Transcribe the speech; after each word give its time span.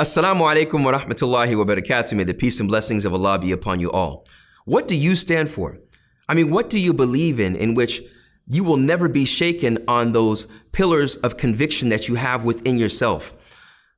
Assalamu 0.00 0.40
alaikum 0.40 0.82
wa 0.82 0.98
rahmatullahi 0.98 1.54
wa 1.54 1.64
barakatuh. 1.66 2.14
May 2.14 2.24
the 2.24 2.32
peace 2.32 2.60
and 2.60 2.66
blessings 2.66 3.04
of 3.04 3.12
Allah 3.12 3.38
be 3.38 3.52
upon 3.52 3.78
you 3.78 3.90
all. 3.90 4.24
What 4.64 4.88
do 4.88 4.96
you 4.96 5.14
stand 5.14 5.50
for? 5.50 5.80
I 6.26 6.32
mean, 6.32 6.50
what 6.50 6.70
do 6.70 6.80
you 6.80 6.94
believe 6.94 7.38
in, 7.38 7.54
in 7.54 7.74
which 7.74 8.00
you 8.48 8.64
will 8.64 8.78
never 8.78 9.06
be 9.06 9.26
shaken 9.26 9.84
on 9.86 10.12
those 10.12 10.48
pillars 10.72 11.16
of 11.16 11.36
conviction 11.36 11.90
that 11.90 12.08
you 12.08 12.14
have 12.14 12.42
within 12.42 12.78
yourself? 12.78 13.34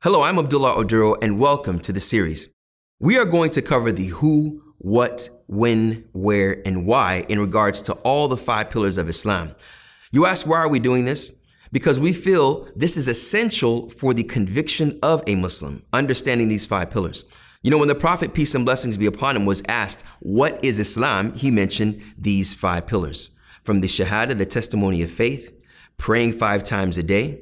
Hello, 0.02 0.22
I'm 0.22 0.36
Abdullah 0.36 0.74
Oduro, 0.74 1.14
and 1.22 1.38
welcome 1.38 1.78
to 1.78 1.92
the 1.92 2.00
series. 2.00 2.48
We 2.98 3.16
are 3.16 3.24
going 3.24 3.50
to 3.50 3.62
cover 3.62 3.92
the 3.92 4.08
who, 4.08 4.64
what, 4.78 5.30
when, 5.46 6.08
where, 6.12 6.60
and 6.66 6.88
why 6.88 7.24
in 7.28 7.38
regards 7.38 7.80
to 7.82 7.92
all 8.02 8.26
the 8.26 8.36
five 8.36 8.68
pillars 8.68 8.98
of 8.98 9.08
Islam. 9.08 9.54
You 10.10 10.26
ask, 10.26 10.44
why 10.44 10.58
are 10.58 10.68
we 10.68 10.80
doing 10.80 11.04
this? 11.04 11.38
Because 11.74 11.98
we 11.98 12.12
feel 12.12 12.68
this 12.76 12.96
is 12.96 13.08
essential 13.08 13.88
for 13.88 14.14
the 14.14 14.22
conviction 14.22 14.96
of 15.02 15.24
a 15.26 15.34
Muslim, 15.34 15.82
understanding 15.92 16.48
these 16.48 16.66
five 16.66 16.88
pillars. 16.88 17.24
You 17.62 17.72
know, 17.72 17.78
when 17.78 17.88
the 17.88 17.96
Prophet, 17.96 18.32
peace 18.32 18.54
and 18.54 18.64
blessings 18.64 18.96
be 18.96 19.06
upon 19.06 19.34
him, 19.34 19.44
was 19.44 19.60
asked, 19.66 20.04
What 20.20 20.64
is 20.64 20.78
Islam? 20.78 21.34
he 21.34 21.50
mentioned 21.50 22.00
these 22.16 22.54
five 22.54 22.86
pillars 22.86 23.30
from 23.64 23.80
the 23.80 23.88
Shahada, 23.88 24.38
the 24.38 24.46
testimony 24.46 25.02
of 25.02 25.10
faith, 25.10 25.52
praying 25.96 26.34
five 26.34 26.62
times 26.62 26.96
a 26.96 27.02
day, 27.02 27.40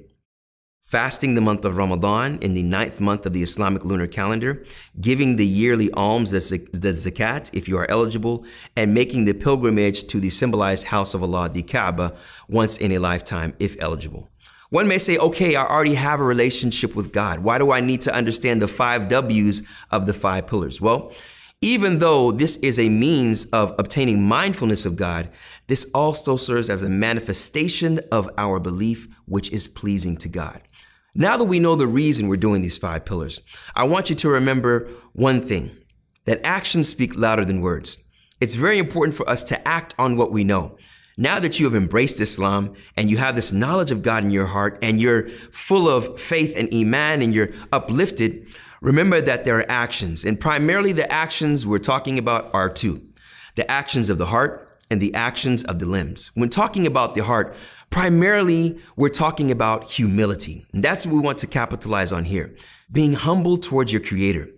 fasting 0.93 1.35
the 1.35 1.41
month 1.41 1.65
of 1.65 1.79
Ramadan 1.79 2.39
in 2.43 2.53
the 2.53 2.63
ninth 2.63 3.01
month 3.01 3.25
of 3.25 3.33
the 3.33 3.43
Islamic 3.43 3.83
lunar 3.83 4.07
calendar, 4.07 4.63
giving 5.01 5.37
the 5.37 5.47
yearly 5.47 5.91
alms, 5.95 6.33
the, 6.33 6.39
zakat, 6.39 7.51
if 7.57 7.67
you 7.67 7.79
are 7.79 7.91
eligible, 7.91 8.45
and 8.77 8.93
making 8.93 9.25
the 9.25 9.33
pilgrimage 9.33 10.05
to 10.05 10.21
the 10.21 10.29
symbolized 10.29 10.85
house 10.85 11.15
of 11.15 11.23
Allah, 11.23 11.49
the 11.49 11.63
Kaaba, 11.63 12.15
once 12.47 12.77
in 12.77 12.93
a 12.93 12.99
lifetime, 12.99 13.55
if 13.59 13.75
eligible. 13.81 14.31
One 14.69 14.87
may 14.87 14.99
say, 14.99 15.17
okay, 15.17 15.57
I 15.57 15.65
already 15.65 15.95
have 15.95 16.21
a 16.21 16.25
relationship 16.25 16.95
with 16.95 17.11
God. 17.11 17.39
Why 17.39 17.57
do 17.57 17.73
I 17.73 17.81
need 17.81 18.03
to 18.03 18.15
understand 18.15 18.61
the 18.61 18.69
five 18.69 19.09
W's 19.09 19.63
of 19.91 20.05
the 20.05 20.13
five 20.13 20.47
pillars? 20.47 20.79
Well, 20.79 21.15
even 21.63 22.01
though 22.01 22.33
this 22.33 22.59
is 22.59 22.79
a 22.79 22.91
means 22.91 23.47
of 23.47 23.75
obtaining 23.79 24.23
mindfulness 24.25 24.85
of 24.85 24.97
God, 24.97 25.31
this 25.69 25.91
also 25.95 26.37
serves 26.37 26.69
as 26.69 26.83
a 26.83 26.91
manifestation 26.91 28.01
of 28.11 28.29
our 28.37 28.61
belief, 28.61 29.09
which 29.25 29.51
is 29.53 29.69
pleasing 29.69 30.19
to 30.19 30.29
God. 30.29 30.61
Now 31.15 31.37
that 31.37 31.45
we 31.45 31.59
know 31.59 31.75
the 31.75 31.87
reason 31.87 32.29
we're 32.29 32.37
doing 32.37 32.63
these 32.63 32.79
five 32.79 33.05
pillars, 33.05 33.41
I 33.75 33.85
want 33.85 34.09
you 34.09 34.17
to 34.17 34.31
remember 34.31 34.89
one 35.13 35.43
thing 35.43 35.77
that 36.25 36.41
actions 36.43 36.89
speak 36.89 37.15
louder 37.15 37.45
than 37.45 37.61
words. 37.61 38.03
It's 38.41 38.55
very 38.55 38.79
important 38.79 39.15
for 39.15 39.29
us 39.29 39.43
to 39.45 39.69
act 39.69 39.95
on 39.99 40.17
what 40.17 40.33
we 40.33 40.43
know. 40.43 40.79
Now 41.19 41.39
that 41.39 41.61
you 41.61 41.67
have 41.67 41.75
embraced 41.75 42.19
Islam 42.19 42.75
and 42.97 43.11
you 43.11 43.19
have 43.19 43.37
this 43.37 43.53
knowledge 43.53 43.91
of 43.91 44.03
God 44.03 44.25
in 44.25 44.31
your 44.31 44.47
heart 44.47 44.79
and 44.81 44.99
you're 44.99 45.29
full 45.51 45.87
of 45.87 46.19
faith 46.19 46.55
and 46.57 46.75
Iman 46.75 47.21
and 47.21 47.35
you're 47.35 47.51
uplifted, 47.73 48.49
remember 48.81 49.21
that 49.21 49.45
there 49.45 49.59
are 49.59 49.71
actions. 49.71 50.25
And 50.25 50.41
primarily 50.41 50.93
the 50.93 51.13
actions 51.13 51.67
we're 51.67 51.79
talking 51.79 52.19
about 52.19 52.55
are 52.55 52.71
two 52.71 53.03
the 53.55 53.71
actions 53.71 54.09
of 54.09 54.17
the 54.17 54.27
heart 54.27 54.79
and 54.91 54.99
the 54.99 55.15
actions 55.15 55.63
of 55.65 55.79
the 55.79 55.85
limbs. 55.85 56.31
When 56.35 56.49
talking 56.49 56.87
about 56.87 57.15
the 57.15 57.23
heart, 57.23 57.55
primarily 57.93 58.81
we're 58.97 59.11
talking 59.11 59.53
about 59.53 59.85
humility. 59.85 60.67
And 60.73 60.83
that's 60.83 61.07
what 61.07 61.15
we 61.15 61.21
want 61.21 61.39
to 61.39 61.47
capitalize 61.47 62.13
on 62.13 62.25
here 62.25 62.57
being 62.91 63.13
humble 63.13 63.57
towards 63.57 63.93
your 63.93 64.03
Creator. 64.03 64.49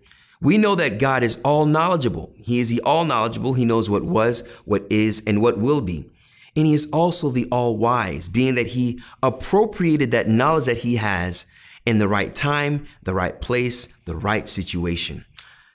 We 0.41 0.57
know 0.57 0.75
that 0.75 0.99
God 0.99 1.23
is 1.23 1.41
all 1.45 1.67
knowledgeable. 1.67 2.33
He 2.37 2.61
is 2.61 2.69
the 2.69 2.81
all 2.83 3.05
knowledgeable. 3.05 3.55
He 3.55 3.65
knows 3.65 3.91
what 3.91 4.03
was, 4.03 4.47
what 4.65 4.85
is, 4.91 5.23
and 5.27 5.41
what 5.41 5.59
will 5.59 5.81
be. 5.81 6.11
And 6.57 6.67
he 6.67 6.75
is 6.75 6.89
also 6.93 7.29
the 7.29 7.47
all 7.51 7.77
wise, 7.77 8.29
being 8.29 8.55
that 8.55 8.69
he 8.69 9.01
appropriated 9.23 10.13
that 10.13 10.29
knowledge 10.29 10.67
that 10.67 10.79
he 10.79 10.97
has 10.97 11.47
in 11.87 11.99
the 11.99 12.09
right 12.09 12.35
time, 12.35 12.87
the 13.03 13.15
right 13.15 13.41
place, 13.41 13.89
the 14.05 14.17
right 14.17 14.49
situation. 14.49 15.25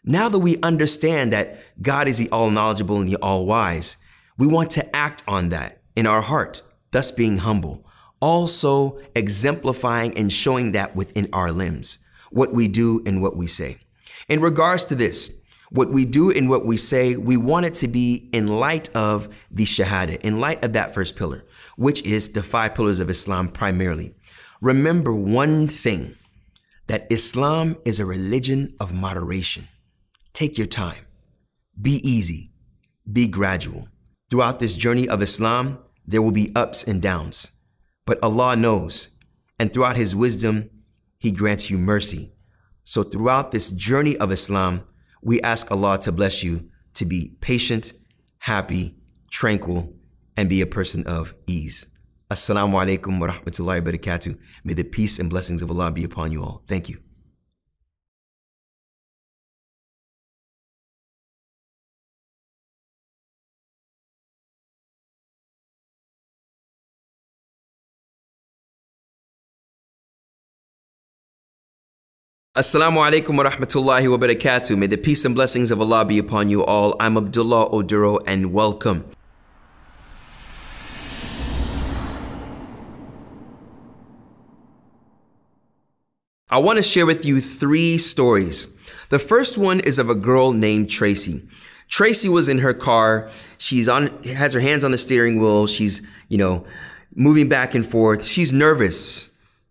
Now 0.03 0.29
that 0.29 0.39
we 0.39 0.57
understand 0.63 1.33
that 1.33 1.59
God 1.81 2.07
is 2.07 2.17
the 2.17 2.29
all 2.29 2.49
knowledgeable 2.49 2.99
and 2.99 3.09
the 3.09 3.17
all 3.17 3.45
wise, 3.45 3.97
we 4.37 4.47
want 4.47 4.69
to 4.71 4.95
act 4.95 5.23
on 5.27 5.49
that 5.49 5.81
in 5.95 6.07
our 6.07 6.21
heart, 6.21 6.61
thus 6.91 7.11
being 7.11 7.37
humble, 7.37 7.85
also 8.19 8.99
exemplifying 9.15 10.17
and 10.17 10.31
showing 10.31 10.73
that 10.73 10.95
within 10.95 11.29
our 11.33 11.51
limbs, 11.51 11.99
what 12.31 12.53
we 12.53 12.67
do 12.67 13.01
and 13.05 13.21
what 13.21 13.35
we 13.35 13.47
say. 13.47 13.77
In 14.27 14.41
regards 14.41 14.85
to 14.85 14.95
this, 14.95 15.33
what 15.71 15.91
we 15.91 16.03
do 16.03 16.31
and 16.31 16.49
what 16.49 16.65
we 16.65 16.77
say, 16.77 17.15
we 17.15 17.37
want 17.37 17.65
it 17.65 17.75
to 17.75 17.87
be 17.87 18.29
in 18.33 18.47
light 18.47 18.93
of 18.95 19.29
the 19.51 19.65
Shahada, 19.65 20.19
in 20.21 20.39
light 20.39 20.63
of 20.63 20.73
that 20.73 20.93
first 20.93 21.15
pillar, 21.15 21.45
which 21.77 22.01
is 22.03 22.29
the 22.29 22.43
five 22.43 22.73
pillars 22.73 22.99
of 22.99 23.09
Islam 23.09 23.49
primarily. 23.49 24.15
Remember 24.61 25.13
one 25.13 25.67
thing 25.67 26.15
that 26.87 27.07
Islam 27.11 27.77
is 27.85 27.99
a 27.99 28.05
religion 28.05 28.75
of 28.79 28.93
moderation. 28.93 29.67
Take 30.33 30.57
your 30.57 30.67
time, 30.67 31.05
be 31.79 32.01
easy, 32.07 32.51
be 33.11 33.27
gradual. 33.27 33.87
Throughout 34.29 34.59
this 34.59 34.75
journey 34.75 35.07
of 35.07 35.21
Islam, 35.21 35.79
there 36.09 36.21
will 36.23 36.31
be 36.31 36.51
ups 36.55 36.83
and 36.83 37.01
downs, 37.01 37.51
but 38.05 38.17
Allah 38.23 38.55
knows, 38.55 39.09
and 39.59 39.71
throughout 39.71 39.95
His 39.95 40.15
wisdom, 40.15 40.69
He 41.19 41.31
grants 41.31 41.69
you 41.69 41.77
mercy. 41.77 42.33
So, 42.83 43.03
throughout 43.03 43.51
this 43.51 43.69
journey 43.71 44.17
of 44.17 44.31
Islam, 44.31 44.83
we 45.21 45.39
ask 45.41 45.71
Allah 45.71 45.99
to 45.99 46.11
bless 46.11 46.43
you 46.43 46.69
to 46.95 47.05
be 47.05 47.35
patient, 47.41 47.93
happy, 48.39 48.95
tranquil, 49.29 49.93
and 50.35 50.49
be 50.49 50.61
a 50.61 50.65
person 50.65 51.05
of 51.05 51.35
ease. 51.45 51.87
Assalamu 52.31 52.73
alaikum 52.73 53.19
wa 53.19 53.27
rahmatullahi 53.27 53.85
wa 53.85 53.91
barakatuh. 53.91 54.35
May 54.63 54.73
the 54.73 54.83
peace 54.83 55.19
and 55.19 55.29
blessings 55.29 55.61
of 55.61 55.69
Allah 55.69 55.91
be 55.91 56.03
upon 56.03 56.31
you 56.31 56.43
all. 56.43 56.63
Thank 56.67 56.89
you. 56.89 56.97
Assalamu 72.59 72.97
alaikum 72.97 73.37
wa 73.37 73.45
rahmatullahi 73.45 74.11
wa 74.11 74.17
barakatuh. 74.17 74.77
May 74.77 74.87
the 74.87 74.97
peace 74.97 75.23
and 75.23 75.33
blessings 75.33 75.71
of 75.71 75.79
Allah 75.79 76.03
be 76.03 76.17
upon 76.17 76.49
you 76.49 76.65
all. 76.65 76.93
I'm 76.99 77.15
Abdullah 77.15 77.69
Oduro 77.69 78.19
and 78.27 78.51
welcome. 78.51 79.09
I 86.49 86.57
want 86.57 86.75
to 86.75 86.83
share 86.83 87.05
with 87.05 87.23
you 87.23 87.39
three 87.39 87.97
stories. 87.97 88.67
The 89.07 89.19
first 89.19 89.57
one 89.57 89.79
is 89.79 89.97
of 89.97 90.09
a 90.09 90.15
girl 90.15 90.51
named 90.51 90.89
Tracy. 90.89 91.47
Tracy 91.87 92.27
was 92.27 92.49
in 92.49 92.59
her 92.59 92.73
car. 92.73 93.29
She's 93.57 93.87
on 93.87 94.07
has 94.23 94.51
her 94.51 94.59
hands 94.59 94.83
on 94.83 94.91
the 94.91 94.97
steering 94.97 95.39
wheel. 95.39 95.65
She's, 95.65 96.05
you 96.27 96.37
know, 96.37 96.65
moving 97.15 97.47
back 97.47 97.73
and 97.73 97.85
forth. 97.85 98.25
She's 98.25 98.51
nervous. 98.51 99.28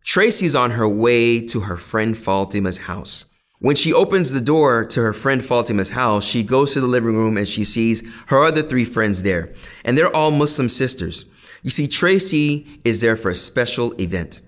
Tracy's 0.08 0.56
on 0.56 0.70
her 0.70 0.88
way 0.88 1.38
to 1.38 1.60
her 1.60 1.76
friend 1.76 2.16
Fatima's 2.16 2.78
house. 2.78 3.26
When 3.58 3.76
she 3.76 3.92
opens 3.92 4.32
the 4.32 4.40
door 4.40 4.86
to 4.86 5.02
her 5.02 5.12
friend 5.12 5.44
Fatima's 5.44 5.90
house, 5.90 6.24
she 6.24 6.42
goes 6.42 6.72
to 6.72 6.80
the 6.80 6.86
living 6.86 7.14
room 7.14 7.36
and 7.36 7.46
she 7.46 7.62
sees 7.62 8.10
her 8.28 8.42
other 8.42 8.62
three 8.62 8.86
friends 8.86 9.22
there. 9.22 9.52
And 9.84 9.98
they're 9.98 10.16
all 10.16 10.30
Muslim 10.30 10.70
sisters. 10.70 11.26
You 11.62 11.68
see, 11.68 11.86
Tracy 11.86 12.80
is 12.86 13.02
there 13.02 13.16
for 13.16 13.30
a 13.30 13.34
special 13.34 13.92
event. 14.00 14.40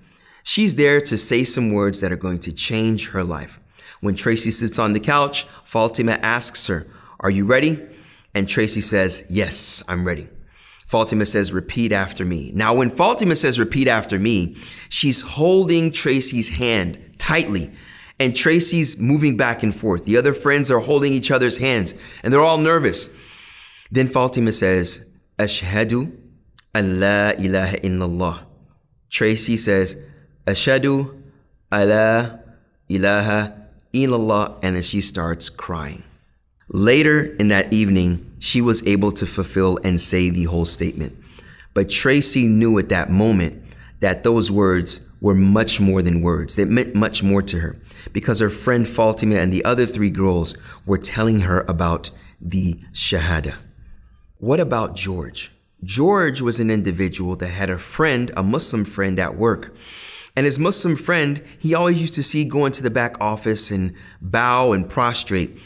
She's 0.44 0.76
there 0.76 0.98
to 1.02 1.18
say 1.18 1.44
some 1.44 1.74
words 1.74 2.00
that 2.00 2.10
are 2.10 2.16
going 2.16 2.38
to 2.38 2.54
change 2.54 3.10
her 3.10 3.22
life. 3.22 3.60
When 4.00 4.14
Tracy 4.14 4.52
sits 4.52 4.78
on 4.78 4.94
the 4.94 4.98
couch, 4.98 5.46
Fatima 5.64 6.12
asks 6.22 6.68
her, 6.68 6.86
Are 7.20 7.30
you 7.30 7.44
ready? 7.44 7.78
And 8.34 8.48
Tracy 8.48 8.80
says, 8.80 9.26
Yes, 9.28 9.82
I'm 9.86 10.06
ready. 10.06 10.28
Fatima 10.90 11.24
says, 11.24 11.52
repeat 11.52 11.92
after 11.92 12.24
me. 12.24 12.50
Now, 12.52 12.74
when 12.74 12.90
Fatima 12.90 13.36
says, 13.36 13.60
repeat 13.60 13.86
after 13.86 14.18
me, 14.18 14.56
she's 14.88 15.22
holding 15.22 15.92
Tracy's 15.92 16.48
hand 16.48 16.98
tightly 17.16 17.70
and 18.18 18.34
Tracy's 18.34 18.98
moving 18.98 19.36
back 19.36 19.62
and 19.62 19.72
forth. 19.72 20.04
The 20.04 20.16
other 20.16 20.34
friends 20.34 20.68
are 20.68 20.80
holding 20.80 21.12
each 21.12 21.30
other's 21.30 21.58
hands 21.58 21.94
and 22.24 22.32
they're 22.32 22.40
all 22.42 22.58
nervous. 22.58 23.08
Then 23.92 24.08
Fatima 24.08 24.52
says, 24.52 25.06
Ashhadu 25.38 26.12
an 26.74 26.98
la 26.98 27.34
ilaha 27.38 27.76
illallah. 27.76 28.40
Tracy 29.10 29.56
says, 29.56 30.04
Ashhadu 30.44 31.22
ala 31.72 32.40
ilaha 32.88 33.54
illallah. 33.92 34.58
And 34.64 34.74
then 34.74 34.82
she 34.82 35.00
starts 35.00 35.50
crying. 35.50 36.02
Later 36.66 37.36
in 37.36 37.46
that 37.48 37.72
evening, 37.72 38.29
she 38.40 38.60
was 38.60 38.84
able 38.86 39.12
to 39.12 39.26
fulfill 39.26 39.78
and 39.84 40.00
say 40.00 40.30
the 40.30 40.44
whole 40.44 40.64
statement. 40.64 41.16
But 41.72 41.88
Tracy 41.88 42.48
knew 42.48 42.78
at 42.78 42.88
that 42.88 43.10
moment 43.10 43.62
that 44.00 44.24
those 44.24 44.50
words 44.50 45.06
were 45.20 45.34
much 45.34 45.80
more 45.80 46.02
than 46.02 46.22
words. 46.22 46.56
They 46.56 46.64
meant 46.64 46.94
much 46.94 47.22
more 47.22 47.42
to 47.42 47.58
her 47.60 47.76
because 48.12 48.40
her 48.40 48.50
friend 48.50 48.88
Fatima 48.88 49.36
and 49.36 49.52
the 49.52 49.64
other 49.64 49.86
three 49.86 50.10
girls 50.10 50.56
were 50.86 50.98
telling 50.98 51.40
her 51.40 51.64
about 51.68 52.10
the 52.40 52.74
Shahada. 52.92 53.54
What 54.38 54.58
about 54.58 54.96
George? 54.96 55.52
George 55.84 56.40
was 56.40 56.60
an 56.60 56.70
individual 56.70 57.36
that 57.36 57.48
had 57.48 57.70
a 57.70 57.78
friend, 57.78 58.30
a 58.36 58.42
Muslim 58.42 58.84
friend 58.84 59.18
at 59.18 59.36
work. 59.36 59.74
And 60.34 60.46
his 60.46 60.58
Muslim 60.58 60.96
friend, 60.96 61.42
he 61.58 61.74
always 61.74 62.00
used 62.00 62.14
to 62.14 62.22
see 62.22 62.44
go 62.46 62.64
into 62.64 62.82
the 62.82 62.90
back 62.90 63.20
office 63.20 63.70
and 63.70 63.94
bow 64.22 64.72
and 64.72 64.88
prostrate. 64.88 65.58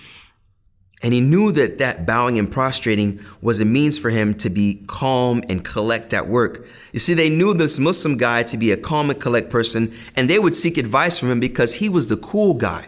And 1.05 1.13
he 1.13 1.21
knew 1.21 1.53
that 1.53 1.77
that 1.79 2.07
bowing 2.07 2.39
and 2.39 2.51
prostrating 2.51 3.21
was 3.43 3.61
a 3.61 3.67
means 3.67 3.99
for 3.99 4.09
him 4.09 4.33
to 4.37 4.49
be 4.49 4.83
calm 4.89 5.43
and 5.51 5.63
collect 5.63 6.15
at 6.15 6.29
work. 6.29 6.67
You 6.95 6.99
see, 6.99 7.13
they 7.13 7.29
knew 7.29 7.53
this 7.53 7.79
Muslim 7.79 8.17
guy 8.17 8.43
to 8.45 8.57
be 8.57 8.73
a 8.73 8.79
calm 8.79 9.11
and 9.11 9.21
collect 9.21 9.51
person, 9.51 9.93
and 10.17 10.31
they 10.31 10.39
would 10.39 10.57
seek 10.57 10.79
advice 10.79 11.19
from 11.19 11.31
him 11.31 11.41
because 11.41 11.75
he 11.75 11.91
was 11.91 12.09
the 12.09 12.17
cool 12.17 12.55
guy. 12.55 12.87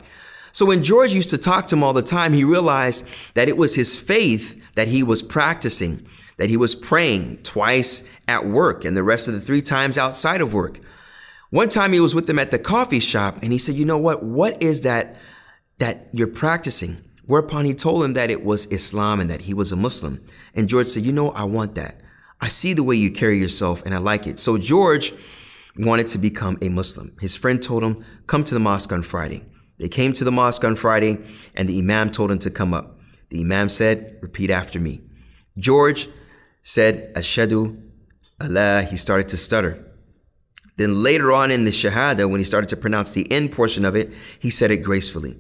So 0.51 0.65
when 0.65 0.83
George 0.83 1.13
used 1.13 1.29
to 1.29 1.37
talk 1.37 1.67
to 1.67 1.77
him 1.77 1.85
all 1.85 1.93
the 1.93 2.01
time, 2.01 2.33
he 2.33 2.43
realized 2.43 3.07
that 3.35 3.49
it 3.49 3.59
was 3.59 3.75
his 3.75 3.99
faith 3.99 4.59
that 4.77 4.89
he 4.89 5.03
was 5.03 5.21
practicing, 5.21 6.09
that 6.39 6.49
he 6.49 6.57
was 6.57 6.75
praying 6.75 7.43
twice 7.43 8.03
at 8.27 8.47
work 8.47 8.87
and 8.87 8.97
the 8.97 9.03
rest 9.03 9.29
of 9.29 9.35
the 9.35 9.41
three 9.41 9.61
times 9.61 9.99
outside 9.99 10.41
of 10.41 10.55
work. 10.55 10.81
One 11.51 11.69
time 11.69 11.93
he 11.93 12.01
was 12.01 12.15
with 12.15 12.27
them 12.27 12.39
at 12.39 12.51
the 12.51 12.59
coffee 12.59 13.01
shop 13.01 13.41
and 13.43 13.53
he 13.53 13.59
said, 13.59 13.75
You 13.75 13.85
know 13.85 13.99
what? 13.99 14.23
What 14.23 14.63
is 14.63 14.81
that 14.81 15.17
that 15.77 16.09
you're 16.15 16.27
practicing? 16.29 17.03
Whereupon 17.27 17.65
he 17.65 17.75
told 17.75 18.05
him 18.05 18.15
that 18.15 18.31
it 18.31 18.45
was 18.45 18.67
Islam 18.67 19.21
and 19.21 19.31
that 19.31 19.43
he 19.43 19.55
was 19.55 19.73
a 19.73 19.77
Muslim. 19.77 20.25
And 20.55 20.69
George 20.69 20.87
said, 20.87 21.05
You 21.05 21.13
know, 21.13 21.31
I 21.31 21.45
want 21.45 21.75
that. 21.75 22.01
I 22.41 22.49
see 22.49 22.73
the 22.73 22.85
way 22.85 22.97
you 22.97 23.11
carry 23.11 23.39
yourself 23.39 23.85
and 23.85 23.95
I 23.95 23.99
like 23.99 24.27
it. 24.27 24.39
So 24.39 24.59
George 24.59 25.13
wanted 25.77 26.09
to 26.09 26.19
become 26.19 26.59
a 26.63 26.69
Muslim. 26.69 27.17
His 27.21 27.35
friend 27.37 27.61
told 27.63 27.83
him, 27.83 28.05
Come 28.27 28.45
to 28.45 28.55
the 28.55 28.61
mosque 28.61 28.93
on 28.93 29.03
Friday. 29.03 29.45
They 29.79 29.89
came 29.89 30.13
to 30.15 30.25
the 30.25 30.33
mosque 30.33 30.65
on 30.65 30.77
Friday 30.77 31.19
and 31.55 31.69
the 31.69 31.79
Imam 31.79 32.11
told 32.11 32.31
him 32.31 32.39
to 32.41 32.51
come 32.51 32.73
up. 32.73 32.99
The 33.31 33.41
Imam 33.41 33.69
said, 33.69 34.19
Repeat 34.23 34.51
after 34.51 34.79
me. 34.79 35.01
George 35.59 36.09
said, 36.63 37.13
Ashadu 37.15 37.83
Allah. 38.41 38.87
He 38.89 38.97
started 38.97 39.29
to 39.29 39.37
stutter. 39.37 39.83
Then 40.77 41.03
later 41.03 41.33
on 41.33 41.51
in 41.51 41.65
the 41.65 41.71
Shahada, 41.71 42.31
when 42.31 42.39
he 42.39 42.45
started 42.45 42.69
to 42.69 42.77
pronounce 42.77 43.13
the 43.13 43.31
end 43.33 43.53
portion 43.53 43.85
of 43.85 43.97
it, 43.97 44.13
he 44.39 44.51
said 44.51 44.71
it 44.71 44.79
gracefully. 44.79 45.39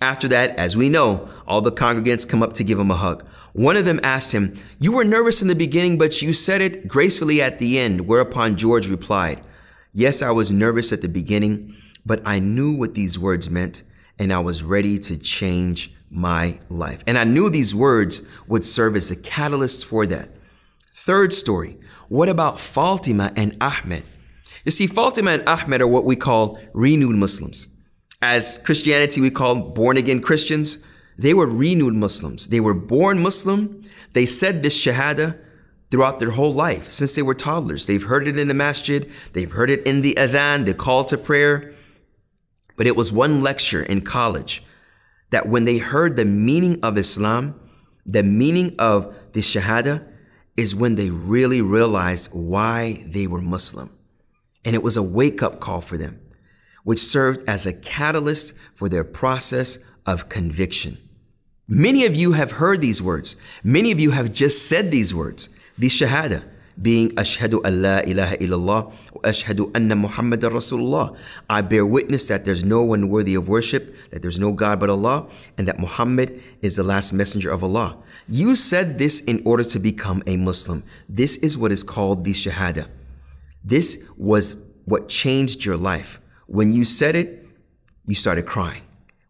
After 0.00 0.28
that, 0.28 0.56
as 0.56 0.76
we 0.76 0.88
know, 0.88 1.28
all 1.46 1.60
the 1.60 1.72
congregants 1.72 2.28
come 2.28 2.42
up 2.42 2.52
to 2.54 2.64
give 2.64 2.78
him 2.78 2.90
a 2.90 2.94
hug. 2.94 3.26
One 3.52 3.76
of 3.76 3.84
them 3.84 3.98
asked 4.04 4.32
him, 4.32 4.54
You 4.78 4.92
were 4.92 5.04
nervous 5.04 5.42
in 5.42 5.48
the 5.48 5.56
beginning, 5.56 5.98
but 5.98 6.22
you 6.22 6.32
said 6.32 6.60
it 6.60 6.86
gracefully 6.86 7.42
at 7.42 7.58
the 7.58 7.78
end. 7.78 8.06
Whereupon 8.06 8.56
George 8.56 8.88
replied, 8.88 9.40
Yes, 9.92 10.22
I 10.22 10.30
was 10.30 10.52
nervous 10.52 10.92
at 10.92 11.02
the 11.02 11.08
beginning, 11.08 11.74
but 12.06 12.22
I 12.24 12.38
knew 12.38 12.76
what 12.76 12.94
these 12.94 13.18
words 13.18 13.50
meant, 13.50 13.82
and 14.18 14.32
I 14.32 14.38
was 14.38 14.62
ready 14.62 14.98
to 15.00 15.18
change 15.18 15.92
my 16.10 16.60
life. 16.68 17.02
And 17.06 17.18
I 17.18 17.24
knew 17.24 17.50
these 17.50 17.74
words 17.74 18.22
would 18.46 18.64
serve 18.64 18.94
as 18.94 19.08
the 19.08 19.16
catalyst 19.16 19.84
for 19.84 20.06
that. 20.06 20.30
Third 20.92 21.32
story 21.32 21.78
what 22.08 22.28
about 22.28 22.58
Fatima 22.58 23.32
and 23.36 23.56
Ahmed? 23.60 24.02
You 24.64 24.70
see, 24.70 24.86
Fatima 24.86 25.32
and 25.32 25.48
Ahmed 25.48 25.82
are 25.82 25.88
what 25.88 26.04
we 26.04 26.16
call 26.16 26.58
renewed 26.72 27.16
Muslims. 27.16 27.68
As 28.20 28.58
Christianity, 28.58 29.20
we 29.20 29.30
call 29.30 29.56
born 29.56 29.96
again 29.96 30.20
Christians. 30.20 30.78
They 31.16 31.34
were 31.34 31.46
renewed 31.46 31.94
Muslims. 31.94 32.48
They 32.48 32.60
were 32.60 32.74
born 32.74 33.22
Muslim. 33.22 33.82
They 34.12 34.26
said 34.26 34.62
this 34.62 34.84
Shahada 34.84 35.38
throughout 35.90 36.18
their 36.18 36.30
whole 36.30 36.52
life 36.52 36.90
since 36.90 37.14
they 37.14 37.22
were 37.22 37.34
toddlers. 37.34 37.86
They've 37.86 38.02
heard 38.02 38.26
it 38.26 38.38
in 38.38 38.48
the 38.48 38.54
masjid, 38.54 39.10
they've 39.32 39.50
heard 39.50 39.70
it 39.70 39.86
in 39.86 40.02
the 40.02 40.14
adhan, 40.14 40.66
the 40.66 40.74
call 40.74 41.04
to 41.04 41.16
prayer. 41.16 41.74
But 42.76 42.86
it 42.86 42.96
was 42.96 43.12
one 43.12 43.40
lecture 43.40 43.82
in 43.82 44.02
college 44.02 44.62
that 45.30 45.48
when 45.48 45.64
they 45.64 45.78
heard 45.78 46.16
the 46.16 46.24
meaning 46.24 46.78
of 46.82 46.98
Islam, 46.98 47.58
the 48.04 48.22
meaning 48.22 48.74
of 48.78 49.14
the 49.32 49.40
Shahada, 49.40 50.06
is 50.56 50.74
when 50.74 50.96
they 50.96 51.10
really 51.10 51.62
realized 51.62 52.30
why 52.32 53.04
they 53.06 53.26
were 53.26 53.40
Muslim. 53.40 53.90
And 54.64 54.74
it 54.74 54.82
was 54.82 54.96
a 54.96 55.02
wake 55.02 55.42
up 55.42 55.60
call 55.60 55.80
for 55.80 55.96
them 55.96 56.20
which 56.88 57.00
served 57.00 57.44
as 57.46 57.66
a 57.66 57.72
catalyst 57.74 58.56
for 58.72 58.88
their 58.88 59.04
process 59.04 59.78
of 60.06 60.30
conviction. 60.30 60.96
Many 61.68 62.06
of 62.06 62.16
you 62.16 62.32
have 62.32 62.52
heard 62.52 62.80
these 62.80 63.02
words. 63.02 63.36
Many 63.62 63.92
of 63.92 64.00
you 64.00 64.12
have 64.12 64.32
just 64.32 64.70
said 64.70 64.90
these 64.90 65.14
words. 65.14 65.50
The 65.76 65.88
Shahada, 65.88 66.42
being 66.80 67.10
Ashhadu 67.10 67.60
Allah 67.62 68.02
ilaha 68.06 68.38
illallah 68.38 68.92
Ashhadu 69.22 69.70
anna 69.74 69.96
Muhammad 69.96 70.40
Rasulullah. 70.40 71.14
I 71.50 71.60
bear 71.60 71.84
witness 71.84 72.26
that 72.28 72.46
there's 72.46 72.64
no 72.64 72.82
one 72.82 73.10
worthy 73.10 73.34
of 73.34 73.50
worship, 73.50 73.94
that 74.08 74.22
there's 74.22 74.38
no 74.38 74.54
God 74.54 74.80
but 74.80 74.88
Allah, 74.88 75.28
and 75.58 75.68
that 75.68 75.78
Muhammad 75.78 76.42
is 76.62 76.76
the 76.76 76.84
last 76.84 77.12
messenger 77.12 77.50
of 77.50 77.62
Allah. 77.62 77.98
You 78.28 78.56
said 78.56 78.98
this 78.98 79.20
in 79.20 79.42
order 79.44 79.64
to 79.64 79.78
become 79.78 80.22
a 80.26 80.38
Muslim. 80.38 80.82
This 81.06 81.36
is 81.36 81.58
what 81.58 81.70
is 81.70 81.82
called 81.82 82.24
the 82.24 82.32
Shahada. 82.32 82.88
This 83.62 84.02
was 84.16 84.56
what 84.86 85.10
changed 85.10 85.66
your 85.66 85.76
life. 85.76 86.18
When 86.48 86.72
you 86.72 86.86
said 86.86 87.14
it, 87.14 87.46
you 88.06 88.14
started 88.14 88.46
crying. 88.46 88.80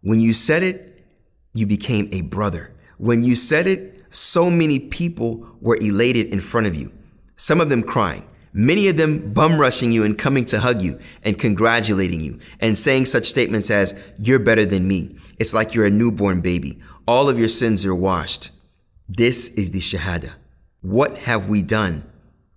When 0.03 0.21
you 0.21 0.33
said 0.33 0.63
it, 0.63 1.05
you 1.53 1.67
became 1.67 2.09
a 2.13 2.21
brother. 2.23 2.73
When 2.99 3.25
you 3.25 3.35
said 3.35 3.67
it, 3.67 4.05
so 4.11 4.49
many 4.49 4.79
people 4.79 5.45
were 5.61 5.77
elated 5.81 6.33
in 6.33 6.39
front 6.39 6.69
of 6.69 6.77
you. 6.77 6.93
Some 7.35 7.61
of 7.61 7.71
them 7.71 7.83
crying, 7.83 8.25
many 8.53 8.87
of 8.87 8.97
them 8.97 9.33
bum 9.33 9.61
rushing 9.61 9.91
you 9.91 10.05
and 10.05 10.17
coming 10.17 10.45
to 10.45 10.61
hug 10.61 10.81
you 10.81 11.01
and 11.25 11.37
congratulating 11.37 12.21
you 12.21 12.39
and 12.61 12.79
saying 12.79 13.07
such 13.07 13.27
statements 13.27 13.69
as, 13.69 14.01
You're 14.17 14.39
better 14.39 14.65
than 14.65 14.87
me. 14.87 15.19
It's 15.41 15.53
like 15.53 15.75
you're 15.75 15.87
a 15.87 15.91
newborn 15.91 16.41
baby. 16.41 16.79
All 17.09 17.29
of 17.29 17.37
your 17.37 17.49
sins 17.49 17.85
are 17.85 17.97
washed. 17.97 18.53
This 19.09 19.49
is 19.49 19.73
the 19.73 19.81
Shahada. 19.81 20.35
What 20.83 21.19
have 21.19 21.49
we 21.49 21.63
done 21.63 22.05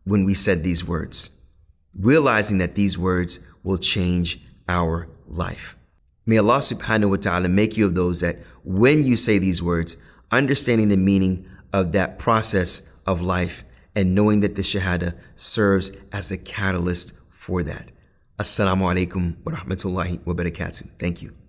when 0.03 0.23
we 0.23 0.35
said 0.35 0.63
these 0.63 0.85
words? 0.85 1.31
Realizing 1.97 2.59
that 2.59 2.75
these 2.75 2.95
words 2.95 3.39
will 3.63 3.79
change 3.79 4.39
our 4.67 5.07
life. 5.27 5.75
May 6.25 6.37
Allah 6.37 6.59
subhanahu 6.59 7.09
wa 7.09 7.15
ta'ala 7.17 7.49
make 7.49 7.77
you 7.77 7.85
of 7.85 7.95
those 7.95 8.21
that 8.21 8.39
when 8.63 9.03
you 9.03 9.17
say 9.17 9.37
these 9.37 9.61
words, 9.61 9.97
understanding 10.31 10.89
the 10.89 10.97
meaning 10.97 11.47
of 11.73 11.91
that 11.93 12.19
process 12.19 12.83
of 13.05 13.21
life 13.21 13.63
and 13.95 14.15
knowing 14.15 14.41
that 14.41 14.55
the 14.55 14.61
Shahada 14.61 15.17
serves 15.35 15.91
as 16.11 16.31
a 16.31 16.37
catalyst 16.37 17.13
for 17.29 17.63
that. 17.63 17.91
Assalamu 18.39 18.83
alaikum 18.93 19.35
wa 19.43 19.53
rahmatullahi 19.53 20.25
wa 20.25 20.33
barakatuh. 20.33 20.89
Thank 20.97 21.21
you. 21.21 21.40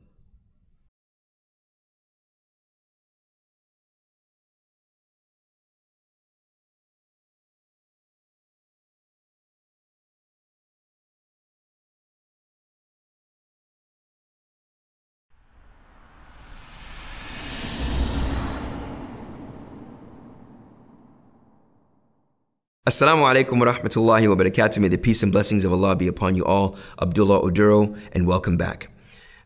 Assalamu 22.85 23.23
alaikum 23.23 23.61
wa 23.61 23.73
rahmatullahi 23.73 24.29
wa 24.29 24.35
barakatuh. 24.35 24.81
May 24.81 24.89
the 24.89 24.99
peace 24.99 25.23
and 25.23 25.31
blessings 25.31 25.65
of 25.65 25.71
Allah 25.71 25.95
be 25.95 26.09
upon 26.09 26.35
you 26.35 26.45
all. 26.45 26.77
Abdullah 27.01 27.41
Oduro, 27.41 27.97
and 28.11 28.27
welcome 28.27 28.57
back. 28.57 28.91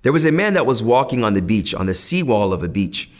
There 0.01 0.13
was 0.13 0.25
a 0.25 0.33
man 0.33 0.55
that 0.55 0.65
was 0.65 0.83
walking 0.83 1.23
on 1.23 1.35
the 1.35 1.43
beach, 1.43 1.75
on 1.75 1.85
the 1.85 1.93
seawall 1.93 2.55
of 2.55 2.63
a 2.63 2.69
beach. 2.71 3.11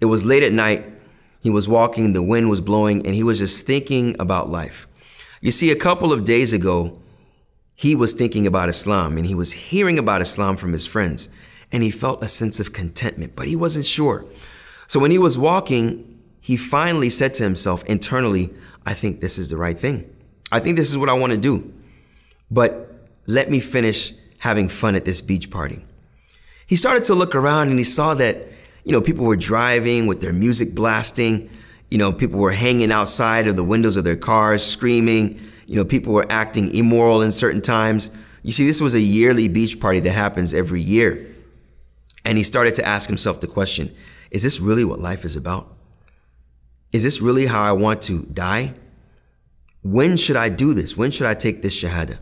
It 0.00 0.06
was 0.06 0.24
late 0.24 0.42
at 0.42 0.50
night. 0.50 0.92
He 1.40 1.50
was 1.50 1.68
walking, 1.68 2.14
the 2.14 2.20
wind 2.20 2.50
was 2.50 2.60
blowing, 2.60 3.06
and 3.06 3.14
he 3.14 3.22
was 3.22 3.38
just 3.38 3.64
thinking 3.64 4.16
about 4.18 4.48
life. 4.48 4.88
You 5.40 5.52
see, 5.52 5.70
a 5.70 5.76
couple 5.76 6.12
of 6.12 6.24
days 6.24 6.52
ago, 6.52 7.00
he 7.76 7.94
was 7.94 8.12
thinking 8.12 8.48
about 8.48 8.70
Islam 8.70 9.16
and 9.16 9.24
he 9.24 9.36
was 9.36 9.52
hearing 9.52 10.00
about 10.00 10.20
Islam 10.20 10.56
from 10.56 10.72
his 10.72 10.84
friends, 10.84 11.28
and 11.70 11.84
he 11.84 11.92
felt 11.92 12.24
a 12.24 12.28
sense 12.28 12.58
of 12.58 12.72
contentment, 12.72 13.36
but 13.36 13.46
he 13.46 13.54
wasn't 13.54 13.86
sure. 13.86 14.24
So 14.88 14.98
when 14.98 15.12
he 15.12 15.18
was 15.18 15.38
walking, 15.38 16.18
he 16.40 16.56
finally 16.56 17.08
said 17.08 17.34
to 17.34 17.44
himself 17.44 17.84
internally, 17.84 18.52
I 18.86 18.94
think 18.94 19.20
this 19.20 19.38
is 19.38 19.50
the 19.50 19.56
right 19.56 19.78
thing. 19.78 20.10
I 20.52 20.60
think 20.60 20.76
this 20.76 20.90
is 20.90 20.98
what 20.98 21.08
I 21.08 21.14
want 21.14 21.32
to 21.32 21.38
do. 21.38 21.72
But 22.50 22.92
let 23.26 23.50
me 23.50 23.60
finish 23.60 24.12
having 24.38 24.68
fun 24.68 24.94
at 24.94 25.04
this 25.04 25.20
beach 25.20 25.50
party. 25.50 25.84
He 26.66 26.76
started 26.76 27.04
to 27.04 27.14
look 27.14 27.34
around 27.34 27.68
and 27.68 27.78
he 27.78 27.84
saw 27.84 28.14
that, 28.14 28.36
you 28.84 28.92
know, 28.92 29.00
people 29.00 29.24
were 29.24 29.36
driving 29.36 30.06
with 30.06 30.20
their 30.20 30.32
music 30.32 30.74
blasting. 30.74 31.50
You 31.90 31.98
know, 31.98 32.12
people 32.12 32.40
were 32.40 32.52
hanging 32.52 32.92
outside 32.92 33.46
of 33.46 33.56
the 33.56 33.64
windows 33.64 33.96
of 33.96 34.04
their 34.04 34.16
cars 34.16 34.64
screaming. 34.64 35.40
You 35.66 35.76
know, 35.76 35.84
people 35.84 36.12
were 36.12 36.26
acting 36.30 36.74
immoral 36.74 37.22
in 37.22 37.32
certain 37.32 37.60
times. 37.60 38.10
You 38.42 38.52
see, 38.52 38.66
this 38.66 38.80
was 38.80 38.94
a 38.94 39.00
yearly 39.00 39.48
beach 39.48 39.78
party 39.78 40.00
that 40.00 40.12
happens 40.12 40.54
every 40.54 40.80
year. 40.80 41.26
And 42.24 42.38
he 42.38 42.44
started 42.44 42.74
to 42.76 42.86
ask 42.86 43.08
himself 43.08 43.40
the 43.40 43.46
question 43.46 43.94
is 44.30 44.42
this 44.42 44.60
really 44.60 44.84
what 44.84 45.00
life 45.00 45.24
is 45.24 45.36
about? 45.36 45.76
Is 46.92 47.02
this 47.04 47.20
really 47.20 47.46
how 47.46 47.62
I 47.62 47.72
want 47.72 48.02
to 48.02 48.22
die? 48.22 48.74
When 49.82 50.16
should 50.16 50.36
I 50.36 50.48
do 50.48 50.74
this? 50.74 50.96
When 50.96 51.10
should 51.10 51.26
I 51.26 51.34
take 51.34 51.62
this 51.62 51.80
Shahada? 51.80 52.18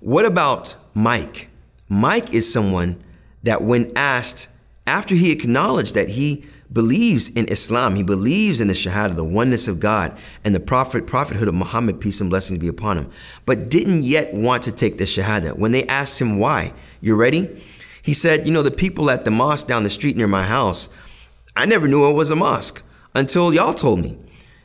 What 0.00 0.24
about 0.24 0.76
Mike? 0.94 1.48
Mike 1.88 2.34
is 2.34 2.52
someone 2.52 3.02
that, 3.42 3.62
when 3.62 3.92
asked 3.96 4.48
After 4.84 5.14
he 5.14 5.30
acknowledged 5.30 5.94
that 5.94 6.10
he 6.10 6.44
believes 6.72 7.28
in 7.28 7.46
Islam, 7.46 7.94
he 7.94 8.02
believes 8.02 8.60
in 8.60 8.66
the 8.66 8.74
Shahada, 8.74 9.14
the 9.14 9.22
oneness 9.22 9.68
of 9.68 9.78
God, 9.78 10.16
and 10.44 10.54
the 10.54 10.60
prophet, 10.60 11.06
prophethood 11.06 11.46
of 11.46 11.54
Muhammad, 11.54 12.00
peace 12.00 12.20
and 12.20 12.28
blessings 12.28 12.58
be 12.58 12.66
upon 12.66 12.98
him, 12.98 13.10
but 13.46 13.68
didn't 13.68 14.02
yet 14.02 14.34
want 14.34 14.64
to 14.64 14.72
take 14.72 14.98
the 14.98 15.04
Shahada. 15.04 15.56
When 15.56 15.70
they 15.70 15.86
asked 15.86 16.20
him 16.20 16.40
why, 16.40 16.72
you 17.00 17.14
ready? 17.14 17.62
He 18.02 18.12
said, 18.12 18.46
You 18.46 18.52
know, 18.52 18.62
the 18.62 18.72
people 18.72 19.08
at 19.08 19.24
the 19.24 19.30
mosque 19.30 19.68
down 19.68 19.84
the 19.84 19.90
street 19.90 20.16
near 20.16 20.26
my 20.26 20.44
house, 20.44 20.88
I 21.54 21.64
never 21.66 21.86
knew 21.86 22.10
it 22.10 22.14
was 22.14 22.30
a 22.30 22.36
mosque 22.36 22.82
until 23.14 23.52
y'all 23.52 23.74
told 23.74 24.00
me. 24.00 24.18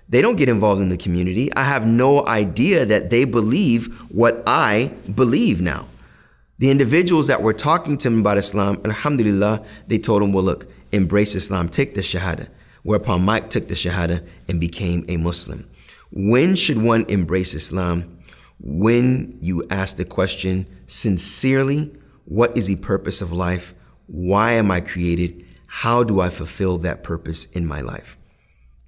They 0.10 0.22
don't 0.22 0.38
get 0.38 0.48
involved 0.48 0.82
in 0.82 0.88
the 0.88 0.98
community. 0.98 1.54
I 1.54 1.66
have 1.66 1.86
no 1.86 2.26
idea 2.26 2.86
that 2.86 3.10
they 3.10 3.26
believe 3.26 3.94
what 4.10 4.42
I 4.48 4.94
believe 5.14 5.60
now. 5.60 5.88
The 6.60 6.72
individuals 6.72 7.28
that 7.28 7.42
were 7.42 7.54
talking 7.54 7.98
to 7.98 8.08
him 8.08 8.22
about 8.22 8.38
Islam, 8.38 8.82
alhamdulillah, 8.86 9.66
they 9.88 9.98
told 10.00 10.24
him, 10.24 10.32
well, 10.32 10.44
look, 10.44 10.72
embrace 10.92 11.36
Islam, 11.36 11.68
take 11.68 11.94
the 11.94 12.02
Shahada. 12.02 12.48
Whereupon 12.84 13.22
Mike 13.24 13.50
took 13.50 13.68
the 13.68 13.74
Shahada 13.74 14.26
and 14.48 14.62
became 14.62 15.04
a 15.10 15.18
Muslim. 15.18 15.70
When 16.12 16.56
should 16.56 16.82
one 16.82 17.06
embrace 17.10 17.54
Islam? 17.54 18.18
When 18.60 19.38
you 19.42 19.64
ask 19.70 19.98
the 19.98 20.06
question 20.06 20.66
sincerely, 20.88 21.94
what 22.26 22.58
is 22.58 22.68
the 22.68 22.78
purpose 22.78 23.22
of 23.22 23.34
life? 23.34 23.74
Why 24.08 24.54
am 24.54 24.72
I 24.72 24.80
created? 24.80 25.46
How 25.68 26.02
do 26.04 26.22
I 26.22 26.30
fulfill 26.30 26.78
that 26.80 27.04
purpose 27.04 27.46
in 27.48 27.68
my 27.68 27.82
life? 27.82 28.17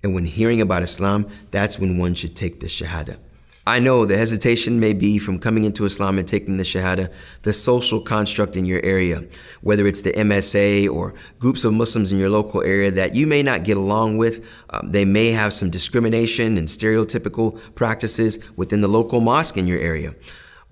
And 0.03 0.13
when 0.13 0.25
hearing 0.25 0.61
about 0.61 0.83
Islam, 0.83 1.27
that's 1.51 1.79
when 1.79 1.97
one 1.97 2.13
should 2.13 2.35
take 2.35 2.59
the 2.59 2.67
Shahada. 2.67 3.17
I 3.69 3.77
know 3.77 4.03
the 4.03 4.17
hesitation 4.17 4.79
may 4.79 4.93
be 4.93 5.19
from 5.19 5.37
coming 5.37 5.63
into 5.63 5.85
Islam 5.85 6.17
and 6.17 6.27
taking 6.27 6.57
the 6.57 6.63
Shahada, 6.63 7.13
the 7.43 7.53
social 7.53 8.01
construct 8.01 8.55
in 8.55 8.65
your 8.65 8.81
area, 8.83 9.23
whether 9.61 9.85
it's 9.85 10.01
the 10.01 10.11
MSA 10.13 10.89
or 10.89 11.13
groups 11.37 11.63
of 11.65 11.73
Muslims 11.73 12.11
in 12.11 12.17
your 12.17 12.31
local 12.31 12.63
area 12.63 12.89
that 12.89 13.13
you 13.13 13.27
may 13.27 13.43
not 13.43 13.63
get 13.63 13.77
along 13.77 14.17
with. 14.17 14.43
Um, 14.71 14.91
they 14.91 15.05
may 15.05 15.31
have 15.31 15.53
some 15.53 15.69
discrimination 15.69 16.57
and 16.57 16.67
stereotypical 16.67 17.59
practices 17.75 18.39
within 18.55 18.81
the 18.81 18.87
local 18.87 19.21
mosque 19.21 19.57
in 19.57 19.67
your 19.67 19.79
area. 19.79 20.15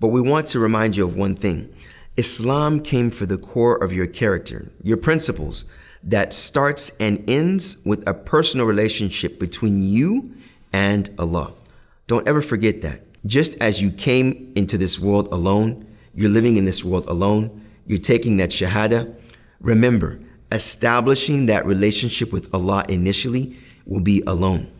But 0.00 0.08
we 0.08 0.20
want 0.20 0.48
to 0.48 0.58
remind 0.58 0.96
you 0.96 1.04
of 1.04 1.14
one 1.14 1.36
thing 1.36 1.72
Islam 2.16 2.80
came 2.80 3.10
for 3.10 3.26
the 3.26 3.38
core 3.38 3.76
of 3.76 3.92
your 3.92 4.08
character, 4.08 4.72
your 4.82 4.96
principles, 4.96 5.66
that 6.02 6.32
starts 6.32 6.90
and 7.00 7.28
ends 7.28 7.78
with 7.84 8.08
a 8.08 8.14
personal 8.14 8.66
relationship 8.66 9.38
between 9.38 9.82
you 9.82 10.32
and 10.72 11.10
Allah. 11.18 11.54
Don't 12.06 12.26
ever 12.26 12.42
forget 12.42 12.82
that. 12.82 13.02
Just 13.26 13.56
as 13.60 13.82
you 13.82 13.90
came 13.90 14.52
into 14.54 14.78
this 14.78 14.98
world 14.98 15.28
alone, 15.32 15.86
you're 16.14 16.30
living 16.30 16.56
in 16.56 16.64
this 16.64 16.84
world 16.84 17.06
alone, 17.08 17.62
you're 17.86 17.98
taking 17.98 18.36
that 18.38 18.50
shahada. 18.50 19.14
Remember, 19.60 20.20
establishing 20.52 21.46
that 21.46 21.66
relationship 21.66 22.32
with 22.32 22.52
Allah 22.54 22.84
initially 22.88 23.56
will 23.86 24.00
be 24.00 24.22
alone. 24.26 24.70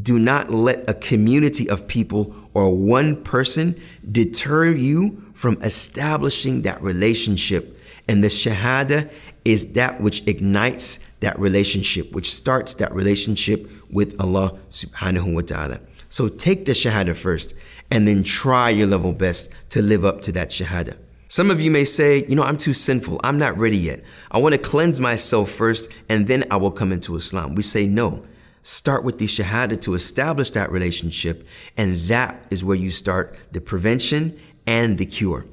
Do 0.00 0.18
not 0.18 0.50
let 0.50 0.88
a 0.88 0.94
community 0.94 1.68
of 1.68 1.88
people 1.88 2.34
or 2.54 2.76
one 2.76 3.22
person 3.24 3.80
deter 4.10 4.70
you 4.70 5.22
from 5.34 5.58
establishing 5.62 6.62
that 6.62 6.80
relationship. 6.82 7.76
And 8.08 8.22
the 8.22 8.28
Shahada 8.28 9.10
is 9.48 9.72
that 9.72 9.98
which 9.98 10.22
ignites 10.28 11.00
that 11.20 11.38
relationship, 11.38 12.12
which 12.12 12.32
starts 12.32 12.74
that 12.74 12.92
relationship 12.92 13.66
with 13.90 14.14
Allah 14.20 14.58
subhanahu 14.68 15.32
wa 15.32 15.40
ta'ala. 15.40 15.80
So 16.10 16.28
take 16.28 16.66
the 16.66 16.72
Shahada 16.72 17.16
first 17.16 17.54
and 17.90 18.06
then 18.06 18.22
try 18.22 18.68
your 18.68 18.86
level 18.86 19.14
best 19.14 19.50
to 19.70 19.80
live 19.80 20.04
up 20.04 20.20
to 20.22 20.32
that 20.32 20.50
Shahada. 20.50 20.98
Some 21.28 21.50
of 21.50 21.62
you 21.62 21.70
may 21.70 21.86
say, 21.86 22.26
you 22.28 22.36
know, 22.36 22.42
I'm 22.42 22.58
too 22.58 22.74
sinful. 22.74 23.20
I'm 23.24 23.38
not 23.38 23.56
ready 23.56 23.78
yet. 23.78 24.02
I 24.30 24.38
want 24.38 24.54
to 24.54 24.60
cleanse 24.60 25.00
myself 25.00 25.50
first 25.50 25.90
and 26.10 26.26
then 26.26 26.44
I 26.50 26.58
will 26.58 26.70
come 26.70 26.92
into 26.92 27.16
Islam. 27.16 27.54
We 27.54 27.62
say, 27.62 27.86
no. 27.86 28.24
Start 28.60 29.02
with 29.02 29.16
the 29.16 29.24
Shahada 29.24 29.80
to 29.80 29.94
establish 29.94 30.50
that 30.50 30.70
relationship, 30.70 31.46
and 31.78 31.96
that 32.08 32.44
is 32.50 32.62
where 32.62 32.76
you 32.76 32.90
start 32.90 33.34
the 33.52 33.62
prevention 33.62 34.38
and 34.66 34.98
the 34.98 35.06
cure. 35.06 35.46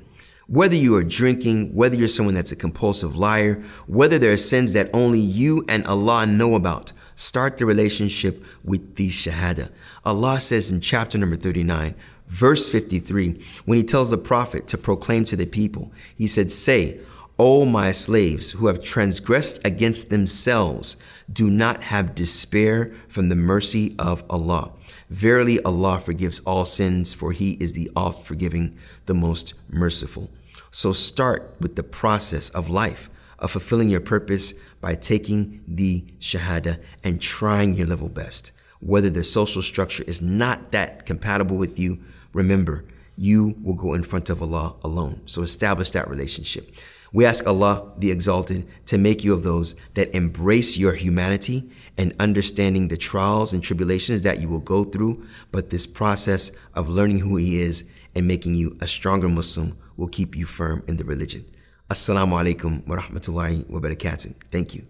Whether 0.48 0.75
you 0.75 0.96
are 0.96 1.04
drinking, 1.04 1.74
whether 1.74 1.96
you're 1.96 2.08
someone 2.08 2.36
that's 2.36 2.52
a 2.52 2.56
compulsive 2.56 3.16
liar, 3.16 3.64
whether 3.88 4.20
there 4.20 4.32
are 4.32 4.38
sins 4.38 4.74
that 4.74 4.92
only 4.94 5.20
you 5.20 5.66
and 5.68 5.86
Allah 5.88 6.28
know 6.28 6.54
about, 6.54 6.94
start 7.16 7.58
the 7.58 7.66
relationship 7.66 8.44
with 8.64 8.96
the 8.96 9.10
Shahada. 9.10 9.72
Allah 10.06 10.40
says 10.40 10.70
in 10.70 10.82
chapter 10.82 11.18
number 11.18 11.36
39, 11.36 11.96
verse 12.28 12.70
53, 12.70 13.42
when 13.66 13.78
He 13.80 13.84
tells 13.84 14.12
the 14.12 14.20
Prophet 14.20 14.68
to 14.68 14.78
proclaim 14.78 15.24
to 15.25 15.36
the 15.36 15.48
people, 15.48 15.92
He 16.16 16.28
said, 16.28 16.52
Say, 16.52 17.00
O 17.40 17.66
my 17.66 17.92
slaves 17.92 18.52
who 18.52 18.68
have 18.68 18.84
transgressed 18.84 19.66
against 19.66 20.10
themselves, 20.10 20.96
do 21.32 21.50
not 21.50 21.84
have 21.84 22.16
despair 22.16 22.94
from 23.10 23.30
the 23.30 23.36
mercy 23.36 23.96
of 23.98 24.24
Allah. 24.30 24.72
Verily, 25.10 25.62
Allah 25.64 26.00
forgives 26.00 26.40
all 26.42 26.66
sins, 26.66 27.14
for 27.14 27.32
He 27.32 27.54
is 27.54 27.74
the 27.74 27.90
all 27.96 28.12
forgiving, 28.12 28.78
the 29.06 29.14
most 29.14 29.54
merciful. 29.70 30.30
So 30.75 30.91
start 30.91 31.55
with 31.62 31.77
the 31.77 31.84
process 31.84 32.50
of 32.50 32.70
life, 32.70 33.10
of 33.39 33.51
fulfilling 33.51 33.88
your 33.88 34.01
purpose 34.01 34.53
by 34.82 34.96
taking 34.96 35.63
the 35.65 36.03
Shahada 36.20 36.82
and 37.01 37.22
trying 37.22 37.75
your 37.75 37.88
level 37.88 38.10
best 38.10 38.51
whether 38.86 39.10
the 39.10 39.24
social 39.24 39.62
structure 39.62 40.03
is 40.05 40.22
not 40.22 40.72
that 40.72 41.05
compatible 41.05 41.58
with 41.58 41.79
you, 41.79 42.00
remember, 42.34 42.86
you 43.17 43.55
will 43.63 43.74
go 43.74 43.94
in 43.94 44.03
front 44.03 44.29
of 44.29 44.41
Allah 44.41 44.75
alone. 44.84 45.22
So 45.25 45.41
establish 45.41 45.89
that 45.91 46.10
relationship. 46.10 46.75
We 47.13 47.25
ask 47.25 47.48
Allah, 47.48 47.94
the 47.98 48.12
Exalted, 48.12 48.67
to 48.88 48.98
make 48.98 49.24
you 49.24 49.34
of 49.34 49.44
those 49.44 49.75
that 49.94 50.13
embrace 50.13 50.77
your 50.77 50.94
humanity 50.94 51.72
and 51.98 52.13
understanding 52.20 52.89
the 52.89 52.98
trials 52.98 53.53
and 53.53 53.63
tribulations 53.63 54.24
that 54.24 54.41
you 54.41 54.50
will 54.50 54.60
go 54.60 54.84
through, 54.84 55.25
but 55.51 55.70
this 55.70 55.88
process 55.88 56.51
of 56.74 56.89
learning 56.89 57.20
who 57.20 57.38
He 57.38 57.62
is 57.62 57.86
and 58.13 58.27
making 58.27 58.53
you 58.53 58.77
a 58.82 58.88
stronger 58.88 59.29
Muslim 59.29 59.77
will 59.98 60.08
keep 60.08 60.36
you 60.36 60.46
firm 60.46 60.84
in 60.88 60.98
the 60.98 61.04
religion. 61.04 61.46
Assalamu 61.90 62.34
alaikum 62.34 62.86
wa 62.88 62.98
rahmatullahi 62.98 63.70
wa 63.70 63.80
barakatuh. 63.80 64.34
Thank 64.52 64.75
you. 64.75 64.88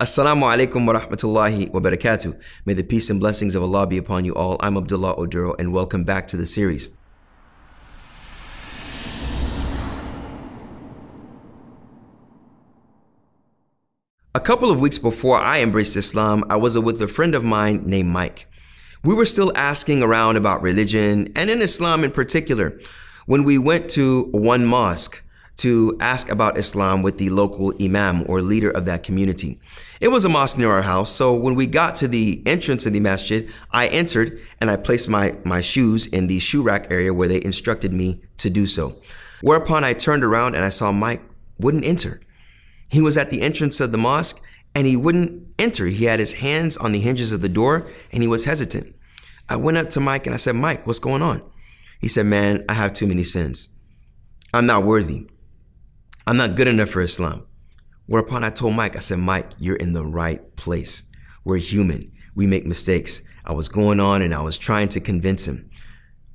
Assalamu 0.00 0.44
alaikum 0.44 0.84
wa 0.86 0.94
rahmatullahi 0.94 1.72
wa 1.72 1.80
barakatuh. 1.80 2.36
May 2.66 2.74
the 2.74 2.82
peace 2.82 3.08
and 3.10 3.20
blessings 3.20 3.54
of 3.54 3.62
Allah 3.62 3.86
be 3.86 3.96
upon 3.96 4.24
you 4.24 4.34
all. 4.34 4.56
I'm 4.60 4.76
Abdullah 4.76 5.16
Oduro 5.16 5.54
and 5.58 5.72
welcome 5.72 6.04
back 6.04 6.26
to 6.28 6.36
the 6.36 6.44
series. 6.44 6.90
A 14.36 14.40
couple 14.40 14.68
of 14.68 14.80
weeks 14.80 14.98
before 14.98 15.38
I 15.38 15.60
embraced 15.60 15.96
Islam, 15.96 16.42
I 16.50 16.56
was 16.56 16.76
with 16.76 17.00
a 17.00 17.06
friend 17.06 17.36
of 17.36 17.44
mine 17.44 17.84
named 17.86 18.08
Mike. 18.08 18.48
We 19.04 19.14
were 19.14 19.26
still 19.26 19.52
asking 19.56 20.02
around 20.02 20.34
about 20.34 20.60
religion 20.60 21.32
and 21.36 21.48
in 21.48 21.62
Islam 21.62 22.02
in 22.02 22.10
particular 22.10 22.80
when 23.26 23.44
we 23.44 23.58
went 23.58 23.88
to 23.90 24.24
one 24.32 24.66
mosque 24.66 25.22
to 25.58 25.96
ask 26.00 26.32
about 26.32 26.58
Islam 26.58 27.00
with 27.00 27.18
the 27.18 27.30
local 27.30 27.74
imam 27.80 28.24
or 28.28 28.42
leader 28.42 28.72
of 28.72 28.86
that 28.86 29.04
community. 29.04 29.60
It 30.00 30.08
was 30.08 30.24
a 30.24 30.28
mosque 30.28 30.58
near 30.58 30.72
our 30.72 30.82
house, 30.82 31.12
so 31.12 31.36
when 31.36 31.54
we 31.54 31.68
got 31.68 31.94
to 31.96 32.08
the 32.08 32.42
entrance 32.44 32.86
of 32.86 32.92
the 32.92 32.98
masjid, 32.98 33.48
I 33.70 33.86
entered 33.86 34.40
and 34.60 34.68
I 34.68 34.76
placed 34.78 35.08
my, 35.08 35.36
my 35.44 35.60
shoes 35.60 36.08
in 36.08 36.26
the 36.26 36.40
shoe 36.40 36.64
rack 36.64 36.90
area 36.90 37.14
where 37.14 37.28
they 37.28 37.40
instructed 37.44 37.92
me 37.92 38.20
to 38.38 38.50
do 38.50 38.66
so. 38.66 39.00
Whereupon 39.42 39.84
I 39.84 39.92
turned 39.92 40.24
around 40.24 40.56
and 40.56 40.64
I 40.64 40.70
saw 40.70 40.90
Mike 40.90 41.22
wouldn't 41.60 41.84
enter. 41.84 42.18
He 42.88 43.00
was 43.00 43.16
at 43.16 43.30
the 43.30 43.42
entrance 43.42 43.80
of 43.80 43.92
the 43.92 43.98
mosque 43.98 44.42
and 44.74 44.86
he 44.86 44.96
wouldn't 44.96 45.46
enter. 45.58 45.86
He 45.86 46.04
had 46.04 46.20
his 46.20 46.34
hands 46.34 46.76
on 46.76 46.92
the 46.92 47.00
hinges 47.00 47.32
of 47.32 47.42
the 47.42 47.48
door 47.48 47.86
and 48.12 48.22
he 48.22 48.28
was 48.28 48.44
hesitant. 48.44 48.94
I 49.48 49.56
went 49.56 49.76
up 49.76 49.88
to 49.90 50.00
Mike 50.00 50.26
and 50.26 50.34
I 50.34 50.38
said, 50.38 50.56
Mike, 50.56 50.86
what's 50.86 50.98
going 50.98 51.22
on? 51.22 51.42
He 52.00 52.08
said, 52.08 52.26
Man, 52.26 52.64
I 52.68 52.74
have 52.74 52.92
too 52.92 53.06
many 53.06 53.22
sins. 53.22 53.68
I'm 54.52 54.66
not 54.66 54.84
worthy. 54.84 55.26
I'm 56.26 56.36
not 56.36 56.54
good 56.54 56.68
enough 56.68 56.90
for 56.90 57.02
Islam. 57.02 57.46
Whereupon 58.06 58.44
I 58.44 58.50
told 58.50 58.74
Mike, 58.74 58.96
I 58.96 59.00
said, 59.00 59.18
Mike, 59.18 59.50
you're 59.58 59.76
in 59.76 59.92
the 59.92 60.04
right 60.04 60.54
place. 60.56 61.04
We're 61.44 61.56
human. 61.56 62.12
We 62.34 62.46
make 62.46 62.66
mistakes. 62.66 63.22
I 63.44 63.52
was 63.52 63.68
going 63.68 64.00
on 64.00 64.22
and 64.22 64.34
I 64.34 64.42
was 64.42 64.58
trying 64.58 64.88
to 64.88 65.00
convince 65.00 65.46
him. 65.46 65.70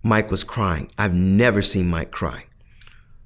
Mike 0.03 0.31
was 0.31 0.43
crying. 0.43 0.91
I've 0.97 1.13
never 1.13 1.61
seen 1.61 1.87
Mike 1.87 2.11
cry. 2.11 2.45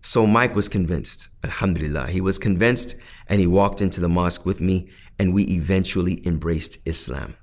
So 0.03 0.27
Mike 0.27 0.53
was 0.53 0.67
convinced. 0.67 1.29
Alhamdulillah. 1.45 2.07
He 2.07 2.19
was 2.19 2.37
convinced 2.37 2.95
and 3.27 3.39
he 3.39 3.47
walked 3.47 3.81
into 3.81 4.01
the 4.01 4.09
mosque 4.09 4.45
with 4.45 4.59
me 4.59 4.89
and 5.17 5.33
we 5.33 5.43
eventually 5.45 6.21
embraced 6.27 6.77
Islam. 6.85 7.37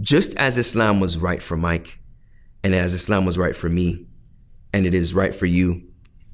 Just 0.00 0.34
as 0.34 0.58
Islam 0.58 0.98
was 0.98 1.18
right 1.18 1.40
for 1.40 1.56
Mike 1.56 2.00
and 2.64 2.74
as 2.74 2.94
Islam 2.94 3.24
was 3.24 3.38
right 3.38 3.54
for 3.54 3.68
me 3.68 4.06
and 4.72 4.86
it 4.86 4.94
is 4.94 5.14
right 5.14 5.34
for 5.34 5.46
you, 5.46 5.84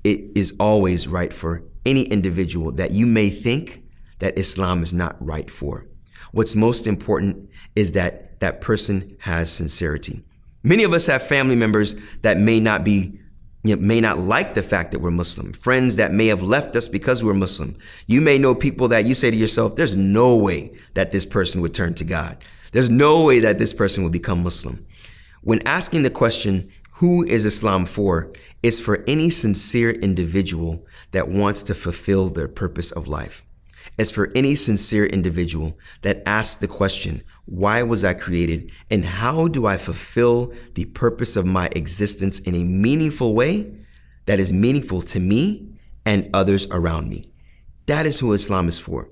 it 0.03 0.21
is 0.35 0.57
always 0.59 1.07
right 1.07 1.33
for 1.33 1.63
any 1.85 2.05
individual 2.05 2.73
that 2.73 2.93
you 2.93 3.05
may 3.05 3.29
think 3.29 3.85
that 4.21 4.39
Islam 4.39 4.83
is 4.83 4.95
not 4.95 5.15
right 5.21 5.51
for. 5.51 5.87
What's 6.33 6.57
most 6.57 6.87
important 6.87 7.51
is 7.77 7.93
that 7.93 8.41
that 8.41 8.63
person 8.63 9.15
has 9.21 9.53
sincerity. 9.53 10.25
Many 10.63 10.85
of 10.85 10.95
us 10.95 11.07
have 11.07 11.23
family 11.23 11.57
members 11.57 11.95
that 12.23 12.39
may 12.39 12.61
not 12.61 12.83
be 12.83 13.21
you 13.65 13.79
may 13.79 13.99
not 13.99 14.19
like 14.19 14.53
the 14.53 14.63
fact 14.63 14.93
that 14.93 15.01
we're 15.01 15.11
Muslim, 15.11 15.55
friends 15.55 15.97
that 15.97 16.13
may 16.13 16.27
have 16.27 16.43
left 16.43 16.77
us 16.77 16.87
because 16.87 17.25
we're 17.25 17.33
Muslim. 17.33 17.77
You 18.07 18.21
may 18.21 18.39
know 18.39 18.55
people 18.55 18.89
that 18.89 19.07
you 19.07 19.15
say 19.15 19.31
to 19.31 19.37
yourself, 19.37 19.75
there's 19.75 19.97
no 19.97 20.37
way 20.37 20.73
that 20.93 21.11
this 21.11 21.25
person 21.25 21.63
would 21.63 21.73
turn 21.73 21.95
to 21.95 22.05
God. 22.05 22.37
There's 22.73 22.91
no 22.91 23.25
way 23.25 23.41
that 23.41 23.59
this 23.59 23.73
person 23.73 24.05
would 24.05 24.13
become 24.13 24.43
Muslim. 24.43 24.87
When 25.41 25.67
asking 25.67 26.03
the 26.03 26.11
question, 26.11 26.71
who 26.93 27.25
is 27.25 27.47
Islam 27.47 27.87
for? 27.87 28.33
It's 28.63 28.81
for 28.81 29.03
any 29.07 29.31
sincere 29.31 29.91
individual 29.91 30.87
that 31.13 31.29
wants 31.29 31.63
to 31.65 31.75
fulfill 31.75 32.29
their 32.29 32.49
purpose 32.49 32.93
of 32.93 33.09
life. 33.09 33.45
It's 33.97 34.11
for 34.11 34.31
any 34.35 34.55
sincere 34.55 35.07
individual 35.07 35.79
that 36.03 36.23
asks 36.27 36.61
the 36.61 36.69
question, 36.69 37.23
why 37.47 37.83
was 37.83 38.05
I 38.05 38.15
created 38.15 38.71
and 38.91 39.05
how 39.05 39.49
do 39.49 39.67
I 39.67 39.77
fulfill 39.77 40.53
the 40.75 40.87
purpose 40.87 41.37
of 41.37 41.45
my 41.45 41.69
existence 41.77 42.39
in 42.41 42.55
a 42.55 42.65
meaningful 42.65 43.35
way 43.35 43.71
that 44.27 44.41
is 44.41 44.53
meaningful 44.53 45.03
to 45.03 45.21
me 45.21 45.69
and 46.07 46.31
others 46.33 46.67
around 46.71 47.09
me? 47.09 47.25
That 47.87 48.07
is 48.07 48.19
who 48.19 48.33
Islam 48.33 48.69
is 48.69 48.79
for. 48.79 49.11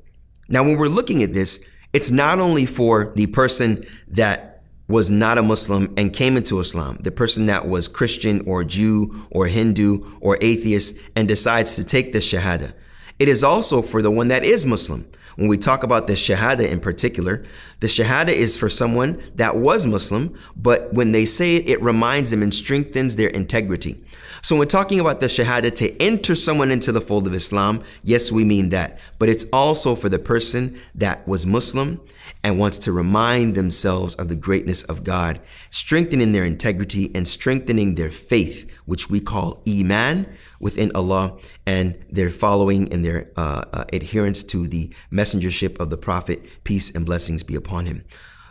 Now, 0.49 0.65
when 0.65 0.79
we're 0.79 0.89
looking 0.89 1.23
at 1.23 1.35
this, 1.35 1.61
it's 1.93 2.11
not 2.11 2.39
only 2.39 2.65
for 2.65 3.13
the 3.17 3.27
person 3.27 3.85
that 4.09 4.63
was 4.89 5.11
not 5.11 5.39
a 5.39 5.43
Muslim 5.43 5.93
and 5.97 6.13
came 6.13 6.37
into 6.37 6.59
Islam, 6.59 6.99
the 7.01 7.11
person 7.11 7.47
that 7.47 7.69
was 7.69 7.89
Christian 7.89 8.43
or 8.47 8.65
Jew 8.65 9.27
or 9.31 9.47
Hindu 9.47 10.19
or 10.21 10.39
atheist 10.41 10.97
and 11.17 11.29
decides 11.29 11.77
to 11.77 11.85
take 11.85 12.13
the 12.13 12.19
Shahada. 12.19 12.73
It 13.19 13.29
is 13.29 13.45
also 13.45 13.83
for 13.83 14.03
the 14.03 14.11
one 14.11 14.29
that 14.29 14.45
is 14.45 14.67
Muslim. 14.67 15.09
When 15.37 15.49
we 15.49 15.57
talk 15.57 15.83
about 15.83 16.07
the 16.07 16.13
Shahada 16.13 16.69
in 16.69 16.81
particular, 16.81 17.45
the 17.81 17.87
Shahada 17.87 18.29
is 18.29 18.57
for 18.57 18.69
someone 18.69 19.23
that 19.37 19.57
was 19.57 19.87
Muslim, 19.87 20.39
but 20.57 20.93
when 20.93 21.13
they 21.13 21.25
say 21.25 21.57
it, 21.57 21.69
it 21.69 21.83
reminds 21.83 22.31
them 22.31 22.43
and 22.43 22.53
strengthens 22.53 23.17
their 23.17 23.29
integrity. 23.29 24.03
So 24.43 24.57
when 24.57 24.69
talking 24.69 24.99
about 24.99 25.21
the 25.21 25.27
Shahada 25.27 25.73
to 25.77 26.03
enter 26.03 26.35
someone 26.35 26.73
into 26.73 26.91
the 26.91 27.01
fold 27.01 27.27
of 27.27 27.35
Islam, 27.35 27.85
yes, 28.03 28.33
we 28.33 28.45
mean 28.45 28.71
that. 28.71 28.99
But 29.19 29.29
it's 29.29 29.47
also 29.53 29.95
for 29.95 30.09
the 30.09 30.19
person 30.19 30.81
that 30.97 31.27
was 31.29 31.47
Muslim 31.47 32.01
and 32.43 32.59
wants 32.59 32.79
to 32.79 32.93
remind 32.93 33.55
themselves 33.55 34.17
of 34.17 34.29
the 34.29 34.37
greatness 34.37 34.83
of 34.85 35.05
God, 35.05 35.41
strengthening 35.71 36.33
their 36.33 36.45
integrity 36.45 37.11
and 37.15 37.27
strengthening 37.27 37.95
their 37.95 38.11
faith, 38.11 38.69
which 38.85 39.09
we 39.09 39.21
call 39.21 39.63
Iman 39.67 40.27
within 40.63 40.91
Allah, 40.95 41.37
and 41.67 41.99
their 42.09 42.31
following 42.31 42.91
and 42.93 43.05
their 43.05 43.31
uh, 43.37 43.65
uh, 43.73 43.85
adherence 43.93 44.43
to 44.45 44.67
the 44.67 44.91
messengership 45.13 45.79
of 45.79 45.91
the 45.91 45.99
Prophet, 45.99 46.43
peace 46.65 46.91
and 46.95 47.05
blessings 47.05 47.43
be 47.43 47.55
upon 47.55 47.85
him. 47.85 48.05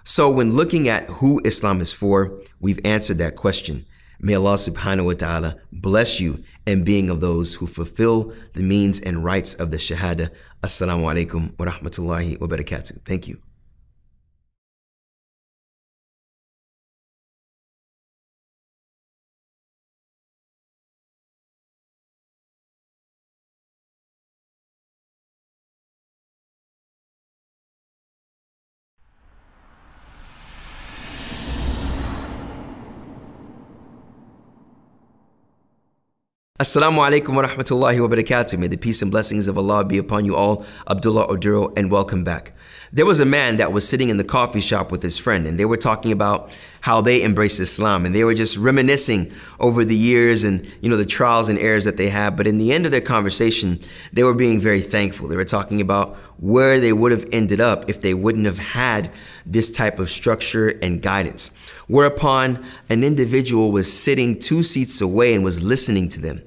So 0.04 0.30
when 0.30 0.52
looking 0.52 0.88
at 0.88 1.06
who 1.10 1.42
Islam 1.46 1.82
is 1.82 1.92
for, 1.92 2.42
we've 2.60 2.80
answered 2.86 3.18
that 3.20 3.36
question. 3.36 3.86
May 4.20 4.36
Allah 4.36 4.54
subhanahu 4.54 5.06
wa 5.06 5.14
ta'ala 5.14 5.56
bless 5.72 6.20
you 6.20 6.44
in 6.68 6.84
being 6.84 7.10
of 7.10 7.22
those 7.22 7.56
who 7.56 7.66
fulfill 7.66 8.34
the 8.54 8.62
means 8.62 9.00
and 9.00 9.24
rights 9.24 9.56
of 9.56 9.72
the 9.72 9.78
Shahada. 9.78 10.30
Assalamu 10.62 11.10
alaikum 11.12 11.58
wa 11.58 11.66
rahmatullahi 11.66 12.40
wa 12.40 12.48
barakatuh. 12.48 13.04
Thank 13.04 13.28
you. 13.28 13.42
Assalamu 36.62 37.00
alaikum 37.00 37.34
wa 37.34 37.44
rahmatullahi 37.44 38.00
wa 38.00 38.16
barakatuh. 38.16 38.60
May 38.60 38.68
the 38.68 38.78
peace 38.78 39.02
and 39.02 39.10
blessings 39.10 39.48
of 39.48 39.58
Allah 39.58 39.84
be 39.84 39.98
upon 39.98 40.26
you 40.26 40.36
all. 40.36 40.64
Abdullah 40.88 41.28
Oduro, 41.28 41.76
and 41.76 41.90
welcome 41.90 42.24
back. 42.24 42.54
There 42.94 43.06
was 43.06 43.20
a 43.20 43.26
man 43.26 43.58
that 43.58 43.74
was 43.74 43.88
sitting 43.88 44.10
in 44.10 44.18
the 44.18 44.24
coffee 44.24 44.62
shop 44.62 44.92
with 44.92 45.02
his 45.02 45.18
friend, 45.18 45.48
and 45.48 45.60
they 45.60 45.66
were 45.66 45.76
talking 45.76 46.12
about 46.12 46.52
how 46.82 47.02
they 47.02 47.24
embraced 47.24 47.60
Islam, 47.60 48.06
and 48.06 48.14
they 48.14 48.24
were 48.24 48.36
just 48.36 48.58
reminiscing 48.58 49.32
over 49.60 49.84
the 49.84 49.96
years 49.96 50.44
and 50.44 50.68
you 50.82 50.90
know 50.90 50.98
the 50.98 51.06
trials 51.06 51.50
and 51.50 51.58
errors 51.58 51.86
that 51.86 51.98
they 51.98 52.10
had. 52.10 52.36
But 52.36 52.46
in 52.46 52.60
the 52.60 52.72
end 52.72 52.86
of 52.86 52.92
their 52.92 53.02
conversation, 53.02 53.80
they 54.14 54.24
were 54.24 54.36
being 54.36 54.62
very 54.62 54.82
thankful. 54.82 55.28
They 55.28 55.38
were 55.38 55.46
talking 55.46 55.82
about 55.82 56.16
where 56.38 56.80
they 56.80 56.94
would 56.94 57.12
have 57.12 57.26
ended 57.32 57.62
up 57.62 57.90
if 57.90 58.02
they 58.02 58.14
wouldn't 58.14 58.46
have 58.46 58.60
had 58.60 59.12
this 59.46 59.72
type 59.72 59.98
of 59.98 60.12
structure 60.12 60.70
and 60.82 61.02
guidance. 61.02 61.52
Whereupon 61.88 62.64
an 62.90 63.04
individual 63.04 63.72
was 63.72 63.92
sitting 63.92 64.38
two 64.38 64.62
seats 64.64 65.02
away 65.02 65.34
and 65.34 65.44
was 65.44 65.62
listening 65.62 66.10
to 66.10 66.20
them. 66.20 66.42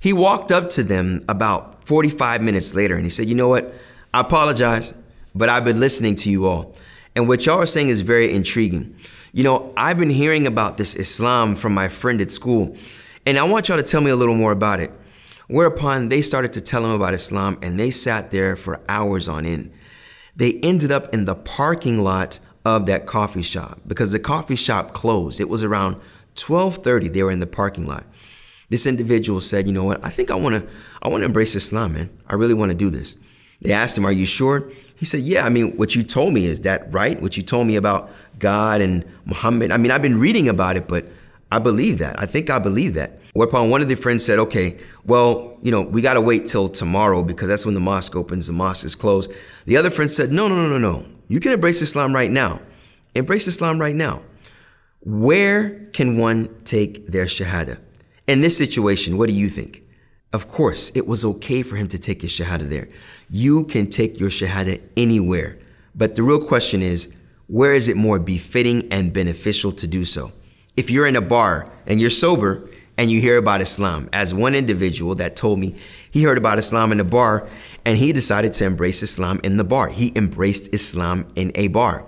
He 0.00 0.12
walked 0.12 0.52
up 0.52 0.68
to 0.70 0.82
them 0.82 1.24
about 1.28 1.84
45 1.84 2.42
minutes 2.42 2.74
later 2.74 2.94
and 2.96 3.04
he 3.04 3.10
said, 3.10 3.28
You 3.28 3.34
know 3.34 3.48
what? 3.48 3.74
I 4.12 4.20
apologize, 4.20 4.94
but 5.34 5.48
I've 5.48 5.64
been 5.64 5.80
listening 5.80 6.14
to 6.16 6.30
you 6.30 6.46
all. 6.46 6.74
And 7.14 7.28
what 7.28 7.46
y'all 7.46 7.58
are 7.58 7.66
saying 7.66 7.88
is 7.88 8.00
very 8.00 8.32
intriguing. 8.32 8.96
You 9.32 9.44
know, 9.44 9.72
I've 9.76 9.98
been 9.98 10.10
hearing 10.10 10.46
about 10.46 10.76
this 10.76 10.96
Islam 10.96 11.56
from 11.56 11.74
my 11.74 11.88
friend 11.88 12.20
at 12.20 12.30
school, 12.30 12.76
and 13.24 13.38
I 13.38 13.44
want 13.44 13.68
y'all 13.68 13.76
to 13.76 13.82
tell 13.82 14.00
me 14.00 14.10
a 14.10 14.16
little 14.16 14.34
more 14.34 14.52
about 14.52 14.80
it. 14.80 14.90
Whereupon 15.48 16.08
they 16.08 16.22
started 16.22 16.52
to 16.54 16.60
tell 16.60 16.84
him 16.84 16.90
about 16.90 17.14
Islam 17.14 17.58
and 17.62 17.78
they 17.78 17.90
sat 17.90 18.30
there 18.30 18.56
for 18.56 18.80
hours 18.88 19.28
on 19.28 19.46
end. 19.46 19.72
They 20.34 20.58
ended 20.62 20.90
up 20.90 21.14
in 21.14 21.24
the 21.24 21.36
parking 21.36 22.00
lot 22.00 22.40
of 22.64 22.86
that 22.86 23.06
coffee 23.06 23.42
shop 23.42 23.80
because 23.86 24.10
the 24.10 24.18
coffee 24.18 24.56
shop 24.56 24.92
closed. 24.92 25.40
It 25.40 25.48
was 25.48 25.62
around 25.62 25.96
12:30 26.34 27.12
they 27.12 27.22
were 27.22 27.30
in 27.30 27.38
the 27.38 27.46
parking 27.46 27.86
lot. 27.86 28.06
This 28.68 28.86
individual 28.86 29.40
said, 29.40 29.66
"You 29.66 29.72
know 29.72 29.84
what? 29.84 30.04
I 30.04 30.10
think 30.10 30.30
I 30.30 30.34
want 30.36 30.56
to 30.56 30.66
I 31.02 31.08
want 31.08 31.22
to 31.22 31.26
embrace 31.26 31.54
Islam, 31.54 31.94
man. 31.94 32.10
I 32.26 32.34
really 32.34 32.54
want 32.54 32.70
to 32.70 32.76
do 32.76 32.90
this." 32.90 33.16
They 33.62 33.72
asked 33.72 33.96
him, 33.96 34.04
"Are 34.04 34.12
you 34.12 34.26
sure?" 34.26 34.70
He 34.96 35.04
said, 35.04 35.20
"Yeah, 35.20 35.46
I 35.46 35.50
mean, 35.50 35.76
what 35.76 35.94
you 35.94 36.02
told 36.02 36.32
me 36.32 36.46
is 36.46 36.60
that 36.60 36.92
right? 36.92 37.20
What 37.20 37.36
you 37.36 37.42
told 37.42 37.66
me 37.66 37.76
about 37.76 38.10
God 38.38 38.80
and 38.80 39.04
Muhammad. 39.24 39.70
I 39.70 39.76
mean, 39.76 39.90
I've 39.90 40.02
been 40.02 40.18
reading 40.18 40.48
about 40.48 40.76
it, 40.76 40.88
but 40.88 41.06
I 41.52 41.58
believe 41.58 41.98
that. 41.98 42.20
I 42.20 42.26
think 42.26 42.50
I 42.50 42.58
believe 42.58 42.94
that." 42.94 43.20
Whereupon 43.34 43.68
one 43.68 43.82
of 43.82 43.88
the 43.88 43.96
friends 43.96 44.24
said, 44.24 44.38
"Okay, 44.38 44.76
well, 45.04 45.58
you 45.62 45.70
know, 45.70 45.82
we 45.82 46.00
got 46.00 46.14
to 46.14 46.20
wait 46.20 46.48
till 46.48 46.68
tomorrow 46.68 47.22
because 47.22 47.48
that's 47.48 47.66
when 47.66 47.74
the 47.74 47.80
mosque 47.80 48.16
opens. 48.16 48.46
The 48.46 48.52
mosque 48.52 48.84
is 48.84 48.94
closed." 48.94 49.30
The 49.66 49.76
other 49.76 49.90
friend 49.90 50.10
said, 50.10 50.32
"No, 50.32 50.48
no, 50.48 50.56
no, 50.56 50.66
no, 50.66 50.78
no. 50.78 51.04
You 51.28 51.38
can 51.40 51.52
embrace 51.52 51.82
Islam 51.82 52.14
right 52.14 52.30
now. 52.30 52.60
Embrace 53.14 53.46
Islam 53.46 53.78
right 53.78 53.94
now. 53.94 54.22
Where 55.00 55.88
can 55.92 56.16
one 56.16 56.48
take 56.64 57.06
their 57.06 57.26
shahada?" 57.26 57.78
In 58.26 58.40
this 58.40 58.56
situation, 58.56 59.16
what 59.18 59.28
do 59.28 59.34
you 59.34 59.48
think? 59.48 59.82
Of 60.32 60.48
course, 60.48 60.90
it 60.94 61.06
was 61.06 61.24
okay 61.24 61.62
for 61.62 61.76
him 61.76 61.86
to 61.88 61.98
take 61.98 62.22
his 62.22 62.32
shahada 62.32 62.68
there. 62.68 62.88
You 63.30 63.64
can 63.64 63.88
take 63.88 64.18
your 64.18 64.30
shahada 64.30 64.82
anywhere. 64.96 65.58
But 65.94 66.16
the 66.16 66.24
real 66.24 66.44
question 66.44 66.82
is, 66.82 67.12
where 67.46 67.74
is 67.74 67.86
it 67.88 67.96
more 67.96 68.18
befitting 68.18 68.88
and 68.90 69.12
beneficial 69.12 69.70
to 69.72 69.86
do 69.86 70.04
so? 70.04 70.32
If 70.76 70.90
you're 70.90 71.06
in 71.06 71.14
a 71.14 71.20
bar 71.20 71.70
and 71.86 72.00
you're 72.00 72.10
sober 72.10 72.68
and 72.98 73.10
you 73.10 73.20
hear 73.20 73.38
about 73.38 73.60
Islam, 73.60 74.08
as 74.12 74.34
one 74.34 74.54
individual 74.56 75.14
that 75.14 75.36
told 75.36 75.60
me 75.60 75.76
he 76.10 76.24
heard 76.24 76.38
about 76.38 76.58
Islam 76.58 76.90
in 76.90 76.98
a 76.98 77.04
bar 77.04 77.48
and 77.84 77.96
he 77.96 78.12
decided 78.12 78.52
to 78.54 78.64
embrace 78.64 79.02
Islam 79.02 79.40
in 79.44 79.56
the 79.56 79.64
bar. 79.64 79.88
He 79.88 80.12
embraced 80.16 80.74
Islam 80.74 81.26
in 81.36 81.52
a 81.54 81.68
bar. 81.68 82.04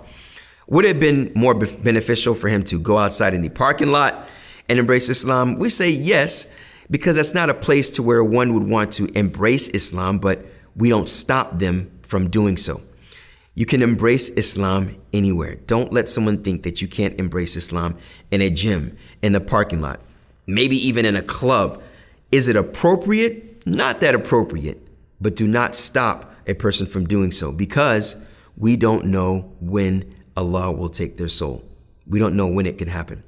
Would 0.67 0.83
it 0.83 0.89
have 0.89 0.99
been 0.99 1.31
more 1.33 1.55
beneficial 1.55 2.35
for 2.35 2.49
him 2.49 2.63
to 2.63 2.79
go 2.79 2.97
outside 2.97 3.33
in 3.33 3.41
the 3.41 3.49
parking 3.49 3.87
lot 3.87 4.27
and 4.69 4.79
embrace 4.79 5.09
Islam? 5.09 5.59
We 5.59 5.69
say 5.69 5.89
yes, 5.89 6.47
because 6.89 7.17
that's 7.17 7.33
not 7.33 7.49
a 7.49 7.53
place 7.53 7.89
to 7.91 8.03
where 8.03 8.23
one 8.23 8.53
would 8.53 8.67
want 8.67 8.93
to 8.93 9.05
embrace 9.17 9.69
Islam, 9.69 10.19
but 10.19 10.45
we 10.75 10.89
don't 10.89 11.09
stop 11.09 11.59
them 11.59 11.91
from 12.03 12.29
doing 12.29 12.57
so. 12.57 12.81
You 13.55 13.65
can 13.65 13.81
embrace 13.81 14.29
Islam 14.29 14.95
anywhere. 15.11 15.55
Don't 15.67 15.91
let 15.91 16.07
someone 16.07 16.43
think 16.43 16.63
that 16.63 16.81
you 16.81 16.87
can't 16.87 17.19
embrace 17.19 17.55
Islam 17.57 17.97
in 18.31 18.41
a 18.41 18.49
gym, 18.49 18.95
in 19.21 19.35
a 19.35 19.41
parking 19.41 19.81
lot, 19.81 19.99
maybe 20.47 20.77
even 20.87 21.05
in 21.05 21.15
a 21.15 21.21
club. 21.21 21.81
Is 22.31 22.47
it 22.47 22.55
appropriate? 22.55 23.65
Not 23.67 23.99
that 23.99 24.15
appropriate, 24.15 24.81
but 25.19 25.35
do 25.35 25.47
not 25.47 25.75
stop 25.75 26.33
a 26.47 26.53
person 26.53 26.87
from 26.87 27.05
doing 27.05 27.31
so 27.31 27.51
because 27.51 28.15
we 28.57 28.77
don't 28.77 29.05
know 29.05 29.53
when 29.59 30.15
Allah 30.37 30.71
will 30.71 30.89
take 30.89 31.17
their 31.17 31.27
soul. 31.27 31.63
We 32.07 32.19
don't 32.19 32.35
know 32.35 32.47
when 32.47 32.65
it 32.65 32.77
can 32.77 32.87
happen. 32.87 33.23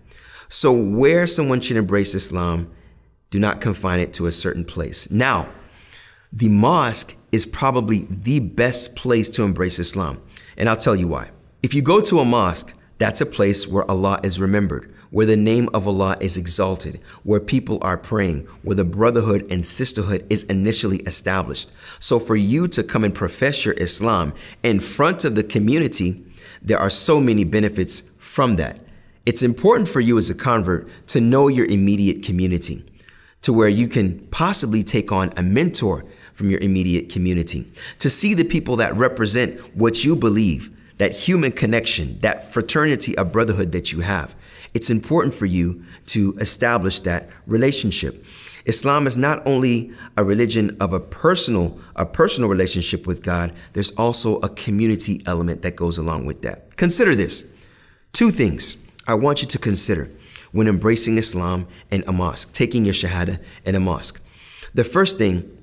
So, 0.53 0.73
where 0.73 1.27
someone 1.27 1.61
should 1.61 1.77
embrace 1.77 2.13
Islam, 2.13 2.69
do 3.29 3.39
not 3.39 3.61
confine 3.61 4.01
it 4.01 4.11
to 4.15 4.25
a 4.25 4.33
certain 4.33 4.65
place. 4.65 5.09
Now, 5.09 5.47
the 6.33 6.49
mosque 6.49 7.15
is 7.31 7.45
probably 7.45 8.05
the 8.09 8.41
best 8.41 8.97
place 8.97 9.29
to 9.29 9.43
embrace 9.43 9.79
Islam. 9.79 10.21
And 10.57 10.67
I'll 10.67 10.75
tell 10.75 10.93
you 10.93 11.07
why. 11.07 11.29
If 11.63 11.73
you 11.73 11.81
go 11.81 12.01
to 12.01 12.19
a 12.19 12.25
mosque, 12.25 12.75
that's 12.97 13.21
a 13.21 13.25
place 13.25 13.65
where 13.65 13.89
Allah 13.89 14.19
is 14.25 14.41
remembered, 14.41 14.93
where 15.09 15.25
the 15.25 15.37
name 15.37 15.69
of 15.73 15.87
Allah 15.87 16.17
is 16.19 16.35
exalted, 16.35 16.99
where 17.23 17.39
people 17.39 17.79
are 17.81 17.97
praying, 17.97 18.41
where 18.61 18.75
the 18.75 18.83
brotherhood 18.83 19.47
and 19.49 19.65
sisterhood 19.65 20.27
is 20.29 20.43
initially 20.43 20.97
established. 21.03 21.71
So 21.99 22.19
for 22.19 22.35
you 22.35 22.67
to 22.67 22.83
come 22.83 23.05
and 23.05 23.15
profess 23.15 23.63
your 23.63 23.75
Islam 23.75 24.33
in 24.63 24.81
front 24.81 25.23
of 25.23 25.35
the 25.35 25.45
community, 25.45 26.25
there 26.61 26.77
are 26.77 26.89
so 26.89 27.21
many 27.21 27.45
benefits 27.45 28.01
from 28.17 28.57
that. 28.57 28.81
It's 29.25 29.43
important 29.43 29.87
for 29.87 29.99
you 29.99 30.17
as 30.17 30.29
a 30.29 30.35
convert 30.35 30.89
to 31.07 31.21
know 31.21 31.47
your 31.47 31.65
immediate 31.65 32.23
community 32.23 32.83
to 33.41 33.53
where 33.53 33.69
you 33.69 33.87
can 33.87 34.19
possibly 34.27 34.83
take 34.83 35.11
on 35.11 35.33
a 35.35 35.43
mentor 35.43 36.05
from 36.33 36.49
your 36.49 36.59
immediate 36.59 37.09
community, 37.09 37.71
to 37.99 38.09
see 38.09 38.33
the 38.33 38.45
people 38.45 38.75
that 38.77 38.95
represent 38.95 39.59
what 39.75 40.03
you 40.03 40.15
believe, 40.15 40.75
that 40.97 41.13
human 41.13 41.51
connection, 41.51 42.17
that 42.19 42.51
fraternity 42.51 43.17
of 43.17 43.31
brotherhood 43.31 43.71
that 43.71 43.91
you 43.91 44.01
have. 44.01 44.35
It's 44.73 44.89
important 44.89 45.33
for 45.33 45.45
you 45.45 45.83
to 46.07 46.35
establish 46.39 46.99
that 47.01 47.29
relationship. 47.45 48.23
Islam 48.65 49.07
is 49.07 49.17
not 49.17 49.45
only 49.47 49.91
a 50.17 50.23
religion 50.23 50.77
of 50.79 50.93
a 50.93 50.99
personal 50.99 51.79
a 51.95 52.05
personal 52.05 52.49
relationship 52.49 53.07
with 53.07 53.23
God, 53.23 53.53
there's 53.73 53.91
also 53.91 54.35
a 54.37 54.49
community 54.49 55.23
element 55.25 55.63
that 55.63 55.75
goes 55.75 55.97
along 55.97 56.25
with 56.25 56.43
that. 56.43 56.77
Consider 56.77 57.15
this. 57.15 57.45
Two 58.13 58.29
things 58.29 58.77
I 59.07 59.15
want 59.15 59.41
you 59.41 59.47
to 59.47 59.57
consider 59.57 60.09
when 60.51 60.67
embracing 60.67 61.17
Islam 61.17 61.67
in 61.91 62.03
a 62.07 62.13
mosque, 62.13 62.51
taking 62.51 62.85
your 62.85 62.93
shahada 62.93 63.41
in 63.65 63.75
a 63.75 63.79
mosque. 63.79 64.21
The 64.73 64.83
first 64.83 65.17
thing 65.17 65.57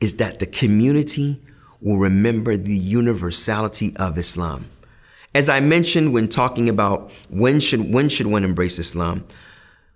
is 0.00 0.14
that 0.14 0.38
the 0.38 0.46
community 0.46 1.40
will 1.80 1.98
remember 1.98 2.56
the 2.56 2.76
universality 2.76 3.94
of 3.96 4.18
Islam. 4.18 4.66
As 5.34 5.48
I 5.48 5.60
mentioned 5.60 6.12
when 6.12 6.28
talking 6.28 6.68
about 6.68 7.10
when 7.30 7.58
should 7.60 7.92
when 7.92 8.08
should 8.08 8.26
one 8.26 8.44
embrace 8.44 8.78
Islam, 8.78 9.24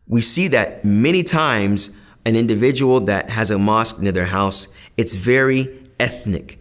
we 0.08 0.20
see 0.20 0.48
that 0.48 0.84
many 0.84 1.22
times 1.22 1.90
an 2.24 2.36
individual 2.36 3.00
that 3.00 3.30
has 3.30 3.50
a 3.50 3.58
mosque 3.58 4.00
near 4.00 4.12
their 4.12 4.26
house, 4.26 4.68
it's 4.96 5.14
very 5.14 5.90
ethnic. 6.00 6.60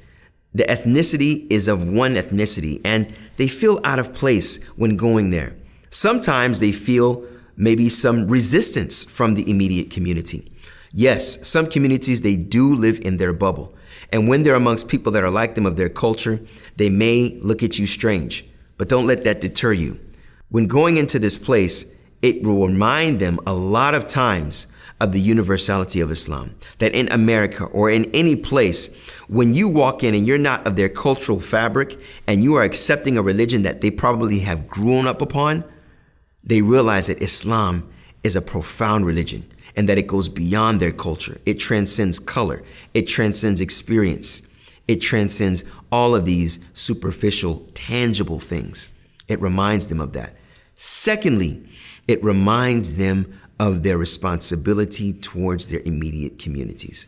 The 0.54 0.64
ethnicity 0.64 1.48
is 1.52 1.68
of 1.68 1.88
one 1.88 2.16
ethnicity 2.16 2.82
and 2.86 3.14
they 3.38 3.48
feel 3.48 3.80
out 3.84 4.00
of 4.00 4.14
place 4.14 4.64
when 4.78 4.96
going 4.96 5.32
there. 5.32 5.56
Sometimes 5.96 6.60
they 6.60 6.74
feel 6.74 7.24
maybe 7.56 7.88
some 7.88 8.28
resistance 8.28 9.06
from 9.06 9.34
the 9.34 9.50
immediate 9.50 9.90
community. 9.90 10.52
Yes, 10.92 11.48
some 11.48 11.68
communities, 11.68 12.20
they 12.20 12.36
do 12.36 12.76
live 12.76 13.00
in 13.04 13.16
their 13.16 13.32
bubble. 13.32 13.74
And 14.12 14.28
when 14.28 14.44
they're 14.44 14.56
amongst 14.56 14.90
people 14.90 15.14
that 15.14 15.24
are 15.24 15.30
like 15.30 15.56
them 15.56 15.66
of 15.66 15.78
their 15.78 15.88
culture, 15.88 16.42
they 16.76 16.90
may 16.90 17.40
look 17.42 17.64
at 17.64 17.80
you 17.80 17.86
strange. 17.86 18.46
But 18.78 18.90
don't 18.90 19.08
let 19.08 19.24
that 19.24 19.40
deter 19.40 19.72
you. 19.72 19.98
When 20.50 20.68
going 20.68 20.98
into 20.98 21.18
this 21.18 21.38
place, 21.38 21.86
it 22.22 22.44
will 22.44 22.68
remind 22.68 23.22
them 23.22 23.40
a 23.48 23.54
lot 23.54 23.96
of 23.96 24.06
times 24.06 24.68
of 25.00 25.14
the 25.14 25.22
universality 25.22 26.02
of 26.02 26.12
Islam. 26.12 26.56
That 26.80 26.94
in 26.94 27.10
America 27.10 27.68
or 27.68 27.90
in 27.90 28.12
any 28.14 28.36
place, 28.36 28.94
when 29.30 29.54
you 29.54 29.70
walk 29.70 30.04
in 30.04 30.14
and 30.14 30.28
you're 30.28 30.38
not 30.38 30.68
of 30.68 30.76
their 30.76 30.90
cultural 30.90 31.40
fabric 31.40 31.98
and 32.28 32.44
you 32.44 32.56
are 32.56 32.64
accepting 32.64 33.18
a 33.18 33.22
religion 33.22 33.62
that 33.62 33.80
they 33.80 33.92
probably 33.92 34.40
have 34.40 34.68
grown 34.68 35.08
up 35.08 35.22
upon, 35.22 35.64
they 36.46 36.62
realize 36.62 37.08
that 37.08 37.22
Islam 37.22 37.90
is 38.24 38.36
a 38.36 38.42
profound 38.42 39.06
religion 39.06 39.52
and 39.76 39.90
that 39.90 39.98
it 39.98 40.08
goes 40.08 40.30
beyond 40.30 40.80
their 40.80 40.92
culture. 40.92 41.38
It 41.46 41.60
transcends 41.60 42.20
color, 42.20 42.64
it 42.94 43.08
transcends 43.08 43.62
experience, 43.62 44.42
it 44.88 45.02
transcends 45.02 45.64
all 45.92 46.16
of 46.16 46.26
these 46.26 46.60
superficial, 46.74 47.68
tangible 47.74 48.40
things. 48.40 48.90
It 49.28 49.42
reminds 49.42 49.88
them 49.88 50.00
of 50.00 50.14
that. 50.14 50.36
Secondly, 50.76 51.68
it 52.08 52.24
reminds 52.24 52.96
them 52.96 53.40
of 53.60 53.84
their 53.84 53.98
responsibility 53.98 55.14
towards 55.14 55.70
their 55.70 55.82
immediate 55.86 56.38
communities. 56.38 57.08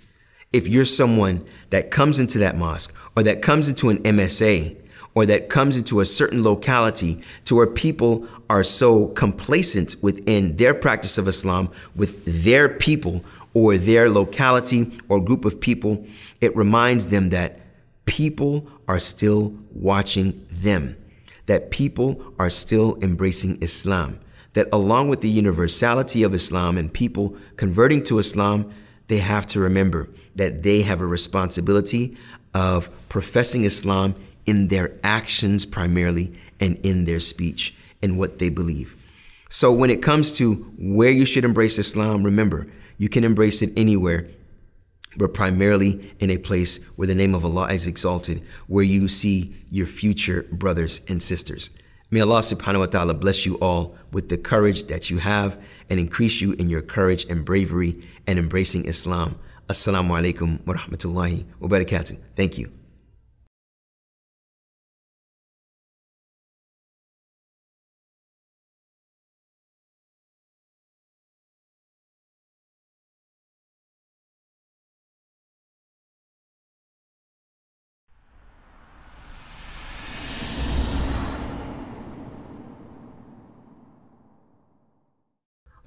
If 0.53 0.67
you're 0.67 0.85
someone 0.85 1.45
that 1.69 1.91
comes 1.91 2.19
into 2.19 2.39
that 2.39 2.57
mosque 2.57 2.95
or 3.15 3.23
that 3.23 3.41
comes 3.41 3.67
into 3.67 3.89
an 3.89 3.99
MSA 3.99 4.77
or 5.17 5.25
that 5.25 5.49
comes 5.49 5.75
into 5.75 5.99
a 5.99 6.05
certain 6.05 6.43
locality 6.43 7.19
to 7.43 7.55
where 7.55 7.65
people 7.65 8.27
are 8.51 8.61
so 8.61 9.07
complacent 9.23 9.95
within 10.03 10.55
their 10.57 10.75
practice 10.75 11.17
of 11.17 11.27
Islam 11.27 11.71
with 11.95 12.43
their 12.43 12.69
people 12.69 13.25
or 13.55 13.79
their 13.79 14.11
locality 14.11 14.91
or 15.09 15.19
group 15.19 15.43
of 15.43 15.59
people, 15.59 16.05
it 16.39 16.55
reminds 16.55 17.07
them 17.07 17.29
that 17.29 17.59
people 18.05 18.69
are 18.87 18.99
still 18.99 19.55
watching 19.73 20.45
them, 20.51 20.95
that 21.47 21.71
people 21.71 22.23
are 22.37 22.51
still 22.51 22.95
embracing 23.01 23.57
Islam, 23.63 24.19
that 24.53 24.67
along 24.71 25.09
with 25.09 25.21
the 25.21 25.29
universality 25.29 26.21
of 26.21 26.35
Islam 26.35 26.77
and 26.77 26.93
people 26.93 27.35
converting 27.55 28.03
to 28.03 28.19
Islam, 28.19 28.71
they 29.07 29.17
have 29.17 29.47
to 29.47 29.59
remember 29.59 30.09
that 30.35 30.61
they 30.61 30.83
have 30.83 31.01
a 31.01 31.07
responsibility 31.07 32.15
of 32.53 32.91
professing 33.09 33.63
Islam 33.63 34.13
in 34.47 34.69
their 34.69 34.93
actions 35.03 35.65
primarily 35.65 36.33
and 36.59 36.77
in 36.83 37.05
their 37.05 37.19
speech 37.19 37.75
and 38.01 38.17
what 38.17 38.39
they 38.39 38.49
believe. 38.49 38.95
So 39.49 39.71
when 39.71 39.89
it 39.89 40.01
comes 40.01 40.31
to 40.37 40.55
where 40.77 41.11
you 41.11 41.25
should 41.25 41.45
embrace 41.45 41.77
Islam, 41.77 42.23
remember, 42.23 42.67
you 42.97 43.09
can 43.09 43.23
embrace 43.23 43.61
it 43.61 43.71
anywhere, 43.77 44.27
but 45.15 45.33
primarily 45.33 46.13
in 46.19 46.31
a 46.31 46.37
place 46.37 46.83
where 46.95 47.07
the 47.07 47.15
name 47.15 47.35
of 47.35 47.45
Allah 47.45 47.71
is 47.71 47.87
exalted, 47.87 48.43
where 48.67 48.83
you 48.83 49.07
see 49.07 49.55
your 49.69 49.85
future 49.85 50.43
brothers 50.51 51.01
and 51.07 51.21
sisters. 51.21 51.69
May 52.09 52.21
Allah 52.21 52.39
subhanahu 52.39 52.79
wa 52.79 52.85
ta'ala 52.85 53.13
bless 53.13 53.45
you 53.45 53.55
all 53.55 53.95
with 54.11 54.29
the 54.29 54.37
courage 54.37 54.85
that 54.85 55.09
you 55.09 55.17
have 55.17 55.61
and 55.89 55.99
increase 55.99 56.39
you 56.39 56.53
in 56.53 56.69
your 56.69 56.81
courage 56.81 57.25
and 57.29 57.43
bravery 57.43 58.07
and 58.25 58.39
embracing 58.39 58.85
Islam. 58.85 59.37
Assalamu 59.67 60.11
alaikum 60.11 60.65
wa 60.65 60.73
rahmatullahi 60.73 61.45
wa 61.59 61.67
barakatuh. 61.67 62.17
Thank 62.35 62.57
you. 62.57 62.76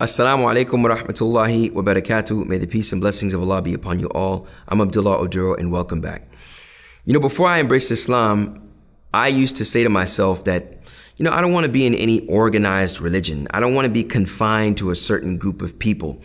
Assalamu 0.01 0.49
alaikum 0.49 0.83
wa 0.83 0.97
rahmatullahi 0.97 1.75
wa 1.75 1.83
barakatuh. 1.83 2.47
May 2.47 2.57
the 2.57 2.67
peace 2.67 2.91
and 2.91 3.03
blessings 3.03 3.35
of 3.35 3.43
Allah 3.43 3.61
be 3.61 3.75
upon 3.75 3.99
you 3.99 4.07
all. 4.15 4.47
I'm 4.67 4.81
Abdullah 4.81 5.19
Oduro 5.19 5.59
and 5.59 5.71
welcome 5.71 6.01
back. 6.01 6.23
You 7.05 7.13
know, 7.13 7.21
before 7.21 7.47
I 7.47 7.61
embraced 7.61 7.91
Islam, 7.91 8.67
I 9.13 9.29
used 9.29 9.57
to 9.57 9.65
say 9.67 9.83
to 9.83 9.91
myself 9.91 10.45
that, 10.45 10.79
you 11.19 11.25
know, 11.27 11.31
I 11.31 11.43
don't 11.43 11.53
want 11.53 11.67
to 11.67 11.71
be 11.71 11.85
in 11.85 11.95
any 11.95 12.27
organized 12.29 13.03
religion. 13.03 13.47
I 13.51 13.61
don't 13.61 13.75
want 13.75 13.85
to 13.89 13.93
be 13.93 14.03
confined 14.03 14.79
to 14.79 14.89
a 14.89 14.95
certain 14.95 15.37
group 15.37 15.61
of 15.61 15.79
people. 15.79 16.19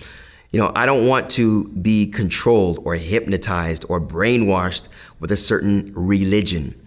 You 0.52 0.62
know, 0.62 0.72
I 0.74 0.86
don't 0.86 1.06
want 1.06 1.30
to 1.32 1.68
be 1.68 2.08
controlled 2.08 2.80
or 2.86 2.96
hypnotized 2.96 3.86
or 3.90 4.00
brainwashed 4.00 4.88
with 5.20 5.34
a 5.34 5.38
certain 5.38 5.92
religion. 5.98 6.82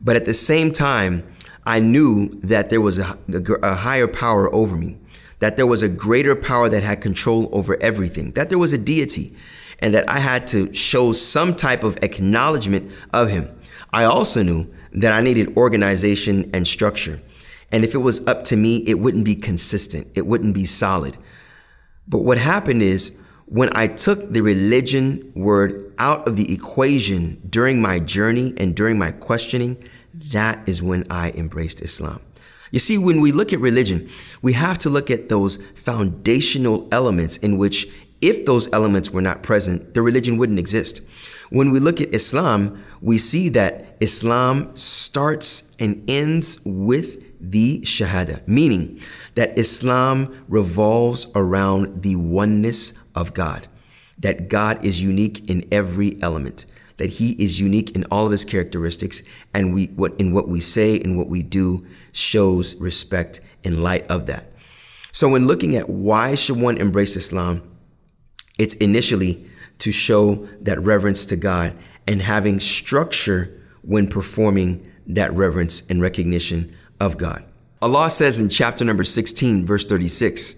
But 0.00 0.16
at 0.16 0.24
the 0.24 0.34
same 0.34 0.72
time, 0.72 1.24
I 1.64 1.78
knew 1.78 2.40
that 2.40 2.70
there 2.70 2.80
was 2.80 2.98
a, 2.98 3.16
a 3.62 3.74
higher 3.76 4.08
power 4.08 4.52
over 4.52 4.74
me 4.74 4.98
that 5.44 5.58
there 5.58 5.66
was 5.66 5.82
a 5.82 5.90
greater 5.90 6.34
power 6.34 6.70
that 6.70 6.82
had 6.82 7.02
control 7.02 7.50
over 7.52 7.76
everything, 7.82 8.32
that 8.32 8.48
there 8.48 8.56
was 8.58 8.72
a 8.72 8.78
deity, 8.78 9.36
and 9.80 9.92
that 9.92 10.08
I 10.08 10.18
had 10.18 10.46
to 10.46 10.72
show 10.72 11.12
some 11.12 11.54
type 11.54 11.84
of 11.84 11.98
acknowledgement 12.00 12.90
of 13.12 13.28
him. 13.28 13.54
I 13.92 14.04
also 14.04 14.42
knew 14.42 14.72
that 14.92 15.12
I 15.12 15.20
needed 15.20 15.54
organization 15.58 16.50
and 16.54 16.66
structure. 16.66 17.20
And 17.70 17.84
if 17.84 17.94
it 17.94 17.98
was 17.98 18.26
up 18.26 18.44
to 18.44 18.56
me, 18.56 18.78
it 18.86 19.00
wouldn't 19.00 19.26
be 19.26 19.34
consistent, 19.34 20.08
it 20.14 20.26
wouldn't 20.26 20.54
be 20.54 20.64
solid. 20.64 21.18
But 22.08 22.20
what 22.20 22.38
happened 22.38 22.80
is, 22.80 23.14
when 23.44 23.68
I 23.76 23.88
took 23.88 24.30
the 24.30 24.40
religion 24.40 25.30
word 25.34 25.92
out 25.98 26.26
of 26.26 26.38
the 26.38 26.50
equation 26.50 27.42
during 27.50 27.82
my 27.82 27.98
journey 27.98 28.54
and 28.56 28.74
during 28.74 28.96
my 28.96 29.12
questioning, 29.12 29.84
that 30.32 30.66
is 30.66 30.82
when 30.82 31.04
I 31.10 31.32
embraced 31.32 31.82
Islam. 31.82 32.22
You 32.74 32.80
see, 32.80 32.98
when 32.98 33.20
we 33.20 33.30
look 33.30 33.52
at 33.52 33.60
religion, 33.60 34.08
we 34.42 34.52
have 34.54 34.78
to 34.78 34.90
look 34.90 35.08
at 35.08 35.28
those 35.28 35.58
foundational 35.76 36.88
elements 36.90 37.36
in 37.36 37.56
which, 37.56 37.86
if 38.20 38.46
those 38.46 38.68
elements 38.72 39.12
were 39.12 39.22
not 39.22 39.44
present, 39.44 39.94
the 39.94 40.02
religion 40.02 40.38
wouldn't 40.38 40.58
exist. 40.58 41.00
When 41.50 41.70
we 41.70 41.78
look 41.78 42.00
at 42.00 42.12
Islam, 42.12 42.82
we 43.00 43.16
see 43.16 43.48
that 43.50 43.96
Islam 44.00 44.74
starts 44.74 45.72
and 45.78 46.02
ends 46.10 46.58
with 46.64 47.22
the 47.40 47.82
Shahada, 47.82 48.44
meaning 48.48 49.00
that 49.36 49.56
Islam 49.56 50.44
revolves 50.48 51.28
around 51.36 52.02
the 52.02 52.16
oneness 52.16 52.92
of 53.14 53.34
God, 53.34 53.68
that 54.18 54.48
God 54.48 54.84
is 54.84 55.00
unique 55.00 55.48
in 55.48 55.64
every 55.70 56.20
element 56.20 56.66
that 56.96 57.10
he 57.10 57.32
is 57.32 57.60
unique 57.60 57.90
in 57.96 58.04
all 58.04 58.26
of 58.26 58.32
his 58.32 58.44
characteristics 58.44 59.22
and 59.52 59.74
we 59.74 59.86
what 59.86 60.18
in 60.20 60.32
what 60.32 60.48
we 60.48 60.60
say 60.60 61.00
and 61.00 61.16
what 61.18 61.28
we 61.28 61.42
do 61.42 61.84
shows 62.14 62.74
respect 62.76 63.40
in 63.62 63.82
light 63.82 64.10
of 64.10 64.26
that. 64.26 64.52
So 65.12 65.28
when 65.28 65.46
looking 65.46 65.76
at 65.76 65.88
why 65.88 66.34
should 66.34 66.60
one 66.60 66.78
embrace 66.78 67.16
Islam, 67.16 67.62
it's 68.58 68.74
initially 68.76 69.46
to 69.78 69.92
show 69.92 70.36
that 70.60 70.80
reverence 70.80 71.24
to 71.26 71.36
God 71.36 71.76
and 72.06 72.22
having 72.22 72.60
structure 72.60 73.60
when 73.82 74.08
performing 74.08 74.90
that 75.06 75.32
reverence 75.34 75.82
and 75.88 76.00
recognition 76.00 76.74
of 77.00 77.18
God. 77.18 77.44
Allah 77.82 78.08
says 78.08 78.40
in 78.40 78.48
chapter 78.48 78.84
number 78.84 79.04
16, 79.04 79.66
verse 79.66 79.84
36, 79.84 80.56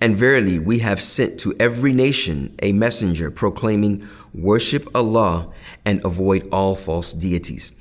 And 0.00 0.16
verily 0.16 0.58
we 0.58 0.80
have 0.80 1.00
sent 1.00 1.38
to 1.40 1.54
every 1.60 1.92
nation 1.92 2.56
a 2.62 2.72
messenger 2.72 3.30
proclaiming, 3.30 4.06
Worship 4.34 4.88
Allah 4.94 5.52
and 5.84 6.04
avoid 6.04 6.48
all 6.50 6.74
false 6.74 7.12
deities. 7.12 7.72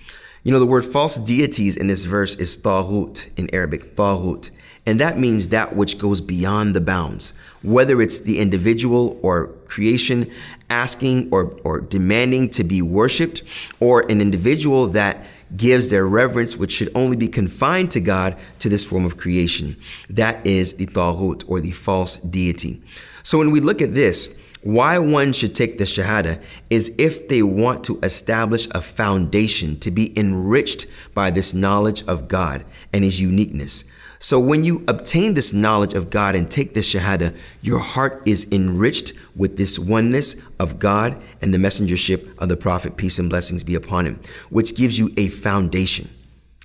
You 0.45 0.51
know, 0.51 0.60
the 0.60 0.67
word 0.67 0.86
false 0.86 1.15
deities 1.15 1.75
in 1.75 1.88
this 1.88 2.05
verse 2.05 2.36
is 2.36 2.55
taghut 2.55 3.31
in 3.36 3.51
Arabic, 3.51 3.95
taghut. 3.95 4.51
And 4.86 4.99
that 4.99 5.17
means 5.17 5.47
that 5.47 5.75
which 5.75 5.97
goes 5.97 6.21
beyond 6.21 6.75
the 6.75 6.81
bounds, 6.81 7.34
whether 7.63 7.99
it's 7.99 8.19
the 8.19 8.38
individual 8.38 9.19
or 9.23 9.47
creation 9.65 10.31
asking 10.69 11.29
or, 11.31 11.58
or 11.63 11.81
demanding 11.81 12.51
to 12.51 12.63
be 12.63 12.84
worshiped, 12.84 13.41
or 13.79 14.01
an 14.08 14.21
individual 14.21 14.86
that 14.89 15.25
gives 15.58 15.89
their 15.89 16.05
reverence, 16.05 16.58
which 16.58 16.71
should 16.71 16.91
only 16.93 17.17
be 17.17 17.27
confined 17.27 17.89
to 17.89 17.99
God, 17.99 18.38
to 18.60 18.69
this 18.69 18.84
form 18.84 19.03
of 19.03 19.17
creation. 19.17 19.75
That 20.12 20.45
is 20.45 20.75
the 20.75 20.86
Taghut 20.86 21.49
or 21.49 21.60
the 21.60 21.71
false 21.71 22.19
deity. 22.19 22.84
So 23.23 23.39
when 23.39 23.49
we 23.49 23.62
look 23.62 23.81
at 23.81 23.95
this, 23.95 24.38
why 24.65 24.97
one 24.97 25.32
should 25.32 25.54
take 25.54 25.78
the 25.78 25.84
Shahada 25.84 26.41
is 26.71 26.91
if 26.97 27.28
they 27.28 27.43
want 27.43 27.84
to 27.84 27.99
establish 28.01 28.67
a 28.71 28.82
foundation 28.82 29.80
to 29.82 29.91
be 29.91 30.17
enriched 30.17 30.88
by 31.13 31.30
this 31.30 31.54
knowledge 31.54 32.04
of 32.08 32.28
God 32.28 32.65
and 32.91 33.04
His 33.04 33.21
uniqueness. 33.21 33.86
So 34.17 34.39
when 34.39 34.63
you 34.63 34.84
obtain 34.88 35.36
this 35.36 35.54
knowledge 35.54 35.93
of 35.93 36.10
God 36.10 36.34
and 36.34 36.49
take 36.49 36.73
this 36.73 36.91
Shahada, 36.91 37.38
your 37.62 37.78
heart 37.78 38.23
is 38.25 38.47
enriched 38.51 39.13
with 39.36 39.56
this 39.56 39.78
oneness 39.78 40.36
of 40.60 40.80
God 40.80 41.21
and 41.43 41.54
the 41.54 41.60
messengership 41.60 42.36
of 42.39 42.49
the 42.49 42.58
Prophet, 42.58 42.97
peace 42.97 43.19
and 43.19 43.30
blessings 43.30 43.63
be 43.63 43.75
upon 43.75 44.08
him, 44.08 44.19
which 44.49 44.75
gives 44.75 44.97
you 44.97 45.13
a 45.15 45.28
foundation, 45.28 46.10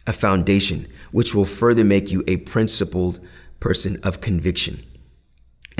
a 0.06 0.14
foundation 0.14 0.88
which 1.12 1.34
will 1.34 1.44
further 1.44 1.84
make 1.84 2.10
you 2.10 2.24
a 2.26 2.38
principled 2.38 3.20
person 3.60 4.00
of 4.02 4.22
conviction. 4.22 4.82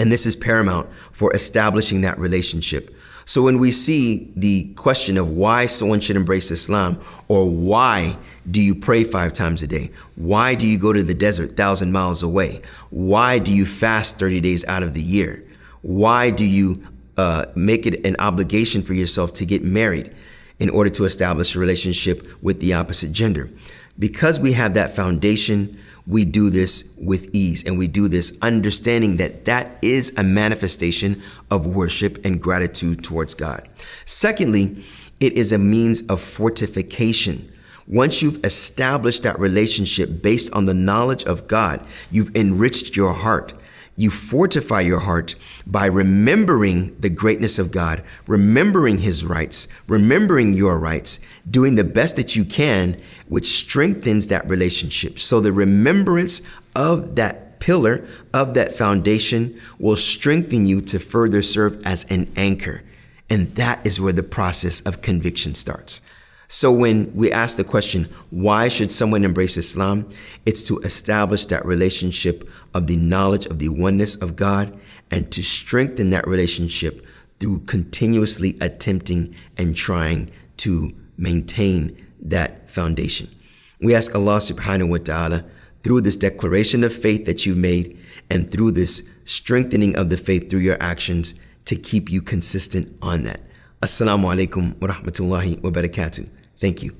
And 0.00 0.10
this 0.10 0.24
is 0.24 0.34
paramount 0.34 0.88
for 1.12 1.30
establishing 1.34 2.00
that 2.00 2.18
relationship. 2.18 2.96
So 3.26 3.42
when 3.42 3.58
we 3.58 3.70
see 3.70 4.32
the 4.34 4.72
question 4.72 5.18
of 5.18 5.28
why 5.28 5.66
someone 5.66 6.00
should 6.00 6.16
embrace 6.16 6.50
Islam 6.50 6.98
or 7.28 7.50
why 7.50 8.16
do 8.50 8.62
you 8.62 8.74
pray 8.74 9.04
five 9.04 9.34
times 9.34 9.62
a 9.62 9.66
day? 9.66 9.90
Why 10.16 10.54
do 10.54 10.66
you 10.66 10.78
go 10.78 10.94
to 10.94 11.02
the 11.02 11.12
desert 11.12 11.54
thousand 11.54 11.92
miles 11.92 12.22
away? 12.22 12.62
Why 12.88 13.38
do 13.38 13.54
you 13.54 13.66
fast 13.66 14.18
30 14.18 14.40
days 14.40 14.64
out 14.64 14.82
of 14.82 14.94
the 14.94 15.02
year? 15.02 15.44
Why 15.82 16.30
do 16.30 16.46
you 16.46 16.82
uh, 17.18 17.44
make 17.54 17.84
it 17.84 18.06
an 18.06 18.16
obligation 18.20 18.80
for 18.80 18.94
yourself 18.94 19.34
to 19.34 19.44
get 19.44 19.62
married 19.62 20.14
in 20.60 20.70
order 20.70 20.88
to 20.90 21.04
establish 21.04 21.54
a 21.54 21.58
relationship 21.58 22.26
with 22.42 22.60
the 22.60 22.72
opposite 22.72 23.12
gender? 23.12 23.50
Because 23.98 24.40
we 24.40 24.54
have 24.54 24.72
that 24.74 24.96
foundation, 24.96 25.78
we 26.06 26.24
do 26.24 26.50
this 26.50 26.92
with 26.98 27.28
ease 27.34 27.64
and 27.64 27.78
we 27.78 27.86
do 27.86 28.08
this 28.08 28.36
understanding 28.42 29.16
that 29.18 29.44
that 29.44 29.78
is 29.82 30.12
a 30.16 30.22
manifestation 30.22 31.22
of 31.50 31.66
worship 31.66 32.24
and 32.24 32.40
gratitude 32.40 33.04
towards 33.04 33.34
God. 33.34 33.68
Secondly, 34.06 34.84
it 35.20 35.34
is 35.34 35.52
a 35.52 35.58
means 35.58 36.02
of 36.06 36.20
fortification. 36.20 37.52
Once 37.86 38.22
you've 38.22 38.42
established 38.44 39.24
that 39.24 39.38
relationship 39.38 40.22
based 40.22 40.52
on 40.54 40.66
the 40.66 40.74
knowledge 40.74 41.24
of 41.24 41.48
God, 41.48 41.84
you've 42.10 42.34
enriched 42.36 42.96
your 42.96 43.12
heart 43.12 43.52
you 44.00 44.08
fortify 44.08 44.80
your 44.80 45.00
heart 45.00 45.34
by 45.66 45.84
remembering 45.84 46.98
the 47.00 47.10
greatness 47.10 47.58
of 47.58 47.70
God, 47.70 48.02
remembering 48.26 48.96
His 48.96 49.26
rights, 49.26 49.68
remembering 49.88 50.54
your 50.54 50.78
rights, 50.78 51.20
doing 51.50 51.74
the 51.74 51.84
best 51.84 52.16
that 52.16 52.34
you 52.34 52.46
can, 52.46 52.98
which 53.30 53.46
strengthens 53.46 54.26
that 54.26 54.48
relationship. 54.50 55.18
So 55.18 55.40
the 55.40 55.52
remembrance 55.52 56.42
of 56.74 57.14
that 57.14 57.60
pillar, 57.60 58.06
of 58.34 58.54
that 58.54 58.76
foundation, 58.76 59.58
will 59.78 59.96
strengthen 59.96 60.66
you 60.66 60.80
to 60.82 60.98
further 60.98 61.40
serve 61.40 61.80
as 61.86 62.04
an 62.10 62.30
anchor. 62.36 62.82
And 63.30 63.54
that 63.54 63.86
is 63.86 64.00
where 64.00 64.12
the 64.12 64.24
process 64.24 64.80
of 64.80 65.00
conviction 65.00 65.54
starts. 65.54 66.00
So 66.48 66.72
when 66.72 67.14
we 67.14 67.30
ask 67.30 67.56
the 67.56 67.62
question, 67.62 68.08
why 68.30 68.66
should 68.66 68.90
someone 68.90 69.22
embrace 69.22 69.56
Islam? 69.56 70.08
It's 70.44 70.64
to 70.64 70.80
establish 70.80 71.44
that 71.46 71.64
relationship 71.64 72.50
of 72.74 72.88
the 72.88 72.96
knowledge 72.96 73.46
of 73.46 73.60
the 73.60 73.68
oneness 73.68 74.16
of 74.16 74.34
God 74.34 74.76
and 75.12 75.30
to 75.30 75.44
strengthen 75.44 76.10
that 76.10 76.26
relationship 76.26 77.06
through 77.38 77.60
continuously 77.60 78.58
attempting 78.60 79.36
and 79.56 79.76
trying 79.76 80.32
to 80.56 80.92
maintain 81.16 81.96
that 82.22 82.68
foundation. 82.70 83.28
We 83.80 83.94
ask 83.94 84.14
Allah 84.14 84.36
subhanahu 84.36 84.88
wa 84.90 84.98
ta'ala 84.98 85.44
through 85.82 86.02
this 86.02 86.16
declaration 86.16 86.84
of 86.84 86.92
faith 86.92 87.24
that 87.24 87.46
you've 87.46 87.56
made 87.56 87.98
and 88.30 88.50
through 88.50 88.72
this 88.72 89.02
strengthening 89.24 89.96
of 89.96 90.10
the 90.10 90.16
faith 90.16 90.50
through 90.50 90.60
your 90.60 90.76
actions 90.80 91.34
to 91.64 91.76
keep 91.76 92.10
you 92.10 92.20
consistent 92.20 92.96
on 93.00 93.24
that. 93.24 93.40
Assalamu 93.82 94.24
alaikum 94.34 94.78
wa 94.80 94.88
rahmatullahi 94.88 95.62
wa 95.62 95.70
barakatuh. 95.70 96.28
Thank 96.60 96.82
you. 96.82 96.99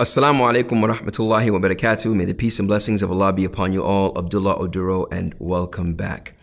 Assalamu 0.00 0.48
alaikum 0.48 0.80
wa 0.80 0.94
rahmatullahi 0.94 1.50
wa 1.50 1.58
barakatuh. 1.58 2.14
May 2.14 2.24
the 2.24 2.32
peace 2.32 2.60
and 2.60 2.68
blessings 2.68 3.02
of 3.02 3.10
Allah 3.10 3.32
be 3.32 3.44
upon 3.44 3.72
you 3.72 3.82
all. 3.82 4.16
Abdullah 4.16 4.54
Oduro 4.60 5.08
and 5.10 5.34
welcome 5.40 5.94
back. 5.94 6.36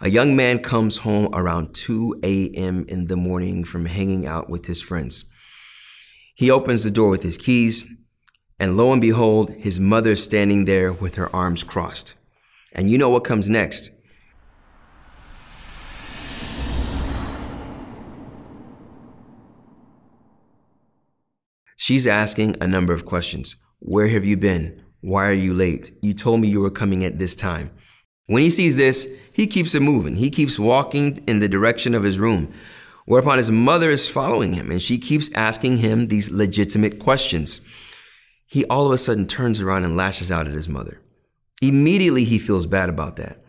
A 0.00 0.08
young 0.08 0.36
man 0.36 0.60
comes 0.60 0.98
home 0.98 1.28
around 1.32 1.74
2 1.74 2.20
a.m. 2.22 2.84
in 2.86 3.08
the 3.08 3.16
morning 3.16 3.64
from 3.64 3.86
hanging 3.86 4.24
out 4.24 4.48
with 4.48 4.66
his 4.66 4.80
friends. 4.80 5.24
He 6.36 6.48
opens 6.48 6.84
the 6.84 6.92
door 6.92 7.10
with 7.10 7.24
his 7.24 7.36
keys, 7.36 7.92
and 8.60 8.76
lo 8.76 8.92
and 8.92 9.00
behold, 9.00 9.50
his 9.50 9.80
mother 9.80 10.14
standing 10.14 10.64
there 10.64 10.92
with 10.92 11.16
her 11.16 11.34
arms 11.34 11.64
crossed. 11.64 12.14
And 12.72 12.88
you 12.88 12.98
know 12.98 13.08
what 13.08 13.24
comes 13.24 13.50
next. 13.50 13.90
She's 21.82 22.06
asking 22.06 22.54
a 22.60 22.68
number 22.68 22.92
of 22.92 23.04
questions. 23.04 23.56
Where 23.80 24.06
have 24.06 24.24
you 24.24 24.36
been? 24.36 24.80
Why 25.00 25.28
are 25.28 25.32
you 25.32 25.52
late? 25.52 25.90
You 26.00 26.14
told 26.14 26.38
me 26.40 26.46
you 26.46 26.60
were 26.60 26.70
coming 26.70 27.04
at 27.04 27.18
this 27.18 27.34
time. 27.34 27.72
When 28.26 28.40
he 28.40 28.50
sees 28.50 28.76
this, 28.76 29.08
he 29.32 29.48
keeps 29.48 29.74
it 29.74 29.82
moving. 29.82 30.14
He 30.14 30.30
keeps 30.30 30.60
walking 30.60 31.18
in 31.26 31.40
the 31.40 31.48
direction 31.48 31.96
of 31.96 32.04
his 32.04 32.20
room. 32.20 32.54
Whereupon 33.04 33.38
his 33.38 33.50
mother 33.50 33.90
is 33.90 34.08
following 34.08 34.52
him 34.52 34.70
and 34.70 34.80
she 34.80 34.96
keeps 34.96 35.34
asking 35.34 35.78
him 35.78 36.06
these 36.06 36.30
legitimate 36.30 37.00
questions. 37.00 37.60
He 38.46 38.64
all 38.66 38.86
of 38.86 38.92
a 38.92 38.96
sudden 38.96 39.26
turns 39.26 39.60
around 39.60 39.82
and 39.82 39.96
lashes 39.96 40.30
out 40.30 40.46
at 40.46 40.54
his 40.54 40.68
mother. 40.68 41.00
Immediately, 41.60 42.22
he 42.22 42.38
feels 42.38 42.66
bad 42.66 42.90
about 42.90 43.16
that. 43.16 43.44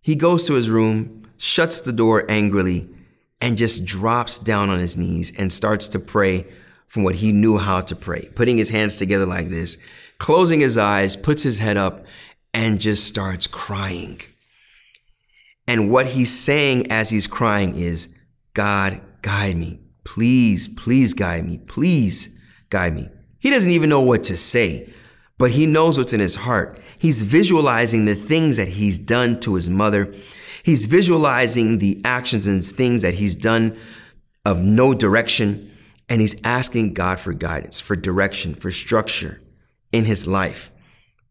He 0.00 0.16
goes 0.16 0.44
to 0.48 0.54
his 0.54 0.70
room, 0.70 1.22
shuts 1.36 1.80
the 1.80 1.92
door 1.92 2.28
angrily, 2.28 2.88
and 3.40 3.56
just 3.56 3.84
drops 3.84 4.40
down 4.40 4.70
on 4.70 4.80
his 4.80 4.96
knees 4.96 5.32
and 5.38 5.52
starts 5.52 5.86
to 5.90 6.00
pray 6.00 6.46
from 6.90 7.04
what 7.04 7.14
he 7.14 7.30
knew 7.30 7.56
how 7.56 7.80
to 7.80 7.94
pray, 7.94 8.28
putting 8.34 8.58
his 8.58 8.68
hands 8.68 8.96
together 8.96 9.24
like 9.24 9.48
this, 9.48 9.78
closing 10.18 10.58
his 10.58 10.76
eyes, 10.76 11.14
puts 11.14 11.40
his 11.40 11.60
head 11.60 11.76
up, 11.76 12.04
and 12.52 12.80
just 12.80 13.06
starts 13.06 13.46
crying. 13.46 14.20
And 15.68 15.88
what 15.88 16.08
he's 16.08 16.36
saying 16.36 16.90
as 16.90 17.08
he's 17.08 17.28
crying 17.28 17.76
is, 17.76 18.12
God, 18.54 19.00
guide 19.22 19.56
me. 19.56 19.78
Please, 20.02 20.66
please 20.66 21.14
guide 21.14 21.46
me. 21.46 21.58
Please 21.58 22.36
guide 22.70 22.94
me. 22.94 23.06
He 23.38 23.50
doesn't 23.50 23.70
even 23.70 23.88
know 23.88 24.00
what 24.00 24.24
to 24.24 24.36
say, 24.36 24.92
but 25.38 25.52
he 25.52 25.66
knows 25.66 25.96
what's 25.96 26.12
in 26.12 26.18
his 26.18 26.34
heart. 26.34 26.80
He's 26.98 27.22
visualizing 27.22 28.04
the 28.04 28.16
things 28.16 28.56
that 28.56 28.68
he's 28.68 28.98
done 28.98 29.38
to 29.40 29.54
his 29.54 29.70
mother. 29.70 30.12
He's 30.64 30.86
visualizing 30.86 31.78
the 31.78 32.00
actions 32.04 32.48
and 32.48 32.64
things 32.64 33.02
that 33.02 33.14
he's 33.14 33.36
done 33.36 33.78
of 34.44 34.60
no 34.60 34.92
direction. 34.92 35.69
And 36.10 36.20
he's 36.20 36.38
asking 36.44 36.92
God 36.92 37.18
for 37.18 37.32
guidance, 37.32 37.80
for 37.80 37.96
direction, 37.96 38.54
for 38.54 38.70
structure 38.70 39.40
in 39.92 40.04
his 40.04 40.26
life. 40.26 40.72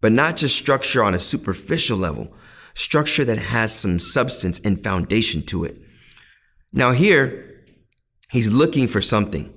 But 0.01 0.13
not 0.13 0.37
just 0.37 0.55
structure 0.55 1.03
on 1.03 1.13
a 1.13 1.19
superficial 1.19 1.97
level, 1.97 2.33
structure 2.73 3.25
that 3.25 3.37
has 3.37 3.77
some 3.77 3.99
substance 3.99 4.59
and 4.59 4.81
foundation 4.81 5.43
to 5.47 5.65
it. 5.65 5.77
Now, 6.71 6.91
here, 6.91 7.63
he's 8.31 8.49
looking 8.49 8.87
for 8.87 9.01
something. 9.01 9.53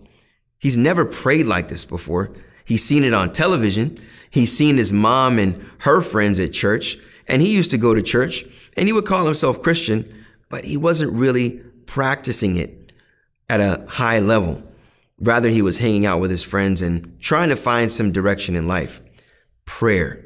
He's 0.59 0.77
never 0.77 1.05
prayed 1.05 1.47
like 1.47 1.69
this 1.69 1.85
before. 1.85 2.33
He's 2.65 2.85
seen 2.85 3.05
it 3.05 3.15
on 3.15 3.33
television. 3.33 4.01
He's 4.31 4.57
seen 4.57 4.77
his 4.77 4.93
mom 4.93 5.39
and 5.39 5.65
her 5.79 6.01
friends 6.01 6.41
at 6.41 6.53
church, 6.53 6.99
and 7.29 7.43
he 7.43 7.55
used 7.55 7.71
to 7.71 7.79
go 7.79 7.95
to 7.95 8.03
church, 8.03 8.45
And 8.77 8.89
he 8.89 8.93
would 8.93 9.05
call 9.05 9.27
himself 9.27 9.63
Christian, 9.63 10.25
but 10.49 10.65
he 10.65 10.77
wasn't 10.77 11.13
really 11.13 11.61
practicing 11.87 12.57
it 12.57 12.93
at 13.49 13.61
a 13.61 13.85
high 13.87 14.19
level. 14.19 14.63
Rather, 15.23 15.49
he 15.49 15.63
was 15.63 15.79
hanging 15.79 16.05
out 16.05 16.21
with 16.21 16.31
his 16.31 16.43
friends 16.43 16.83
and 16.83 17.19
trying 17.21 17.49
to 17.49 17.57
find 17.57 17.91
some 17.91 18.11
direction 18.11 18.57
in 18.57 18.67
life. 18.67 19.01
Prayer. 19.65 20.25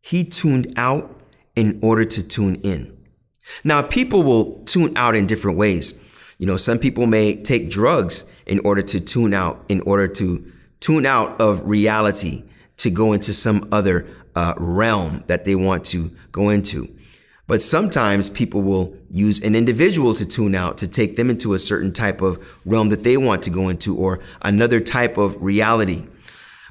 He 0.00 0.24
tuned 0.24 0.72
out 0.76 1.20
in 1.54 1.78
order 1.82 2.04
to 2.06 2.26
tune 2.26 2.56
in. 2.56 2.96
Now, 3.62 3.82
people 3.82 4.22
will 4.22 4.60
tune 4.64 4.96
out 4.96 5.14
in 5.14 5.26
different 5.26 5.58
ways. 5.58 5.94
You 6.38 6.46
know, 6.46 6.56
some 6.56 6.78
people 6.78 7.06
may 7.06 7.36
take 7.36 7.70
drugs 7.70 8.24
in 8.46 8.58
order 8.60 8.82
to 8.82 9.00
tune 9.00 9.34
out, 9.34 9.64
in 9.68 9.80
order 9.82 10.08
to 10.08 10.50
tune 10.80 11.04
out 11.04 11.40
of 11.40 11.62
reality 11.68 12.42
to 12.78 12.90
go 12.90 13.12
into 13.12 13.34
some 13.34 13.68
other 13.70 14.08
uh, 14.34 14.54
realm 14.56 15.22
that 15.26 15.44
they 15.44 15.54
want 15.54 15.84
to 15.84 16.10
go 16.32 16.48
into. 16.48 16.88
But 17.46 17.60
sometimes 17.60 18.30
people 18.30 18.62
will 18.62 18.96
use 19.12 19.42
an 19.42 19.54
individual 19.54 20.14
to 20.14 20.26
tune 20.26 20.54
out 20.54 20.78
to 20.78 20.88
take 20.88 21.16
them 21.16 21.28
into 21.28 21.52
a 21.52 21.58
certain 21.58 21.92
type 21.92 22.22
of 22.22 22.42
realm 22.64 22.88
that 22.88 23.04
they 23.04 23.18
want 23.18 23.42
to 23.42 23.50
go 23.50 23.68
into 23.68 23.94
or 23.94 24.20
another 24.40 24.80
type 24.80 25.18
of 25.18 25.36
reality. 25.40 26.06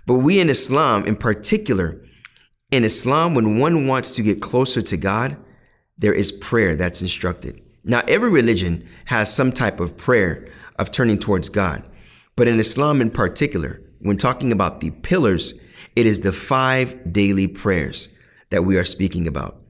But 0.08 0.16
we 0.16 0.40
in 0.40 0.50
Islam, 0.50 1.06
in 1.06 1.16
particular, 1.16 2.02
in 2.72 2.84
Islam, 2.84 3.36
when 3.36 3.60
one 3.60 3.86
wants 3.88 4.16
to 4.16 4.24
get 4.24 4.42
closer 4.42 4.82
to 4.82 4.98
God, 4.98 5.38
there 6.00 6.14
is 6.14 6.32
prayer 6.32 6.76
that's 6.76 7.04
instructed. 7.04 7.62
Now, 7.84 8.02
every 8.08 8.32
religion 8.32 8.88
has 9.06 9.32
some 9.32 9.52
type 9.52 9.80
of 9.80 9.96
prayer 9.96 10.48
of 10.80 10.90
turning 10.90 11.20
towards 11.20 11.50
God. 11.50 11.88
But 12.36 12.48
in 12.48 12.60
Islam 12.60 13.02
in 13.02 13.12
particular, 13.12 13.82
when 14.00 14.18
talking 14.18 14.52
about 14.52 14.80
the 14.80 14.90
pillars, 14.90 15.54
it 15.96 16.08
is 16.08 16.22
the 16.22 16.34
five 16.34 17.14
daily 17.14 17.48
prayers 17.48 18.10
that 18.50 18.66
we 18.66 18.78
are 18.78 18.84
speaking 18.84 19.28
about. 19.28 19.61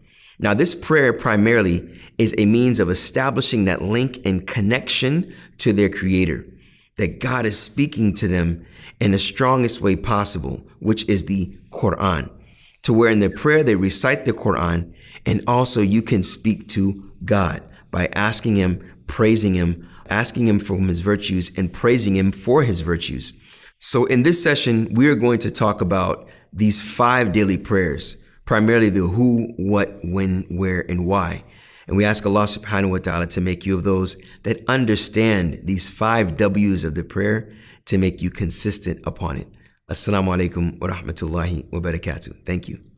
Now, 0.42 0.56
this 0.56 0.74
prayer 0.74 1.14
primarily 1.14 1.88
is 2.18 2.34
a 2.38 2.48
means 2.48 2.80
of 2.80 2.90
establishing 2.90 3.66
that 3.66 3.84
link 3.84 4.20
and 4.26 4.46
connection 4.46 5.34
to 5.60 5.72
their 5.72 5.88
creator, 5.88 6.46
that 6.98 7.20
God 7.20 7.46
is 7.46 7.58
speaking 7.60 8.16
to 8.16 8.28
them 8.28 8.66
in 9.00 9.12
the 9.12 9.20
strongest 9.20 9.82
way 9.82 9.96
possible, 9.96 10.66
which 10.80 11.08
is 11.08 11.26
the 11.26 11.56
Quran, 11.72 12.30
to 12.82 12.92
where 12.92 13.12
in 13.12 13.20
the 13.20 13.30
prayer 13.30 13.64
they 13.64 13.76
recite 13.76 14.26
the 14.26 14.34
Quran 14.34 14.94
and 15.28 15.44
also 15.48 15.82
you 15.82 16.02
can 16.02 16.24
speak 16.24 16.68
to 16.70 17.12
God 17.24 17.62
by 17.92 18.10
asking 18.16 18.56
Him, 18.56 18.82
praising 19.06 19.54
Him, 19.54 19.88
asking 20.10 20.48
Him 20.48 20.60
for 20.60 20.78
His 20.80 21.02
virtues 21.02 21.52
and 21.56 21.72
praising 21.72 22.16
Him 22.16 22.32
for 22.32 22.64
His 22.64 22.82
virtues. 22.82 23.34
So 23.78 24.06
in 24.06 24.24
this 24.24 24.42
session, 24.42 24.92
we 24.94 25.08
are 25.08 25.16
going 25.16 25.40
to 25.40 25.52
talk 25.52 25.82
about 25.82 26.30
these 26.52 26.82
five 26.82 27.32
daily 27.32 27.58
prayers 27.58 28.18
primarily 28.52 28.90
the 28.90 29.00
who, 29.00 29.48
what, 29.56 29.98
when, 30.04 30.46
where, 30.50 30.82
and 30.92 31.06
why. 31.06 31.42
And 31.88 31.96
we 31.96 32.04
ask 32.04 32.26
Allah 32.26 32.44
subhanahu 32.44 32.90
wa 32.90 32.98
ta'ala 32.98 33.28
to 33.28 33.40
make 33.40 33.66
you 33.66 33.78
of 33.78 33.86
those 33.86 34.22
that 34.44 34.62
understand 34.68 35.62
these 35.64 35.90
five 35.90 36.36
W's 36.36 36.84
of 36.84 36.94
the 36.94 37.06
prayer 37.06 37.54
to 37.86 37.98
make 37.98 38.22
you 38.22 38.30
consistent 38.30 39.00
upon 39.06 39.38
it. 39.38 39.48
Assalamu 39.90 40.36
alaikum 40.36 40.82
wa 40.82 40.90
rahmatullahi 40.90 41.72
wa 41.72 41.80
barakatuh. 41.80 42.46
Thank 42.46 42.68
you. 42.68 42.91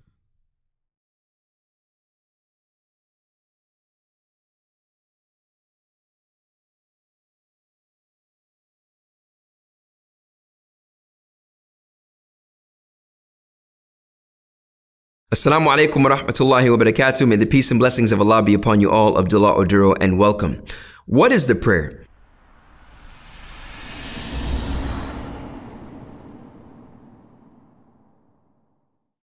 Assalamu 15.34 15.76
alaikum 15.76 16.04
wa 16.04 16.16
rahmatullahi 16.16 16.70
wa 16.70 16.78
barakatuh. 16.78 17.28
May 17.28 17.38
the 17.38 17.48
peace 17.48 17.72
and 17.72 17.80
blessings 17.80 18.12
of 18.12 18.22
Allah 18.22 18.44
be 18.44 18.54
upon 18.54 18.80
you 18.80 18.92
all. 18.92 19.18
Abdullah 19.18 19.56
Oduro 19.56 19.96
and 20.00 20.20
welcome. 20.20 20.64
What 21.08 21.32
is 21.32 21.48
the 21.48 21.56
prayer? 21.56 22.06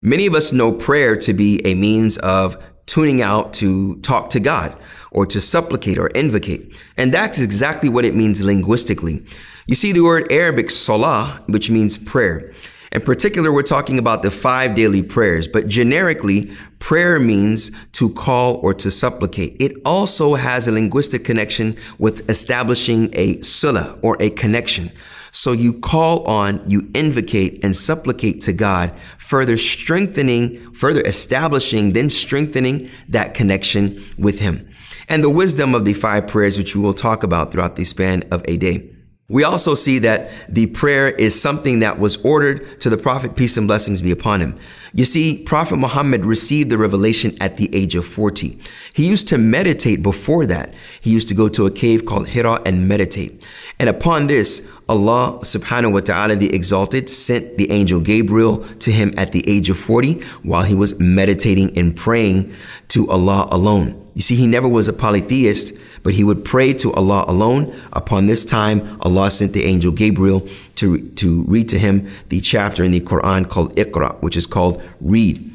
Many 0.03 0.27
of 0.27 0.35
us 0.35 0.53
know 0.53 0.73
prayer 0.73 1.17
to 1.19 1.33
be 1.33 1.65
a 1.65 1.77
means 1.77 2.19
of 2.19 2.61
tuning 2.87 3.23
out 3.23 3.53
to 3.53 3.95
talk 4.01 4.31
to 4.31 4.41
God 4.41 4.77
or 5.13 5.27
to 5.27 5.41
supplicate 5.41 5.97
or 5.97 6.09
invocate. 6.09 6.77
And 6.97 7.15
that's 7.15 7.41
exactly 7.41 7.89
what 7.89 8.05
it 8.05 8.17
means 8.17 8.43
linguistically. 8.43 9.25
You 9.69 9.77
see 9.77 9.93
the 9.93 10.03
word 10.03 10.27
Arabic 10.33 10.71
salah, 10.71 11.45
which 11.47 11.71
means 11.71 11.97
prayer. 11.97 12.53
In 12.95 13.01
particular, 13.01 13.53
we're 13.53 13.63
talking 13.63 13.99
about 13.99 14.23
the 14.23 14.31
five 14.31 14.77
daily 14.77 15.03
prayers, 15.03 15.49
but 15.49 15.67
generically, 15.67 16.53
prayer 16.79 17.19
means 17.19 17.73
to 17.93 18.09
call 18.09 18.59
or 18.59 18.73
to 18.75 18.89
supplicate. 18.89 19.57
It 19.59 19.77
also 19.85 20.35
has 20.35 20.69
a 20.69 20.73
linguistic 20.73 21.25
connection 21.25 21.77
with 21.99 22.31
establishing 22.31 23.11
a 23.15 23.41
sila 23.41 23.99
or 24.03 24.17
a 24.21 24.31
connection. 24.31 24.93
So 25.33 25.51
you 25.51 25.73
call 25.73 26.23
on, 26.27 26.63
you 26.71 26.89
invocate 26.95 27.65
and 27.65 27.75
supplicate 27.75 28.41
to 28.43 28.53
God, 28.53 28.93
further 29.19 29.57
strengthening, 29.57 30.73
further 30.73 31.01
establishing, 31.01 31.95
then 31.95 32.09
strengthening 32.09 32.89
that 33.09 33.35
connection 33.35 34.05
with 34.17 34.39
Him. 34.39 34.69
And 35.09 35.25
the 35.25 35.31
wisdom 35.31 35.75
of 35.75 35.85
the 35.85 35.95
five 35.95 36.29
prayers, 36.29 36.57
which 36.57 36.77
we 36.77 36.83
will 36.83 36.95
talk 36.95 37.25
about 37.25 37.51
throughout 37.51 37.75
the 37.75 37.83
span 37.83 38.23
of 38.31 38.45
a 38.47 38.57
day. 38.57 38.94
We 39.29 39.43
also 39.43 39.75
see 39.75 40.01
that 40.01 40.31
the 40.53 40.67
prayer 40.67 41.09
is 41.09 41.41
something 41.41 41.81
that 41.81 41.99
was 41.99 42.23
ordered 42.25 42.79
to 42.83 42.91
the 42.91 42.99
Prophet, 42.99 43.37
peace 43.37 43.57
and 43.57 43.67
blessings 43.67 44.03
be 44.03 44.11
upon 44.11 44.43
him. 44.43 44.55
You 44.93 45.07
see, 45.07 45.43
Prophet 45.43 45.79
Muhammad 45.79 46.27
received 46.27 46.69
the 46.69 46.77
revelation 46.77 47.35
at 47.41 47.57
the 47.57 47.75
age 47.75 47.95
of 47.95 48.05
40. 48.05 48.59
He 48.93 49.09
used 49.09 49.27
to 49.29 49.39
meditate 49.39 50.03
before 50.03 50.45
that. 50.47 50.75
He 51.01 51.11
used 51.11 51.29
to 51.29 51.35
go 51.35 51.49
to 51.49 51.65
a 51.65 51.71
cave 51.71 52.05
called 52.05 52.29
Hira 52.29 52.61
and 52.67 52.87
meditate. 52.87 53.49
And 53.81 53.89
upon 53.89 54.27
this, 54.27 54.71
Allah 54.91 55.39
subhanahu 55.41 55.95
wa 55.95 56.01
ta'ala, 56.01 56.37
the 56.37 56.55
exalted, 56.55 57.09
sent 57.09 57.57
the 57.57 57.71
angel 57.71 58.01
Gabriel 58.01 58.59
to 58.59 58.93
him 58.93 59.15
at 59.17 59.33
the 59.33 59.43
age 59.49 59.71
of 59.71 59.79
40 59.79 60.21
while 60.43 60.65
he 60.65 60.75
was 60.75 61.01
meditating 61.01 61.77
and 61.79 61.97
praying 61.97 62.55
to 62.89 63.09
Allah 63.09 63.49
alone. 63.51 64.05
You 64.15 64.21
see, 64.21 64.37
he 64.37 64.47
never 64.47 64.69
was 64.69 64.87
a 64.87 64.93
polytheist, 64.93 65.73
but 66.05 66.14
he 66.14 66.23
would 66.23 66.45
pray 66.45 66.73
to 66.75 66.93
Allah 66.93 67.25
alone. 67.27 67.75
Upon 67.93 68.27
this 68.27 68.45
time, 68.45 68.99
Allah 69.01 69.31
sent 69.31 69.55
the 69.55 69.64
angel 69.64 69.90
Gabriel 69.90 70.47
to, 70.77 71.01
to 71.11 71.43
read 71.45 71.69
to 71.71 71.79
him 71.79 72.09
the 72.29 72.40
chapter 72.40 72.85
in 72.85 72.93
the 72.93 73.01
Quran 73.01 73.49
called 73.49 73.75
Iqra, 73.75 74.21
which 74.23 74.37
is 74.37 74.47
called 74.47 74.81
read. 75.01 75.51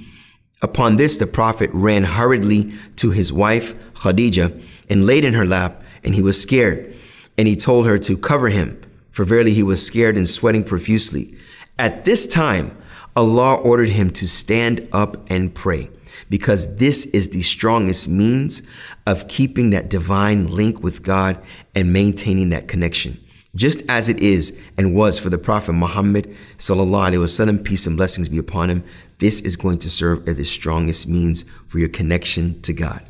Upon 0.61 0.97
this, 0.97 1.15
the 1.15 1.27
Prophet 1.27 1.69
ran 1.71 2.03
hurriedly 2.03 2.73
to 2.97 3.11
his 3.11 3.31
wife, 3.31 3.75
Khadijah, 4.01 4.51
and 4.89 5.05
laid 5.05 5.23
in 5.23 5.33
her 5.33 5.45
lap, 5.45 5.83
and 6.03 6.15
he 6.15 6.21
was 6.21 6.41
scared. 6.41 6.95
And 7.37 7.47
he 7.47 7.55
told 7.55 7.85
her 7.85 7.97
to 7.99 8.17
cover 8.17 8.49
him, 8.49 8.81
for 9.11 9.23
verily 9.23 9.53
he 9.53 9.63
was 9.63 9.85
scared 9.85 10.17
and 10.17 10.27
sweating 10.27 10.63
profusely. 10.63 11.37
At 11.77 12.03
this 12.03 12.25
time, 12.25 12.75
Allah 13.15 13.55
ordered 13.57 13.89
him 13.89 14.09
to 14.11 14.27
stand 14.27 14.87
up 14.91 15.29
and 15.29 15.53
pray 15.53 15.89
because 16.29 16.75
this 16.77 17.05
is 17.07 17.29
the 17.29 17.41
strongest 17.41 18.07
means 18.07 18.61
of 19.07 19.27
keeping 19.27 19.69
that 19.69 19.89
divine 19.89 20.47
link 20.47 20.83
with 20.83 21.03
God 21.03 21.41
and 21.75 21.93
maintaining 21.93 22.49
that 22.49 22.67
connection. 22.67 23.19
Just 23.55 23.83
as 23.89 24.09
it 24.09 24.19
is 24.19 24.57
and 24.77 24.95
was 24.95 25.17
for 25.17 25.29
the 25.29 25.37
Prophet 25.37 25.73
Muhammad 25.73 26.35
sallallahu 26.57 27.11
alaihi 27.11 27.23
wasallam, 27.23 27.63
peace 27.63 27.87
and 27.87 27.97
blessings 27.97 28.29
be 28.29 28.37
upon 28.37 28.69
him, 28.69 28.83
this 29.17 29.41
is 29.41 29.55
going 29.55 29.79
to 29.79 29.89
serve 29.89 30.27
as 30.27 30.37
the 30.37 30.45
strongest 30.45 31.07
means 31.07 31.45
for 31.67 31.79
your 31.79 31.89
connection 31.89 32.61
to 32.61 32.73
God. 32.73 33.05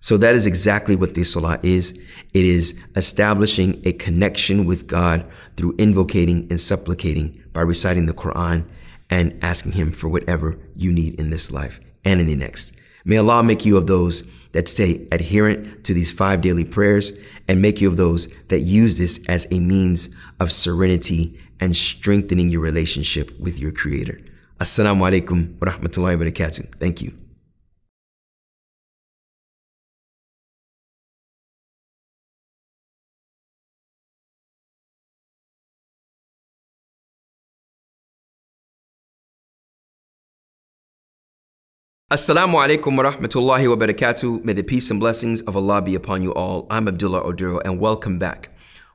So 0.00 0.18
that 0.18 0.34
is 0.34 0.46
exactly 0.46 0.96
what 0.96 1.14
the 1.14 1.24
salah 1.24 1.58
is. 1.62 1.92
It 2.34 2.44
is 2.44 2.78
establishing 2.96 3.80
a 3.86 3.92
connection 3.94 4.66
with 4.66 4.86
God 4.86 5.24
through 5.56 5.76
invocating 5.78 6.46
and 6.50 6.60
supplicating 6.60 7.42
by 7.54 7.62
reciting 7.62 8.04
the 8.06 8.12
Quran 8.12 8.66
and 9.08 9.38
asking 9.42 9.72
Him 9.72 9.92
for 9.92 10.08
whatever 10.08 10.58
you 10.76 10.92
need 10.92 11.18
in 11.18 11.30
this 11.30 11.50
life 11.50 11.80
and 12.04 12.20
in 12.20 12.26
the 12.26 12.36
next. 12.36 12.74
May 13.04 13.18
Allah 13.18 13.42
make 13.42 13.66
you 13.66 13.76
of 13.76 13.86
those 13.86 14.22
that 14.52 14.68
stay 14.68 15.06
adherent 15.12 15.84
to 15.84 15.92
these 15.92 16.12
five 16.12 16.40
daily 16.40 16.64
prayers 16.64 17.12
and 17.48 17.60
make 17.60 17.80
you 17.80 17.88
of 17.88 17.96
those 17.96 18.28
that 18.48 18.60
use 18.60 18.96
this 18.96 19.24
as 19.28 19.46
a 19.50 19.60
means 19.60 20.08
of 20.40 20.52
serenity 20.52 21.38
and 21.60 21.76
strengthening 21.76 22.48
your 22.48 22.60
relationship 22.60 23.38
with 23.38 23.58
your 23.58 23.72
creator. 23.72 24.20
Assalamu 24.60 25.02
alaikum 25.02 25.60
wa 25.60 25.72
rahmatullahi 25.72 26.18
wa 26.18 26.24
barakatuh. 26.24 26.78
Thank 26.78 27.02
you. 27.02 27.23
Assalamu 42.14 42.54
alaikum 42.64 42.96
wa 42.96 43.10
rahmatullahi 43.10 43.68
wa 43.68 43.74
barakatuh. 43.74 44.44
May 44.44 44.52
the 44.52 44.62
peace 44.62 44.88
and 44.92 45.00
blessings 45.00 45.42
of 45.42 45.56
Allah 45.56 45.82
be 45.82 45.96
upon 45.96 46.22
you 46.22 46.32
all. 46.32 46.68
I'm 46.70 46.86
Abdullah 46.86 47.24
Oduro 47.24 47.60
and 47.64 47.80
welcome 47.80 48.20
back. 48.20 48.50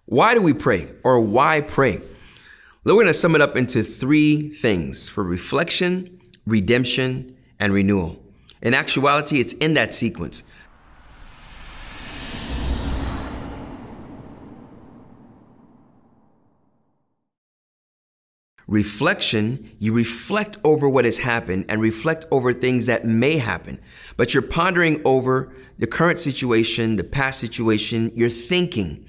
Why 0.05 0.33
do 0.33 0.41
we 0.41 0.53
pray 0.53 0.87
or 1.03 1.19
why 1.19 1.59
pray? 1.59 1.99
We're 2.85 2.93
going 2.93 3.07
to 3.07 3.13
sum 3.13 3.35
it 3.35 3.41
up 3.41 3.57
into 3.57 3.83
three 3.83 4.47
things 4.47 5.09
for 5.09 5.25
reflection, 5.25 6.21
redemption, 6.47 7.35
and 7.59 7.73
renewal. 7.73 8.23
In 8.61 8.73
actuality, 8.73 9.41
it's 9.41 9.51
in 9.51 9.73
that 9.73 9.93
sequence. 9.93 10.43
Reflection, 18.69 19.75
you 19.79 19.93
reflect 19.93 20.57
over 20.63 20.87
what 20.87 21.03
has 21.03 21.17
happened 21.17 21.65
and 21.69 21.81
reflect 21.81 22.25
over 22.29 22.53
things 22.53 22.85
that 22.85 23.03
may 23.03 23.37
happen, 23.37 23.79
but 24.15 24.31
you're 24.31 24.43
pondering 24.43 25.01
over 25.03 25.51
the 25.79 25.87
current 25.87 26.19
situation, 26.19 26.95
the 26.95 27.03
past 27.03 27.39
situation, 27.39 28.11
you're 28.15 28.29
thinking. 28.29 29.07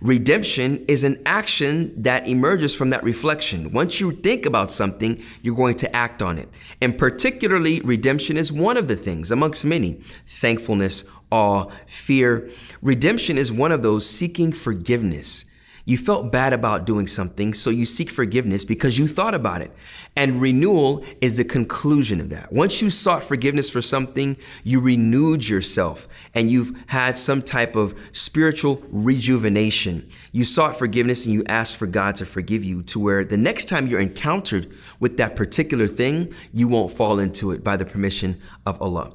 Redemption 0.00 0.84
is 0.86 1.02
an 1.02 1.20
action 1.26 2.00
that 2.00 2.28
emerges 2.28 2.76
from 2.76 2.90
that 2.90 3.02
reflection. 3.02 3.72
Once 3.72 3.98
you 3.98 4.12
think 4.12 4.46
about 4.46 4.70
something, 4.70 5.20
you're 5.42 5.56
going 5.56 5.76
to 5.78 5.96
act 5.96 6.22
on 6.22 6.38
it. 6.38 6.48
And 6.80 6.96
particularly, 6.96 7.80
redemption 7.80 8.36
is 8.36 8.52
one 8.52 8.76
of 8.76 8.86
the 8.86 8.96
things 8.96 9.32
amongst 9.32 9.64
many 9.64 9.94
thankfulness, 10.26 11.04
awe, 11.32 11.66
fear. 11.88 12.48
Redemption 12.82 13.36
is 13.36 13.50
one 13.50 13.72
of 13.72 13.82
those 13.82 14.08
seeking 14.08 14.52
forgiveness. 14.52 15.44
You 15.84 15.98
felt 15.98 16.30
bad 16.30 16.52
about 16.52 16.86
doing 16.86 17.06
something, 17.08 17.54
so 17.54 17.70
you 17.70 17.84
seek 17.84 18.08
forgiveness 18.08 18.64
because 18.64 18.98
you 18.98 19.06
thought 19.08 19.34
about 19.34 19.62
it. 19.62 19.72
And 20.14 20.40
renewal 20.40 21.04
is 21.20 21.36
the 21.36 21.44
conclusion 21.44 22.20
of 22.20 22.28
that. 22.28 22.52
Once 22.52 22.80
you 22.80 22.90
sought 22.90 23.24
forgiveness 23.24 23.68
for 23.68 23.82
something, 23.82 24.36
you 24.62 24.80
renewed 24.80 25.48
yourself 25.48 26.06
and 26.34 26.50
you've 26.50 26.84
had 26.86 27.18
some 27.18 27.42
type 27.42 27.74
of 27.74 27.98
spiritual 28.12 28.82
rejuvenation. 28.90 30.08
You 30.30 30.44
sought 30.44 30.78
forgiveness 30.78 31.26
and 31.26 31.34
you 31.34 31.42
asked 31.48 31.76
for 31.76 31.86
God 31.86 32.14
to 32.16 32.26
forgive 32.26 32.62
you 32.62 32.82
to 32.84 33.00
where 33.00 33.24
the 33.24 33.36
next 33.36 33.64
time 33.64 33.86
you're 33.86 34.00
encountered 34.00 34.72
with 35.00 35.16
that 35.16 35.34
particular 35.34 35.88
thing, 35.88 36.32
you 36.52 36.68
won't 36.68 36.92
fall 36.92 37.18
into 37.18 37.50
it 37.50 37.64
by 37.64 37.76
the 37.76 37.84
permission 37.84 38.40
of 38.66 38.80
Allah. 38.80 39.12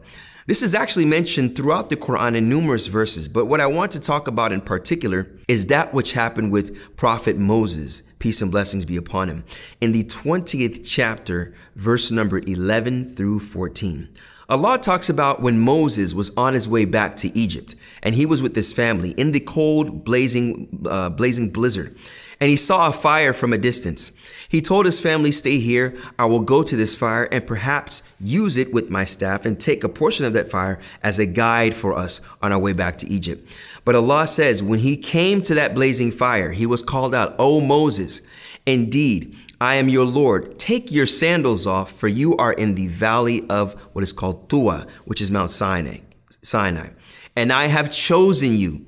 This 0.48 0.62
is 0.62 0.74
actually 0.74 1.04
mentioned 1.04 1.58
throughout 1.58 1.90
the 1.90 1.98
Quran 1.98 2.34
in 2.34 2.48
numerous 2.48 2.88
verses, 2.88 3.28
but 3.28 3.48
what 3.48 3.60
I 3.60 3.68
want 3.68 3.92
to 3.92 4.00
talk 4.00 4.30
about 4.30 4.54
in 4.54 4.62
particular 4.62 5.30
is 5.50 5.66
that 5.66 5.94
which 5.94 6.14
happened 6.14 6.54
with 6.54 6.96
Prophet 6.96 7.36
Moses, 7.36 8.02
peace 8.20 8.42
and 8.42 8.50
blessings 8.50 8.86
be 8.86 8.96
upon 8.96 9.28
him, 9.28 9.44
in 9.82 9.92
the 9.92 10.06
20th 10.06 10.88
chapter, 10.88 11.54
verse 11.76 12.12
number 12.12 12.40
11 12.48 13.14
through 13.14 13.40
14. 13.40 14.08
Allah 14.48 14.78
talks 14.78 15.10
about 15.10 15.42
when 15.42 15.60
Moses 15.60 16.14
was 16.14 16.32
on 16.38 16.54
his 16.54 16.70
way 16.70 16.86
back 16.86 17.18
to 17.18 17.38
Egypt 17.38 17.76
and 18.02 18.16
he 18.16 18.26
was 18.26 18.42
with 18.42 18.56
his 18.56 18.72
family 18.72 19.10
in 19.12 19.34
the 19.34 19.42
cold, 19.42 20.06
blazing, 20.06 20.88
uh, 20.90 21.10
blazing 21.10 21.50
blizzard 21.50 21.98
and 22.40 22.50
he 22.50 22.56
saw 22.56 22.90
a 22.90 22.94
fire 22.94 23.34
from 23.34 23.54
a 23.54 23.58
distance. 23.58 24.12
He 24.50 24.62
told 24.62 24.86
his 24.86 25.00
family, 25.00 25.32
Stay 25.32 25.60
here. 25.60 25.98
I 26.18 26.26
will 26.26 26.40
go 26.40 26.64
to 26.64 26.76
this 26.76 26.96
fire 26.96 27.28
and 27.32 27.46
perhaps 27.46 28.04
use 28.20 28.58
it 28.58 28.72
with 28.74 28.90
my 28.90 29.06
staff 29.06 29.46
and 29.46 29.60
take 29.60 29.84
a 29.84 29.90
portion 29.90 30.26
of 30.26 30.34
that 30.34 30.50
fire 30.52 30.80
as 31.04 31.20
a 31.20 31.26
guide 31.26 31.74
for 31.74 31.94
us 31.94 32.22
on 32.42 32.52
our 32.52 32.60
way 32.60 32.74
back 32.74 32.98
to 33.00 33.08
Egypt. 33.08 33.50
But 33.84 33.96
Allah 33.96 34.28
says, 34.28 34.64
When 34.64 34.80
he 34.80 34.98
came 34.98 35.42
to 35.44 35.56
that 35.56 35.74
blazing 35.74 36.12
fire, 36.12 36.52
he 36.52 36.66
was 36.66 36.84
called 36.84 37.16
out, 37.16 37.36
O 37.40 37.60
Moses, 37.60 38.22
indeed, 38.66 39.36
I 39.60 39.76
am 39.76 39.90
your 39.90 40.06
Lord. 40.06 40.60
Take 40.60 40.92
your 40.92 41.08
sandals 41.08 41.66
off, 41.66 41.92
for 41.92 42.08
you 42.08 42.36
are 42.38 42.54
in 42.54 42.76
the 42.76 42.88
valley 42.88 43.44
of 43.50 43.74
what 43.94 44.04
is 44.04 44.14
called 44.14 44.50
Tua, 44.50 44.86
which 45.06 45.22
is 45.22 45.32
Mount 45.32 45.52
Sinai. 45.52 46.00
Sinai. 46.44 46.90
And 47.36 47.52
I 47.52 47.66
have 47.66 47.92
chosen 47.92 48.56
you. 48.56 48.86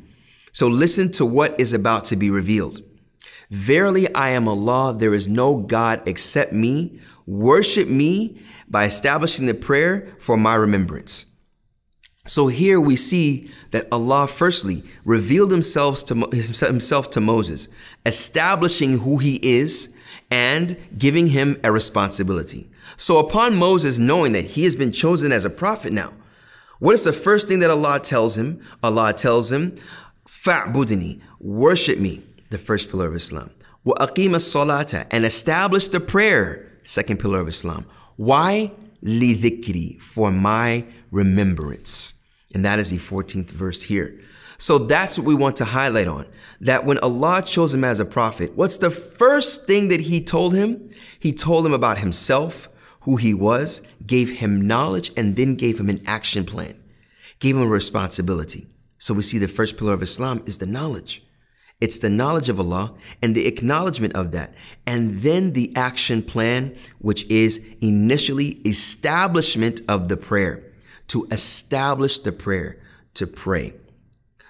So 0.51 0.67
listen 0.67 1.11
to 1.13 1.25
what 1.25 1.59
is 1.59 1.73
about 1.73 2.05
to 2.05 2.15
be 2.15 2.29
revealed. 2.29 2.83
Verily, 3.49 4.13
I 4.13 4.29
am 4.29 4.47
Allah. 4.47 4.95
There 4.97 5.13
is 5.13 5.27
no 5.27 5.57
God 5.57 6.01
except 6.05 6.53
me. 6.53 6.99
Worship 7.25 7.87
me 7.87 8.41
by 8.67 8.85
establishing 8.85 9.47
the 9.47 9.53
prayer 9.53 10.15
for 10.19 10.37
my 10.37 10.55
remembrance. 10.55 11.25
So 12.27 12.47
here 12.47 12.79
we 12.79 12.95
see 12.95 13.49
that 13.71 13.87
Allah 13.91 14.27
firstly 14.27 14.83
revealed 15.03 15.51
himself 15.51 16.05
to, 16.05 16.15
himself 16.31 17.09
to 17.11 17.21
Moses, 17.21 17.69
establishing 18.05 18.99
who 18.99 19.17
he 19.17 19.39
is 19.41 19.95
and 20.29 20.77
giving 20.95 21.27
him 21.27 21.59
a 21.63 21.71
responsibility. 21.71 22.69
So 22.97 23.17
upon 23.17 23.55
Moses 23.55 23.97
knowing 23.97 24.33
that 24.33 24.45
he 24.45 24.63
has 24.65 24.75
been 24.75 24.91
chosen 24.91 25.31
as 25.31 25.43
a 25.43 25.49
prophet 25.49 25.91
now, 25.91 26.13
what 26.77 26.93
is 26.93 27.03
the 27.03 27.13
first 27.13 27.47
thing 27.47 27.59
that 27.59 27.71
Allah 27.71 27.99
tells 27.99 28.37
him? 28.37 28.61
Allah 28.83 29.11
tells 29.13 29.51
him, 29.51 29.75
Fa'budini, 30.27 31.19
worship 31.39 31.97
me 31.97 32.23
the 32.49 32.57
first 32.57 32.89
pillar 32.89 33.07
of 33.07 33.15
Islam. 33.15 33.51
Wa 33.83 33.93
aqima 33.95 34.37
salata 34.37 35.07
and 35.11 35.25
establish 35.25 35.87
the 35.87 35.99
prayer, 35.99 36.71
second 36.83 37.19
pillar 37.19 37.39
of 37.39 37.47
Islam. 37.47 37.85
Why? 38.17 38.71
Li 39.01 39.35
dhikri, 39.35 40.01
for 40.01 40.31
my 40.31 40.85
remembrance. 41.11 42.13
And 42.53 42.65
that 42.65 42.79
is 42.79 42.89
the 42.89 42.97
14th 42.97 43.51
verse 43.51 43.81
here. 43.81 44.19
So 44.57 44.77
that's 44.77 45.17
what 45.17 45.25
we 45.25 45.35
want 45.35 45.55
to 45.57 45.65
highlight 45.65 46.07
on. 46.07 46.27
That 46.59 46.83
when 46.83 46.97
Allah 46.99 47.41
chose 47.45 47.73
him 47.73 47.85
as 47.85 47.99
a 47.99 48.05
prophet, 48.05 48.55
what's 48.55 48.77
the 48.77 48.89
first 48.89 49.65
thing 49.65 49.87
that 49.87 50.01
he 50.01 50.21
told 50.21 50.53
him? 50.53 50.89
He 51.17 51.31
told 51.31 51.65
him 51.65 51.73
about 51.73 51.99
himself, 51.99 52.67
who 53.01 53.15
he 53.15 53.33
was, 53.33 53.81
gave 54.05 54.29
him 54.29 54.67
knowledge, 54.67 55.11
and 55.15 55.37
then 55.37 55.55
gave 55.55 55.79
him 55.79 55.89
an 55.89 56.03
action 56.05 56.43
plan, 56.43 56.77
gave 57.39 57.55
him 57.55 57.61
a 57.61 57.67
responsibility. 57.67 58.67
So 58.97 59.13
we 59.13 59.21
see 59.21 59.37
the 59.37 59.47
first 59.47 59.77
pillar 59.77 59.93
of 59.93 60.03
Islam 60.03 60.43
is 60.45 60.57
the 60.57 60.65
knowledge. 60.65 61.23
It's 61.81 61.99
the 61.99 62.09
knowledge 62.09 62.49
of 62.49 62.59
Allah 62.59 62.93
and 63.21 63.33
the 63.33 63.47
acknowledgement 63.47 64.15
of 64.15 64.31
that. 64.33 64.53
And 64.85 65.21
then 65.21 65.53
the 65.53 65.73
action 65.75 66.21
plan, 66.21 66.75
which 66.99 67.25
is 67.27 67.65
initially 67.81 68.59
establishment 68.65 69.81
of 69.87 70.09
the 70.09 70.17
prayer, 70.17 70.63
to 71.07 71.27
establish 71.31 72.19
the 72.19 72.31
prayer, 72.33 72.79
to 73.13 73.25
pray. 73.27 73.73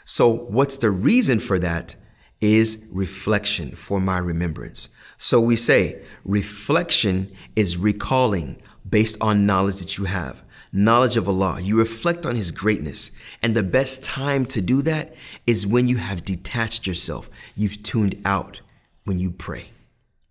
So, 0.05 0.33
what's 0.33 0.77
the 0.77 0.89
reason 0.89 1.39
for 1.39 1.59
that? 1.59 1.95
Is 2.41 2.85
reflection 2.89 3.75
for 3.75 3.99
my 3.99 4.17
remembrance. 4.17 4.89
So 5.21 5.41
we 5.41 5.57
say 5.57 6.01
reflection 6.23 7.29
is 7.57 7.77
recalling 7.77 8.61
based 8.89 9.17
on 9.19 9.45
knowledge 9.45 9.79
that 9.79 9.97
you 9.97 10.05
have 10.05 10.41
knowledge 10.71 11.17
of 11.17 11.27
Allah. 11.27 11.59
You 11.61 11.77
reflect 11.77 12.25
on 12.25 12.35
His 12.35 12.51
greatness. 12.51 13.11
And 13.41 13.55
the 13.55 13.63
best 13.63 14.03
time 14.03 14.45
to 14.47 14.61
do 14.61 14.81
that 14.83 15.15
is 15.47 15.67
when 15.67 15.87
you 15.87 15.97
have 15.97 16.25
detached 16.25 16.87
yourself. 16.87 17.29
You've 17.55 17.81
tuned 17.83 18.21
out 18.25 18.61
when 19.03 19.19
you 19.19 19.31
pray. 19.31 19.69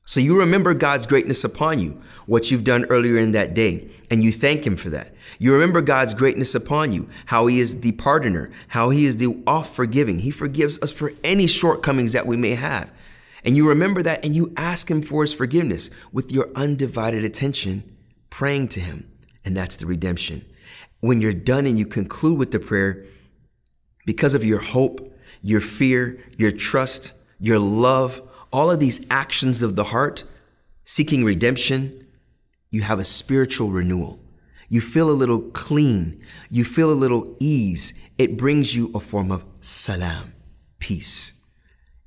So 0.05 0.21
you 0.21 0.39
remember 0.39 0.73
God's 0.73 1.05
greatness 1.05 1.45
upon 1.45 1.81
you, 1.81 2.01
what 2.25 2.51
you've 2.51 2.65
done 2.65 2.87
earlier 2.87 3.19
in 3.19 3.33
that 3.33 3.53
day, 3.53 3.91
and 4.11 4.25
you 4.25 4.33
thank 4.33 4.67
Him 4.67 4.77
for 4.77 4.89
that. 4.89 5.13
You 5.39 5.53
remember 5.53 5.83
God's 5.83 6.15
greatness 6.15 6.55
upon 6.55 6.93
you, 6.93 7.07
how 7.27 7.47
He 7.47 7.59
is 7.59 7.81
the 7.81 7.93
pardoner, 7.93 8.51
how 8.69 8.89
He 8.89 9.05
is 9.05 9.19
the 9.19 9.43
oft 9.47 9.75
forgiving. 9.75 10.21
He 10.21 10.31
forgives 10.31 10.83
us 10.83 10.93
for 10.93 11.13
any 11.23 11.47
shortcomings 11.47 12.13
that 12.13 12.27
we 12.27 12.39
may 12.39 12.53
have. 12.53 12.91
And 13.45 13.55
you 13.55 13.69
remember 13.69 14.03
that 14.03 14.25
and 14.25 14.35
you 14.35 14.53
ask 14.57 14.91
Him 14.91 15.03
for 15.03 15.23
His 15.23 15.35
forgiveness 15.35 15.91
with 16.11 16.33
your 16.33 16.49
undivided 16.57 17.23
attention, 17.23 17.85
praying 18.31 18.69
to 18.69 18.81
Him 18.81 19.07
and 19.49 19.57
that's 19.57 19.77
the 19.77 19.87
redemption. 19.87 20.45
When 21.01 21.23
you're 21.23 21.33
done 21.33 21.67
and 21.67 21.79
you 21.79 21.87
conclude 21.87 22.39
with 22.39 22.51
the 22.51 22.61
prayer, 22.61 23.07
because 24.05 24.35
of 24.35 24.45
your 24.45 24.61
hope, 24.61 25.19
your 25.41 25.63
fear, 25.63 26.23
your 26.37 26.53
trust, 26.53 27.15
your 27.41 27.59
love, 27.59 28.21
all 28.53 28.71
of 28.71 28.79
these 28.79 29.07
actions 29.11 29.63
of 29.63 29.75
the 29.75 29.85
heart, 29.85 30.25
seeking 30.85 31.25
redemption, 31.25 32.07
you 32.71 32.83
have 32.83 32.99
a 32.99 33.05
spiritual 33.05 33.71
renewal. 33.71 34.21
You 34.69 34.83
feel 34.83 35.11
a 35.11 35.13
little 35.13 35.41
clean. 35.41 36.23
You 36.51 36.63
feel 36.63 36.93
a 36.93 37.03
little 37.03 37.35
ease. 37.41 37.95
It 38.19 38.37
brings 38.37 38.77
you 38.77 38.91
a 38.95 39.01
form 39.01 39.33
of 39.33 39.47
salam, 39.63 40.35
peace. 40.79 41.43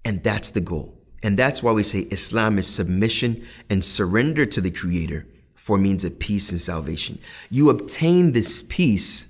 And 0.06 0.22
that's 0.22 0.52
the 0.52 0.62
goal. 0.62 0.96
And 1.24 1.39
that's 1.39 1.64
why 1.64 1.72
we 1.72 1.82
say 1.82 2.02
Islam 2.12 2.60
is 2.60 2.68
submission 2.68 3.44
and 3.68 3.84
surrender 3.84 4.46
to 4.46 4.62
the 4.62 4.70
Creator 4.70 5.26
for 5.62 5.78
means 5.78 6.03
of 6.03 6.18
peace 6.18 6.51
and 6.51 6.59
salvation. 6.59 7.20
You 7.51 7.70
obtain 7.70 8.32
this 8.32 8.64
peace 8.64 9.28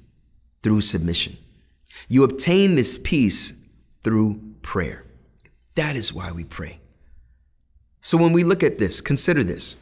through 0.64 0.80
submission. 0.80 1.36
You 2.08 2.24
obtain 2.24 2.76
this 2.76 2.98
peace 2.98 3.54
through 4.02 4.40
prayer. 4.62 5.04
That 5.76 5.98
is 5.98 6.14
why 6.14 6.32
we 6.32 6.46
pray. 6.46 6.80
So 8.00 8.18
when 8.18 8.32
we 8.32 8.46
look 8.46 8.64
at 8.64 8.78
this, 8.78 9.02
consider 9.02 9.44
this. 9.44 9.76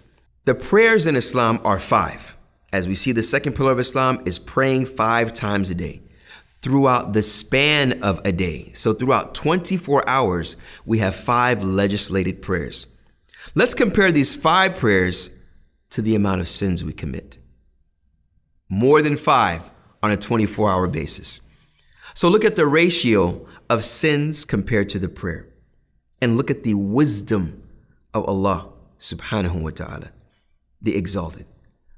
The 0.45 0.55
prayers 0.55 1.05
in 1.05 1.15
Islam 1.15 1.61
are 1.63 1.77
five. 1.77 2.35
As 2.73 2.87
we 2.87 2.95
see, 2.95 3.11
the 3.11 3.21
second 3.21 3.53
pillar 3.53 3.71
of 3.71 3.79
Islam 3.79 4.23
is 4.25 4.39
praying 4.39 4.87
five 4.87 5.33
times 5.33 5.69
a 5.69 5.75
day 5.75 6.01
throughout 6.63 7.13
the 7.13 7.21
span 7.21 8.01
of 8.01 8.21
a 8.25 8.31
day. 8.31 8.71
So 8.73 8.93
throughout 8.93 9.35
24 9.35 10.09
hours, 10.09 10.57
we 10.83 10.97
have 10.97 11.15
five 11.15 11.61
legislated 11.61 12.41
prayers. 12.41 12.87
Let's 13.53 13.75
compare 13.75 14.11
these 14.11 14.35
five 14.35 14.77
prayers 14.77 15.29
to 15.91 16.01
the 16.01 16.15
amount 16.15 16.41
of 16.41 16.47
sins 16.47 16.83
we 16.83 16.93
commit. 16.93 17.37
More 18.69 19.01
than 19.01 19.17
five 19.17 19.71
on 20.01 20.11
a 20.11 20.17
24 20.17 20.69
hour 20.69 20.87
basis. 20.87 21.41
So 22.13 22.29
look 22.29 22.45
at 22.45 22.55
the 22.55 22.67
ratio 22.67 23.45
of 23.69 23.85
sins 23.85 24.45
compared 24.45 24.89
to 24.89 24.99
the 24.99 25.09
prayer. 25.09 25.47
And 26.21 26.35
look 26.35 26.51
at 26.51 26.63
the 26.63 26.73
wisdom 26.73 27.63
of 28.13 28.25
Allah 28.25 28.69
subhanahu 28.97 29.61
wa 29.61 29.69
ta'ala, 29.69 30.11
the 30.81 30.97
exalted. 30.97 31.45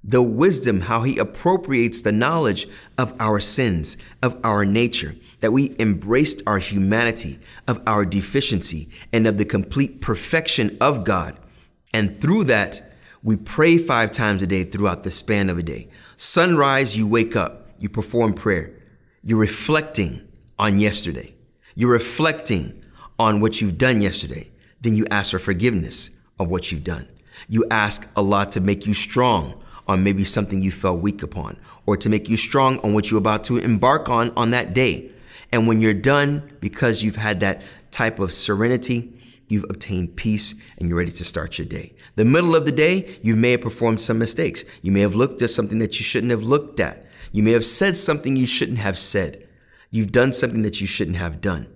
The 0.04 0.22
wisdom, 0.22 0.82
how 0.82 1.04
He 1.04 1.18
appropriates 1.18 2.02
the 2.02 2.12
knowledge 2.12 2.68
of 2.98 3.14
our 3.20 3.40
sins, 3.40 3.98
of 4.22 4.40
our 4.44 4.66
nature, 4.66 5.16
that 5.42 5.54
we 5.54 5.76
embraced 5.80 6.42
our 6.48 6.58
humanity, 6.58 7.40
of 7.68 7.82
our 7.86 8.06
deficiency, 8.06 8.90
and 9.14 9.28
of 9.28 9.38
the 9.38 9.46
complete 9.46 10.02
perfection 10.02 10.78
of 10.82 11.04
God. 11.04 11.38
And 11.94 12.20
through 12.20 12.46
that, 12.46 12.91
We 13.24 13.36
pray 13.36 13.78
five 13.78 14.12
times 14.12 14.42
a 14.42 14.48
day 14.48 14.64
throughout 14.64 15.04
the 15.04 15.12
span 15.12 15.50
of 15.50 15.58
a 15.60 15.64
day. 15.64 15.90
Sunrise, 16.18 16.98
you 16.98 17.08
wake 17.08 17.36
up, 17.36 17.70
you 17.78 17.88
perform 17.88 18.34
prayer. 18.34 18.74
You're 19.24 19.38
reflecting 19.38 20.28
on 20.58 20.80
yesterday. 20.80 21.36
You're 21.76 21.92
reflecting 21.92 22.84
on 23.20 23.40
what 23.40 23.62
you've 23.62 23.78
done 23.78 24.02
yesterday. 24.02 24.50
Then 24.82 24.96
you 24.96 25.06
ask 25.12 25.32
for 25.32 25.40
forgiveness 25.40 26.10
of 26.40 26.50
what 26.50 26.72
you've 26.72 26.84
done. 26.84 27.08
You 27.48 27.66
ask 27.70 28.10
Allah 28.16 28.48
to 28.52 28.60
make 28.60 28.88
you 28.88 28.94
strong 28.94 29.62
on 29.88 30.04
maybe 30.04 30.24
something 30.24 30.62
you 30.62 30.72
fell 30.72 30.98
weak 30.98 31.22
upon, 31.22 31.58
or 31.86 31.98
to 31.98 32.10
make 32.10 32.30
you 32.30 32.38
strong 32.38 32.80
on 32.80 32.94
what 32.94 33.12
you're 33.12 33.20
about 33.20 33.44
to 33.46 33.58
embark 33.58 34.10
on 34.10 34.32
on 34.36 34.52
that 34.52 34.74
day. 34.74 35.12
And 35.52 35.68
when 35.68 35.82
you're 35.82 35.94
done, 35.94 36.52
because 36.60 37.04
you've 37.04 37.18
had 37.18 37.40
that 37.42 37.62
type 37.92 38.20
of 38.20 38.32
serenity, 38.32 39.14
you've 39.52 39.66
obtained 39.70 40.16
peace 40.16 40.56
and 40.78 40.88
you're 40.88 40.98
ready 40.98 41.12
to 41.12 41.26
start 41.26 41.58
your 41.58 41.68
day. 41.68 41.94
The 42.16 42.26
middle 42.26 42.56
of 42.56 42.66
the 42.66 42.72
day, 42.72 43.18
you 43.22 43.36
may 43.36 43.52
have 43.52 43.62
performed 43.62 44.02
some 44.02 44.18
mistakes. 44.18 44.64
You 44.82 44.92
may 44.92 45.02
have 45.02 45.16
looked 45.16 45.42
at 45.42 45.50
something 45.50 45.80
that 45.80 46.00
you 46.00 46.04
shouldn't 46.04 46.32
have 46.32 46.44
looked 46.44 46.80
at. 46.80 47.06
You 47.32 47.44
may 47.44 47.52
have 47.52 47.66
said 47.66 47.98
something 47.98 48.36
you 48.36 48.46
shouldn't 48.46 48.80
have 48.80 48.98
said. 48.98 49.48
You've 49.90 50.12
done 50.12 50.34
something 50.34 50.62
that 50.62 50.82
you 50.82 50.88
shouldn't 50.88 51.18
have 51.18 51.42
done. 51.42 51.68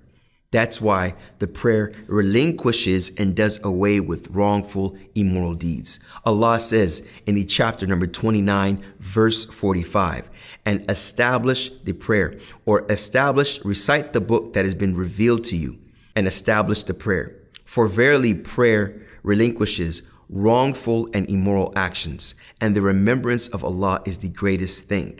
That's 0.51 0.79
why 0.79 1.15
the 1.39 1.47
prayer 1.47 1.91
relinquishes 2.07 3.11
and 3.17 3.35
does 3.35 3.61
away 3.65 3.99
with 3.99 4.29
wrongful, 4.29 4.97
immoral 5.13 5.53
deeds. 5.53 5.99
Allah 6.23 6.61
says 6.61 7.05
in 7.25 7.35
the 7.35 7.43
chapter 7.43 7.85
number 7.85 8.07
29, 8.07 8.81
verse 8.99 9.43
45, 9.43 10.29
and 10.65 10.89
establish 10.89 11.71
the 11.83 11.91
prayer, 11.91 12.39
or 12.65 12.85
establish, 12.89 13.63
recite 13.65 14.13
the 14.13 14.21
book 14.21 14.53
that 14.53 14.63
has 14.63 14.75
been 14.75 14.95
revealed 14.95 15.43
to 15.45 15.57
you, 15.57 15.77
and 16.15 16.25
establish 16.25 16.83
the 16.83 16.93
prayer. 16.93 17.35
For 17.75 17.89
verily, 17.89 18.33
prayer 18.33 19.01
relinquishes 19.21 20.03
wrongful 20.29 21.09
and 21.13 21.29
immoral 21.29 21.73
actions, 21.75 22.33
and 22.61 22.73
the 22.73 22.81
remembrance 22.81 23.49
of 23.49 23.65
Allah 23.65 24.01
is 24.05 24.19
the 24.19 24.29
greatest 24.29 24.87
thing. 24.87 25.19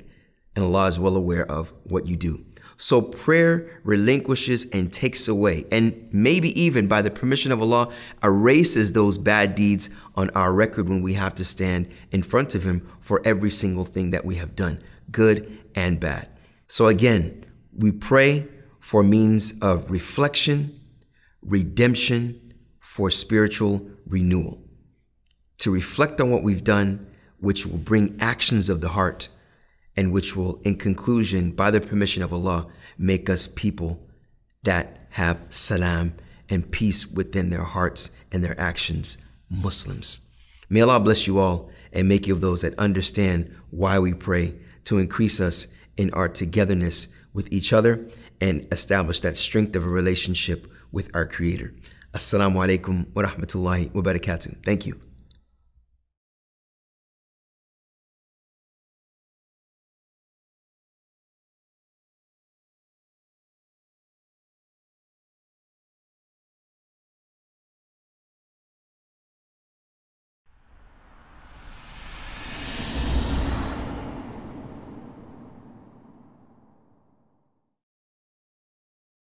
And 0.56 0.64
Allah 0.64 0.88
is 0.88 0.98
well 0.98 1.18
aware 1.18 1.46
of 1.52 1.74
what 1.84 2.08
you 2.08 2.16
do. 2.16 2.46
So 2.78 3.02
prayer 3.02 3.82
relinquishes 3.84 4.70
and 4.72 4.94
takes 4.94 5.28
away, 5.28 5.66
and 5.70 6.08
maybe 6.14 6.58
even 6.58 6.88
by 6.88 7.02
the 7.02 7.12
permission 7.12 7.52
of 7.52 7.62
Allah, 7.62 7.92
erases 8.24 8.94
those 8.94 9.18
bad 9.18 9.56
deeds 9.56 9.90
on 10.16 10.30
our 10.30 10.54
record 10.54 10.88
when 10.88 11.02
we 11.02 11.16
have 11.16 11.36
to 11.36 11.44
stand 11.44 11.90
in 12.14 12.24
front 12.24 12.56
of 12.56 12.64
Him 12.64 12.88
for 13.02 13.22
every 13.26 13.50
single 13.50 13.84
thing 13.84 14.12
that 14.12 14.24
we 14.24 14.36
have 14.36 14.56
done, 14.56 14.82
good 15.12 15.60
and 15.76 16.00
bad. 16.00 16.30
So 16.70 16.88
again, 16.88 17.44
we 17.76 17.92
pray 17.92 18.48
for 18.80 19.04
means 19.04 19.56
of 19.62 19.92
reflection, 19.92 20.80
redemption, 21.42 22.40
for 22.96 23.12
spiritual 23.12 23.86
renewal. 24.08 24.64
To 25.58 25.70
reflect 25.70 26.22
on 26.22 26.32
what 26.32 26.44
we've 26.44 26.64
done, 26.64 27.06
which 27.42 27.66
will 27.66 27.78
bring 27.78 28.16
actions 28.22 28.70
of 28.70 28.80
the 28.80 28.88
heart 28.88 29.28
and 29.98 30.14
which 30.14 30.34
will, 30.34 30.62
in 30.64 30.78
conclusion, 30.78 31.52
by 31.52 31.72
the 31.72 31.82
permission 31.82 32.24
of 32.24 32.32
Allah, 32.32 32.68
make 32.98 33.30
us 33.30 33.48
people 33.48 34.08
that 34.64 35.08
have 35.10 35.38
salam 35.50 36.14
and 36.50 36.72
peace 36.72 37.06
within 37.06 37.50
their 37.50 37.66
hearts 37.66 38.12
and 38.32 38.42
their 38.42 38.58
actions, 38.58 39.18
Muslims. 39.50 40.22
May 40.70 40.80
Allah 40.80 41.02
bless 41.02 41.28
you 41.28 41.38
all 41.38 41.70
and 41.92 42.08
make 42.08 42.28
you 42.28 42.34
of 42.34 42.40
those 42.40 42.62
that 42.62 42.80
understand 42.80 43.54
why 43.72 44.00
we 44.00 44.14
pray 44.14 44.56
to 44.86 45.00
increase 45.00 45.42
us 45.42 45.68
in 45.98 46.14
our 46.14 46.30
togetherness 46.30 47.10
with 47.34 47.52
each 47.52 47.74
other 47.74 48.08
and 48.40 48.66
establish 48.72 49.20
that 49.20 49.36
strength 49.36 49.76
of 49.76 49.84
a 49.84 49.90
relationship 49.90 50.72
with 50.94 51.14
our 51.14 51.28
Creator. 51.28 51.74
Assalamu 52.16 52.64
alaikum 52.64 53.06
wa 53.14 53.24
rahmatullahi 53.24 53.92
wa 53.94 54.02
barakatuh. 54.02 54.64
Thank 54.64 54.88
you. 54.88 55.05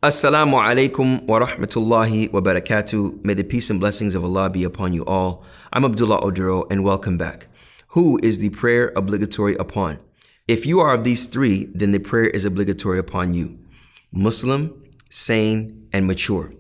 Assalamu 0.03 0.55
alaikum 0.55 1.27
wa 1.27 1.41
rahmatullahi 1.41 2.33
wa 2.33 2.41
barakatuh. 2.41 3.23
May 3.23 3.35
the 3.35 3.45
peace 3.45 3.69
and 3.69 3.79
blessings 3.79 4.15
of 4.15 4.25
Allah 4.25 4.49
be 4.49 4.65
upon 4.65 4.95
you 4.95 5.05
all. 5.05 5.45
I'm 5.75 5.85
Abdullah 5.85 6.21
Oduro 6.23 6.65
and 6.71 6.83
welcome 6.83 7.19
back. 7.19 7.49
Who 7.89 8.19
is 8.23 8.39
the 8.39 8.49
prayer 8.49 8.95
obligatory 8.97 9.57
upon? 9.57 9.99
If 10.49 10.65
you 10.65 10.81
are 10.81 10.95
of 10.95 11.05
these 11.05 11.27
three, 11.27 11.67
then 11.75 11.93
the 11.93 11.99
prayer 11.99 12.29
is 12.29 12.47
obligatory 12.47 12.99
upon 12.99 13.35
you. 13.35 13.59
Muslim, 14.11 14.83
sane, 15.11 15.87
and 15.93 16.07
mature. 16.07 16.55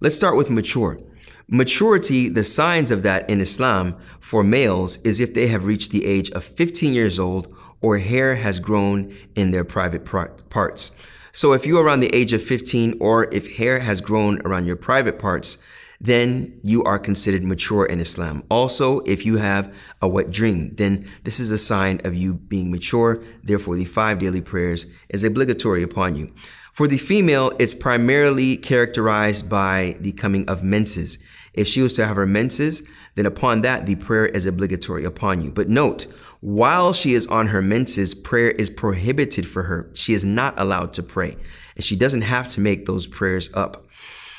Let's 0.00 0.18
start 0.18 0.36
with 0.36 0.50
mature. 0.50 1.00
Maturity, 1.48 2.28
the 2.28 2.44
signs 2.44 2.90
of 2.90 3.04
that 3.04 3.30
in 3.30 3.40
Islam 3.40 3.96
for 4.20 4.44
males 4.44 4.98
is 4.98 5.18
if 5.18 5.32
they 5.32 5.46
have 5.46 5.64
reached 5.64 5.92
the 5.92 6.04
age 6.04 6.30
of 6.32 6.44
15 6.44 6.92
years 6.92 7.18
old 7.18 7.56
or 7.80 7.96
hair 7.96 8.34
has 8.34 8.58
grown 8.60 9.16
in 9.34 9.50
their 9.50 9.64
private 9.64 10.04
parts. 10.04 10.92
So 11.34 11.54
if 11.54 11.64
you're 11.64 11.82
around 11.82 12.00
the 12.00 12.14
age 12.14 12.34
of 12.34 12.42
15 12.42 12.98
or 13.00 13.32
if 13.32 13.56
hair 13.56 13.80
has 13.80 14.02
grown 14.02 14.42
around 14.42 14.66
your 14.66 14.76
private 14.76 15.18
parts, 15.18 15.56
then 15.98 16.60
you 16.62 16.82
are 16.82 16.98
considered 16.98 17.42
mature 17.42 17.86
in 17.86 18.00
Islam. 18.00 18.44
Also, 18.50 19.00
if 19.00 19.24
you 19.24 19.38
have 19.38 19.74
a 20.02 20.08
wet 20.08 20.30
dream, 20.30 20.74
then 20.74 21.08
this 21.22 21.40
is 21.40 21.50
a 21.50 21.56
sign 21.56 22.00
of 22.04 22.14
you 22.14 22.34
being 22.34 22.70
mature. 22.70 23.22
Therefore, 23.42 23.76
the 23.76 23.84
five 23.86 24.18
daily 24.18 24.42
prayers 24.42 24.86
is 25.08 25.24
obligatory 25.24 25.82
upon 25.82 26.16
you. 26.16 26.30
For 26.72 26.88
the 26.88 26.98
female, 26.98 27.52
it's 27.58 27.74
primarily 27.74 28.56
characterized 28.56 29.48
by 29.48 29.96
the 30.00 30.12
coming 30.12 30.48
of 30.48 30.62
menses. 30.62 31.18
If 31.54 31.68
she 31.68 31.82
was 31.82 31.92
to 31.94 32.06
have 32.06 32.16
her 32.16 32.26
menses, 32.26 32.82
then 33.14 33.26
upon 33.26 33.62
that, 33.62 33.86
the 33.86 33.96
prayer 33.96 34.26
is 34.26 34.46
obligatory 34.46 35.04
upon 35.04 35.42
you. 35.42 35.52
But 35.52 35.68
note, 35.68 36.06
while 36.40 36.92
she 36.92 37.14
is 37.14 37.26
on 37.26 37.48
her 37.48 37.62
menses, 37.62 38.14
prayer 38.14 38.50
is 38.50 38.70
prohibited 38.70 39.46
for 39.46 39.64
her. 39.64 39.90
She 39.94 40.14
is 40.14 40.24
not 40.24 40.58
allowed 40.58 40.92
to 40.94 41.02
pray, 41.02 41.36
and 41.76 41.84
she 41.84 41.94
doesn't 41.94 42.22
have 42.22 42.48
to 42.48 42.60
make 42.60 42.86
those 42.86 43.06
prayers 43.06 43.50
up. 43.54 43.86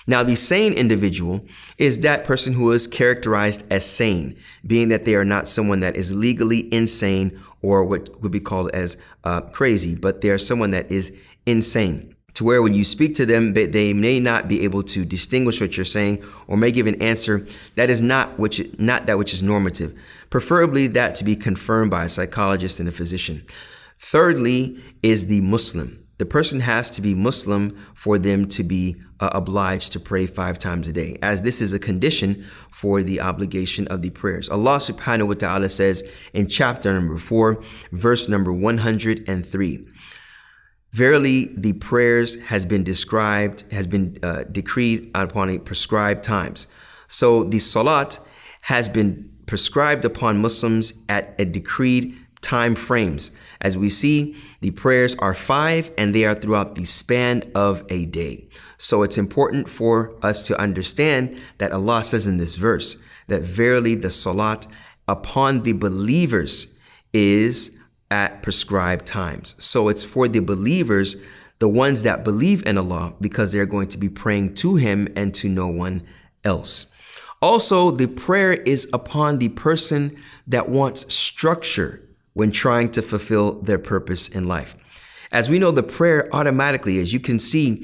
Now, 0.06 0.22
the 0.24 0.36
sane 0.36 0.74
individual 0.74 1.46
is 1.78 2.00
that 2.00 2.26
person 2.26 2.54
who 2.54 2.72
is 2.72 2.88
characterized 2.88 3.66
as 3.72 3.86
sane, 3.86 4.36
being 4.66 4.90
that 4.90 5.06
they 5.06 5.16
are 5.16 5.24
not 5.24 5.48
someone 5.48 5.80
that 5.80 5.96
is 5.96 6.12
legally 6.12 6.74
insane 6.74 7.42
or 7.62 7.86
what 7.86 8.22
would 8.22 8.32
be 8.32 8.42
called 8.42 8.72
as 8.72 8.98
uh, 9.24 9.40
crazy, 9.40 9.96
but 9.96 10.20
they 10.20 10.30
are 10.30 10.38
someone 10.38 10.72
that 10.72 10.92
is 10.92 11.14
insane 11.46 12.13
to 12.36 12.44
where 12.44 12.64
when 12.64 12.74
you 12.74 12.84
speak 12.84 13.16
to 13.16 13.26
them, 13.26 13.54
they, 13.54 13.94
may 13.94 14.20
not 14.20 14.48
be 14.48 14.64
able 14.64 14.84
to 14.84 15.06
distinguish 15.06 15.62
what 15.62 15.78
you're 15.78 15.86
saying 15.86 16.24
or 16.48 16.58
may 16.58 16.72
give 16.72 16.88
an 16.88 17.02
answer 17.02 17.46
that 17.76 17.90
is 17.90 18.02
not 18.02 18.40
which 18.40 18.68
not 18.80 19.06
that 19.06 19.18
which 19.18 19.34
is 19.34 19.44
normative. 19.44 19.98
Preferably 20.30 20.88
that 20.88 21.16
to 21.16 21.24
be 21.24 21.36
confirmed 21.36 21.92
by 21.92 22.06
a 22.06 22.10
psychologist 22.10 22.80
and 22.80 22.90
a 22.90 22.92
physician. 22.92 23.44
Thirdly 24.00 24.82
is 25.04 25.28
the 25.28 25.42
Muslim. 25.42 26.04
The 26.18 26.26
person 26.26 26.60
has 26.62 26.90
to 26.92 27.02
be 27.02 27.14
Muslim 27.14 27.78
for 27.96 28.18
them 28.18 28.48
to 28.50 28.64
be 28.64 28.96
uh, 29.20 29.30
obliged 29.34 29.94
to 29.94 30.00
pray 30.00 30.26
five 30.26 30.58
times 30.58 30.88
a 30.88 30.94
day, 30.94 31.18
as 31.22 31.42
this 31.42 31.62
is 31.62 31.74
a 31.74 31.80
condition 31.80 32.46
for 32.72 33.02
the 33.04 33.22
obligation 33.22 33.88
of 33.88 34.02
the 34.02 34.10
prayers. 34.10 34.50
Allah 34.50 34.78
subhanahu 34.78 35.28
wa 35.28 35.34
ta'ala 35.34 35.70
says 35.70 36.04
in 36.34 36.48
chapter 36.48 36.94
number 36.94 37.18
four, 37.18 37.64
verse 37.92 38.28
number 38.28 38.52
103. 38.52 39.88
Verily, 40.94 41.50
the 41.58 41.74
prayers 41.74 42.40
has 42.42 42.66
been 42.66 42.84
described, 42.84 43.66
has 43.72 43.88
been 43.88 44.20
uh, 44.22 44.44
decreed 44.44 45.10
upon 45.16 45.50
a 45.50 45.58
prescribed 45.58 46.24
times. 46.24 46.68
So 47.08 47.44
the 47.44 47.58
salat 47.58 48.20
has 48.62 48.90
been 48.90 49.30
prescribed 49.48 50.06
upon 50.06 50.38
Muslims 50.38 50.94
at 51.10 51.34
a 51.40 51.46
decreed 51.46 52.16
time 52.42 52.76
frames. 52.76 53.32
As 53.62 53.76
we 53.76 53.90
see, 53.90 54.36
the 54.62 54.70
prayers 54.70 55.16
are 55.16 55.34
five 55.34 55.90
and 55.98 56.14
they 56.14 56.26
are 56.26 56.36
throughout 56.36 56.76
the 56.76 56.86
span 56.86 57.44
of 57.56 57.84
a 57.90 58.06
day. 58.06 58.48
So 58.78 59.02
it's 59.02 59.18
important 59.18 59.70
for 59.70 60.14
us 60.22 60.46
to 60.48 60.62
understand 60.62 61.38
that 61.58 61.72
Allah 61.72 62.04
says 62.04 62.28
in 62.28 62.38
this 62.38 62.56
verse 62.56 62.98
that 63.28 63.42
verily 63.42 63.96
the 63.96 64.12
salat 64.12 64.68
upon 65.08 65.64
the 65.64 65.74
believers 65.74 66.68
is 67.14 67.80
at 68.14 68.44
prescribed 68.44 69.08
times. 69.08 69.56
So 69.58 69.90
it's 69.90 70.04
for 70.04 70.28
the 70.28 70.40
believers, 70.40 71.16
the 71.58 71.68
ones 71.68 72.04
that 72.04 72.24
believe 72.24 72.64
in 72.68 72.78
Allah, 72.78 73.16
because 73.20 73.52
they're 73.52 73.66
going 73.66 73.88
to 73.88 73.98
be 73.98 74.08
praying 74.08 74.54
to 74.56 74.76
Him 74.76 75.08
and 75.16 75.34
to 75.34 75.50
no 75.50 75.68
one 75.68 76.04
else. 76.44 76.86
Also, 77.42 77.90
the 77.90 78.08
prayer 78.08 78.54
is 78.54 78.88
upon 78.94 79.40
the 79.40 79.50
person 79.50 80.16
that 80.46 80.70
wants 80.70 81.12
structure 81.12 82.08
when 82.34 82.52
trying 82.52 82.92
to 82.92 83.02
fulfill 83.02 83.54
their 83.62 83.80
purpose 83.80 84.30
in 84.30 84.46
life. 84.46 84.76
As 85.32 85.50
we 85.50 85.58
know, 85.58 85.72
the 85.72 85.82
prayer 85.82 86.30
automatically, 86.32 87.00
as 87.00 87.12
you 87.12 87.20
can 87.20 87.40
see, 87.40 87.84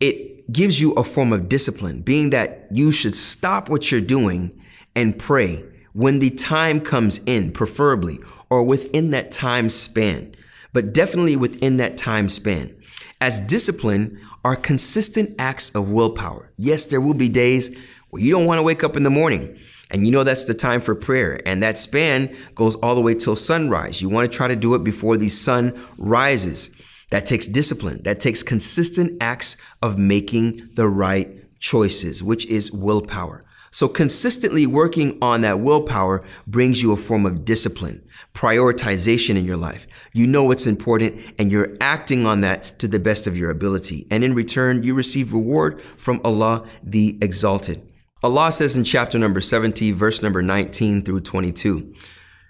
it 0.00 0.50
gives 0.52 0.80
you 0.80 0.90
a 0.92 1.04
form 1.04 1.32
of 1.32 1.48
discipline, 1.48 2.02
being 2.02 2.30
that 2.30 2.66
you 2.72 2.90
should 2.90 3.14
stop 3.14 3.70
what 3.70 3.92
you're 3.92 4.00
doing 4.00 4.60
and 4.96 5.16
pray 5.16 5.64
when 5.92 6.18
the 6.18 6.30
time 6.30 6.80
comes 6.80 7.20
in, 7.26 7.52
preferably, 7.52 8.18
or 8.50 8.62
within 8.62 9.10
that 9.10 9.30
time 9.30 9.70
span, 9.70 10.34
but 10.72 10.92
definitely 10.92 11.36
within 11.36 11.76
that 11.78 11.96
time 11.96 12.28
span. 12.28 12.74
As 13.20 13.40
discipline 13.40 14.20
are 14.44 14.56
consistent 14.56 15.34
acts 15.38 15.70
of 15.70 15.90
willpower. 15.90 16.52
Yes, 16.56 16.84
there 16.86 17.00
will 17.00 17.14
be 17.14 17.28
days 17.28 17.76
where 18.10 18.22
you 18.22 18.30
don't 18.30 18.46
want 18.46 18.58
to 18.58 18.62
wake 18.62 18.84
up 18.84 18.96
in 18.96 19.02
the 19.02 19.10
morning. 19.10 19.58
And 19.90 20.06
you 20.06 20.12
know 20.12 20.22
that's 20.22 20.44
the 20.44 20.54
time 20.54 20.80
for 20.80 20.94
prayer. 20.94 21.40
And 21.46 21.62
that 21.62 21.78
span 21.78 22.34
goes 22.54 22.74
all 22.76 22.94
the 22.94 23.00
way 23.00 23.14
till 23.14 23.36
sunrise. 23.36 24.02
You 24.02 24.08
want 24.08 24.30
to 24.30 24.36
try 24.36 24.48
to 24.48 24.56
do 24.56 24.74
it 24.74 24.84
before 24.84 25.16
the 25.16 25.28
sun 25.28 25.78
rises. 25.96 26.70
That 27.10 27.24
takes 27.24 27.46
discipline. 27.46 28.02
That 28.02 28.20
takes 28.20 28.42
consistent 28.42 29.16
acts 29.20 29.56
of 29.82 29.98
making 29.98 30.70
the 30.74 30.88
right 30.88 31.58
choices, 31.58 32.22
which 32.22 32.44
is 32.46 32.70
willpower. 32.70 33.44
So 33.70 33.88
consistently 33.88 34.66
working 34.66 35.18
on 35.20 35.42
that 35.42 35.60
willpower 35.60 36.24
brings 36.46 36.82
you 36.82 36.92
a 36.92 36.96
form 36.96 37.26
of 37.26 37.44
discipline, 37.44 38.02
prioritization 38.34 39.36
in 39.36 39.44
your 39.44 39.56
life. 39.56 39.86
You 40.12 40.26
know 40.26 40.44
what's 40.44 40.66
important 40.66 41.20
and 41.38 41.52
you're 41.52 41.76
acting 41.80 42.26
on 42.26 42.40
that 42.40 42.78
to 42.78 42.88
the 42.88 42.98
best 42.98 43.26
of 43.26 43.36
your 43.36 43.50
ability. 43.50 44.06
And 44.10 44.24
in 44.24 44.34
return, 44.34 44.82
you 44.82 44.94
receive 44.94 45.32
reward 45.32 45.82
from 45.96 46.20
Allah 46.24 46.66
the 46.82 47.18
Exalted. 47.20 47.82
Allah 48.22 48.50
says 48.50 48.76
in 48.76 48.84
chapter 48.84 49.18
number 49.18 49.40
70, 49.40 49.92
verse 49.92 50.22
number 50.22 50.42
19 50.42 51.02
through 51.02 51.20
22, 51.20 51.94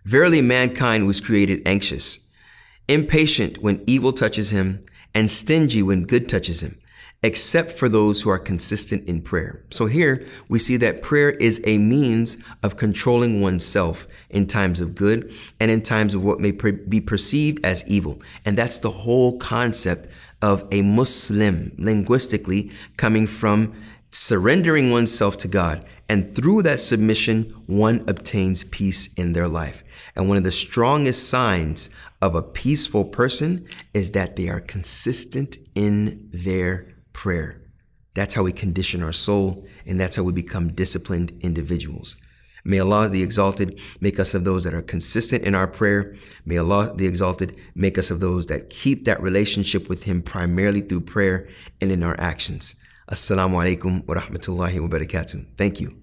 Verily 0.05 0.41
mankind 0.41 1.07
was 1.07 1.21
created 1.21 1.61
anxious, 1.67 2.21
impatient 2.89 3.59
when 3.59 3.85
evil 3.87 4.13
touches 4.13 4.49
him, 4.49 4.81
and 5.15 5.29
stingy 5.29 5.83
when 5.83 6.07
good 6.07 6.29
touches 6.29 6.63
him 6.63 6.79
except 7.23 7.73
for 7.73 7.89
those 7.89 8.23
who 8.23 8.31
are 8.31 8.39
consistent 8.39 9.09
in 9.09 9.21
prayer. 9.21 9.65
So 9.71 9.87
here 9.87 10.25
we 10.49 10.59
see 10.59 10.77
that 10.79 11.03
prayer 11.03 11.31
is 11.31 11.61
a 11.65 11.79
means 11.79 12.37
of 12.63 12.77
controlling 12.77 13.41
oneself 13.41 14.07
in 14.31 14.47
times 14.47 14.81
of 14.81 14.95
good 14.95 15.33
and 15.59 15.71
in 15.71 15.83
times 15.83 16.15
of 16.15 16.25
what 16.25 16.41
may 16.41 16.53
be 16.53 17.01
perceived 17.01 17.65
as 17.65 17.89
evil. 17.89 18.23
And 18.45 18.57
that's 18.57 18.79
the 18.79 18.91
whole 18.91 19.37
concept 19.39 20.09
of 20.41 20.67
a 20.71 20.83
Muslim 20.83 21.73
linguistically 21.77 22.71
coming 22.97 23.27
from 23.27 23.75
surrendering 24.11 24.91
oneself 24.91 25.37
to 25.39 25.49
God. 25.49 25.85
And 26.09 26.35
through 26.35 26.63
that 26.63 26.81
submission, 26.81 27.55
one 27.67 28.05
obtains 28.09 28.65
peace 28.65 29.13
in 29.15 29.33
their 29.33 29.49
life. 29.49 29.83
And 30.15 30.29
one 30.29 30.39
of 30.39 30.45
the 30.45 30.51
strongest 30.51 31.29
signs 31.29 31.91
of 32.23 32.35
a 32.35 32.43
peaceful 32.43 33.05
person 33.05 33.67
is 33.93 34.13
that 34.13 34.37
they 34.37 34.49
are 34.49 34.61
consistent 34.61 35.59
in 35.75 36.29
their 36.33 36.87
prayer. 37.19 37.61
That's 38.15 38.35
how 38.35 38.45
we 38.45 38.53
condition 38.53 39.03
our 39.03 39.13
soul, 39.13 39.67
and 39.85 40.01
that's 40.01 40.15
how 40.15 40.23
we 40.23 40.33
become 40.33 40.69
disciplined 40.69 41.33
individuals. 41.41 42.17
May 42.65 42.79
Allah 42.79 43.09
the 43.09 43.25
Exalted 43.25 43.81
make 44.01 44.21
us 44.21 44.35
of 44.35 44.45
those 44.45 44.63
that 44.63 44.73
are 44.73 44.83
consistent 44.83 45.43
in 45.43 45.57
our 45.57 45.67
prayer. 45.67 46.15
May 46.47 46.59
Allah 46.59 46.93
the 46.95 47.09
Exalted 47.09 47.59
make 47.75 47.99
us 47.99 48.13
of 48.13 48.21
those 48.21 48.47
that 48.47 48.71
keep 48.71 49.05
that 49.07 49.21
relationship 49.21 49.89
with 49.89 50.05
Him 50.05 50.23
primarily 50.23 50.81
through 50.81 51.01
prayer 51.01 51.49
and 51.81 51.91
in 51.91 52.05
our 52.05 52.15
actions. 52.21 52.77
Assalamu 53.11 53.57
alaikum 53.63 54.07
wa 54.07 54.15
rahmatullahi 54.15 54.79
wa 54.79 54.87
barakatuh. 54.87 55.57
Thank 55.57 55.81
you. 55.81 55.98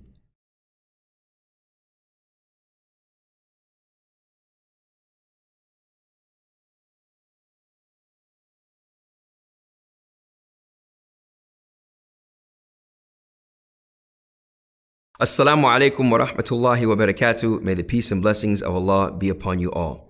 Assalamu 15.18 15.64
alaikum 15.64 16.12
wa 16.12 16.18
rahmatullahi 16.18 16.86
wa 16.90 16.96
barakatuh. 16.96 17.62
May 17.62 17.74
the 17.74 17.86
peace 17.86 18.12
and 18.12 18.22
blessings 18.22 18.62
of 18.62 18.76
Allah 18.76 19.14
be 19.14 19.30
upon 19.30 19.60
you 19.60 19.72
all. 19.72 20.10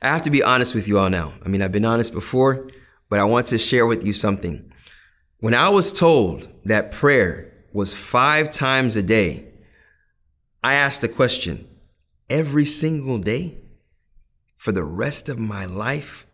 I 0.00 0.08
have 0.08 0.22
to 0.22 0.30
be 0.30 0.42
honest 0.42 0.74
with 0.74 0.88
you 0.88 0.98
all 0.98 1.10
now. 1.10 1.34
I 1.44 1.50
mean, 1.50 1.60
I've 1.60 1.72
been 1.72 1.84
honest 1.84 2.14
before, 2.14 2.66
but 3.10 3.18
I 3.18 3.24
want 3.24 3.48
to 3.48 3.58
share 3.58 3.86
with 3.86 4.02
you 4.02 4.14
something. 4.14 4.72
When 5.40 5.52
I 5.52 5.68
was 5.68 5.92
told 5.92 6.48
that 6.64 6.90
prayer 6.90 7.52
was 7.74 7.94
five 7.94 8.48
times 8.48 8.96
a 8.96 9.02
day, 9.02 9.46
I 10.64 10.72
asked 10.72 11.02
the 11.02 11.08
question 11.08 11.68
every 12.30 12.64
single 12.64 13.18
day 13.18 13.58
for 14.56 14.72
the 14.72 14.84
rest 14.84 15.28
of 15.28 15.38
my 15.38 15.66
life, 15.66 16.24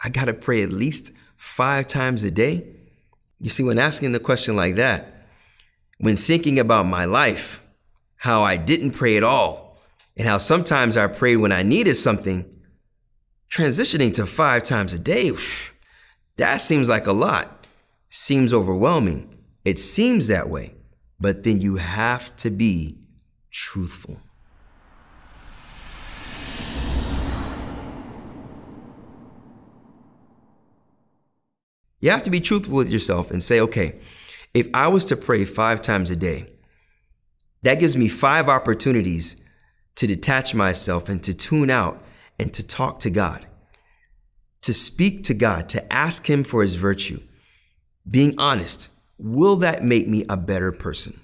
I 0.00 0.08
got 0.08 0.24
to 0.24 0.34
pray 0.34 0.64
at 0.64 0.72
least 0.72 1.12
five 1.36 1.86
times 1.86 2.24
a 2.24 2.30
day. 2.32 2.66
You 3.38 3.50
see, 3.50 3.62
when 3.62 3.78
asking 3.78 4.10
the 4.10 4.18
question 4.18 4.56
like 4.56 4.74
that, 4.74 5.11
when 6.02 6.16
thinking 6.16 6.58
about 6.58 6.84
my 6.84 7.04
life, 7.04 7.62
how 8.16 8.42
I 8.42 8.56
didn't 8.56 8.90
pray 8.90 9.16
at 9.16 9.22
all, 9.22 9.78
and 10.16 10.26
how 10.26 10.38
sometimes 10.38 10.96
I 10.96 11.06
prayed 11.06 11.36
when 11.36 11.52
I 11.52 11.62
needed 11.62 11.94
something, 11.94 12.44
transitioning 13.48 14.12
to 14.14 14.26
five 14.26 14.64
times 14.64 14.92
a 14.92 14.98
day, 14.98 15.30
that 16.38 16.60
seems 16.60 16.88
like 16.88 17.06
a 17.06 17.12
lot. 17.12 17.68
Seems 18.08 18.52
overwhelming. 18.52 19.38
It 19.64 19.78
seems 19.78 20.26
that 20.26 20.48
way. 20.48 20.74
But 21.20 21.44
then 21.44 21.60
you 21.60 21.76
have 21.76 22.34
to 22.38 22.50
be 22.50 22.98
truthful. 23.52 24.18
You 32.00 32.10
have 32.10 32.24
to 32.24 32.30
be 32.32 32.40
truthful 32.40 32.74
with 32.74 32.90
yourself 32.90 33.30
and 33.30 33.40
say, 33.40 33.60
okay, 33.60 34.00
if 34.54 34.68
I 34.74 34.88
was 34.88 35.04
to 35.06 35.16
pray 35.16 35.44
five 35.44 35.80
times 35.80 36.10
a 36.10 36.16
day, 36.16 36.52
that 37.62 37.80
gives 37.80 37.96
me 37.96 38.08
five 38.08 38.48
opportunities 38.48 39.36
to 39.96 40.06
detach 40.06 40.54
myself 40.54 41.08
and 41.08 41.22
to 41.22 41.34
tune 41.34 41.70
out 41.70 42.00
and 42.38 42.52
to 42.54 42.66
talk 42.66 42.98
to 43.00 43.10
God, 43.10 43.46
to 44.62 44.74
speak 44.74 45.24
to 45.24 45.34
God, 45.34 45.68
to 45.70 45.92
ask 45.92 46.28
Him 46.28 46.44
for 46.44 46.62
His 46.62 46.74
virtue. 46.74 47.20
Being 48.08 48.34
honest, 48.38 48.88
will 49.18 49.56
that 49.56 49.84
make 49.84 50.08
me 50.08 50.24
a 50.28 50.36
better 50.36 50.72
person? 50.72 51.18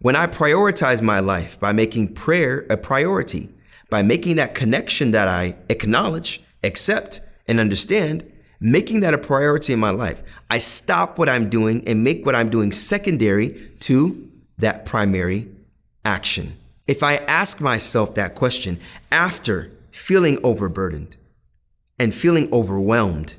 When 0.00 0.16
I 0.16 0.26
prioritize 0.26 1.02
my 1.02 1.20
life 1.20 1.60
by 1.60 1.72
making 1.72 2.14
prayer 2.14 2.66
a 2.70 2.76
priority, 2.76 3.50
by 3.90 4.02
making 4.02 4.36
that 4.36 4.54
connection 4.54 5.10
that 5.12 5.28
I 5.28 5.56
acknowledge, 5.68 6.42
accept, 6.64 7.20
and 7.46 7.60
understand, 7.60 8.24
making 8.58 9.00
that 9.00 9.14
a 9.14 9.18
priority 9.18 9.72
in 9.72 9.78
my 9.80 9.90
life. 9.90 10.22
I 10.52 10.58
stop 10.58 11.16
what 11.16 11.30
I'm 11.30 11.48
doing 11.48 11.82
and 11.88 12.04
make 12.04 12.26
what 12.26 12.34
I'm 12.34 12.50
doing 12.50 12.72
secondary 12.72 13.70
to 13.80 14.30
that 14.58 14.84
primary 14.84 15.48
action. 16.04 16.58
If 16.86 17.02
I 17.02 17.16
ask 17.16 17.62
myself 17.62 18.16
that 18.16 18.34
question 18.34 18.78
after 19.10 19.72
feeling 19.92 20.38
overburdened 20.44 21.16
and 21.98 22.12
feeling 22.12 22.52
overwhelmed, 22.52 23.36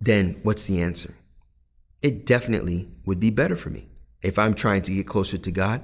then 0.00 0.38
what's 0.44 0.62
the 0.66 0.80
answer? 0.80 1.12
It 2.02 2.24
definitely 2.24 2.88
would 3.04 3.18
be 3.18 3.30
better 3.30 3.56
for 3.56 3.70
me 3.70 3.88
if 4.22 4.38
I'm 4.38 4.54
trying 4.54 4.82
to 4.82 4.92
get 4.92 5.08
closer 5.08 5.38
to 5.38 5.50
God 5.50 5.82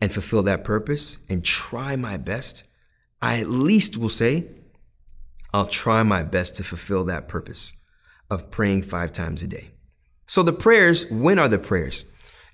and 0.00 0.12
fulfill 0.12 0.44
that 0.44 0.62
purpose 0.62 1.18
and 1.28 1.44
try 1.44 1.96
my 1.96 2.16
best. 2.16 2.62
I 3.20 3.40
at 3.40 3.50
least 3.50 3.96
will 3.96 4.08
say, 4.08 4.46
I'll 5.52 5.66
try 5.66 6.04
my 6.04 6.22
best 6.22 6.54
to 6.54 6.62
fulfill 6.62 7.04
that 7.06 7.26
purpose 7.26 7.72
of 8.30 8.50
praying 8.50 8.82
five 8.82 9.12
times 9.12 9.42
a 9.42 9.46
day. 9.46 9.70
So 10.26 10.42
the 10.42 10.52
prayers, 10.52 11.10
when 11.10 11.38
are 11.38 11.48
the 11.48 11.58
prayers? 11.58 12.04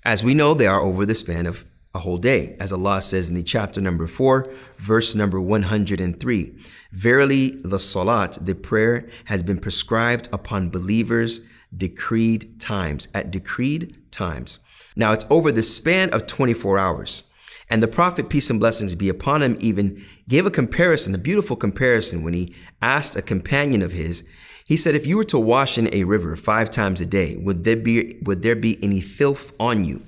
As 0.03 0.23
we 0.23 0.33
know, 0.33 0.53
they 0.53 0.67
are 0.67 0.81
over 0.81 1.05
the 1.05 1.15
span 1.15 1.45
of 1.45 1.65
a 1.93 1.99
whole 1.99 2.17
day, 2.17 2.55
as 2.59 2.71
Allah 2.71 3.01
says 3.01 3.29
in 3.29 3.35
the 3.35 3.43
chapter 3.43 3.81
number 3.81 4.07
4, 4.07 4.51
verse 4.77 5.13
number 5.13 5.41
103. 5.41 6.55
Verily, 6.91 7.49
the 7.63 7.79
salat, 7.79 8.37
the 8.41 8.55
prayer, 8.55 9.09
has 9.25 9.43
been 9.43 9.57
prescribed 9.57 10.29
upon 10.31 10.69
believers 10.69 11.41
decreed 11.75 12.59
times, 12.59 13.07
at 13.13 13.31
decreed 13.31 14.11
times. 14.11 14.59
Now, 14.95 15.13
it's 15.13 15.25
over 15.29 15.51
the 15.51 15.63
span 15.63 16.09
of 16.11 16.25
24 16.25 16.77
hours. 16.77 17.23
And 17.69 17.81
the 17.81 17.87
Prophet, 17.87 18.29
peace 18.29 18.49
and 18.49 18.59
blessings 18.59 18.95
be 18.95 19.07
upon 19.07 19.41
him, 19.41 19.57
even 19.61 20.03
gave 20.27 20.45
a 20.45 20.51
comparison, 20.51 21.15
a 21.15 21.17
beautiful 21.17 21.55
comparison, 21.55 22.23
when 22.23 22.33
he 22.33 22.53
asked 22.81 23.15
a 23.15 23.21
companion 23.21 23.81
of 23.81 23.93
his, 23.93 24.27
he 24.71 24.77
said, 24.77 24.95
if 24.95 25.05
you 25.05 25.17
were 25.17 25.25
to 25.25 25.37
wash 25.37 25.77
in 25.77 25.93
a 25.93 26.05
river 26.05 26.33
five 26.37 26.69
times 26.69 27.01
a 27.01 27.05
day, 27.05 27.35
would 27.35 27.65
there 27.65 27.75
be, 27.75 28.17
would 28.23 28.41
there 28.41 28.55
be 28.55 28.81
any 28.81 29.01
filth 29.01 29.51
on 29.59 29.83
you? 29.83 30.01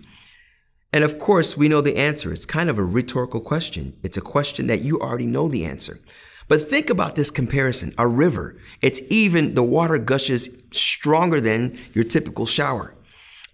And 0.93 1.03
of 1.03 1.19
course, 1.19 1.57
we 1.57 1.67
know 1.67 1.81
the 1.81 1.97
answer. 1.97 2.31
It's 2.31 2.45
kind 2.45 2.69
of 2.69 2.79
a 2.79 2.83
rhetorical 2.85 3.41
question. 3.41 3.97
It's 4.03 4.15
a 4.15 4.21
question 4.21 4.67
that 4.67 4.81
you 4.81 5.01
already 5.01 5.25
know 5.25 5.49
the 5.49 5.65
answer. 5.65 5.99
But 6.47 6.61
think 6.61 6.89
about 6.89 7.17
this 7.17 7.29
comparison. 7.29 7.93
A 7.97 8.07
river, 8.07 8.55
it's 8.81 9.01
even, 9.09 9.53
the 9.53 9.63
water 9.63 9.97
gushes 9.97 10.63
stronger 10.71 11.41
than 11.41 11.77
your 11.91 12.05
typical 12.05 12.45
shower 12.45 12.95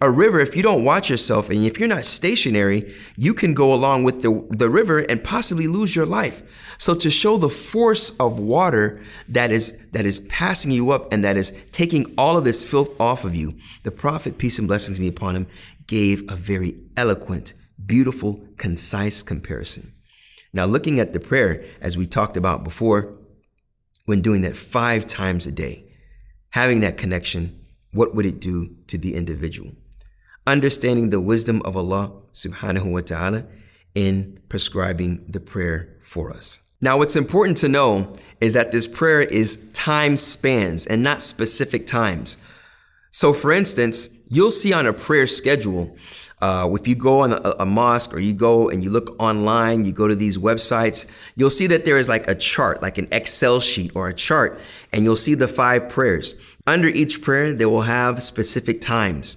a 0.02 0.10
river, 0.10 0.40
if 0.40 0.56
you 0.56 0.62
don't 0.62 0.84
watch 0.84 1.10
yourself 1.10 1.50
and 1.50 1.62
if 1.64 1.78
you're 1.78 1.88
not 1.88 2.04
stationary, 2.04 2.94
you 3.16 3.34
can 3.34 3.52
go 3.52 3.74
along 3.74 4.02
with 4.02 4.22
the, 4.22 4.46
the 4.50 4.70
river 4.70 5.00
and 5.00 5.22
possibly 5.22 5.66
lose 5.66 5.94
your 5.94 6.06
life. 6.06 6.42
So 6.80 6.94
to 6.94 7.10
show 7.10 7.36
the 7.36 7.50
force 7.50 8.08
of 8.18 8.38
water 8.38 9.02
that 9.28 9.50
is 9.50 9.76
that 9.92 10.06
is 10.06 10.20
passing 10.20 10.70
you 10.70 10.92
up 10.92 11.12
and 11.12 11.22
that 11.24 11.36
is 11.36 11.52
taking 11.72 12.14
all 12.16 12.38
of 12.38 12.44
this 12.44 12.64
filth 12.64 12.98
off 12.98 13.26
of 13.26 13.34
you, 13.34 13.58
the 13.82 13.90
prophet, 13.90 14.38
peace 14.38 14.58
and 14.58 14.66
blessings 14.66 14.98
be 14.98 15.06
upon 15.06 15.36
him, 15.36 15.46
gave 15.86 16.24
a 16.32 16.34
very 16.34 16.80
eloquent, 16.96 17.52
beautiful, 17.84 18.48
concise 18.56 19.22
comparison. 19.22 19.92
Now, 20.54 20.64
looking 20.64 21.00
at 21.00 21.12
the 21.12 21.20
prayer, 21.20 21.62
as 21.82 21.98
we 21.98 22.06
talked 22.06 22.38
about 22.38 22.64
before, 22.64 23.14
when 24.06 24.22
doing 24.22 24.40
that 24.40 24.56
five 24.56 25.06
times 25.06 25.46
a 25.46 25.52
day, 25.52 25.84
having 26.48 26.80
that 26.80 26.96
connection, 26.96 27.60
what 27.92 28.14
would 28.14 28.24
it 28.24 28.40
do 28.40 28.74
to 28.86 28.96
the 28.96 29.16
individual? 29.16 29.72
Understanding 30.46 31.10
the 31.10 31.20
wisdom 31.20 31.60
of 31.66 31.76
Allah 31.76 32.14
subhanahu 32.32 32.90
wa 32.90 33.02
ta'ala 33.02 33.44
in 33.94 34.40
prescribing 34.48 35.26
the 35.28 35.40
prayer 35.40 35.98
for 36.00 36.30
us. 36.30 36.60
Now, 36.80 36.96
what's 36.96 37.16
important 37.16 37.58
to 37.58 37.68
know 37.68 38.12
is 38.40 38.54
that 38.54 38.72
this 38.72 38.88
prayer 38.88 39.20
is 39.20 39.58
time 39.72 40.16
spans 40.16 40.86
and 40.86 41.02
not 41.02 41.20
specific 41.20 41.86
times. 41.86 42.38
So, 43.10 43.32
for 43.32 43.52
instance, 43.52 44.08
you'll 44.28 44.50
see 44.50 44.72
on 44.72 44.86
a 44.86 44.92
prayer 44.92 45.26
schedule, 45.26 45.94
uh, 46.40 46.70
if 46.72 46.88
you 46.88 46.94
go 46.94 47.20
on 47.20 47.34
a, 47.34 47.54
a, 47.58 47.66
mosque 47.66 48.14
or 48.14 48.20
you 48.20 48.32
go 48.32 48.70
and 48.70 48.82
you 48.82 48.88
look 48.88 49.14
online, 49.20 49.84
you 49.84 49.92
go 49.92 50.08
to 50.08 50.14
these 50.14 50.38
websites, 50.38 51.06
you'll 51.36 51.50
see 51.50 51.66
that 51.66 51.84
there 51.84 51.98
is 51.98 52.08
like 52.08 52.26
a 52.30 52.34
chart, 52.34 52.80
like 52.80 52.96
an 52.96 53.06
Excel 53.12 53.60
sheet 53.60 53.92
or 53.94 54.08
a 54.08 54.14
chart, 54.14 54.58
and 54.92 55.04
you'll 55.04 55.16
see 55.16 55.34
the 55.34 55.48
five 55.48 55.90
prayers. 55.90 56.36
Under 56.66 56.88
each 56.88 57.20
prayer, 57.20 57.52
they 57.52 57.66
will 57.66 57.82
have 57.82 58.22
specific 58.22 58.80
times. 58.80 59.36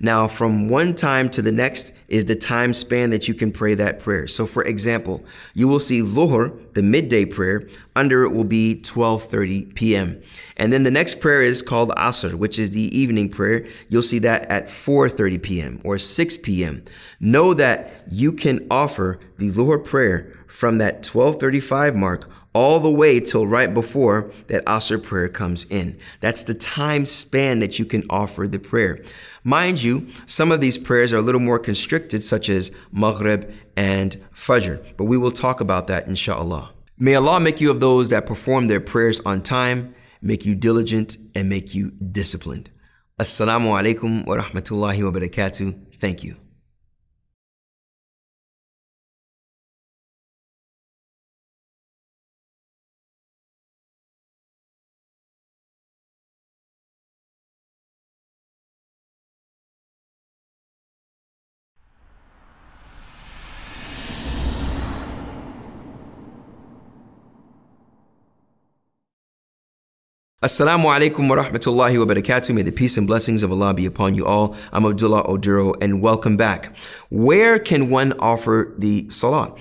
Now, 0.00 0.28
from 0.28 0.68
one 0.68 0.94
time 0.94 1.28
to 1.30 1.42
the 1.42 1.52
next 1.52 1.92
is 2.08 2.24
the 2.24 2.36
time 2.36 2.72
span 2.72 3.10
that 3.10 3.28
you 3.28 3.34
can 3.34 3.52
pray 3.52 3.74
that 3.74 3.98
prayer. 3.98 4.26
So, 4.26 4.46
for 4.46 4.62
example, 4.64 5.24
you 5.54 5.68
will 5.68 5.80
see 5.80 6.00
Dhuhr, 6.00 6.72
the 6.74 6.82
midday 6.82 7.24
prayer. 7.24 7.68
Under 7.96 8.24
it 8.24 8.30
will 8.30 8.44
be 8.44 8.80
12:30 8.82 9.74
p.m. 9.74 10.22
And 10.56 10.72
then 10.72 10.82
the 10.82 10.90
next 10.90 11.20
prayer 11.20 11.42
is 11.42 11.62
called 11.62 11.90
Asr, 11.90 12.34
which 12.34 12.58
is 12.58 12.70
the 12.70 12.96
evening 12.96 13.28
prayer. 13.28 13.66
You'll 13.88 14.02
see 14.02 14.18
that 14.20 14.50
at 14.50 14.66
4:30 14.66 15.42
p.m. 15.42 15.80
or 15.84 15.98
6 15.98 16.38
p.m. 16.38 16.84
Know 17.20 17.54
that 17.54 18.04
you 18.10 18.32
can 18.32 18.66
offer 18.70 19.20
the 19.38 19.50
Dhuhr 19.50 19.82
prayer 19.82 20.32
from 20.46 20.78
that 20.78 21.02
12:35 21.02 21.94
mark 21.94 22.28
all 22.54 22.78
the 22.78 22.90
way 22.90 23.18
till 23.18 23.46
right 23.46 23.74
before 23.74 24.30
that 24.46 24.64
Asr 24.64 25.02
prayer 25.02 25.28
comes 25.28 25.64
in. 25.64 25.98
That's 26.20 26.44
the 26.44 26.54
time 26.54 27.04
span 27.04 27.58
that 27.60 27.78
you 27.78 27.84
can 27.84 28.04
offer 28.08 28.46
the 28.46 28.60
prayer. 28.60 29.04
Mind 29.46 29.82
you, 29.82 30.08
some 30.24 30.50
of 30.50 30.62
these 30.62 30.78
prayers 30.78 31.12
are 31.12 31.18
a 31.18 31.22
little 31.22 31.40
more 31.40 31.58
constricted, 31.58 32.24
such 32.24 32.48
as 32.48 32.70
Maghrib 32.90 33.52
and 33.76 34.16
Fajr, 34.34 34.82
but 34.96 35.04
we 35.04 35.18
will 35.18 35.30
talk 35.30 35.60
about 35.60 35.86
that 35.88 36.06
inshallah. 36.06 36.72
May 36.98 37.14
Allah 37.14 37.40
make 37.40 37.60
you 37.60 37.70
of 37.70 37.78
those 37.78 38.08
that 38.08 38.24
perform 38.24 38.68
their 38.68 38.80
prayers 38.80 39.20
on 39.26 39.42
time, 39.42 39.94
make 40.22 40.46
you 40.46 40.54
diligent, 40.54 41.18
and 41.34 41.50
make 41.50 41.74
you 41.74 41.90
disciplined. 41.90 42.70
Assalamu 43.20 43.68
alaikum 43.68 44.24
wa 44.26 44.36
rahmatullahi 44.36 45.04
wa 45.04 45.10
barakatuh. 45.18 45.98
Thank 46.00 46.24
you. 46.24 46.43
Assalamu 70.44 70.84
alaikum 70.94 71.26
wa 71.26 71.36
rahmatullahi 71.42 71.98
wa 71.98 72.04
barakatuh. 72.04 72.54
May 72.54 72.60
the 72.60 72.70
peace 72.70 72.98
and 72.98 73.06
blessings 73.06 73.42
of 73.42 73.50
Allah 73.50 73.72
be 73.72 73.86
upon 73.86 74.14
you 74.14 74.26
all. 74.26 74.54
I'm 74.74 74.84
Abdullah 74.84 75.24
Oduro 75.24 75.74
and 75.80 76.02
welcome 76.02 76.36
back. 76.36 76.76
Where 77.08 77.58
can 77.58 77.88
one 77.88 78.12
offer 78.18 78.74
the 78.76 79.08
salah? 79.08 79.56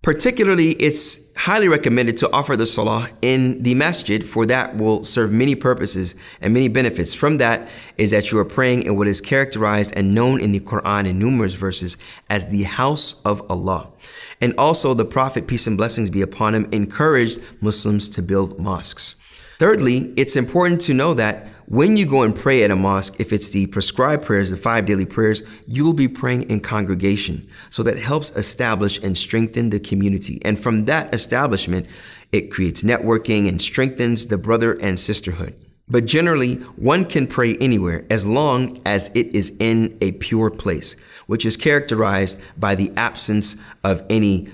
Particularly, 0.00 0.70
it's 0.80 1.30
highly 1.36 1.68
recommended 1.68 2.16
to 2.16 2.32
offer 2.32 2.56
the 2.56 2.66
salah 2.66 3.10
in 3.20 3.62
the 3.62 3.74
masjid, 3.74 4.24
for 4.24 4.46
that 4.46 4.78
will 4.78 5.04
serve 5.04 5.30
many 5.30 5.54
purposes 5.54 6.14
and 6.40 6.54
many 6.54 6.68
benefits. 6.68 7.12
From 7.12 7.36
that 7.36 7.68
is 7.98 8.12
that 8.12 8.32
you 8.32 8.38
are 8.38 8.46
praying 8.46 8.84
in 8.84 8.96
what 8.96 9.08
is 9.08 9.20
characterized 9.20 9.92
and 9.94 10.14
known 10.14 10.40
in 10.40 10.52
the 10.52 10.60
Quran 10.60 11.06
in 11.06 11.18
numerous 11.18 11.52
verses 11.52 11.98
as 12.30 12.46
the 12.46 12.62
house 12.62 13.20
of 13.26 13.42
Allah. 13.50 13.92
And 14.40 14.54
also, 14.56 14.94
the 14.94 15.04
Prophet, 15.04 15.46
peace 15.46 15.66
and 15.66 15.76
blessings 15.76 16.08
be 16.08 16.22
upon 16.22 16.54
him, 16.54 16.66
encouraged 16.72 17.40
Muslims 17.60 18.08
to 18.08 18.22
build 18.22 18.58
mosques. 18.58 19.16
Thirdly, 19.62 20.12
it's 20.16 20.34
important 20.34 20.80
to 20.80 20.92
know 20.92 21.14
that 21.14 21.46
when 21.66 21.96
you 21.96 22.04
go 22.04 22.24
and 22.24 22.34
pray 22.34 22.64
at 22.64 22.72
a 22.72 22.74
mosque, 22.74 23.20
if 23.20 23.32
it's 23.32 23.50
the 23.50 23.68
prescribed 23.68 24.24
prayers, 24.24 24.50
the 24.50 24.56
five 24.56 24.86
daily 24.86 25.06
prayers, 25.06 25.44
you 25.68 25.84
will 25.84 25.92
be 25.92 26.08
praying 26.08 26.50
in 26.50 26.58
congregation. 26.58 27.46
So 27.70 27.84
that 27.84 27.96
helps 27.96 28.34
establish 28.34 28.98
and 29.04 29.16
strengthen 29.16 29.70
the 29.70 29.78
community. 29.78 30.40
And 30.44 30.58
from 30.58 30.86
that 30.86 31.14
establishment, 31.14 31.86
it 32.32 32.50
creates 32.50 32.82
networking 32.82 33.48
and 33.48 33.62
strengthens 33.62 34.26
the 34.26 34.36
brother 34.36 34.72
and 34.80 34.98
sisterhood. 34.98 35.54
But 35.88 36.06
generally, 36.06 36.54
one 36.76 37.04
can 37.04 37.26
pray 37.26 37.56
anywhere 37.56 38.06
as 38.08 38.24
long 38.24 38.80
as 38.86 39.10
it 39.14 39.34
is 39.34 39.54
in 39.58 39.98
a 40.00 40.12
pure 40.12 40.48
place, 40.50 40.96
which 41.26 41.44
is 41.44 41.56
characterized 41.56 42.40
by 42.56 42.74
the 42.74 42.90
absence 42.96 43.56
of 43.84 44.02
any 44.08 44.48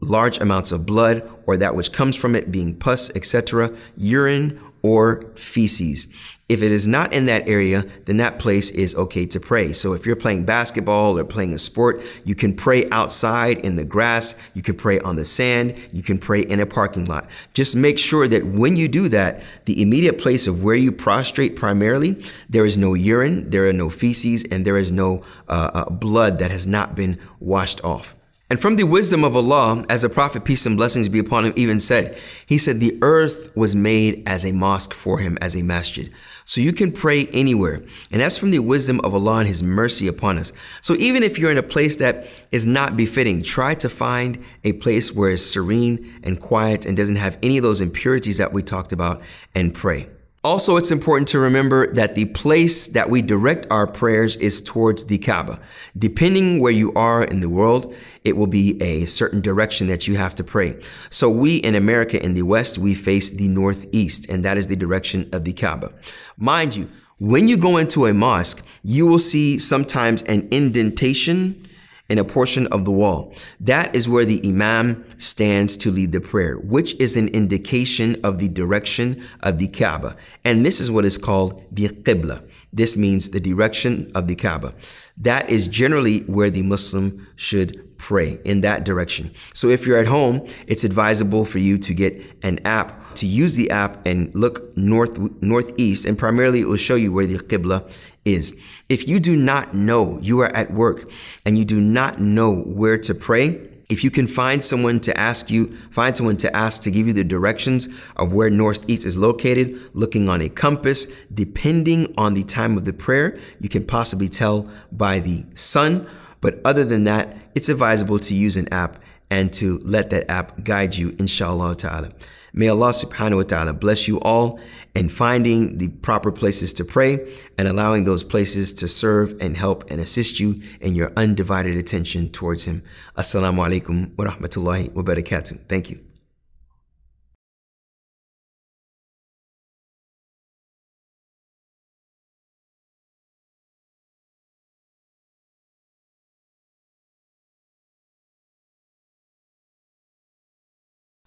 large 0.00 0.38
amounts 0.38 0.72
of 0.72 0.86
blood 0.86 1.28
or 1.46 1.56
that 1.56 1.74
which 1.74 1.92
comes 1.92 2.16
from 2.16 2.34
it 2.34 2.50
being 2.50 2.74
pus, 2.74 3.14
etc., 3.14 3.74
urine, 3.96 4.58
or 4.82 5.22
feces. 5.34 6.06
If 6.48 6.62
it 6.62 6.72
is 6.72 6.86
not 6.86 7.12
in 7.12 7.26
that 7.26 7.46
area, 7.46 7.84
then 8.06 8.16
that 8.16 8.38
place 8.38 8.70
is 8.70 8.94
okay 8.96 9.26
to 9.26 9.38
pray. 9.38 9.74
So 9.74 9.92
if 9.92 10.06
you're 10.06 10.16
playing 10.16 10.46
basketball 10.46 11.18
or 11.18 11.24
playing 11.24 11.52
a 11.52 11.58
sport, 11.58 12.00
you 12.24 12.34
can 12.34 12.54
pray 12.54 12.88
outside 12.90 13.58
in 13.58 13.76
the 13.76 13.84
grass, 13.84 14.34
you 14.54 14.62
can 14.62 14.74
pray 14.74 14.98
on 15.00 15.16
the 15.16 15.26
sand, 15.26 15.78
you 15.92 16.02
can 16.02 16.16
pray 16.16 16.40
in 16.40 16.58
a 16.60 16.66
parking 16.66 17.04
lot. 17.04 17.28
Just 17.52 17.76
make 17.76 17.98
sure 17.98 18.26
that 18.28 18.46
when 18.46 18.76
you 18.76 18.88
do 18.88 19.10
that, 19.10 19.42
the 19.66 19.82
immediate 19.82 20.18
place 20.18 20.46
of 20.46 20.64
where 20.64 20.74
you 20.74 20.90
prostrate 20.90 21.54
primarily, 21.54 22.24
there 22.48 22.64
is 22.64 22.78
no 22.78 22.94
urine, 22.94 23.50
there 23.50 23.68
are 23.68 23.72
no 23.74 23.90
feces, 23.90 24.44
and 24.44 24.64
there 24.64 24.78
is 24.78 24.90
no 24.90 25.22
uh, 25.48 25.70
uh, 25.74 25.90
blood 25.90 26.38
that 26.38 26.50
has 26.50 26.66
not 26.66 26.94
been 26.94 27.18
washed 27.40 27.84
off. 27.84 28.14
And 28.50 28.58
from 28.58 28.76
the 28.76 28.84
wisdom 28.84 29.24
of 29.24 29.36
Allah, 29.36 29.84
as 29.90 30.02
the 30.02 30.08
Prophet, 30.08 30.44
peace 30.44 30.64
and 30.64 30.78
blessings 30.78 31.10
be 31.10 31.18
upon 31.18 31.44
him, 31.44 31.52
even 31.54 31.78
said, 31.78 32.18
he 32.46 32.56
said, 32.56 32.80
the 32.80 32.96
earth 33.02 33.54
was 33.54 33.74
made 33.74 34.22
as 34.26 34.42
a 34.42 34.52
mosque 34.52 34.94
for 34.94 35.18
him, 35.18 35.36
as 35.42 35.54
a 35.54 35.62
masjid. 35.62 36.10
So 36.46 36.62
you 36.62 36.72
can 36.72 36.90
pray 36.90 37.26
anywhere. 37.26 37.82
And 38.10 38.22
that's 38.22 38.38
from 38.38 38.50
the 38.50 38.60
wisdom 38.60 39.00
of 39.04 39.12
Allah 39.12 39.40
and 39.40 39.48
his 39.48 39.62
mercy 39.62 40.08
upon 40.08 40.38
us. 40.38 40.54
So 40.80 40.94
even 40.94 41.22
if 41.22 41.38
you're 41.38 41.50
in 41.50 41.58
a 41.58 41.62
place 41.62 41.96
that 41.96 42.26
is 42.50 42.64
not 42.64 42.96
befitting, 42.96 43.42
try 43.42 43.74
to 43.74 43.88
find 43.90 44.42
a 44.64 44.72
place 44.72 45.12
where 45.12 45.32
it's 45.32 45.44
serene 45.44 46.20
and 46.22 46.40
quiet 46.40 46.86
and 46.86 46.96
doesn't 46.96 47.16
have 47.16 47.36
any 47.42 47.58
of 47.58 47.62
those 47.62 47.82
impurities 47.82 48.38
that 48.38 48.54
we 48.54 48.62
talked 48.62 48.92
about 48.92 49.20
and 49.54 49.74
pray. 49.74 50.08
Also, 50.44 50.76
it's 50.76 50.92
important 50.92 51.26
to 51.26 51.38
remember 51.38 51.92
that 51.92 52.14
the 52.14 52.26
place 52.26 52.86
that 52.88 53.10
we 53.10 53.20
direct 53.20 53.66
our 53.70 53.88
prayers 53.88 54.36
is 54.36 54.60
towards 54.60 55.06
the 55.06 55.18
Kaaba. 55.18 55.58
Depending 55.98 56.60
where 56.60 56.72
you 56.72 56.92
are 56.94 57.24
in 57.24 57.40
the 57.40 57.48
world, 57.48 57.92
it 58.22 58.36
will 58.36 58.46
be 58.46 58.80
a 58.80 59.04
certain 59.06 59.40
direction 59.40 59.88
that 59.88 60.06
you 60.06 60.16
have 60.16 60.36
to 60.36 60.44
pray. 60.44 60.80
So 61.10 61.28
we 61.28 61.56
in 61.56 61.74
America, 61.74 62.22
in 62.22 62.34
the 62.34 62.42
West, 62.42 62.78
we 62.78 62.94
face 62.94 63.30
the 63.30 63.48
Northeast, 63.48 64.30
and 64.30 64.44
that 64.44 64.56
is 64.56 64.68
the 64.68 64.76
direction 64.76 65.28
of 65.32 65.44
the 65.44 65.52
Kaaba. 65.52 65.92
Mind 66.36 66.76
you, 66.76 66.88
when 67.18 67.48
you 67.48 67.56
go 67.56 67.76
into 67.76 68.06
a 68.06 68.14
mosque, 68.14 68.64
you 68.84 69.08
will 69.08 69.18
see 69.18 69.58
sometimes 69.58 70.22
an 70.22 70.46
indentation 70.52 71.67
in 72.08 72.18
a 72.18 72.24
portion 72.24 72.66
of 72.68 72.84
the 72.84 72.90
wall. 72.90 73.34
That 73.60 73.94
is 73.94 74.08
where 74.08 74.24
the 74.24 74.40
imam 74.46 75.04
stands 75.18 75.76
to 75.78 75.90
lead 75.90 76.12
the 76.12 76.20
prayer, 76.20 76.56
which 76.58 76.94
is 77.00 77.16
an 77.16 77.28
indication 77.28 78.18
of 78.24 78.38
the 78.38 78.48
direction 78.48 79.22
of 79.40 79.58
the 79.58 79.68
Kaaba. 79.68 80.16
And 80.44 80.64
this 80.64 80.80
is 80.80 80.90
what 80.90 81.04
is 81.04 81.18
called 81.18 81.66
the 81.70 81.88
Qibla. 81.88 82.48
This 82.72 82.96
means 82.96 83.30
the 83.30 83.40
direction 83.40 84.10
of 84.14 84.26
the 84.26 84.36
Kaaba. 84.36 84.74
That 85.18 85.50
is 85.50 85.66
generally 85.68 86.20
where 86.20 86.50
the 86.50 86.62
Muslim 86.62 87.26
should 87.36 87.84
pray 87.98 88.38
in 88.44 88.60
that 88.62 88.84
direction. 88.84 89.30
So 89.54 89.68
if 89.68 89.86
you're 89.86 89.98
at 89.98 90.06
home, 90.06 90.46
it's 90.66 90.84
advisable 90.84 91.44
for 91.44 91.58
you 91.58 91.78
to 91.78 91.92
get 91.92 92.22
an 92.42 92.60
app 92.64 93.14
to 93.16 93.26
use 93.26 93.56
the 93.56 93.68
app 93.70 94.06
and 94.06 94.32
look 94.34 94.76
north 94.76 95.18
northeast 95.42 96.04
and 96.04 96.16
primarily 96.16 96.60
it 96.60 96.68
will 96.68 96.76
show 96.76 96.94
you 96.94 97.12
where 97.12 97.26
the 97.26 97.38
Qibla 97.38 97.92
is. 98.24 98.56
If 98.88 99.06
you 99.06 99.20
do 99.20 99.36
not 99.36 99.74
know, 99.74 100.18
you 100.22 100.40
are 100.40 100.54
at 100.56 100.72
work 100.72 101.10
and 101.44 101.58
you 101.58 101.66
do 101.66 101.78
not 101.78 102.20
know 102.20 102.62
where 102.62 102.96
to 102.96 103.14
pray, 103.14 103.60
if 103.90 104.02
you 104.02 104.10
can 104.10 104.26
find 104.26 104.64
someone 104.64 105.00
to 105.00 105.18
ask 105.18 105.50
you, 105.50 105.76
find 105.90 106.16
someone 106.16 106.38
to 106.38 106.56
ask 106.56 106.82
to 106.82 106.90
give 106.90 107.06
you 107.06 107.12
the 107.12 107.24
directions 107.24 107.88
of 108.16 108.32
where 108.32 108.48
northeast 108.48 109.04
is 109.04 109.18
located, 109.18 109.78
looking 109.92 110.30
on 110.30 110.40
a 110.40 110.48
compass, 110.48 111.06
depending 111.32 112.14
on 112.16 112.32
the 112.32 112.44
time 112.44 112.78
of 112.78 112.86
the 112.86 112.94
prayer, 112.94 113.38
you 113.60 113.68
can 113.68 113.84
possibly 113.84 114.28
tell 114.28 114.66
by 114.90 115.20
the 115.20 115.44
sun. 115.52 116.06
But 116.40 116.60
other 116.64 116.84
than 116.84 117.04
that, 117.04 117.36
it's 117.54 117.68
advisable 117.68 118.18
to 118.20 118.34
use 118.34 118.56
an 118.56 118.72
app 118.72 119.02
and 119.30 119.52
to 119.54 119.80
let 119.84 120.08
that 120.10 120.30
app 120.30 120.64
guide 120.64 120.96
you, 120.96 121.14
inshallah 121.18 121.76
ta'ala. 121.76 122.10
May 122.54 122.68
Allah 122.68 122.90
subhanahu 122.90 123.36
wa 123.36 123.42
ta'ala 123.42 123.72
bless 123.74 124.08
you 124.08 124.18
all 124.20 124.60
in 124.98 125.08
finding 125.08 125.78
the 125.78 125.88
proper 126.02 126.32
places 126.32 126.72
to 126.74 126.84
pray 126.84 127.36
and 127.56 127.68
allowing 127.68 128.02
those 128.02 128.24
places 128.24 128.72
to 128.72 128.88
serve 128.88 129.34
and 129.40 129.56
help 129.56 129.88
and 129.90 130.00
assist 130.00 130.40
you 130.40 130.60
in 130.80 130.94
your 130.96 131.12
undivided 131.16 131.76
attention 131.76 132.28
towards 132.30 132.64
Him. 132.64 132.82
Assalamu 133.16 133.58
alaikum 133.66 134.16
wa 134.18 134.24
rahmatullahi 134.24 134.92
wa 134.94 135.02
barakatuh. 135.02 135.60
Thank 135.68 135.90
you. 135.90 136.07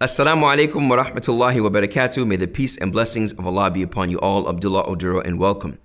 Assalamu 0.01 0.51
alaikum 0.51 0.89
wa 0.89 0.97
rahmatullahi 0.97 1.61
wa 1.61 1.69
barakatuh. 1.69 2.25
May 2.25 2.35
the 2.35 2.47
peace 2.47 2.75
and 2.75 2.91
blessings 2.91 3.33
of 3.33 3.45
Allah 3.45 3.69
be 3.69 3.83
upon 3.83 4.09
you 4.09 4.17
all. 4.17 4.49
Abdullah 4.49 4.85
Oduro 4.85 5.23
and 5.23 5.37
welcome. 5.37 5.77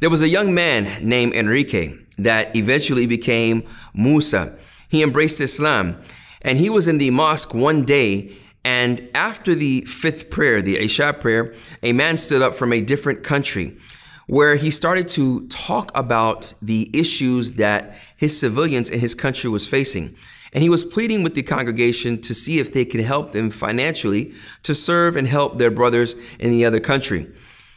There 0.00 0.10
was 0.10 0.20
a 0.20 0.28
young 0.28 0.52
man 0.52 1.02
named 1.02 1.32
Enrique 1.32 1.96
that 2.18 2.54
eventually 2.54 3.06
became 3.06 3.66
Musa. 3.94 4.58
He 4.90 5.02
embraced 5.02 5.40
Islam 5.40 5.96
and 6.42 6.58
he 6.58 6.68
was 6.68 6.86
in 6.86 6.98
the 6.98 7.10
mosque 7.10 7.54
one 7.54 7.86
day 7.86 8.36
and 8.66 9.08
after 9.14 9.54
the 9.54 9.80
fifth 9.82 10.28
prayer, 10.28 10.60
the 10.60 10.76
Isha 10.76 11.14
prayer, 11.20 11.54
a 11.82 11.94
man 11.94 12.18
stood 12.18 12.42
up 12.42 12.54
from 12.54 12.74
a 12.74 12.82
different 12.82 13.22
country 13.22 13.78
where 14.26 14.56
he 14.56 14.70
started 14.70 15.08
to 15.08 15.46
talk 15.48 15.90
about 15.94 16.54
the 16.62 16.90
issues 16.92 17.52
that 17.52 17.94
his 18.16 18.38
civilians 18.38 18.90
in 18.90 19.00
his 19.00 19.14
country 19.14 19.50
was 19.50 19.66
facing. 19.66 20.16
And 20.52 20.62
he 20.62 20.68
was 20.68 20.84
pleading 20.84 21.24
with 21.24 21.34
the 21.34 21.42
congregation 21.42 22.20
to 22.22 22.34
see 22.34 22.58
if 22.58 22.72
they 22.72 22.84
could 22.84 23.00
help 23.00 23.32
them 23.32 23.50
financially 23.50 24.32
to 24.62 24.74
serve 24.74 25.16
and 25.16 25.26
help 25.26 25.58
their 25.58 25.70
brothers 25.70 26.14
in 26.38 26.52
the 26.52 26.64
other 26.64 26.80
country. 26.80 27.26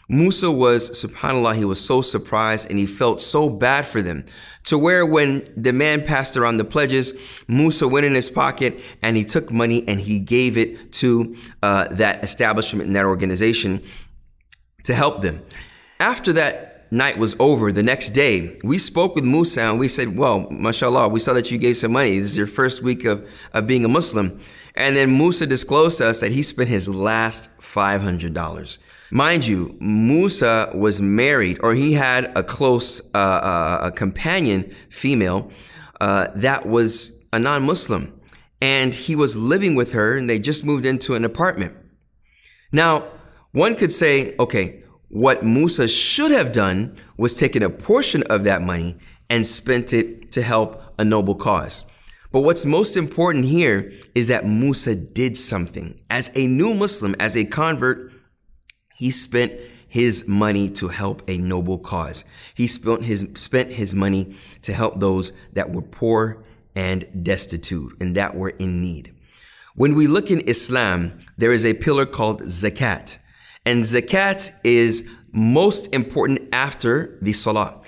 Musa 0.09 0.49
was, 0.49 0.89
subhanAllah, 0.91 1.55
he 1.55 1.65
was 1.65 1.83
so 1.83 2.01
surprised 2.01 2.69
and 2.69 2.79
he 2.79 2.85
felt 2.85 3.19
so 3.19 3.49
bad 3.49 3.85
for 3.85 4.01
them 4.01 4.23
to 4.63 4.77
where 4.77 5.05
when 5.05 5.47
the 5.55 5.73
man 5.73 6.03
passed 6.03 6.37
around 6.37 6.57
the 6.57 6.65
pledges, 6.65 7.13
Musa 7.47 7.87
went 7.87 8.05
in 8.05 8.13
his 8.13 8.29
pocket 8.29 8.81
and 9.01 9.17
he 9.17 9.23
took 9.23 9.51
money 9.51 9.85
and 9.87 9.99
he 9.99 10.19
gave 10.19 10.57
it 10.57 10.91
to 10.93 11.35
uh, 11.63 11.87
that 11.91 12.23
establishment 12.23 12.87
and 12.87 12.95
that 12.95 13.05
organization 13.05 13.81
to 14.83 14.93
help 14.93 15.21
them. 15.21 15.41
After 15.99 16.31
that 16.33 16.91
night 16.91 17.17
was 17.17 17.35
over, 17.39 17.71
the 17.71 17.83
next 17.83 18.11
day, 18.11 18.57
we 18.63 18.77
spoke 18.77 19.15
with 19.15 19.23
Musa 19.23 19.63
and 19.63 19.79
we 19.79 19.87
said, 19.87 20.15
Well, 20.15 20.47
mashallah, 20.51 21.09
we 21.09 21.19
saw 21.19 21.33
that 21.33 21.51
you 21.51 21.57
gave 21.57 21.77
some 21.77 21.91
money. 21.91 22.17
This 22.17 22.31
is 22.31 22.37
your 22.37 22.47
first 22.47 22.83
week 22.83 23.03
of, 23.05 23.27
of 23.53 23.65
being 23.65 23.83
a 23.83 23.89
Muslim. 23.89 24.39
And 24.75 24.95
then 24.95 25.17
Musa 25.17 25.47
disclosed 25.47 25.97
to 25.97 26.09
us 26.09 26.19
that 26.19 26.31
he 26.31 26.43
spent 26.43 26.69
his 26.69 26.87
last 26.87 27.49
$500. 27.59 28.79
Mind 29.09 29.47
you, 29.47 29.75
Musa 29.79 30.69
was 30.75 31.01
married 31.01 31.59
or 31.63 31.73
he 31.73 31.93
had 31.93 32.31
a 32.37 32.43
close 32.43 33.01
uh, 33.15 33.17
uh, 33.17 33.79
a 33.83 33.91
companion, 33.91 34.71
female, 34.89 35.49
uh, 35.99 36.27
that 36.35 36.65
was 36.65 37.25
a 37.33 37.39
non 37.39 37.63
Muslim. 37.63 38.13
And 38.61 38.93
he 38.93 39.15
was 39.15 39.35
living 39.35 39.75
with 39.75 39.93
her 39.93 40.17
and 40.17 40.29
they 40.29 40.39
just 40.39 40.63
moved 40.63 40.85
into 40.85 41.15
an 41.15 41.25
apartment. 41.25 41.75
Now, 42.71 43.07
one 43.51 43.75
could 43.75 43.91
say, 43.91 44.35
okay, 44.39 44.83
what 45.09 45.43
Musa 45.43 45.87
should 45.87 46.31
have 46.31 46.51
done 46.51 46.97
was 47.17 47.33
taken 47.33 47.63
a 47.63 47.69
portion 47.69 48.23
of 48.23 48.43
that 48.43 48.61
money 48.61 48.97
and 49.29 49.45
spent 49.45 49.93
it 49.93 50.31
to 50.31 50.41
help 50.41 50.81
a 50.99 51.05
noble 51.05 51.35
cause. 51.35 51.83
But 52.31 52.41
what's 52.41 52.65
most 52.65 52.97
important 52.97 53.45
here 53.45 53.93
is 54.13 54.27
that 54.27 54.45
Musa 54.45 54.95
did 54.95 55.37
something. 55.37 55.99
As 56.09 56.29
a 56.35 56.45
new 56.45 56.73
Muslim, 56.73 57.15
as 57.19 57.37
a 57.37 57.45
convert, 57.45 58.11
he 58.95 59.11
spent 59.11 59.53
his 59.87 60.27
money 60.27 60.69
to 60.69 60.89
help 60.89 61.21
a 61.29 61.37
noble 61.37 61.79
cause. 61.79 62.25
He 62.53 62.67
spent 62.67 63.05
his, 63.05 63.27
spent 63.35 63.71
his 63.71 63.95
money 63.95 64.35
to 64.63 64.73
help 64.73 64.99
those 64.99 65.31
that 65.53 65.71
were 65.71 65.81
poor 65.81 66.43
and 66.75 67.07
destitute 67.23 67.93
and 68.01 68.15
that 68.15 68.35
were 68.35 68.49
in 68.49 68.81
need. 68.81 69.15
When 69.75 69.95
we 69.95 70.07
look 70.07 70.29
in 70.29 70.41
Islam, 70.41 71.19
there 71.37 71.51
is 71.51 71.65
a 71.65 71.73
pillar 71.73 72.05
called 72.05 72.41
zakat. 72.43 73.19
And 73.67 73.83
zakat 73.83 74.53
is 74.63 75.13
most 75.33 75.93
important 75.93 76.47
after 76.53 77.19
the 77.21 77.33
salah. 77.33 77.81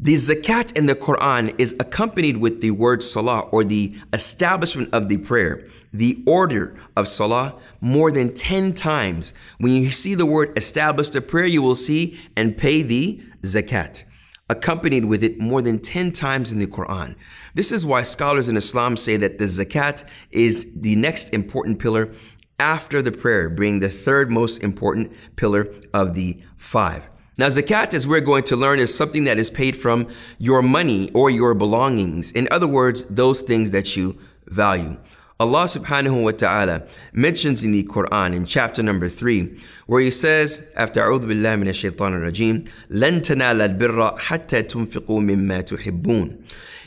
The 0.00 0.14
zakat 0.14 0.74
in 0.78 0.86
the 0.86 0.94
Quran 0.94 1.54
is 1.60 1.76
accompanied 1.78 2.38
with 2.38 2.62
the 2.62 2.70
word 2.70 3.02
salah 3.02 3.40
or 3.52 3.62
the 3.62 3.94
establishment 4.14 4.94
of 4.94 5.10
the 5.10 5.18
prayer, 5.18 5.68
the 5.92 6.24
order 6.26 6.78
of 6.96 7.06
salah 7.06 7.54
more 7.82 8.10
than 8.10 8.32
10 8.32 8.72
times. 8.72 9.34
When 9.58 9.72
you 9.72 9.90
see 9.90 10.14
the 10.14 10.24
word 10.24 10.56
establish 10.56 11.10
the 11.10 11.20
prayer, 11.20 11.44
you 11.44 11.60
will 11.60 11.76
see 11.76 12.18
and 12.34 12.56
pay 12.56 12.80
the 12.80 13.20
zakat, 13.42 14.04
accompanied 14.48 15.04
with 15.04 15.22
it 15.22 15.38
more 15.38 15.60
than 15.60 15.80
10 15.80 16.12
times 16.12 16.50
in 16.50 16.60
the 16.60 16.66
Quran. 16.66 17.14
This 17.52 17.72
is 17.72 17.84
why 17.84 18.04
scholars 18.04 18.48
in 18.48 18.56
Islam 18.56 18.96
say 18.96 19.18
that 19.18 19.36
the 19.36 19.44
zakat 19.44 20.08
is 20.30 20.72
the 20.80 20.96
next 20.96 21.34
important 21.34 21.78
pillar 21.78 22.14
after 22.59 23.01
the 23.01 23.11
prayer, 23.11 23.49
being 23.49 23.79
the 23.79 23.89
third 23.89 24.29
most 24.29 24.63
important 24.63 25.11
pillar 25.35 25.67
of 25.93 26.13
the 26.13 26.41
five. 26.57 27.09
Now, 27.37 27.47
zakat, 27.47 27.93
as 27.93 28.07
we're 28.07 28.21
going 28.21 28.43
to 28.43 28.55
learn, 28.55 28.79
is 28.79 28.93
something 28.93 29.23
that 29.23 29.39
is 29.39 29.49
paid 29.49 29.75
from 29.75 30.07
your 30.37 30.61
money 30.61 31.09
or 31.13 31.29
your 31.29 31.55
belongings. 31.55 32.31
In 32.31 32.47
other 32.51 32.67
words, 32.67 33.03
those 33.05 33.41
things 33.41 33.71
that 33.71 33.95
you 33.95 34.15
value. 34.45 34.97
Allah 35.39 35.63
subhanahu 35.63 36.23
wa 36.23 36.31
ta'ala 36.31 36.83
mentions 37.13 37.63
in 37.63 37.71
the 37.71 37.83
Quran 37.85 38.35
in 38.35 38.45
chapter 38.45 38.83
number 38.83 39.09
3 39.09 39.57
where 39.87 39.99
he 39.99 40.11
says 40.11 40.63
after 40.75 41.01
أعوذ 41.01 41.25
بالله 41.25 41.55
من 41.55 41.67
الشيطان 41.67 42.13
الرجيم 42.13 42.63
لن 42.91 43.21
تنال 43.23 43.61
البر 43.61 44.17
حتى 44.17 44.61
تنفقوا 44.61 45.19
مما 45.19 45.61
تحبون 45.61 46.37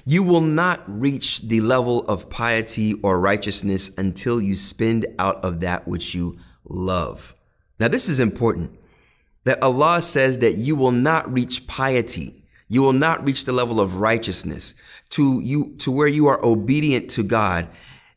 you 0.09 0.23
will 0.23 0.41
not 0.41 0.81
reach 0.87 1.41
the 1.41 1.61
level 1.61 1.99
of 2.07 2.31
piety 2.31 2.95
or 3.03 3.19
righteousness 3.19 3.91
until 3.95 4.41
you 4.41 4.55
spend 4.55 5.05
out 5.19 5.35
of 5.45 5.59
that 5.59 5.87
which 5.87 6.15
you 6.15 6.35
love. 6.63 7.35
Now, 7.79 7.89
this 7.89 8.09
is 8.09 8.19
important 8.19 8.71
that 9.43 9.61
Allah 9.61 10.01
says 10.01 10.39
that 10.39 10.53
you 10.53 10.75
will 10.75 10.91
not 10.91 11.31
reach 11.31 11.67
piety. 11.67 12.43
You 12.69 12.81
will 12.81 12.93
not 12.93 13.23
reach 13.23 13.45
the 13.45 13.51
level 13.51 13.79
of 13.79 14.01
righteousness 14.01 14.73
to 15.09 15.41
you, 15.41 15.75
to 15.77 15.91
where 15.91 16.07
you 16.07 16.25
are 16.25 16.43
obedient 16.43 17.11
to 17.11 17.21
God 17.21 17.69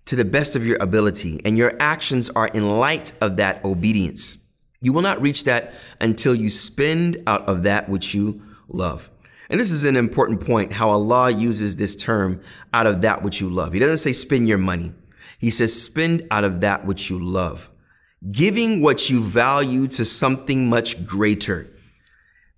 to 0.07 0.17
the 0.17 0.25
best 0.25 0.57
of 0.57 0.65
your 0.65 0.79
ability 0.81 1.43
and 1.45 1.59
your 1.59 1.75
actions 1.79 2.31
are 2.31 2.49
in 2.49 2.71
light 2.71 3.13
of 3.21 3.37
that 3.37 3.63
obedience. 3.67 4.39
You 4.81 4.95
will 4.95 5.03
not 5.03 5.21
reach 5.21 5.45
that 5.45 5.75
until 6.01 6.35
you 6.35 6.49
spend 6.49 7.23
out 7.27 7.47
of 7.51 7.65
that 7.65 7.91
which 7.91 8.15
you 8.15 8.41
love. 8.69 9.11
And 9.53 9.61
this 9.61 9.71
is 9.71 9.85
an 9.85 9.97
important 9.97 10.41
point 10.41 10.73
how 10.73 10.89
Allah 10.89 11.31
uses 11.31 11.77
this 11.77 11.95
term 11.95 12.41
out 12.73 12.87
of 12.87 13.03
that 13.03 13.23
which 13.23 13.39
you 13.39 13.51
love. 13.51 13.75
He 13.75 13.79
doesn't 13.79 13.99
say 13.99 14.13
spend 14.13 14.49
your 14.49 14.57
money. 14.57 14.95
He 15.39 15.51
says 15.51 15.81
spend 15.81 16.27
out 16.31 16.43
of 16.43 16.61
that 16.61 16.87
which 16.87 17.11
you 17.11 17.19
love. 17.19 17.69
Giving 18.31 18.81
what 18.81 19.11
you 19.11 19.21
value 19.21 19.89
to 19.89 20.07
something 20.07 20.71
much 20.71 21.05
greater. 21.05 21.69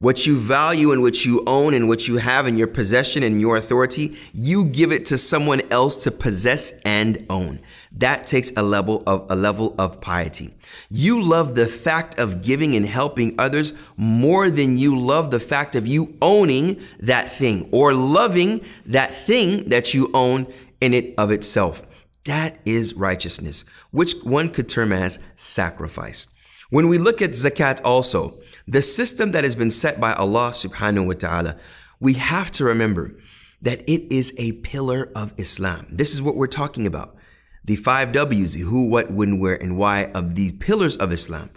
What 0.04 0.26
you 0.26 0.36
value 0.36 0.92
and 0.92 1.00
what 1.00 1.24
you 1.24 1.42
own 1.46 1.72
and 1.72 1.88
what 1.88 2.06
you 2.08 2.18
have 2.18 2.46
in 2.46 2.58
your 2.58 2.66
possession 2.66 3.22
and 3.22 3.40
your 3.40 3.56
authority, 3.56 4.18
you 4.34 4.66
give 4.66 4.92
it 4.92 5.06
to 5.06 5.16
someone 5.16 5.62
else 5.70 5.96
to 6.04 6.10
possess 6.10 6.78
and 6.84 7.24
own. 7.30 7.58
That 7.90 8.26
takes 8.26 8.52
a 8.54 8.62
level 8.62 9.02
of 9.06 9.26
a 9.30 9.34
level 9.34 9.74
of 9.78 10.02
piety. 10.02 10.54
You 10.90 11.22
love 11.22 11.54
the 11.54 11.64
fact 11.64 12.18
of 12.18 12.42
giving 12.42 12.74
and 12.74 12.84
helping 12.84 13.34
others 13.38 13.72
more 13.96 14.50
than 14.50 14.76
you 14.76 14.94
love 14.94 15.30
the 15.30 15.40
fact 15.40 15.74
of 15.74 15.86
you 15.86 16.14
owning 16.20 16.82
that 17.00 17.32
thing 17.32 17.66
or 17.72 17.94
loving 17.94 18.60
that 18.84 19.14
thing 19.14 19.70
that 19.70 19.94
you 19.94 20.10
own 20.12 20.46
in 20.82 20.92
it 20.92 21.14
of 21.16 21.30
itself. 21.30 21.82
That 22.26 22.58
is 22.66 22.92
righteousness, 22.92 23.64
which 23.90 24.16
one 24.22 24.50
could 24.50 24.68
term 24.68 24.92
as 24.92 25.18
sacrifice. 25.36 26.28
When 26.68 26.88
we 26.88 26.98
look 26.98 27.22
at 27.22 27.30
zakat 27.30 27.80
also, 27.84 28.38
the 28.66 28.82
system 28.82 29.32
that 29.32 29.44
has 29.44 29.56
been 29.56 29.70
set 29.70 30.00
by 30.00 30.12
Allah 30.14 30.50
subhanahu 30.50 31.06
wa 31.06 31.12
ta'ala, 31.14 31.56
we 32.00 32.14
have 32.14 32.50
to 32.52 32.64
remember 32.64 33.14
that 33.62 33.80
it 33.88 34.12
is 34.12 34.34
a 34.38 34.52
pillar 34.52 35.10
of 35.14 35.32
Islam. 35.38 35.86
This 35.90 36.12
is 36.14 36.22
what 36.22 36.36
we're 36.36 36.46
talking 36.46 36.86
about 36.86 37.16
the 37.64 37.76
five 37.76 38.12
W's, 38.12 38.52
the 38.52 38.60
who, 38.60 38.90
what, 38.90 39.10
when, 39.10 39.38
where, 39.38 39.54
and 39.54 39.78
why 39.78 40.10
of 40.14 40.34
the 40.34 40.52
pillars 40.52 40.96
of 40.96 41.10
Islam. 41.12 41.50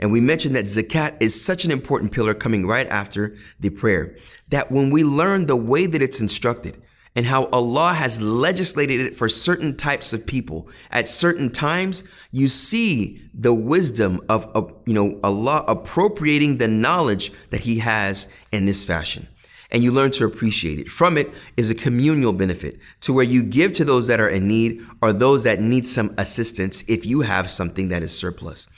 And 0.00 0.10
we 0.10 0.20
mentioned 0.20 0.56
that 0.56 0.64
zakat 0.64 1.16
is 1.20 1.40
such 1.40 1.64
an 1.64 1.70
important 1.70 2.10
pillar 2.10 2.34
coming 2.34 2.66
right 2.66 2.88
after 2.88 3.36
the 3.60 3.70
prayer 3.70 4.16
that 4.48 4.72
when 4.72 4.90
we 4.90 5.04
learn 5.04 5.46
the 5.46 5.56
way 5.56 5.86
that 5.86 6.02
it's 6.02 6.20
instructed 6.20 6.82
and 7.14 7.26
how 7.26 7.44
Allah 7.46 7.92
has 7.92 8.22
legislated 8.22 9.00
it 9.00 9.14
for 9.14 9.28
certain 9.28 9.76
types 9.76 10.12
of 10.12 10.26
people 10.26 10.68
at 10.90 11.08
certain 11.08 11.50
times, 11.50 12.04
you 12.30 12.48
see 12.48 13.22
the 13.34 13.52
wisdom 13.52 14.20
of, 14.28 14.72
you 14.86 14.94
know 14.94 15.20
Allah 15.22 15.64
appropriating 15.68 16.58
the 16.58 16.68
knowledge 16.68 17.32
that 17.50 17.60
He 17.60 17.78
has 17.80 18.28
in 18.50 18.64
this 18.64 18.84
fashion. 18.84 19.28
and 19.72 19.82
you 19.82 19.90
learn 19.90 20.10
to 20.12 20.24
appreciate 20.26 20.78
it. 20.78 20.88
From 20.88 21.16
it 21.16 21.32
is 21.56 21.70
a 21.70 21.74
communal 21.74 22.32
benefit 22.32 22.78
to 23.00 23.12
where 23.12 23.24
you 23.24 23.42
give 23.42 23.72
to 23.72 23.84
those 23.84 24.06
that 24.06 24.20
are 24.20 24.28
in 24.28 24.46
need 24.46 24.82
or 25.00 25.12
those 25.12 25.44
that 25.44 25.60
need 25.60 25.86
some 25.86 26.14
assistance 26.18 26.84
if 26.88 27.06
you 27.06 27.22
have 27.22 27.50
something 27.50 27.88
that 27.88 28.02
is 28.02 28.16
surplus. 28.16 28.68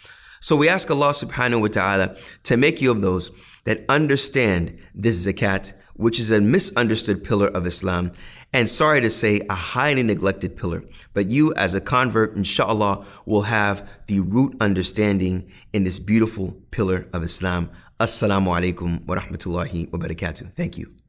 So 0.40 0.54
we 0.56 0.68
ask 0.68 0.90
Allah 0.90 1.10
subhanahu 1.10 1.62
wa 1.62 1.68
ta'ala 1.68 2.16
to 2.44 2.56
make 2.56 2.80
you 2.80 2.90
of 2.90 3.02
those 3.02 3.32
that 3.64 3.84
understand 3.88 4.78
this 4.94 5.26
zakat, 5.26 5.72
which 5.94 6.18
is 6.18 6.30
a 6.30 6.40
misunderstood 6.40 7.24
pillar 7.24 7.48
of 7.48 7.66
Islam, 7.66 8.12
and 8.52 8.68
sorry 8.68 9.00
to 9.00 9.10
say, 9.10 9.40
a 9.50 9.54
highly 9.54 10.02
neglected 10.02 10.56
pillar. 10.56 10.84
But 11.12 11.30
you, 11.30 11.52
as 11.54 11.74
a 11.74 11.80
convert, 11.80 12.36
inshallah, 12.36 13.04
will 13.26 13.42
have 13.42 13.88
the 14.06 14.20
root 14.20 14.56
understanding 14.60 15.50
in 15.72 15.84
this 15.84 15.98
beautiful 15.98 16.56
pillar 16.70 17.06
of 17.12 17.22
Islam. 17.22 17.70
Assalamu 17.98 18.48
alaikum 18.48 19.04
wa 19.06 19.16
rahmatullahi 19.16 19.92
wa 19.92 19.98
barakatuh. 19.98 20.54
Thank 20.54 20.78
you. 20.78 21.03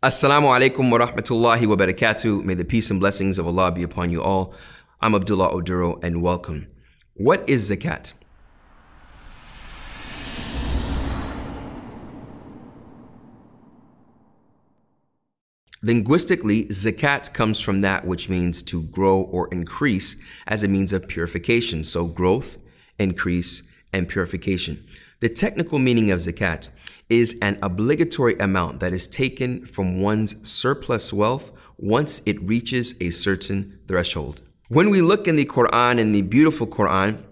Assalamu 0.00 0.46
alaikum 0.46 0.92
wa 0.92 0.98
rahmatullahi 1.04 1.66
wa 1.66 1.74
barakatuh. 1.74 2.44
May 2.44 2.54
the 2.54 2.64
peace 2.64 2.88
and 2.88 3.00
blessings 3.00 3.36
of 3.36 3.48
Allah 3.48 3.72
be 3.72 3.82
upon 3.82 4.10
you 4.10 4.22
all. 4.22 4.54
I'm 5.00 5.12
Abdullah 5.12 5.50
Oduro 5.50 6.00
and 6.04 6.22
welcome. 6.22 6.68
What 7.14 7.48
is 7.48 7.68
zakat? 7.68 8.12
Linguistically, 15.82 16.66
zakat 16.66 17.34
comes 17.34 17.58
from 17.58 17.80
that 17.80 18.04
which 18.04 18.28
means 18.28 18.62
to 18.62 18.82
grow 18.82 19.22
or 19.22 19.48
increase 19.48 20.14
as 20.46 20.62
a 20.62 20.68
means 20.68 20.92
of 20.92 21.08
purification. 21.08 21.82
So, 21.82 22.06
growth, 22.06 22.58
increase, 23.00 23.64
and 23.92 24.08
purification. 24.08 24.86
The 25.18 25.28
technical 25.28 25.80
meaning 25.80 26.12
of 26.12 26.20
zakat 26.20 26.68
is 27.08 27.38
an 27.40 27.58
obligatory 27.62 28.36
amount 28.38 28.80
that 28.80 28.92
is 28.92 29.06
taken 29.06 29.64
from 29.64 30.00
one's 30.00 30.36
surplus 30.48 31.12
wealth 31.12 31.52
once 31.78 32.22
it 32.26 32.40
reaches 32.42 32.94
a 33.00 33.10
certain 33.10 33.78
threshold. 33.86 34.42
When 34.68 34.90
we 34.90 35.00
look 35.00 35.26
in 35.26 35.36
the 35.36 35.46
Quran, 35.46 35.98
in 35.98 36.12
the 36.12 36.22
beautiful 36.22 36.66
Quran, 36.66 37.22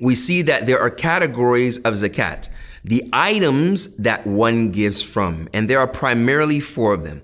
we 0.00 0.14
see 0.14 0.42
that 0.42 0.66
there 0.66 0.80
are 0.80 0.90
categories 0.90 1.78
of 1.78 1.94
zakat, 1.94 2.48
the 2.84 3.08
items 3.12 3.96
that 3.98 4.26
one 4.26 4.70
gives 4.70 5.02
from, 5.02 5.48
and 5.52 5.68
there 5.68 5.78
are 5.78 5.86
primarily 5.86 6.60
four 6.60 6.94
of 6.94 7.04
them. 7.04 7.22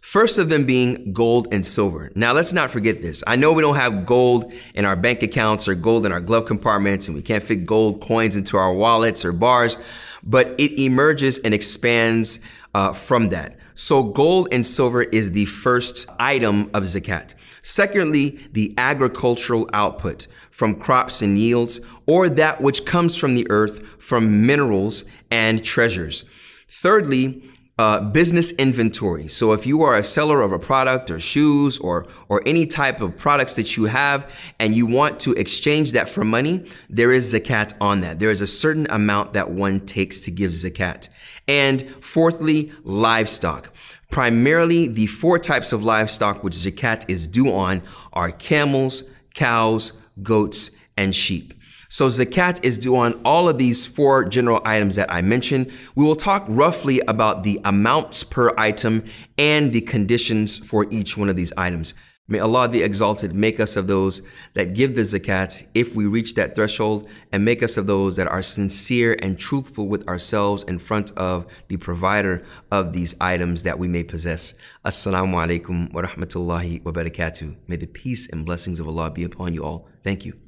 First 0.00 0.38
of 0.38 0.48
them 0.48 0.64
being 0.64 1.12
gold 1.12 1.48
and 1.52 1.66
silver. 1.66 2.10
Now, 2.14 2.32
let's 2.32 2.54
not 2.54 2.70
forget 2.70 3.02
this. 3.02 3.22
I 3.26 3.36
know 3.36 3.52
we 3.52 3.60
don't 3.60 3.76
have 3.76 4.06
gold 4.06 4.54
in 4.74 4.86
our 4.86 4.96
bank 4.96 5.22
accounts 5.22 5.68
or 5.68 5.74
gold 5.74 6.06
in 6.06 6.12
our 6.12 6.20
glove 6.20 6.46
compartments, 6.46 7.08
and 7.08 7.14
we 7.14 7.22
can't 7.22 7.42
fit 7.42 7.66
gold 7.66 8.00
coins 8.00 8.36
into 8.36 8.56
our 8.56 8.72
wallets 8.72 9.24
or 9.24 9.32
bars, 9.32 9.76
but 10.22 10.54
it 10.58 10.80
emerges 10.80 11.38
and 11.38 11.54
expands 11.54 12.40
uh, 12.74 12.92
from 12.92 13.28
that. 13.30 13.56
So 13.74 14.02
gold 14.02 14.48
and 14.50 14.66
silver 14.66 15.02
is 15.02 15.32
the 15.32 15.44
first 15.44 16.06
item 16.18 16.70
of 16.74 16.82
zakat. 16.84 17.34
Secondly, 17.62 18.40
the 18.52 18.74
agricultural 18.78 19.68
output 19.72 20.26
from 20.50 20.74
crops 20.74 21.22
and 21.22 21.38
yields, 21.38 21.80
or 22.06 22.28
that 22.28 22.60
which 22.60 22.84
comes 22.84 23.16
from 23.16 23.34
the 23.34 23.46
earth 23.50 23.80
from 23.98 24.46
minerals 24.46 25.04
and 25.30 25.62
treasures. 25.64 26.24
Thirdly, 26.68 27.42
uh, 27.78 28.00
business 28.00 28.50
inventory. 28.52 29.28
So 29.28 29.52
if 29.52 29.64
you 29.66 29.82
are 29.82 29.96
a 29.96 30.02
seller 30.02 30.42
of 30.42 30.52
a 30.52 30.58
product 30.58 31.10
or 31.10 31.20
shoes 31.20 31.78
or 31.78 32.06
or 32.28 32.42
any 32.44 32.66
type 32.66 33.00
of 33.00 33.16
products 33.16 33.54
that 33.54 33.76
you 33.76 33.84
have 33.84 34.34
and 34.58 34.74
you 34.74 34.86
want 34.86 35.20
to 35.20 35.32
exchange 35.34 35.92
that 35.92 36.08
for 36.08 36.24
money, 36.24 36.66
there 36.90 37.12
is 37.12 37.32
zakat 37.32 37.74
on 37.80 38.00
that. 38.00 38.18
There 38.18 38.30
is 38.30 38.40
a 38.40 38.46
certain 38.46 38.86
amount 38.90 39.32
that 39.34 39.50
one 39.52 39.80
takes 39.86 40.18
to 40.20 40.30
give 40.30 40.50
zakat. 40.52 41.08
And 41.46 41.88
fourthly, 42.04 42.72
livestock. 42.82 43.72
Primarily, 44.10 44.88
the 44.88 45.06
four 45.06 45.38
types 45.38 45.72
of 45.72 45.84
livestock 45.84 46.42
which 46.42 46.54
zakat 46.54 47.08
is 47.08 47.26
due 47.26 47.52
on 47.52 47.82
are 48.12 48.30
camels, 48.32 49.04
cows, 49.34 49.92
goats, 50.22 50.72
and 50.96 51.14
sheep. 51.14 51.54
So 51.90 52.08
zakat 52.08 52.62
is 52.62 52.76
due 52.76 52.96
on 52.96 53.18
all 53.24 53.48
of 53.48 53.56
these 53.56 53.86
four 53.86 54.24
general 54.26 54.60
items 54.64 54.96
that 54.96 55.10
I 55.10 55.22
mentioned. 55.22 55.72
We 55.94 56.04
will 56.04 56.16
talk 56.16 56.44
roughly 56.46 57.00
about 57.08 57.44
the 57.44 57.60
amounts 57.64 58.24
per 58.24 58.52
item 58.58 59.04
and 59.38 59.72
the 59.72 59.80
conditions 59.80 60.58
for 60.58 60.86
each 60.90 61.16
one 61.16 61.30
of 61.30 61.36
these 61.36 61.52
items. 61.56 61.94
May 62.30 62.40
Allah 62.40 62.68
the 62.68 62.82
Exalted 62.82 63.34
make 63.34 63.58
us 63.58 63.74
of 63.74 63.86
those 63.86 64.20
that 64.52 64.74
give 64.74 64.94
the 64.94 65.00
zakat 65.00 65.66
if 65.74 65.96
we 65.96 66.04
reach 66.04 66.34
that 66.34 66.54
threshold 66.54 67.08
and 67.32 67.42
make 67.42 67.62
us 67.62 67.78
of 67.78 67.86
those 67.86 68.16
that 68.16 68.28
are 68.28 68.42
sincere 68.42 69.16
and 69.22 69.38
truthful 69.38 69.88
with 69.88 70.06
ourselves 70.06 70.64
in 70.64 70.78
front 70.78 71.10
of 71.16 71.46
the 71.68 71.78
provider 71.78 72.44
of 72.70 72.92
these 72.92 73.16
items 73.18 73.62
that 73.62 73.78
we 73.78 73.88
may 73.88 74.04
possess. 74.04 74.52
Assalamu 74.84 75.32
alaikum 75.36 75.90
wa 75.94 76.02
rahmatullahi 76.02 76.84
wa 76.84 76.92
barakatuh. 76.92 77.56
May 77.66 77.76
the 77.76 77.86
peace 77.86 78.28
and 78.28 78.44
blessings 78.44 78.78
of 78.78 78.86
Allah 78.86 79.10
be 79.10 79.24
upon 79.24 79.54
you 79.54 79.64
all. 79.64 79.88
Thank 80.04 80.26
you. 80.26 80.47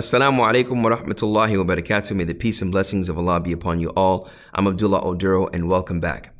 Assalamu 0.00 0.38
alaikum 0.38 0.82
wa 0.82 0.96
rahmatullahi 0.96 1.58
wa 1.58 1.74
barakatuh. 1.74 2.16
May 2.16 2.24
the 2.24 2.32
peace 2.32 2.62
and 2.62 2.72
blessings 2.72 3.10
of 3.10 3.18
Allah 3.18 3.38
be 3.38 3.52
upon 3.52 3.80
you 3.80 3.90
all. 3.90 4.30
I'm 4.54 4.66
Abdullah 4.66 5.02
Oduro 5.02 5.54
and 5.54 5.68
welcome 5.68 6.00
back. 6.00 6.32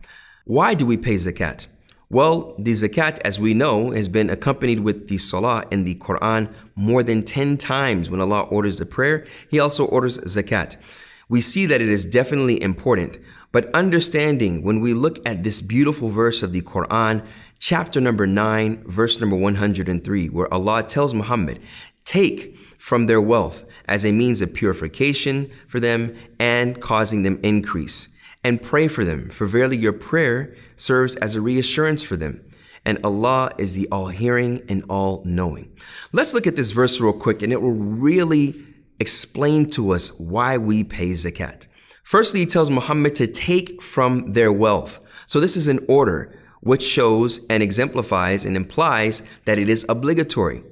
Why 0.46 0.72
do 0.72 0.86
we 0.86 0.96
pay 0.96 1.16
zakat? 1.16 1.66
Well, 2.08 2.54
the 2.58 2.72
zakat, 2.72 3.18
as 3.22 3.38
we 3.38 3.52
know, 3.52 3.90
has 3.90 4.08
been 4.08 4.30
accompanied 4.30 4.80
with 4.80 5.08
the 5.08 5.18
salah 5.18 5.64
in 5.70 5.84
the 5.84 5.94
Quran 5.96 6.50
more 6.74 7.02
than 7.02 7.22
10 7.22 7.58
times. 7.58 8.08
When 8.08 8.22
Allah 8.22 8.48
orders 8.50 8.78
the 8.78 8.86
prayer, 8.86 9.26
He 9.50 9.60
also 9.60 9.84
orders 9.84 10.16
zakat. 10.20 10.78
We 11.28 11.42
see 11.42 11.66
that 11.66 11.82
it 11.82 11.88
is 11.90 12.06
definitely 12.06 12.62
important, 12.62 13.18
but 13.52 13.70
understanding 13.74 14.62
when 14.62 14.80
we 14.80 14.94
look 14.94 15.18
at 15.28 15.42
this 15.42 15.60
beautiful 15.60 16.08
verse 16.08 16.42
of 16.42 16.54
the 16.54 16.62
Quran, 16.62 17.22
chapter 17.58 18.00
number 18.00 18.26
9, 18.26 18.84
verse 18.86 19.20
number 19.20 19.36
103, 19.36 20.28
where 20.30 20.50
Allah 20.50 20.82
tells 20.82 21.12
Muhammad, 21.12 21.60
Take 22.06 22.56
from 22.80 23.06
their 23.06 23.20
wealth 23.20 23.64
as 23.84 24.04
a 24.04 24.10
means 24.10 24.40
of 24.40 24.54
purification 24.54 25.50
for 25.68 25.78
them 25.78 26.16
and 26.38 26.80
causing 26.80 27.22
them 27.22 27.38
increase. 27.42 28.08
And 28.42 28.60
pray 28.60 28.88
for 28.88 29.04
them, 29.04 29.28
for 29.28 29.46
verily 29.46 29.76
your 29.76 29.92
prayer 29.92 30.56
serves 30.76 31.14
as 31.16 31.36
a 31.36 31.42
reassurance 31.42 32.02
for 32.02 32.16
them. 32.16 32.42
And 32.86 32.98
Allah 33.04 33.50
is 33.58 33.74
the 33.74 33.86
all 33.92 34.08
hearing 34.08 34.62
and 34.66 34.82
all 34.88 35.22
knowing. 35.26 35.70
Let's 36.12 36.32
look 36.32 36.46
at 36.46 36.56
this 36.56 36.70
verse 36.70 36.98
real 37.02 37.12
quick 37.12 37.42
and 37.42 37.52
it 37.52 37.60
will 37.60 37.74
really 37.74 38.54
explain 38.98 39.66
to 39.66 39.90
us 39.90 40.18
why 40.18 40.56
we 40.56 40.82
pay 40.82 41.10
zakat. 41.10 41.68
Firstly, 42.02 42.40
he 42.40 42.46
tells 42.46 42.70
Muhammad 42.70 43.14
to 43.16 43.26
take 43.26 43.82
from 43.82 44.32
their 44.32 44.50
wealth. 44.50 45.00
So 45.26 45.38
this 45.38 45.54
is 45.54 45.68
an 45.68 45.84
order 45.86 46.34
which 46.60 46.82
shows 46.82 47.44
and 47.50 47.62
exemplifies 47.62 48.46
and 48.46 48.56
implies 48.56 49.22
that 49.44 49.58
it 49.58 49.68
is 49.68 49.84
obligatory. 49.88 50.62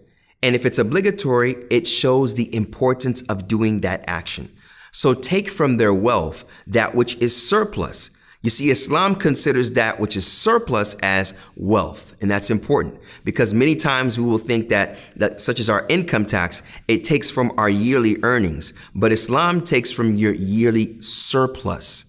And 0.42 0.54
if 0.54 0.64
it's 0.64 0.78
obligatory, 0.78 1.56
it 1.70 1.86
shows 1.86 2.34
the 2.34 2.54
importance 2.54 3.22
of 3.22 3.48
doing 3.48 3.80
that 3.80 4.04
action. 4.06 4.50
So 4.92 5.14
take 5.14 5.50
from 5.50 5.76
their 5.76 5.92
wealth 5.92 6.44
that 6.66 6.94
which 6.94 7.16
is 7.16 7.36
surplus. 7.36 8.10
You 8.40 8.50
see, 8.50 8.70
Islam 8.70 9.16
considers 9.16 9.72
that 9.72 9.98
which 9.98 10.16
is 10.16 10.24
surplus 10.24 10.94
as 11.02 11.34
wealth. 11.56 12.16
And 12.20 12.30
that's 12.30 12.50
important 12.50 13.00
because 13.24 13.52
many 13.52 13.74
times 13.74 14.18
we 14.18 14.24
will 14.24 14.38
think 14.38 14.68
that, 14.68 14.96
that 15.16 15.40
such 15.40 15.58
as 15.58 15.68
our 15.68 15.84
income 15.88 16.24
tax, 16.24 16.62
it 16.86 17.02
takes 17.02 17.30
from 17.30 17.50
our 17.58 17.68
yearly 17.68 18.16
earnings, 18.22 18.74
but 18.94 19.10
Islam 19.10 19.60
takes 19.60 19.90
from 19.90 20.14
your 20.14 20.34
yearly 20.34 21.00
surplus. 21.00 22.04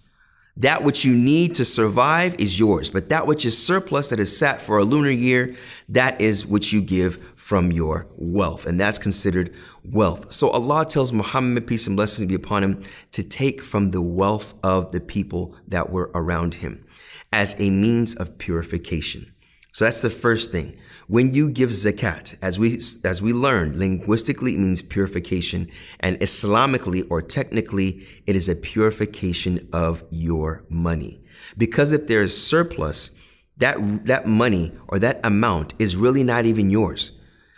That 0.60 0.84
which 0.84 1.05
you 1.05 1.14
need 1.14 1.55
to 1.55 1.64
survive 1.64 2.36
is 2.38 2.60
yours, 2.60 2.89
but 2.89 3.07
that 3.10 3.28
which 3.28 3.45
is 3.45 3.57
surplus 3.57 4.10
that 4.10 4.20
is 4.20 4.38
sat 4.38 4.62
for 4.62 4.78
a 4.78 4.84
lunar 4.84 5.10
year, 5.10 5.55
that 5.88 6.20
is 6.20 6.45
what 6.45 6.74
you 6.74 6.82
give 6.82 7.18
from 7.36 7.72
your 7.72 8.07
wealth. 8.18 8.66
And 8.66 8.80
that's 8.80 8.99
considered 8.99 9.53
wealth. 9.86 10.34
So 10.34 10.49
Allah 10.49 10.86
tells 10.86 11.14
Muhammad, 11.14 11.66
peace 11.66 11.88
and 11.88 11.95
blessings 11.95 12.28
be 12.28 12.36
upon 12.36 12.64
him, 12.64 12.84
to 13.12 13.24
take 13.24 13.64
from 13.64 13.91
the 13.91 14.01
wealth 14.01 14.53
of 14.62 14.91
the 14.91 14.99
people 14.99 15.55
that 15.70 15.89
were 15.91 16.12
around 16.14 16.55
him 16.55 16.86
as 17.32 17.55
a 17.57 17.70
means 17.70 18.16
of 18.16 18.38
purification. 18.38 19.34
So 19.72 19.86
that's 19.86 20.01
the 20.01 20.10
first 20.10 20.51
thing. 20.51 20.76
When 21.10 21.34
you 21.34 21.49
give 21.49 21.72
zakat, 21.72 22.38
as 22.39 22.60
we 22.60 22.76
as 23.03 23.20
we 23.20 23.34
learned, 23.34 23.80
linguistically 23.80 24.53
it 24.53 24.60
means 24.60 24.84
purification, 24.84 25.68
and 25.99 26.20
Islamically 26.20 27.03
or 27.10 27.24
technically, 27.24 28.05
it 28.28 28.36
is 28.36 28.47
a 28.47 28.55
purification 28.55 29.68
of 29.74 30.03
your 30.12 30.66
money. 30.70 31.20
Because 31.57 31.91
if 31.91 32.05
there 32.05 32.22
is 32.22 32.38
surplus, 32.38 33.10
that 33.57 34.05
that 34.05 34.28
money 34.28 34.72
or 34.88 34.99
that 34.99 35.20
amount 35.24 35.74
is 35.80 35.95
really 35.95 36.24
not 36.24 36.45
even 36.45 36.70
yours. 36.70 37.14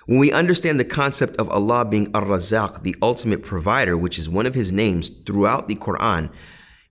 When 0.06 0.20
we 0.20 0.32
understand 0.32 0.80
the 0.80 0.86
concept 0.86 1.36
of 1.36 1.50
Allah 1.50 1.84
being 1.84 2.10
Ar-Razaq, 2.14 2.84
the 2.84 2.96
ultimate 3.02 3.44
provider, 3.44 3.98
which 3.98 4.18
is 4.18 4.30
one 4.30 4.46
of 4.46 4.56
his 4.56 4.72
names 4.72 5.10
throughout 5.26 5.68
the 5.68 5.76
Quran, 5.76 6.32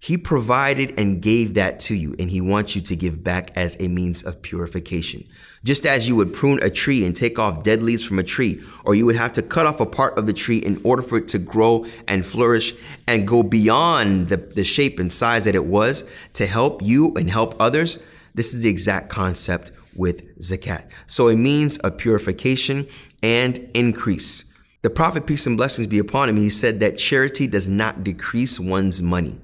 he 0.02 0.16
provided 0.16 0.98
and 0.98 1.20
gave 1.20 1.54
that 1.54 1.78
to 1.80 1.94
you, 1.94 2.16
and 2.18 2.30
He 2.30 2.40
wants 2.40 2.74
you 2.74 2.80
to 2.80 2.96
give 2.96 3.22
back 3.22 3.50
as 3.54 3.76
a 3.78 3.88
means 3.88 4.22
of 4.22 4.40
purification. 4.40 5.26
Just 5.62 5.84
as 5.84 6.08
you 6.08 6.16
would 6.16 6.32
prune 6.32 6.58
a 6.62 6.70
tree 6.70 7.04
and 7.04 7.14
take 7.14 7.38
off 7.38 7.62
dead 7.62 7.82
leaves 7.82 8.02
from 8.02 8.18
a 8.18 8.22
tree, 8.22 8.62
or 8.86 8.94
you 8.94 9.04
would 9.04 9.16
have 9.16 9.34
to 9.34 9.42
cut 9.42 9.66
off 9.66 9.78
a 9.78 9.84
part 9.84 10.16
of 10.16 10.26
the 10.26 10.32
tree 10.32 10.56
in 10.56 10.80
order 10.84 11.02
for 11.02 11.18
it 11.18 11.28
to 11.28 11.38
grow 11.38 11.84
and 12.08 12.24
flourish 12.24 12.72
and 13.06 13.28
go 13.28 13.42
beyond 13.42 14.30
the, 14.30 14.38
the 14.38 14.64
shape 14.64 14.98
and 14.98 15.12
size 15.12 15.44
that 15.44 15.54
it 15.54 15.66
was 15.66 16.06
to 16.32 16.46
help 16.46 16.80
you 16.80 17.12
and 17.16 17.30
help 17.30 17.54
others. 17.60 17.98
This 18.34 18.54
is 18.54 18.62
the 18.62 18.70
exact 18.70 19.10
concept 19.10 19.70
with 19.94 20.38
zakat. 20.38 20.88
So 21.08 21.28
it 21.28 21.36
means 21.36 21.78
a 21.84 21.90
purification 21.90 22.88
and 23.22 23.58
increase. 23.74 24.46
The 24.80 24.88
Prophet, 24.88 25.26
peace 25.26 25.46
and 25.46 25.58
blessings 25.58 25.88
be 25.88 25.98
upon 25.98 26.30
him, 26.30 26.36
he 26.38 26.48
said 26.48 26.80
that 26.80 26.96
charity 26.96 27.46
does 27.46 27.68
not 27.68 28.02
decrease 28.02 28.58
one's 28.58 29.02
money. 29.02 29.38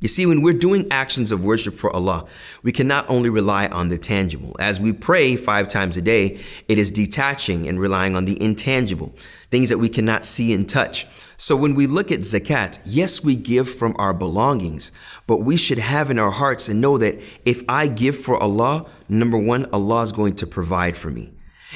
You 0.00 0.06
see, 0.06 0.26
when 0.26 0.42
we're 0.42 0.52
doing 0.52 0.86
actions 0.92 1.32
of 1.32 1.44
worship 1.44 1.74
for 1.74 1.92
Allah, 1.92 2.24
we 2.62 2.70
cannot 2.70 3.10
only 3.10 3.30
rely 3.30 3.66
on 3.66 3.88
the 3.88 3.98
tangible. 3.98 4.54
As 4.60 4.80
we 4.80 4.92
pray 4.92 5.34
five 5.34 5.66
times 5.66 5.96
a 5.96 6.02
day, 6.02 6.38
it 6.68 6.78
is 6.78 6.92
detaching 6.92 7.68
and 7.68 7.80
relying 7.80 8.14
on 8.14 8.24
the 8.24 8.40
intangible, 8.40 9.12
things 9.50 9.70
that 9.70 9.78
we 9.78 9.88
cannot 9.88 10.24
see 10.24 10.54
and 10.54 10.68
touch. 10.68 11.08
So 11.36 11.56
when 11.56 11.74
we 11.74 11.88
look 11.88 12.12
at 12.12 12.20
zakat, 12.20 12.78
yes, 12.84 13.24
we 13.24 13.34
give 13.34 13.68
from 13.68 13.96
our 13.98 14.14
belongings, 14.14 14.92
but 15.26 15.38
we 15.38 15.56
should 15.56 15.80
have 15.80 16.12
in 16.12 16.18
our 16.20 16.30
hearts 16.30 16.68
and 16.68 16.80
know 16.80 16.96
that 16.98 17.20
if 17.44 17.64
I 17.68 17.88
give 17.88 18.16
for 18.16 18.40
Allah, 18.40 18.86
number 19.08 19.38
one, 19.38 19.68
Allah 19.72 20.02
is 20.02 20.12
going 20.12 20.36
to 20.36 20.46
provide 20.46 20.96
for 20.96 21.10
me. 21.10 21.32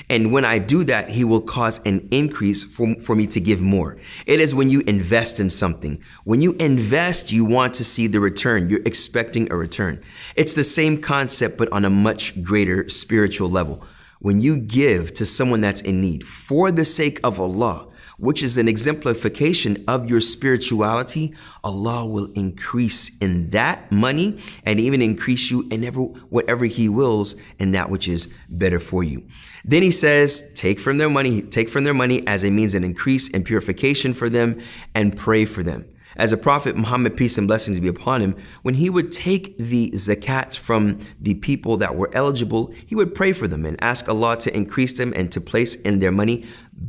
And 0.08 0.32
when 0.32 0.44
I 0.44 0.58
do 0.58 0.84
that, 0.84 1.10
he 1.10 1.24
will 1.24 1.40
cause 1.40 1.80
an 1.84 2.08
increase 2.10 2.64
for, 2.64 2.94
for 3.00 3.14
me 3.14 3.26
to 3.28 3.40
give 3.40 3.60
more. 3.60 3.98
It 4.26 4.40
is 4.40 4.54
when 4.54 4.70
you 4.70 4.80
invest 4.86 5.38
in 5.38 5.50
something. 5.50 6.02
When 6.24 6.40
you 6.40 6.52
invest, 6.52 7.30
you 7.30 7.44
want 7.44 7.74
to 7.74 7.84
see 7.84 8.06
the 8.06 8.20
return. 8.20 8.70
You're 8.70 8.80
expecting 8.86 9.52
a 9.52 9.56
return. 9.56 10.02
It's 10.34 10.54
the 10.54 10.64
same 10.64 11.00
concept, 11.00 11.58
but 11.58 11.70
on 11.72 11.84
a 11.84 11.90
much 11.90 12.42
greater 12.42 12.88
spiritual 12.88 13.50
level. 13.50 13.84
When 14.20 14.40
you 14.40 14.58
give 14.58 15.12
to 15.14 15.26
someone 15.26 15.60
that's 15.60 15.80
in 15.80 16.00
need 16.00 16.26
for 16.26 16.70
the 16.70 16.84
sake 16.84 17.20
of 17.24 17.40
Allah, 17.40 17.88
which 18.18 18.42
is 18.42 18.56
an 18.56 18.68
exemplification 18.68 19.82
of 19.88 20.08
your 20.08 20.20
spirituality, 20.20 21.34
Allah 21.64 22.06
will 22.06 22.30
increase 22.34 23.18
in 23.18 23.50
that 23.50 23.90
money 23.90 24.38
and 24.64 24.78
even 24.78 25.02
increase 25.02 25.50
you 25.50 25.66
in 25.72 25.82
ever, 25.82 26.00
whatever 26.00 26.66
He 26.66 26.88
wills 26.88 27.34
in 27.58 27.72
that 27.72 27.90
which 27.90 28.06
is 28.06 28.32
better 28.48 28.78
for 28.78 29.02
you. 29.02 29.26
Then 29.64 29.82
He 29.82 29.90
says, 29.90 30.50
take 30.54 30.80
from 30.80 30.98
their 30.98 31.10
money, 31.10 31.42
take 31.42 31.68
from 31.68 31.84
their 31.84 31.94
money 31.94 32.26
as 32.26 32.44
a 32.44 32.50
means 32.50 32.74
of 32.74 32.82
increase 32.82 33.30
and 33.32 33.44
purification 33.44 34.14
for 34.14 34.28
them 34.28 34.60
and 34.94 35.16
pray 35.16 35.44
for 35.44 35.62
them. 35.62 35.88
As 36.16 36.32
a 36.32 36.36
prophet, 36.36 36.76
Muhammad, 36.76 37.16
peace 37.16 37.38
and 37.38 37.48
blessings 37.48 37.80
be 37.80 37.88
upon 37.88 38.20
him, 38.20 38.36
when 38.62 38.74
he 38.74 38.90
would 38.90 39.10
take 39.10 39.56
the 39.56 39.90
zakat 39.92 40.56
from 40.56 40.98
the 41.18 41.34
people 41.34 41.78
that 41.78 41.96
were 41.96 42.10
eligible, 42.12 42.72
he 42.86 42.94
would 42.94 43.14
pray 43.14 43.32
for 43.32 43.48
them 43.48 43.64
and 43.64 43.82
ask 43.82 44.08
Allah 44.08 44.36
to 44.38 44.54
increase 44.54 44.98
them 44.98 45.12
and 45.16 45.32
to 45.32 45.40
place 45.40 45.74
in 45.74 46.00
their 46.00 46.12
money 46.12 46.44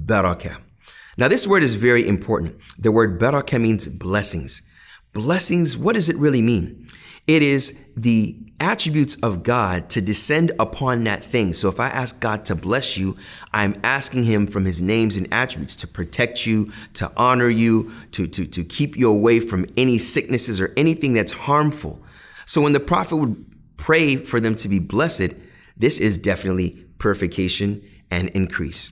barakah. 0.06 0.58
Now, 1.18 1.28
this 1.28 1.48
word 1.48 1.64
is 1.64 1.76
very 1.76 2.06
important. 2.08 2.58
The 2.78 2.92
word 2.92 3.20
barakah 3.20 3.62
means 3.62 3.88
blessings. 3.88 4.62
Blessings, 5.14 5.78
what 5.78 5.96
does 5.96 6.10
it 6.10 6.18
really 6.18 6.42
mean? 6.42 6.86
It 7.28 7.44
is 7.44 7.80
the 7.96 8.38
attributes 8.64 9.16
of 9.16 9.44
God 9.44 9.90
to 9.90 10.02
descend 10.02 10.54
upon 10.58 11.04
that 11.04 11.24
thing. 11.24 11.52
So 11.52 11.68
if 11.68 11.80
I 11.80 11.88
ask 11.90 12.20
God 12.22 12.46
to 12.46 12.56
bless 12.56 12.98
you, 12.98 13.18
I'm 13.52 13.80
asking 13.84 14.24
him 14.24 14.48
from 14.48 14.64
his 14.64 14.82
names 14.82 15.18
and 15.18 15.28
attributes 15.34 15.76
to 15.78 15.88
protect 15.88 16.46
you, 16.46 16.72
to 16.94 17.12
honor 17.18 17.50
you, 17.50 17.92
to, 18.12 18.26
to, 18.26 18.46
to 18.46 18.64
keep 18.64 18.96
you 18.96 19.12
away 19.12 19.42
from 19.42 19.66
any 19.76 19.98
sicknesses 19.98 20.62
or 20.62 20.74
anything 20.78 21.14
that's 21.14 21.34
harmful. 21.34 22.02
So 22.46 22.62
when 22.62 22.72
the 22.72 22.80
prophet 22.80 23.18
would 23.18 23.46
pray 23.76 24.16
for 24.16 24.40
them 24.40 24.56
to 24.56 24.70
be 24.70 24.80
blessed, 24.80 25.34
this 25.76 26.00
is 26.00 26.18
definitely 26.18 26.86
purification 27.00 27.84
and 28.10 28.30
increase. 28.30 28.92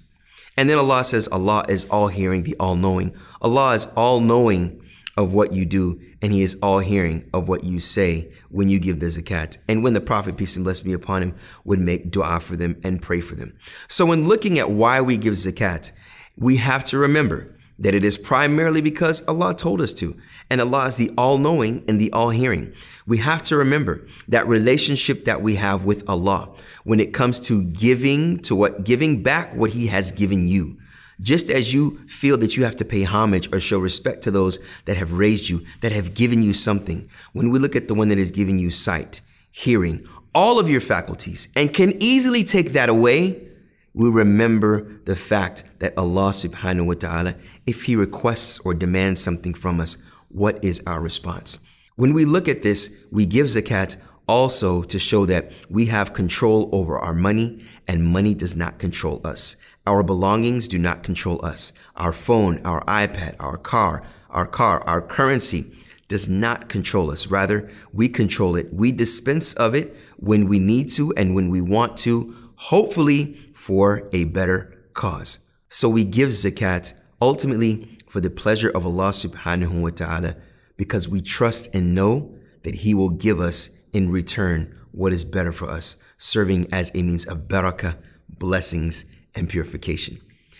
And 0.57 0.69
then 0.69 0.77
Allah 0.79 1.05
says, 1.05 1.29
Allah 1.29 1.63
is 1.69 1.85
all 1.85 2.07
hearing, 2.07 2.43
the 2.43 2.57
all 2.59 2.75
knowing. 2.75 3.15
Allah 3.41 3.75
is 3.75 3.87
all 3.95 4.19
knowing 4.19 4.83
of 5.17 5.33
what 5.33 5.53
you 5.53 5.65
do, 5.65 6.01
and 6.21 6.33
He 6.33 6.41
is 6.41 6.57
all 6.61 6.79
hearing 6.79 7.29
of 7.33 7.47
what 7.47 7.63
you 7.63 7.79
say 7.79 8.31
when 8.51 8.69
you 8.69 8.79
give 8.79 8.99
the 8.99 9.07
zakat. 9.07 9.57
And 9.67 9.83
when 9.83 9.93
the 9.93 10.01
Prophet, 10.01 10.37
peace 10.37 10.55
and 10.55 10.65
blessings 10.65 10.87
be 10.87 10.93
upon 10.93 11.23
him, 11.23 11.35
would 11.63 11.79
make 11.79 12.11
dua 12.11 12.39
for 12.39 12.55
them 12.55 12.79
and 12.83 13.01
pray 13.01 13.21
for 13.21 13.35
them. 13.35 13.57
So 13.87 14.05
when 14.05 14.27
looking 14.27 14.59
at 14.59 14.71
why 14.71 15.01
we 15.01 15.17
give 15.17 15.33
zakat, 15.33 15.91
we 16.37 16.57
have 16.57 16.83
to 16.85 16.97
remember 16.97 17.55
that 17.81 17.95
it 17.95 18.05
is 18.05 18.17
primarily 18.17 18.81
because 18.81 19.27
Allah 19.27 19.55
told 19.55 19.81
us 19.81 19.91
to. 19.93 20.15
And 20.49 20.61
Allah 20.61 20.85
is 20.85 20.97
the 20.97 21.11
all 21.17 21.37
knowing 21.37 21.83
and 21.87 21.99
the 21.99 22.11
all 22.11 22.29
hearing. 22.29 22.73
We 23.07 23.17
have 23.17 23.41
to 23.43 23.57
remember 23.57 24.07
that 24.27 24.47
relationship 24.47 25.25
that 25.25 25.41
we 25.41 25.55
have 25.55 25.83
with 25.83 26.07
Allah 26.07 26.55
when 26.83 26.99
it 26.99 27.13
comes 27.13 27.39
to 27.41 27.63
giving 27.63 28.39
to 28.39 28.55
what, 28.55 28.83
giving 28.83 29.23
back 29.23 29.55
what 29.55 29.71
He 29.71 29.87
has 29.87 30.11
given 30.11 30.47
you. 30.47 30.77
Just 31.21 31.51
as 31.51 31.73
you 31.73 31.97
feel 32.07 32.37
that 32.39 32.57
you 32.57 32.63
have 32.63 32.75
to 32.77 32.85
pay 32.85 33.03
homage 33.03 33.53
or 33.53 33.59
show 33.59 33.79
respect 33.79 34.23
to 34.23 34.31
those 34.31 34.59
that 34.85 34.97
have 34.97 35.13
raised 35.13 35.49
you, 35.49 35.63
that 35.81 35.91
have 35.91 36.13
given 36.13 36.41
you 36.41 36.53
something. 36.53 37.09
When 37.33 37.49
we 37.49 37.59
look 37.59 37.75
at 37.75 37.87
the 37.87 37.93
one 37.93 38.09
that 38.09 38.17
has 38.17 38.31
given 38.31 38.57
you 38.57 38.71
sight, 38.71 39.21
hearing, 39.51 40.07
all 40.33 40.59
of 40.59 40.69
your 40.69 40.81
faculties, 40.81 41.49
and 41.55 41.73
can 41.73 41.93
easily 42.01 42.43
take 42.43 42.73
that 42.73 42.89
away, 42.89 43.47
we 43.93 44.09
remember 44.09 44.99
the 45.05 45.15
fact 45.15 45.63
that 45.79 45.97
Allah 45.97 46.31
subhanahu 46.31 46.85
wa 46.85 46.93
ta'ala, 46.93 47.35
if 47.67 47.83
He 47.83 47.95
requests 47.95 48.59
or 48.59 48.73
demands 48.73 49.21
something 49.21 49.53
from 49.53 49.79
us, 49.79 49.97
what 50.29 50.63
is 50.63 50.81
our 50.87 51.01
response? 51.01 51.59
When 51.97 52.13
we 52.13 52.25
look 52.25 52.47
at 52.47 52.63
this, 52.63 52.97
we 53.11 53.25
give 53.25 53.47
zakat 53.47 53.97
also 54.27 54.81
to 54.83 54.97
show 54.97 55.25
that 55.25 55.51
we 55.69 55.87
have 55.87 56.13
control 56.13 56.69
over 56.71 56.97
our 56.97 57.13
money 57.13 57.65
and 57.87 58.05
money 58.05 58.33
does 58.33 58.55
not 58.55 58.79
control 58.79 59.19
us. 59.25 59.57
Our 59.87 60.03
belongings 60.03 60.67
do 60.67 60.77
not 60.77 61.03
control 61.03 61.43
us. 61.43 61.73
Our 61.95 62.13
phone, 62.13 62.61
our 62.65 62.83
iPad, 62.85 63.35
our 63.39 63.57
car, 63.57 64.03
our 64.29 64.45
car, 64.45 64.81
our 64.85 65.01
currency 65.01 65.71
does 66.07 66.29
not 66.29 66.69
control 66.69 67.09
us. 67.09 67.27
Rather, 67.27 67.69
we 67.93 68.07
control 68.07 68.55
it. 68.55 68.71
We 68.73 68.91
dispense 68.91 69.53
of 69.55 69.73
it 69.73 69.95
when 70.17 70.47
we 70.47 70.59
need 70.59 70.91
to 70.91 71.13
and 71.17 71.33
when 71.33 71.49
we 71.49 71.61
want 71.61 71.97
to, 71.97 72.35
hopefully 72.55 73.39
for 73.53 74.09
a 74.13 74.25
better 74.25 74.77
cause. 74.93 75.39
So 75.69 75.89
we 75.89 76.05
give 76.05 76.29
zakat 76.29 76.93
ultimately 77.21 77.97
for 78.07 78.19
the 78.19 78.29
pleasure 78.29 78.69
of 78.69 78.85
Allah 78.85 79.11
subhanahu 79.11 79.81
wa 79.81 79.89
ta'ala 79.89 80.35
because 80.77 81.07
we 81.07 81.21
trust 81.21 81.73
and 81.73 81.95
know 81.95 82.35
that 82.63 82.75
He 82.75 82.93
will 82.93 83.09
give 83.09 83.39
us 83.39 83.69
in 83.93 84.11
return 84.11 84.77
what 84.91 85.13
is 85.13 85.23
better 85.23 85.51
for 85.51 85.69
us, 85.69 85.95
serving 86.17 86.67
as 86.73 86.91
a 86.93 87.01
means 87.03 87.25
of 87.25 87.47
barakah, 87.47 87.95
blessings, 88.29 89.05
and 89.35 89.49
purification. 89.49 90.19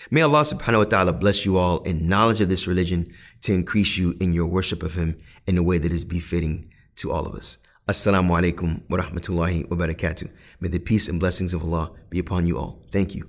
May 0.09 0.21
Allah 0.21 0.41
subhanahu 0.41 0.77
wa 0.79 0.83
ta'ala 0.85 1.13
bless 1.13 1.45
you 1.45 1.57
all 1.57 1.79
in 1.83 2.07
knowledge 2.07 2.41
of 2.41 2.49
this 2.49 2.67
religion 2.67 3.13
to 3.41 3.53
increase 3.53 3.97
you 3.97 4.15
in 4.19 4.33
your 4.33 4.47
worship 4.47 4.83
of 4.83 4.95
Him 4.95 5.19
in 5.47 5.57
a 5.57 5.63
way 5.63 5.77
that 5.77 5.91
is 5.91 6.05
befitting 6.05 6.71
to 6.97 7.11
all 7.11 7.25
of 7.25 7.35
us. 7.35 7.57
Assalamu 7.87 8.29
alaikum 8.29 8.81
wa 8.89 8.97
rahmatullahi 8.97 9.69
wa 9.69 9.77
barakatuh. 9.77 10.29
May 10.59 10.69
the 10.69 10.79
peace 10.79 11.07
and 11.09 11.19
blessings 11.19 11.53
of 11.53 11.63
Allah 11.63 11.91
be 12.09 12.19
upon 12.19 12.47
you 12.47 12.57
all. 12.57 12.79
Thank 12.91 13.15
you. 13.15 13.27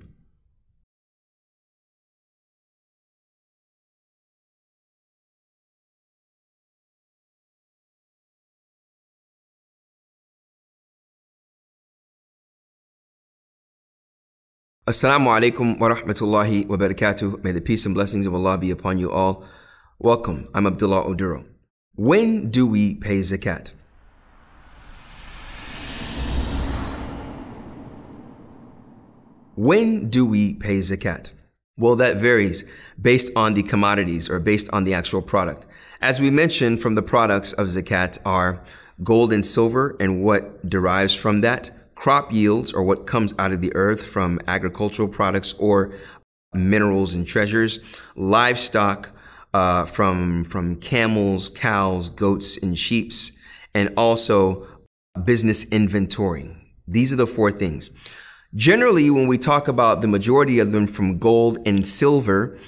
Assalamu 14.84 15.28
alaikum 15.28 15.78
wa 15.78 15.94
rahmatullahi 15.94 16.66
wa 16.66 16.76
barakatuh. 16.76 17.44
May 17.44 17.52
the 17.52 17.60
peace 17.60 17.86
and 17.86 17.94
blessings 17.94 18.26
of 18.26 18.34
Allah 18.34 18.58
be 18.58 18.72
upon 18.72 18.98
you 18.98 19.12
all. 19.12 19.44
Welcome. 20.00 20.48
I'm 20.56 20.66
Abdullah 20.66 21.04
Oduro. 21.04 21.46
When 21.94 22.50
do 22.50 22.66
we 22.66 22.96
pay 22.96 23.20
zakat? 23.20 23.74
When 29.54 30.10
do 30.10 30.26
we 30.26 30.54
pay 30.54 30.80
zakat? 30.80 31.30
Well, 31.76 31.94
that 31.94 32.16
varies 32.16 32.64
based 33.00 33.30
on 33.36 33.54
the 33.54 33.62
commodities 33.62 34.28
or 34.28 34.40
based 34.40 34.68
on 34.72 34.82
the 34.82 34.94
actual 34.94 35.22
product. 35.22 35.64
As 36.00 36.20
we 36.20 36.28
mentioned 36.28 36.82
from 36.82 36.96
the 36.96 37.02
products 37.02 37.52
of 37.52 37.68
zakat 37.68 38.18
are 38.26 38.60
gold 39.04 39.32
and 39.32 39.46
silver 39.46 39.96
and 40.00 40.24
what 40.24 40.68
derives 40.68 41.14
from 41.14 41.40
that, 41.42 41.70
crop 42.02 42.32
yields 42.32 42.72
or 42.72 42.82
what 42.82 43.06
comes 43.06 43.32
out 43.38 43.52
of 43.52 43.60
the 43.60 43.72
earth 43.76 44.04
from 44.04 44.40
agricultural 44.48 45.06
products 45.06 45.52
or 45.60 45.92
minerals 46.52 47.14
and 47.14 47.24
treasures, 47.24 47.78
livestock 48.16 49.12
uh, 49.54 49.84
from 49.84 50.42
from 50.42 50.74
camels, 50.80 51.48
cows, 51.48 52.10
goats, 52.10 52.56
and 52.56 52.76
sheep's, 52.76 53.30
and 53.72 53.88
also 53.96 54.66
business 55.24 55.64
inventory. 55.70 56.50
These 56.88 57.12
are 57.12 57.16
the 57.16 57.26
four 57.26 57.52
things. 57.52 57.92
Generally, 58.52 59.08
when 59.10 59.28
we 59.28 59.38
talk 59.38 59.68
about 59.68 60.00
the 60.00 60.08
majority 60.08 60.58
of 60.58 60.72
them 60.72 60.88
from 60.88 61.18
gold 61.18 61.58
and 61.64 61.86
silver, 61.86 62.58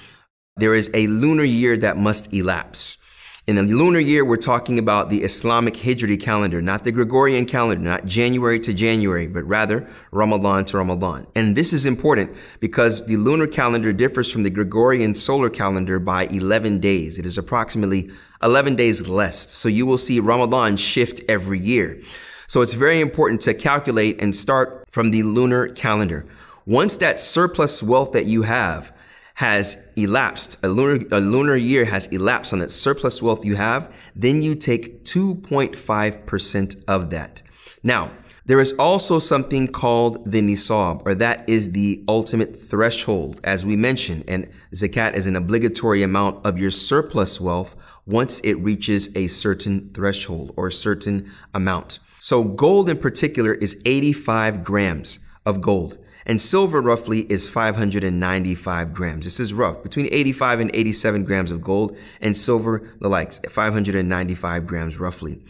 there 0.58 0.76
is 0.76 0.92
a 0.94 1.08
lunar 1.08 1.42
year 1.42 1.76
that 1.78 1.96
must 1.96 2.32
elapse. 2.32 2.98
In 3.46 3.56
the 3.56 3.62
lunar 3.62 4.00
year, 4.00 4.24
we're 4.24 4.36
talking 4.36 4.78
about 4.78 5.10
the 5.10 5.22
Islamic 5.22 5.74
Hijri 5.74 6.18
calendar, 6.18 6.62
not 6.62 6.82
the 6.82 6.92
Gregorian 6.92 7.44
calendar, 7.44 7.84
not 7.84 8.06
January 8.06 8.58
to 8.60 8.72
January, 8.72 9.26
but 9.26 9.44
rather 9.44 9.86
Ramadan 10.12 10.64
to 10.64 10.78
Ramadan. 10.78 11.26
And 11.36 11.54
this 11.54 11.74
is 11.74 11.84
important 11.84 12.34
because 12.60 13.04
the 13.04 13.18
lunar 13.18 13.46
calendar 13.46 13.92
differs 13.92 14.32
from 14.32 14.44
the 14.44 14.50
Gregorian 14.50 15.14
solar 15.14 15.50
calendar 15.50 15.98
by 15.98 16.24
11 16.28 16.78
days. 16.78 17.18
It 17.18 17.26
is 17.26 17.36
approximately 17.36 18.10
11 18.42 18.76
days 18.76 19.08
less. 19.08 19.52
So 19.52 19.68
you 19.68 19.84
will 19.84 19.98
see 19.98 20.20
Ramadan 20.20 20.78
shift 20.78 21.20
every 21.28 21.58
year. 21.58 22.00
So 22.46 22.62
it's 22.62 22.72
very 22.72 23.00
important 23.00 23.42
to 23.42 23.52
calculate 23.52 24.22
and 24.22 24.34
start 24.34 24.86
from 24.88 25.10
the 25.10 25.22
lunar 25.22 25.68
calendar. 25.68 26.24
Once 26.64 26.96
that 26.96 27.20
surplus 27.20 27.82
wealth 27.82 28.12
that 28.12 28.24
you 28.24 28.40
have 28.40 28.90
has 29.34 29.78
elapsed, 29.96 30.58
a 30.62 30.68
lunar, 30.68 31.04
a 31.10 31.20
lunar 31.20 31.56
year 31.56 31.84
has 31.84 32.06
elapsed 32.08 32.52
on 32.52 32.60
that 32.60 32.70
surplus 32.70 33.20
wealth 33.20 33.44
you 33.44 33.56
have, 33.56 33.96
then 34.14 34.42
you 34.42 34.54
take 34.54 35.04
2.5% 35.04 36.84
of 36.86 37.10
that. 37.10 37.42
Now, 37.82 38.12
there 38.46 38.60
is 38.60 38.74
also 38.78 39.18
something 39.18 39.68
called 39.68 40.30
the 40.30 40.42
nisab, 40.42 41.02
or 41.06 41.14
that 41.14 41.48
is 41.48 41.72
the 41.72 42.04
ultimate 42.08 42.54
threshold, 42.54 43.40
as 43.42 43.64
we 43.64 43.74
mentioned, 43.74 44.24
and 44.28 44.48
zakat 44.74 45.14
is 45.14 45.26
an 45.26 45.34
obligatory 45.34 46.02
amount 46.02 46.46
of 46.46 46.58
your 46.58 46.70
surplus 46.70 47.40
wealth 47.40 47.74
once 48.06 48.40
it 48.40 48.54
reaches 48.54 49.08
a 49.16 49.28
certain 49.28 49.90
threshold 49.94 50.52
or 50.56 50.66
a 50.66 50.72
certain 50.72 51.30
amount. 51.54 52.00
So 52.18 52.44
gold 52.44 52.90
in 52.90 52.98
particular 52.98 53.54
is 53.54 53.80
85 53.86 54.62
grams 54.62 55.20
of 55.46 55.60
gold 55.60 56.03
and 56.26 56.40
silver 56.40 56.80
roughly 56.80 57.20
is 57.30 57.48
595 57.48 58.92
grams. 58.92 59.24
This 59.24 59.40
is 59.40 59.54
rough, 59.54 59.82
between 59.82 60.08
85 60.10 60.60
and 60.60 60.70
87 60.74 61.24
grams 61.24 61.50
of 61.50 61.62
gold, 61.62 61.98
and 62.20 62.36
silver 62.36 62.82
the 63.00 63.08
likes, 63.08 63.40
595 63.48 64.66
grams 64.66 64.98
roughly. 64.98 65.42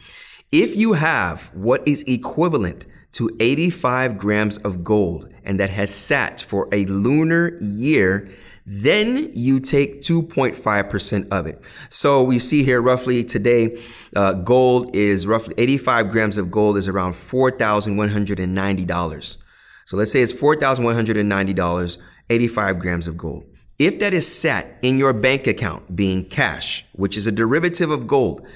If 0.52 0.76
you 0.76 0.92
have 0.92 1.51
what 1.55 1.86
is 1.86 2.02
equivalent 2.05 2.86
to 3.12 3.30
85 3.40 4.18
grams 4.18 4.59
of 4.59 4.84
gold 4.84 5.34
and 5.44 5.59
that 5.60 5.70
has 5.70 5.94
sat 5.94 6.40
for 6.40 6.68
a 6.72 6.84
lunar 6.86 7.56
year, 7.60 8.28
then 8.66 9.30
you 9.34 9.60
take 9.60 10.01
2.5% 10.01 11.28
of 11.30 11.46
it. 11.46 11.64
So 11.90 12.22
we 12.22 12.38
see 12.38 12.62
here 12.62 12.80
roughly 12.80 13.22
today, 13.24 13.78
uh, 14.16 14.32
gold 14.34 14.96
is 14.96 15.26
roughly 15.26 15.55
85 15.59 16.10
grams 16.10 16.38
of 16.38 16.51
gold 16.51 16.78
is 16.78 16.88
around 16.88 17.12
$4,190. 17.12 19.36
So 19.86 19.97
let's 19.97 20.12
say 20.12 20.20
it's 20.20 20.32
$4,190, 20.32 21.98
85 22.31 22.78
grams 22.78 23.06
of 23.06 23.16
gold. 23.16 23.51
If 23.78 23.98
that 23.98 24.15
is 24.15 24.27
sat 24.27 24.78
in 24.82 24.98
your 24.98 25.12
bank 25.12 25.47
account 25.47 25.97
being 25.97 26.24
cash, 26.24 26.86
which 26.93 27.16
is 27.16 27.27
a 27.27 27.32
derivative 27.32 27.90
of 27.90 28.06
gold, 28.06 28.47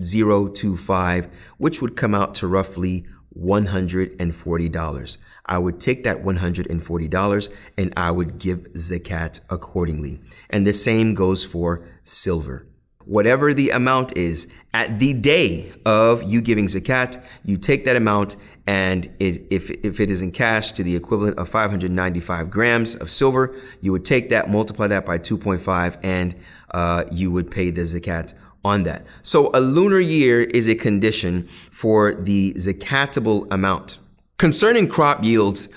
0.025, 0.01 1.31
which 1.59 1.81
would 1.81 1.97
come 1.97 2.15
out 2.15 2.35
to 2.37 2.47
roughly 2.47 3.07
$140. 3.39 5.17
I 5.47 5.59
would 5.59 5.81
take 5.81 6.05
that 6.05 6.23
$140 6.23 7.51
and 7.79 7.93
I 7.97 8.11
would 8.11 8.39
give 8.39 8.73
zakat 8.75 9.41
accordingly. 9.51 10.21
And 10.49 10.67
the 10.67 10.73
same 10.73 11.15
goes 11.15 11.45
for 11.45 11.87
silver. 12.03 12.67
Whatever 13.05 13.55
the 13.55 13.71
amount 13.71 14.17
is, 14.17 14.47
at 14.73 14.99
the 15.01 15.15
day 15.15 15.73
of 15.85 16.23
you 16.23 16.41
giving 16.41 16.67
zakat, 16.67 17.23
you 17.45 17.57
take 17.57 17.85
that 17.87 17.97
amount 17.97 18.37
and 18.67 19.11
if, 19.19 19.71
if 19.71 19.99
it 19.99 20.11
is 20.11 20.23
in 20.23 20.31
cash 20.31 20.71
to 20.73 20.85
the 20.85 20.95
equivalent 20.95 21.39
of 21.39 21.49
595 21.49 22.51
grams 22.51 22.95
of 22.95 23.11
silver, 23.11 23.57
you 23.81 23.91
would 23.91 24.05
take 24.05 24.29
that, 24.29 24.49
multiply 24.49 24.87
that 24.87 25.05
by 25.05 25.19
2.5, 25.19 25.99
and 26.05 26.37
uh, 26.71 27.03
you 27.11 27.33
would 27.33 27.51
pay 27.51 27.71
the 27.71 27.81
zakat 27.81 28.35
on 28.65 28.83
that. 28.85 29.07
So 29.23 29.51
a 29.55 29.61
lunar 29.61 30.01
year 30.01 30.43
is 30.43 30.69
a 30.69 30.75
condition 30.75 31.47
for 31.47 32.15
the 32.15 32.53
zakatable 32.55 33.47
amount. 33.51 33.99
Concerning 34.39 34.89
crop 34.89 35.25
yields, 35.25 35.69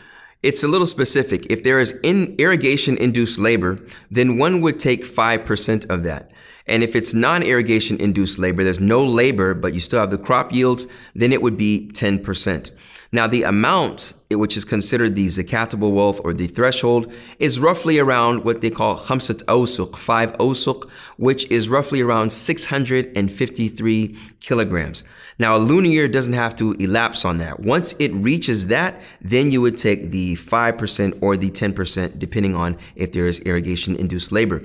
it's 0.42 0.64
a 0.64 0.68
little 0.68 0.88
specific. 0.88 1.46
If 1.50 1.64
there 1.64 1.80
is 1.80 1.98
in 2.04 2.36
irrigation 2.38 2.98
induced 2.98 3.40
labor, 3.40 3.80
then 4.12 4.38
one 4.38 4.62
would 4.62 4.80
take 4.80 5.06
5% 5.06 5.90
of 5.90 6.04
that. 6.04 6.32
And 6.68 6.84
if 6.84 6.96
it's 6.96 7.14
non-irrigation 7.14 8.00
induced 8.00 8.40
labor, 8.40 8.64
there's 8.64 8.80
no 8.80 9.04
labor, 9.04 9.54
but 9.54 9.74
you 9.74 9.80
still 9.80 10.00
have 10.00 10.12
the 10.12 10.18
crop 10.18 10.54
yields, 10.54 10.88
then 11.14 11.34
it 11.34 11.42
would 11.42 11.58
be 11.58 11.90
10%. 11.94 12.72
Now, 13.14 13.28
the 13.28 13.44
amount, 13.44 14.16
which 14.32 14.58
is 14.58 14.66
considered 14.66 15.14
the 15.16 15.28
zakatable 15.28 15.94
wealth 15.94 16.20
or 16.24 16.34
the 16.34 16.48
threshold, 16.48 17.14
is 17.38 17.60
roughly 17.60 18.00
around 18.00 18.44
what 18.44 18.62
they 18.62 18.72
call 18.72 18.98
khamsat 18.98 19.44
awsuq, 19.44 19.96
five 19.96 20.34
awsuq, 20.40 20.90
which 21.18 21.46
is 21.52 21.70
roughly 21.70 22.02
around 22.02 22.32
653 22.32 24.18
kilograms. 24.40 25.04
Now, 25.38 25.56
a 25.56 25.60
lunar 25.60 25.90
year 25.90 26.08
doesn't 26.08 26.34
have 26.34 26.56
to 26.56 26.72
elapse 26.74 27.24
on 27.24 27.38
that. 27.38 27.60
Once 27.60 27.94
it 28.00 28.12
reaches 28.16 28.66
that, 28.68 29.00
then 29.22 29.52
you 29.52 29.62
would 29.62 29.78
take 29.78 30.10
the 30.10 30.34
5% 30.34 31.20
or 31.22 31.38
the 31.38 31.52
10%, 31.52 32.18
depending 32.18 32.56
on 32.56 32.78
if 32.96 33.12
there 33.12 33.28
is 33.28 33.40
irrigation 33.42 33.96
induced 33.96 34.32
labor. 34.32 34.64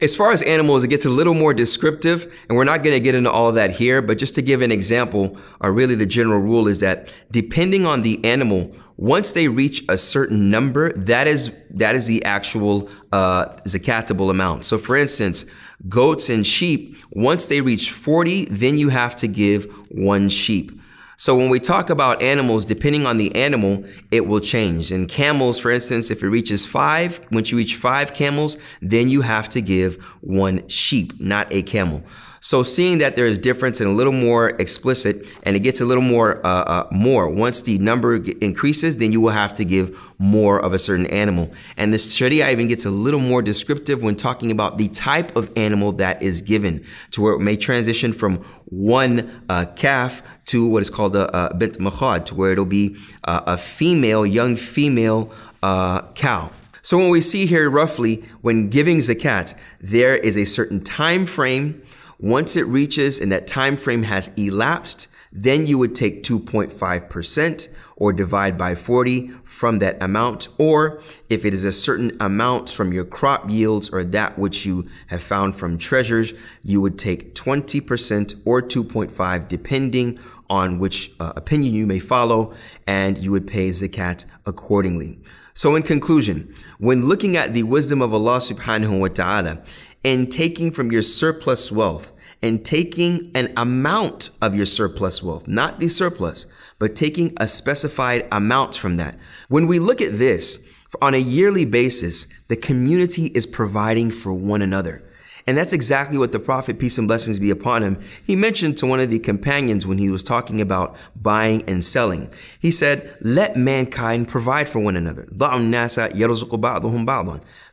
As 0.00 0.14
far 0.14 0.30
as 0.30 0.42
animals, 0.42 0.84
it 0.84 0.88
gets 0.88 1.06
a 1.06 1.10
little 1.10 1.34
more 1.34 1.52
descriptive, 1.52 2.32
and 2.48 2.56
we're 2.56 2.62
not 2.62 2.84
going 2.84 2.94
to 2.94 3.00
get 3.00 3.16
into 3.16 3.30
all 3.30 3.48
of 3.48 3.56
that 3.56 3.72
here, 3.72 4.00
but 4.00 4.16
just 4.16 4.36
to 4.36 4.42
give 4.42 4.62
an 4.62 4.70
example, 4.70 5.36
or 5.60 5.72
really 5.72 5.96
the 5.96 6.06
general 6.06 6.38
rule 6.40 6.68
is 6.68 6.78
that 6.78 7.12
depending 7.32 7.84
on 7.84 8.02
the 8.02 8.24
animal, 8.24 8.72
once 8.96 9.32
they 9.32 9.48
reach 9.48 9.84
a 9.88 9.98
certain 9.98 10.50
number, 10.50 10.92
that 10.92 11.26
is 11.26 11.52
that 11.70 11.96
is 11.96 12.06
the 12.06 12.24
actual 12.24 12.88
uh, 13.12 13.46
zakatable 13.64 14.30
amount. 14.30 14.64
So, 14.64 14.78
for 14.78 14.96
instance, 14.96 15.46
goats 15.88 16.28
and 16.28 16.46
sheep, 16.46 16.96
once 17.10 17.48
they 17.48 17.60
reach 17.60 17.90
40, 17.90 18.46
then 18.46 18.78
you 18.78 18.90
have 18.90 19.16
to 19.16 19.26
give 19.26 19.64
one 19.90 20.28
sheep. 20.28 20.80
So 21.20 21.34
when 21.34 21.48
we 21.50 21.58
talk 21.58 21.90
about 21.90 22.22
animals, 22.22 22.64
depending 22.64 23.04
on 23.04 23.16
the 23.16 23.34
animal, 23.34 23.84
it 24.12 24.28
will 24.28 24.38
change. 24.38 24.92
And 24.92 25.08
camels, 25.08 25.58
for 25.58 25.72
instance, 25.72 26.12
if 26.12 26.22
it 26.22 26.28
reaches 26.28 26.64
five, 26.64 27.18
once 27.32 27.50
you 27.50 27.58
reach 27.58 27.74
five 27.74 28.14
camels, 28.14 28.56
then 28.80 29.08
you 29.08 29.22
have 29.22 29.48
to 29.48 29.60
give 29.60 30.00
one 30.20 30.68
sheep, 30.68 31.20
not 31.20 31.52
a 31.52 31.62
camel. 31.62 32.04
So 32.40 32.62
seeing 32.62 32.98
that 32.98 33.16
there 33.16 33.26
is 33.26 33.38
difference 33.38 33.80
and 33.80 33.90
a 33.90 33.92
little 33.92 34.12
more 34.12 34.50
explicit, 34.50 35.26
and 35.42 35.56
it 35.56 35.60
gets 35.60 35.80
a 35.80 35.84
little 35.84 36.02
more 36.02 36.38
uh, 36.46 36.64
uh, 36.66 36.88
more. 36.90 37.28
Once 37.28 37.62
the 37.62 37.78
number 37.78 38.16
increases, 38.40 38.96
then 38.96 39.12
you 39.12 39.20
will 39.20 39.30
have 39.30 39.52
to 39.54 39.64
give 39.64 39.98
more 40.18 40.60
of 40.60 40.72
a 40.72 40.78
certain 40.78 41.06
animal. 41.06 41.52
And 41.76 41.92
the 41.92 41.98
Sharia 41.98 42.50
even 42.50 42.68
gets 42.68 42.84
a 42.84 42.90
little 42.90 43.20
more 43.20 43.42
descriptive 43.42 44.02
when 44.02 44.16
talking 44.16 44.50
about 44.50 44.78
the 44.78 44.88
type 44.88 45.36
of 45.36 45.50
animal 45.56 45.92
that 45.92 46.22
is 46.22 46.42
given, 46.42 46.84
to 47.12 47.22
where 47.22 47.34
it 47.34 47.40
may 47.40 47.56
transition 47.56 48.12
from 48.12 48.36
one 48.66 49.42
uh, 49.48 49.66
calf 49.76 50.22
to 50.46 50.68
what 50.68 50.82
is 50.82 50.90
called 50.90 51.14
a, 51.16 51.28
a 51.36 51.54
bint 51.54 51.78
makhad, 51.78 52.24
to 52.26 52.34
where 52.34 52.52
it'll 52.52 52.64
be 52.64 52.96
uh, 53.24 53.42
a 53.46 53.58
female, 53.58 54.24
young 54.24 54.56
female 54.56 55.30
uh, 55.62 56.02
cow. 56.12 56.50
So 56.82 56.96
when 56.96 57.10
we 57.10 57.20
see 57.20 57.46
here 57.46 57.68
roughly, 57.68 58.24
when 58.40 58.70
giving 58.70 58.98
zakat, 58.98 59.54
there 59.80 60.16
is 60.16 60.38
a 60.38 60.46
certain 60.46 60.80
time 60.82 61.26
frame 61.26 61.82
once 62.18 62.56
it 62.56 62.66
reaches 62.66 63.20
and 63.20 63.30
that 63.30 63.46
time 63.46 63.76
frame 63.76 64.02
has 64.02 64.28
elapsed, 64.36 65.08
Then 65.32 65.66
you 65.66 65.78
would 65.78 65.94
take 65.94 66.22
2.5% 66.22 67.68
or 67.96 68.12
divide 68.12 68.56
by 68.56 68.74
40 68.74 69.28
from 69.44 69.78
that 69.80 70.02
amount. 70.02 70.48
Or 70.58 71.02
if 71.28 71.44
it 71.44 71.52
is 71.52 71.64
a 71.64 71.72
certain 71.72 72.16
amount 72.20 72.70
from 72.70 72.92
your 72.92 73.04
crop 73.04 73.50
yields 73.50 73.90
or 73.90 74.04
that 74.04 74.38
which 74.38 74.64
you 74.64 74.88
have 75.08 75.22
found 75.22 75.56
from 75.56 75.76
treasures, 75.76 76.32
you 76.62 76.80
would 76.80 76.98
take 76.98 77.34
20% 77.34 78.40
or 78.44 78.62
2.5 78.62 79.48
depending 79.48 80.18
on 80.48 80.78
which 80.78 81.12
uh, 81.20 81.34
opinion 81.36 81.74
you 81.74 81.86
may 81.86 81.98
follow 81.98 82.54
and 82.86 83.18
you 83.18 83.30
would 83.30 83.46
pay 83.46 83.68
zakat 83.68 84.24
accordingly. 84.46 85.18
So 85.52 85.74
in 85.74 85.82
conclusion, 85.82 86.54
when 86.78 87.06
looking 87.06 87.36
at 87.36 87.52
the 87.52 87.64
wisdom 87.64 88.00
of 88.00 88.14
Allah 88.14 88.38
subhanahu 88.38 89.00
wa 89.00 89.08
ta'ala 89.08 89.60
and 90.04 90.30
taking 90.30 90.70
from 90.70 90.92
your 90.92 91.02
surplus 91.02 91.72
wealth 91.72 92.12
and 92.42 92.64
taking 92.64 93.30
an 93.34 93.52
amount 93.56 94.30
of 94.40 94.54
your 94.54 94.66
surplus 94.66 95.22
wealth, 95.22 95.48
not 95.48 95.80
the 95.80 95.88
surplus, 95.88 96.46
but 96.78 96.94
taking 96.94 97.34
a 97.38 97.48
specified 97.48 98.26
amount 98.30 98.74
from 98.76 98.96
that. 98.96 99.18
When 99.48 99.66
we 99.66 99.78
look 99.78 100.00
at 100.00 100.18
this 100.18 100.64
on 101.02 101.14
a 101.14 101.18
yearly 101.18 101.64
basis, 101.64 102.28
the 102.48 102.56
community 102.56 103.26
is 103.34 103.46
providing 103.46 104.10
for 104.10 104.32
one 104.32 104.62
another. 104.62 105.02
And 105.48 105.56
that's 105.56 105.72
exactly 105.72 106.18
what 106.18 106.32
the 106.32 106.38
Prophet, 106.38 106.78
peace 106.78 106.98
and 106.98 107.08
blessings 107.08 107.38
be 107.38 107.50
upon 107.50 107.82
him, 107.82 107.98
he 108.26 108.36
mentioned 108.36 108.76
to 108.76 108.86
one 108.86 109.00
of 109.00 109.08
the 109.08 109.18
companions 109.18 109.86
when 109.86 109.96
he 109.96 110.10
was 110.10 110.22
talking 110.22 110.60
about 110.60 110.94
buying 111.16 111.62
and 111.62 111.82
selling. 111.82 112.30
He 112.60 112.70
said, 112.70 113.16
let 113.22 113.56
mankind 113.56 114.28
provide 114.28 114.68
for 114.68 114.80
one 114.80 114.94
another. 114.94 115.26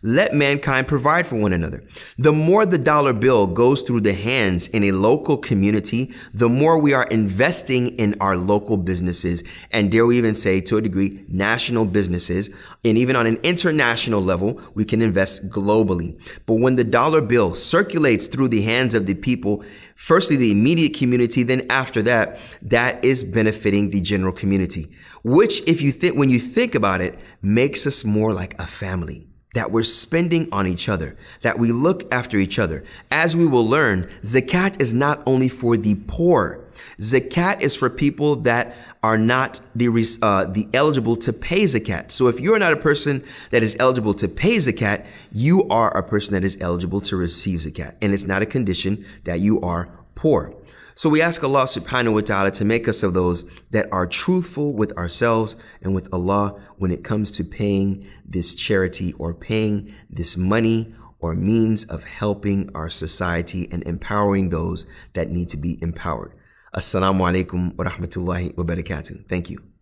Let 0.02 0.36
mankind 0.36 0.88
provide 0.88 1.28
for 1.28 1.36
one 1.36 1.52
another. 1.52 1.84
The 2.18 2.32
more 2.32 2.66
the 2.66 2.78
dollar 2.78 3.12
bill 3.12 3.46
goes 3.48 3.82
through 3.82 4.02
the 4.02 4.14
hands 4.14 4.68
in 4.70 4.86
a 4.86 4.94
local 4.94 5.36
community, 5.36 6.14
the 6.34 6.48
more 6.48 6.80
we 6.80 6.94
are 6.94 7.08
investing 7.08 7.88
in 7.98 8.16
our 8.22 8.38
local 8.38 8.78
businesses. 8.78 9.44
And 9.72 9.92
dare 9.92 10.06
we 10.06 10.18
even 10.18 10.36
say, 10.36 10.62
to 10.62 10.78
a 10.78 10.82
degree, 10.82 11.26
national 11.28 11.86
businesses. 11.86 12.52
And 12.86 12.98
even 12.98 13.18
on 13.18 13.26
an 13.26 13.38
international 13.44 14.22
level, 14.22 14.62
we 14.76 14.86
can 14.86 15.02
invest 15.02 15.50
globally. 15.50 16.16
But 16.46 16.60
when 16.60 16.78
the 16.78 16.86
dollar 16.86 17.20
bill 17.20 17.54
circulates 17.68 18.28
through 18.28 18.50
the 18.50 18.62
hands 18.62 18.96
of 18.96 19.06
the 19.06 19.16
people, 19.16 19.64
firstly, 19.96 20.36
the 20.36 20.52
immediate 20.52 20.94
community, 20.94 21.44
then 21.44 21.66
after 21.70 22.02
that, 22.04 22.40
that 22.62 23.04
is 23.04 23.24
benefiting 23.24 23.90
the 23.90 24.02
general 24.02 24.34
community, 24.34 24.88
which 25.24 25.62
if 25.68 25.82
you 25.82 25.92
think, 25.92 26.16
when 26.16 26.30
you 26.30 26.40
think 26.40 26.76
about 26.76 27.02
it, 27.02 27.18
makes 27.42 27.88
us 27.88 28.06
more 28.06 28.34
like 28.34 28.60
a 28.60 28.68
family 28.68 29.28
that 29.56 29.72
we're 29.72 29.84
spending 29.84 30.48
on 30.52 30.68
each 30.68 30.90
other, 30.90 31.18
that 31.42 31.58
we 31.58 31.72
look 31.72 32.14
after 32.14 32.38
each 32.38 32.60
other. 32.60 32.84
As 33.10 33.36
we 33.36 33.48
will 33.48 33.66
learn, 33.66 34.04
zakat 34.22 34.82
is 34.82 34.94
not 34.94 35.24
only 35.26 35.48
for 35.48 35.78
the 35.78 35.96
poor. 36.08 36.65
Zakat 37.00 37.62
is 37.62 37.76
for 37.76 37.90
people 37.90 38.38
that 38.38 38.76
are 39.04 39.18
not 39.18 39.60
the, 39.76 39.88
uh, 40.22 40.46
the 40.46 40.68
eligible 40.74 41.16
to 41.18 41.34
pay 41.34 41.64
zakat. 41.64 42.12
So 42.12 42.28
if 42.28 42.40
you're 42.40 42.58
not 42.58 42.74
a 42.74 42.78
person 42.78 43.24
that 43.52 43.64
is 43.64 43.76
eligible 43.80 44.14
to 44.16 44.28
pay 44.28 44.58
zakat, 44.58 45.06
you 45.32 45.68
are 45.70 45.96
a 45.96 46.02
person 46.02 46.34
that 46.34 46.44
is 46.44 46.58
eligible 46.62 47.02
to 47.02 47.16
receive 47.16 47.60
zakat. 47.60 47.96
And 48.02 48.14
it's 48.14 48.26
not 48.26 48.42
a 48.42 48.46
condition 48.46 49.06
that 49.26 49.40
you 49.40 49.62
are 49.62 49.90
poor. 50.16 50.56
So 50.98 51.10
we 51.10 51.22
ask 51.22 51.44
Allah 51.44 51.66
subhanahu 51.66 52.14
wa 52.14 52.22
ta'ala 52.22 52.52
to 52.52 52.64
make 52.64 52.88
us 52.88 53.04
of 53.04 53.14
those 53.14 53.44
that 53.72 53.92
are 53.92 54.08
truthful 54.08 54.74
with 54.74 54.98
ourselves 54.98 55.58
and 55.82 55.94
with 55.94 56.08
Allah 56.14 56.58
when 56.78 56.90
it 56.90 57.04
comes 57.04 57.32
to 57.32 57.44
paying 57.44 58.08
this 58.26 58.56
charity 58.56 59.12
or 59.20 59.34
paying 59.34 59.94
this 60.10 60.38
money 60.38 60.94
or 61.20 61.34
means 61.34 61.84
of 61.86 62.04
helping 62.06 62.70
our 62.74 62.90
society 62.90 63.68
and 63.72 63.84
empowering 63.84 64.50
those 64.50 64.86
that 65.14 65.30
need 65.30 65.50
to 65.50 65.58
be 65.58 65.78
empowered. 65.82 66.32
Assalamu 66.76 67.24
alaikum 67.28 67.72
wa 67.78 67.86
rahmatullahi 67.86 68.52
wa 68.58 68.66
barakatuh. 68.66 69.28
Thank 69.28 69.50
you. 69.50 69.75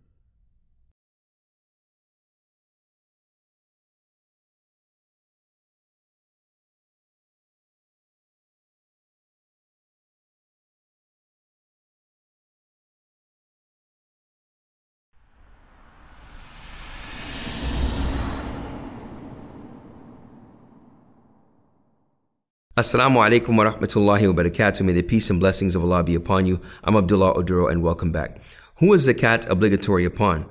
Assalamu 22.76 23.18
alaikum 23.24 23.56
wa 23.56 23.70
rahmatullahi 23.70 24.34
wa 24.34 24.42
barakatuh. 24.42 24.84
May 24.84 24.94
the 24.94 25.02
peace 25.02 25.30
and 25.30 25.38
blessings 25.38 25.76
of 25.76 25.84
Allah 25.84 26.02
be 26.02 26.16
upon 26.16 26.44
you. 26.44 26.60
I'm 26.82 26.96
Abdullah 26.96 27.34
Oduro 27.34 27.70
and 27.70 27.84
welcome 27.84 28.10
back. 28.10 28.38
Who 28.78 28.92
is 28.94 29.06
zakat 29.06 29.48
obligatory 29.48 30.04
upon? 30.04 30.46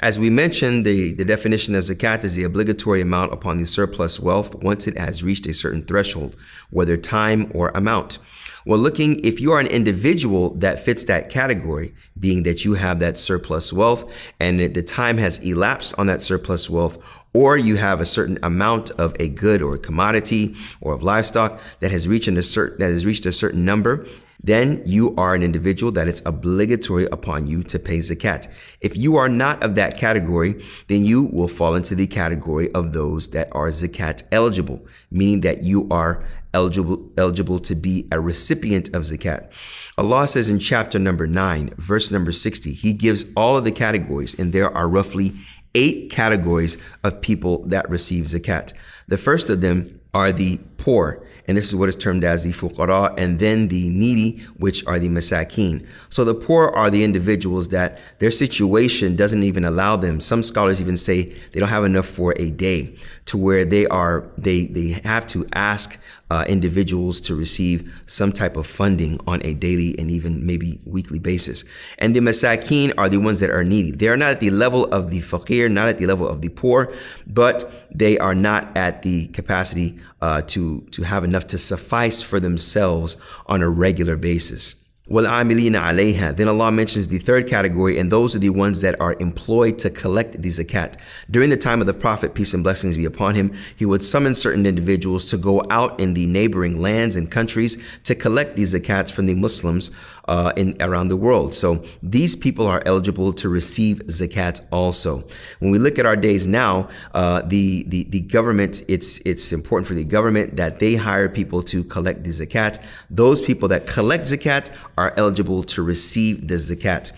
As 0.00 0.18
we 0.18 0.28
mentioned, 0.28 0.84
the, 0.84 1.12
the 1.12 1.24
definition 1.24 1.76
of 1.76 1.84
zakat 1.84 2.24
is 2.24 2.34
the 2.34 2.42
obligatory 2.42 3.00
amount 3.00 3.32
upon 3.32 3.58
the 3.58 3.64
surplus 3.64 4.18
wealth 4.18 4.56
once 4.56 4.88
it 4.88 4.98
has 4.98 5.22
reached 5.22 5.46
a 5.46 5.54
certain 5.54 5.84
threshold, 5.84 6.34
whether 6.70 6.96
time 6.96 7.48
or 7.54 7.70
amount. 7.76 8.18
Well, 8.66 8.80
looking, 8.80 9.24
if 9.24 9.40
you 9.40 9.52
are 9.52 9.60
an 9.60 9.68
individual 9.68 10.54
that 10.56 10.80
fits 10.80 11.04
that 11.04 11.30
category, 11.30 11.94
being 12.18 12.42
that 12.42 12.64
you 12.64 12.74
have 12.74 12.98
that 12.98 13.16
surplus 13.16 13.72
wealth 13.72 14.12
and 14.40 14.58
the 14.58 14.82
time 14.82 15.16
has 15.18 15.38
elapsed 15.38 15.94
on 15.96 16.08
that 16.08 16.22
surplus 16.22 16.68
wealth, 16.68 16.98
or 17.34 17.56
you 17.56 17.76
have 17.76 18.00
a 18.00 18.06
certain 18.06 18.38
amount 18.42 18.90
of 18.92 19.14
a 19.20 19.28
good 19.28 19.62
or 19.62 19.74
a 19.74 19.78
commodity 19.78 20.54
or 20.80 20.94
of 20.94 21.02
livestock 21.02 21.60
that 21.80 21.90
has 21.90 22.08
reached 22.08 22.28
a 22.28 22.42
certain 22.42 22.78
that 22.78 22.92
has 22.92 23.04
reached 23.06 23.26
a 23.26 23.32
certain 23.32 23.64
number, 23.64 24.06
then 24.42 24.82
you 24.86 25.14
are 25.16 25.34
an 25.34 25.42
individual 25.42 25.90
that 25.92 26.08
it's 26.08 26.22
obligatory 26.24 27.06
upon 27.10 27.46
you 27.46 27.62
to 27.64 27.78
pay 27.78 27.98
zakat. 27.98 28.48
If 28.80 28.96
you 28.96 29.16
are 29.16 29.28
not 29.28 29.62
of 29.64 29.74
that 29.74 29.96
category, 29.96 30.64
then 30.86 31.04
you 31.04 31.24
will 31.24 31.48
fall 31.48 31.74
into 31.74 31.94
the 31.94 32.06
category 32.06 32.72
of 32.72 32.92
those 32.92 33.28
that 33.30 33.48
are 33.52 33.68
zakat 33.68 34.22
eligible, 34.30 34.86
meaning 35.10 35.40
that 35.40 35.64
you 35.64 35.88
are 35.90 36.24
eligible 36.54 37.10
eligible 37.18 37.58
to 37.58 37.74
be 37.74 38.06
a 38.12 38.20
recipient 38.20 38.88
of 38.94 39.02
zakat. 39.02 39.50
Allah 39.98 40.28
says 40.28 40.50
in 40.50 40.58
chapter 40.58 40.98
number 40.98 41.26
9, 41.26 41.74
verse 41.76 42.10
number 42.10 42.32
60, 42.32 42.72
he 42.72 42.92
gives 42.92 43.24
all 43.36 43.56
of 43.56 43.64
the 43.64 43.72
categories 43.72 44.38
and 44.38 44.52
there 44.52 44.74
are 44.74 44.88
roughly 44.88 45.32
eight 45.74 46.10
categories 46.10 46.76
of 47.04 47.20
people 47.20 47.64
that 47.66 47.88
receive 47.88 48.24
zakat. 48.24 48.72
The 49.08 49.18
first 49.18 49.48
of 49.50 49.60
them 49.60 50.00
are 50.14 50.32
the 50.32 50.58
poor, 50.76 51.22
and 51.46 51.56
this 51.56 51.68
is 51.68 51.76
what 51.76 51.88
is 51.88 51.96
termed 51.96 52.24
as 52.24 52.44
the 52.44 52.50
fuqara, 52.50 53.14
and 53.18 53.38
then 53.38 53.68
the 53.68 53.88
needy, 53.88 54.38
which 54.58 54.86
are 54.86 54.98
the 54.98 55.08
masakin. 55.08 55.86
So 56.08 56.24
the 56.24 56.34
poor 56.34 56.68
are 56.68 56.90
the 56.90 57.04
individuals 57.04 57.68
that 57.68 57.98
their 58.18 58.30
situation 58.30 59.16
doesn't 59.16 59.42
even 59.42 59.64
allow 59.64 59.96
them. 59.96 60.20
Some 60.20 60.42
scholars 60.42 60.80
even 60.80 60.96
say 60.96 61.24
they 61.52 61.60
don't 61.60 61.68
have 61.68 61.84
enough 61.84 62.06
for 62.06 62.34
a 62.36 62.50
day 62.50 62.96
to 63.26 63.38
where 63.38 63.64
they 63.64 63.86
are, 63.86 64.26
they, 64.36 64.66
they 64.66 64.88
have 65.04 65.26
to 65.28 65.46
ask 65.52 65.98
uh, 66.30 66.44
individuals 66.48 67.20
to 67.20 67.34
receive 67.34 68.02
some 68.06 68.32
type 68.32 68.56
of 68.56 68.66
funding 68.66 69.20
on 69.26 69.40
a 69.44 69.54
daily 69.54 69.98
and 69.98 70.10
even 70.10 70.44
maybe 70.44 70.78
weekly 70.84 71.18
basis. 71.18 71.64
And 71.98 72.14
the 72.14 72.20
masakin 72.20 72.92
are 72.98 73.08
the 73.08 73.18
ones 73.18 73.40
that 73.40 73.50
are 73.50 73.64
needy. 73.64 73.92
They 73.92 74.08
are 74.08 74.16
not 74.16 74.30
at 74.30 74.40
the 74.40 74.50
level 74.50 74.84
of 74.86 75.10
the 75.10 75.20
fakir, 75.20 75.68
not 75.68 75.88
at 75.88 75.98
the 75.98 76.06
level 76.06 76.28
of 76.28 76.42
the 76.42 76.48
poor, 76.48 76.92
but 77.26 77.86
they 77.90 78.18
are 78.18 78.34
not 78.34 78.76
at 78.76 79.02
the 79.02 79.28
capacity 79.28 79.98
uh, 80.20 80.42
to, 80.48 80.82
to 80.90 81.02
have 81.02 81.24
enough 81.24 81.46
to 81.48 81.58
suffice 81.58 82.22
for 82.22 82.40
themselves 82.40 83.16
on 83.46 83.62
a 83.62 83.68
regular 83.68 84.16
basis. 84.16 84.87
وَالْعَامِلِينَ 85.09 85.75
عَلَيْهَا 85.75 86.37
Then 86.37 86.47
Allah 86.47 86.71
mentions 86.71 87.09
the 87.09 87.17
third 87.17 87.45
category, 87.45 87.99
and 87.99 88.09
those 88.09 88.37
are 88.37 88.39
the 88.39 88.49
ones 88.51 88.79
that 88.79 88.99
are 89.01 89.17
employed 89.19 89.77
to 89.79 89.89
collect 89.89 90.41
the 90.41 90.47
zakat. 90.47 90.95
During 91.29 91.49
the 91.49 91.57
time 91.57 91.81
of 91.81 91.87
the 91.87 91.93
Prophet, 91.93 92.33
peace 92.33 92.53
and 92.53 92.63
blessings 92.63 92.95
be 92.95 93.03
upon 93.03 93.35
him, 93.35 93.53
he 93.75 93.85
would 93.85 94.01
summon 94.01 94.33
certain 94.33 94.65
individuals 94.65 95.25
to 95.25 95.37
go 95.37 95.61
out 95.69 95.99
in 95.99 96.13
the 96.13 96.25
neighboring 96.25 96.81
lands 96.81 97.17
and 97.17 97.29
countries 97.29 97.77
to 98.03 98.15
collect 98.15 98.55
these 98.55 98.73
zakats 98.73 99.11
from 99.11 99.25
the 99.25 99.35
Muslims 99.35 99.91
uh, 100.28 100.52
in 100.56 100.76
around 100.80 101.08
the 101.08 101.16
world. 101.16 101.54
So 101.54 101.82
these 102.02 102.36
people 102.36 102.66
are 102.66 102.82
eligible 102.86 103.32
to 103.32 103.48
receive 103.48 103.98
zakat 104.06 104.60
also. 104.70 105.24
When 105.58 105.70
we 105.70 105.78
look 105.78 105.98
at 105.98 106.06
our 106.06 106.16
days 106.16 106.46
now, 106.46 106.88
uh, 107.14 107.42
the, 107.42 107.84
the 107.88 108.04
the 108.04 108.20
government 108.20 108.84
it's 108.88 109.18
it's 109.24 109.52
important 109.52 109.88
for 109.88 109.94
the 109.94 110.04
government 110.04 110.56
that 110.56 110.78
they 110.78 110.94
hire 110.94 111.28
people 111.28 111.62
to 111.62 111.82
collect 111.82 112.24
the 112.24 112.30
zakat. 112.30 112.84
Those 113.10 113.40
people 113.40 113.68
that 113.68 113.86
collect 113.86 114.24
zakat 114.24 114.70
are 114.96 115.14
eligible 115.16 115.62
to 115.64 115.82
receive 115.82 116.46
the 116.46 116.54
zakat. 116.54 117.12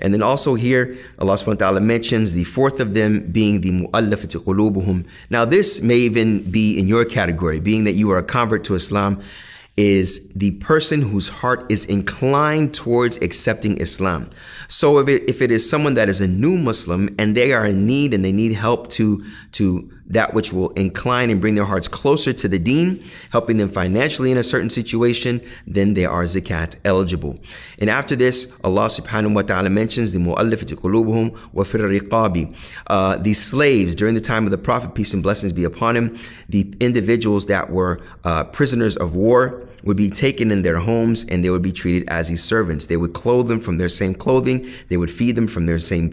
And 0.00 0.12
then 0.12 0.22
also 0.22 0.54
here, 0.54 0.96
Allah 1.18 1.34
subhanahu 1.34 1.46
wa 1.46 1.54
ta'ala 1.54 1.80
mentions 1.80 2.34
the 2.34 2.44
fourth 2.44 2.80
of 2.80 2.94
them 2.94 3.30
being 3.30 3.60
the 3.60 3.70
mu'allafati 3.70 4.38
qulubuhum. 4.44 5.06
Now 5.30 5.44
this 5.44 5.82
may 5.82 5.98
even 5.98 6.50
be 6.50 6.78
in 6.78 6.88
your 6.88 7.04
category, 7.04 7.60
being 7.60 7.84
that 7.84 7.92
you 7.92 8.10
are 8.10 8.18
a 8.18 8.22
convert 8.22 8.64
to 8.64 8.74
Islam 8.74 9.22
is 9.76 10.28
the 10.34 10.52
person 10.52 11.02
whose 11.02 11.28
heart 11.28 11.70
is 11.70 11.84
inclined 11.84 12.72
towards 12.72 13.18
accepting 13.18 13.78
Islam. 13.78 14.30
So 14.68 14.98
if 14.98 15.08
it, 15.08 15.28
if 15.28 15.42
it 15.42 15.52
is 15.52 15.68
someone 15.68 15.94
that 15.94 16.08
is 16.08 16.20
a 16.20 16.26
new 16.26 16.56
Muslim 16.56 17.14
and 17.18 17.36
they 17.36 17.52
are 17.52 17.66
in 17.66 17.86
need 17.86 18.14
and 18.14 18.24
they 18.24 18.32
need 18.32 18.54
help 18.54 18.88
to, 18.90 19.22
to 19.52 19.90
that 20.08 20.34
which 20.34 20.52
will 20.52 20.70
incline 20.70 21.30
and 21.30 21.40
bring 21.40 21.56
their 21.56 21.64
hearts 21.64 21.88
closer 21.88 22.32
to 22.32 22.48
the 22.48 22.58
deen, 22.58 23.04
helping 23.30 23.58
them 23.58 23.68
financially 23.68 24.30
in 24.30 24.38
a 24.38 24.42
certain 24.42 24.70
situation, 24.70 25.42
then 25.66 25.94
they 25.94 26.06
are 26.06 26.22
zakat 26.24 26.78
eligible. 26.84 27.38
And 27.78 27.90
after 27.90 28.16
this, 28.16 28.56
Allah 28.64 28.86
subhanahu 28.86 29.34
wa 29.34 29.42
ta'ala 29.42 29.68
mentions 29.68 30.12
the 30.12 30.20
mu'allafati 30.20 30.76
qulubuhum 30.76 31.36
wa 31.52 31.64
riqabi. 31.64 32.56
Uh, 32.86 33.18
the 33.18 33.34
slaves 33.34 33.94
during 33.94 34.14
the 34.14 34.20
time 34.20 34.44
of 34.44 34.52
the 34.52 34.58
Prophet, 34.58 34.94
peace 34.94 35.12
and 35.12 35.22
blessings 35.22 35.52
be 35.52 35.64
upon 35.64 35.96
him, 35.96 36.16
the 36.48 36.72
individuals 36.80 37.46
that 37.46 37.70
were 37.70 38.00
uh, 38.24 38.44
prisoners 38.44 38.96
of 38.96 39.16
war, 39.16 39.65
would 39.86 39.96
be 39.96 40.10
taken 40.10 40.50
in 40.50 40.62
their 40.62 40.78
homes 40.78 41.24
and 41.24 41.42
they 41.42 41.50
would 41.50 41.62
be 41.62 41.72
treated 41.72 42.08
as 42.08 42.28
his 42.28 42.42
servants. 42.42 42.86
They 42.86 42.96
would 42.96 43.14
clothe 43.14 43.48
them 43.48 43.60
from 43.60 43.78
their 43.78 43.88
same 43.88 44.14
clothing. 44.14 44.68
They 44.88 44.96
would 44.96 45.10
feed 45.10 45.36
them 45.36 45.46
from 45.46 45.66
their 45.66 45.78
same, 45.78 46.12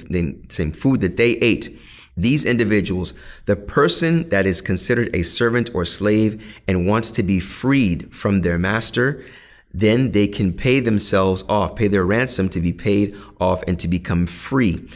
same 0.49 0.71
food 0.71 1.01
that 1.01 1.17
they 1.17 1.31
ate. 1.31 1.77
These 2.15 2.45
individuals, 2.45 3.15
the 3.45 3.55
person 3.55 4.29
that 4.29 4.45
is 4.45 4.61
considered 4.61 5.09
a 5.15 5.23
servant 5.23 5.71
or 5.73 5.83
slave 5.83 6.61
and 6.67 6.87
wants 6.87 7.09
to 7.11 7.23
be 7.23 7.39
freed 7.39 8.15
from 8.15 8.41
their 8.41 8.59
master, 8.59 9.25
then 9.73 10.11
they 10.11 10.27
can 10.27 10.53
pay 10.53 10.79
themselves 10.79 11.43
off, 11.49 11.75
pay 11.75 11.87
their 11.87 12.05
ransom 12.05 12.49
to 12.49 12.61
be 12.61 12.71
paid 12.71 13.15
off 13.41 13.63
and 13.67 13.79
to 13.79 13.87
become 13.87 14.27
free. 14.27 14.87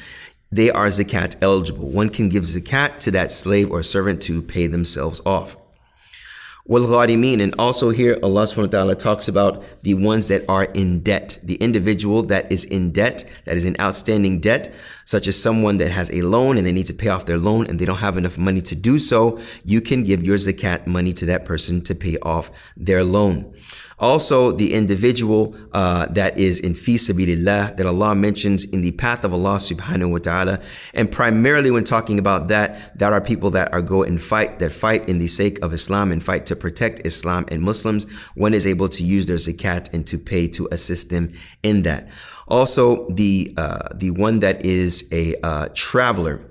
They 0.51 0.69
are 0.69 0.87
zakat 0.87 1.35
eligible. 1.41 1.89
One 1.89 2.09
can 2.09 2.29
give 2.29 2.43
zakat 2.43 2.99
to 2.99 3.11
that 3.11 3.31
slave 3.31 3.71
or 3.71 3.81
servant 3.81 4.21
to 4.23 4.43
pay 4.43 4.67
themselves 4.67 5.19
off 5.25 5.57
wal 6.67 7.01
And 7.01 7.55
also 7.57 7.89
here, 7.89 8.19
Allah 8.21 8.43
subhanahu 8.43 8.57
wa 8.57 8.67
ta'ala 8.67 8.95
talks 8.95 9.27
about 9.27 9.63
the 9.83 9.93
ones 9.93 10.27
that 10.27 10.43
are 10.49 10.65
in 10.65 10.99
debt. 10.99 11.39
The 11.43 11.55
individual 11.55 12.23
that 12.23 12.51
is 12.51 12.65
in 12.65 12.91
debt, 12.91 13.23
that 13.45 13.55
is 13.55 13.65
in 13.65 13.75
outstanding 13.79 14.39
debt, 14.39 14.73
such 15.05 15.27
as 15.27 15.41
someone 15.41 15.77
that 15.77 15.91
has 15.91 16.11
a 16.11 16.21
loan 16.21 16.57
and 16.57 16.67
they 16.67 16.71
need 16.73 16.87
to 16.87 16.93
pay 16.93 17.07
off 17.07 17.25
their 17.25 17.37
loan 17.37 17.67
and 17.67 17.79
they 17.79 17.85
don't 17.85 17.97
have 17.97 18.17
enough 18.17 18.37
money 18.37 18.61
to 18.61 18.75
do 18.75 18.99
so. 18.99 19.39
You 19.63 19.81
can 19.81 20.03
give 20.03 20.23
your 20.23 20.37
zakat 20.37 20.87
money 20.87 21.13
to 21.13 21.25
that 21.27 21.45
person 21.45 21.81
to 21.83 21.95
pay 21.95 22.17
off 22.21 22.51
their 22.75 23.03
loan. 23.03 23.53
Also, 23.99 24.51
the 24.51 24.75
individual 24.75 25.55
uh, 25.71 26.05
that 26.07 26.37
is 26.37 26.59
in 26.59 26.75
fi 26.75 26.95
sabilillah 26.95 27.75
that 27.77 27.85
Allah 27.87 28.13
mentions 28.13 28.63
in 28.65 28.81
the 28.81 28.91
path 28.91 29.23
of 29.23 29.33
Allah 29.33 29.57
subhanahu 29.57 30.11
wa 30.11 30.17
ta'ala. 30.19 30.61
And 30.93 31.11
primarily 31.11 31.71
when 31.71 31.83
talking 31.83 32.19
about 32.19 32.47
that, 32.49 32.97
that 32.99 33.11
are 33.11 33.21
people 33.21 33.49
that 33.51 33.73
are 33.73 33.81
go 33.81 34.03
and 34.03 34.21
fight, 34.21 34.59
that 34.59 34.71
fight 34.71 35.09
in 35.09 35.17
the 35.17 35.25
sake 35.25 35.57
of 35.63 35.73
Islam 35.73 36.11
and 36.11 36.23
fight 36.23 36.45
to 36.45 36.55
protect 36.55 37.07
Islam 37.07 37.45
and 37.49 37.63
Muslims. 37.63 38.05
One 38.35 38.53
is 38.53 38.67
able 38.67 38.87
to 38.89 39.03
use 39.03 39.25
their 39.25 39.37
zakat 39.37 39.91
and 39.93 40.05
to 40.07 40.19
pay 40.19 40.47
to 40.49 40.67
assist 40.71 41.09
them 41.09 41.33
in 41.63 41.81
that. 41.81 42.07
Also, 42.47 43.09
the 43.09 43.51
uh, 43.57 43.89
the 43.95 44.11
one 44.11 44.39
that 44.39 44.63
is 44.63 45.07
a 45.11 45.35
uh, 45.43 45.69
traveler 45.73 46.46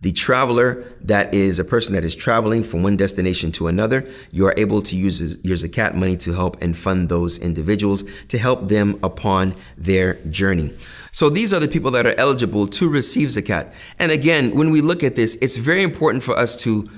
the 0.00 0.12
traveler, 0.12 0.84
that 1.00 1.34
is 1.34 1.58
a 1.58 1.64
person 1.64 1.94
that 1.94 2.04
is 2.04 2.14
traveling 2.14 2.62
from 2.62 2.82
one 2.82 2.96
destination 2.96 3.50
to 3.52 3.66
another, 3.66 4.06
you 4.30 4.46
are 4.46 4.54
able 4.56 4.80
to 4.82 4.96
use 4.96 5.36
your 5.42 5.56
zakat 5.56 5.94
money 5.94 6.16
to 6.16 6.32
help 6.32 6.60
and 6.62 6.76
fund 6.76 7.08
those 7.08 7.38
individuals 7.38 8.04
to 8.28 8.38
help 8.38 8.68
them 8.68 8.98
upon 9.02 9.56
their 9.76 10.14
journey. 10.30 10.72
So 11.10 11.28
these 11.28 11.52
are 11.52 11.58
the 11.58 11.66
people 11.66 11.90
that 11.92 12.06
are 12.06 12.14
eligible 12.16 12.68
to 12.68 12.88
receive 12.88 13.30
zakat. 13.30 13.72
And 13.98 14.12
again, 14.12 14.54
when 14.54 14.70
we 14.70 14.80
look 14.80 15.02
at 15.02 15.16
this, 15.16 15.36
it's 15.42 15.56
very 15.56 15.82
important 15.82 16.22
for 16.22 16.36
us 16.36 16.54
to 16.62 16.88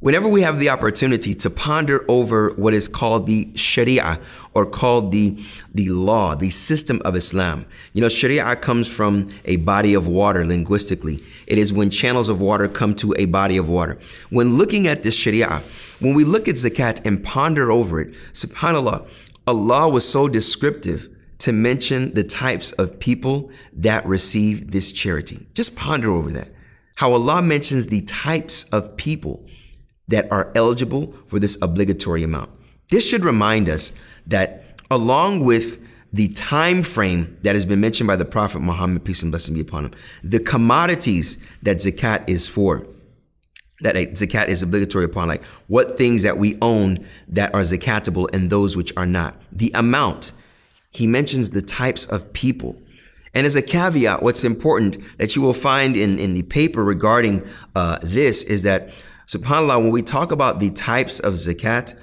whenever 0.00 0.28
we 0.28 0.42
have 0.42 0.58
the 0.58 0.68
opportunity 0.68 1.32
to 1.32 1.48
ponder 1.48 2.04
over 2.08 2.50
what 2.56 2.74
is 2.74 2.88
called 2.88 3.26
the 3.26 3.48
Sharia 3.54 4.18
or 4.54 4.66
called 4.66 5.12
the, 5.12 5.42
the 5.74 5.88
law, 5.88 6.34
the 6.34 6.50
system 6.50 7.00
of 7.04 7.16
Islam. 7.16 7.66
You 7.94 8.02
know, 8.02 8.08
Sharia 8.08 8.56
comes 8.56 8.94
from 8.94 9.30
a 9.44 9.56
body 9.56 9.94
of 9.94 10.08
water 10.08 10.44
linguistically. 10.44 11.22
It 11.46 11.58
is 11.58 11.72
when 11.72 11.90
channels 11.90 12.28
of 12.28 12.40
water 12.40 12.68
come 12.68 12.94
to 12.96 13.14
a 13.16 13.26
body 13.26 13.56
of 13.56 13.68
water. 13.68 13.98
When 14.30 14.56
looking 14.56 14.86
at 14.86 15.02
this 15.02 15.16
Sharia, 15.16 15.62
when 16.00 16.14
we 16.14 16.24
look 16.24 16.48
at 16.48 16.56
zakat 16.56 17.06
and 17.06 17.22
ponder 17.22 17.70
over 17.70 18.00
it, 18.00 18.14
subhanAllah, 18.32 19.08
Allah 19.46 19.88
was 19.88 20.08
so 20.08 20.28
descriptive 20.28 21.08
to 21.38 21.52
mention 21.52 22.14
the 22.14 22.22
types 22.22 22.70
of 22.72 23.00
people 23.00 23.50
that 23.72 24.06
receive 24.06 24.70
this 24.70 24.92
charity. 24.92 25.46
Just 25.54 25.74
ponder 25.74 26.10
over 26.10 26.30
that. 26.30 26.50
How 26.94 27.12
Allah 27.12 27.42
mentions 27.42 27.86
the 27.86 28.02
types 28.02 28.64
of 28.64 28.96
people 28.96 29.44
that 30.08 30.30
are 30.30 30.52
eligible 30.54 31.14
for 31.26 31.40
this 31.40 31.58
obligatory 31.60 32.22
amount. 32.22 32.50
This 32.90 33.08
should 33.08 33.24
remind 33.24 33.68
us 33.68 33.92
that 34.26 34.64
along 34.90 35.40
with 35.40 35.78
the 36.12 36.28
time 36.28 36.82
frame 36.82 37.38
that 37.42 37.54
has 37.54 37.64
been 37.64 37.80
mentioned 37.80 38.06
by 38.06 38.16
the 38.16 38.24
Prophet 38.24 38.60
Muhammad, 38.60 39.04
peace 39.04 39.22
and 39.22 39.32
blessing 39.32 39.54
be 39.54 39.60
upon 39.60 39.86
him, 39.86 39.92
the 40.22 40.40
commodities 40.40 41.38
that 41.62 41.78
zakat 41.78 42.28
is 42.28 42.46
for, 42.46 42.86
that 43.80 43.94
zakat 43.94 44.48
is 44.48 44.62
obligatory 44.62 45.04
upon, 45.04 45.28
like 45.28 45.42
what 45.68 45.96
things 45.96 46.22
that 46.22 46.38
we 46.38 46.58
own 46.60 47.06
that 47.28 47.54
are 47.54 47.62
zakatable 47.62 48.32
and 48.34 48.50
those 48.50 48.76
which 48.76 48.92
are 48.96 49.06
not. 49.06 49.40
The 49.50 49.70
amount, 49.74 50.32
he 50.92 51.06
mentions 51.06 51.50
the 51.50 51.62
types 51.62 52.06
of 52.06 52.32
people. 52.32 52.76
And 53.34 53.46
as 53.46 53.56
a 53.56 53.62
caveat, 53.62 54.22
what's 54.22 54.44
important 54.44 54.98
that 55.16 55.34
you 55.34 55.40
will 55.40 55.54
find 55.54 55.96
in, 55.96 56.18
in 56.18 56.34
the 56.34 56.42
paper 56.42 56.84
regarding 56.84 57.48
uh, 57.74 57.98
this 58.02 58.42
is 58.42 58.62
that 58.62 58.90
SubhanAllah, 59.26 59.78
when 59.78 59.90
we 59.90 60.02
talk 60.02 60.32
about 60.32 60.60
the 60.60 60.70
types 60.70 61.18
of 61.20 61.34
zakat, 61.34 61.94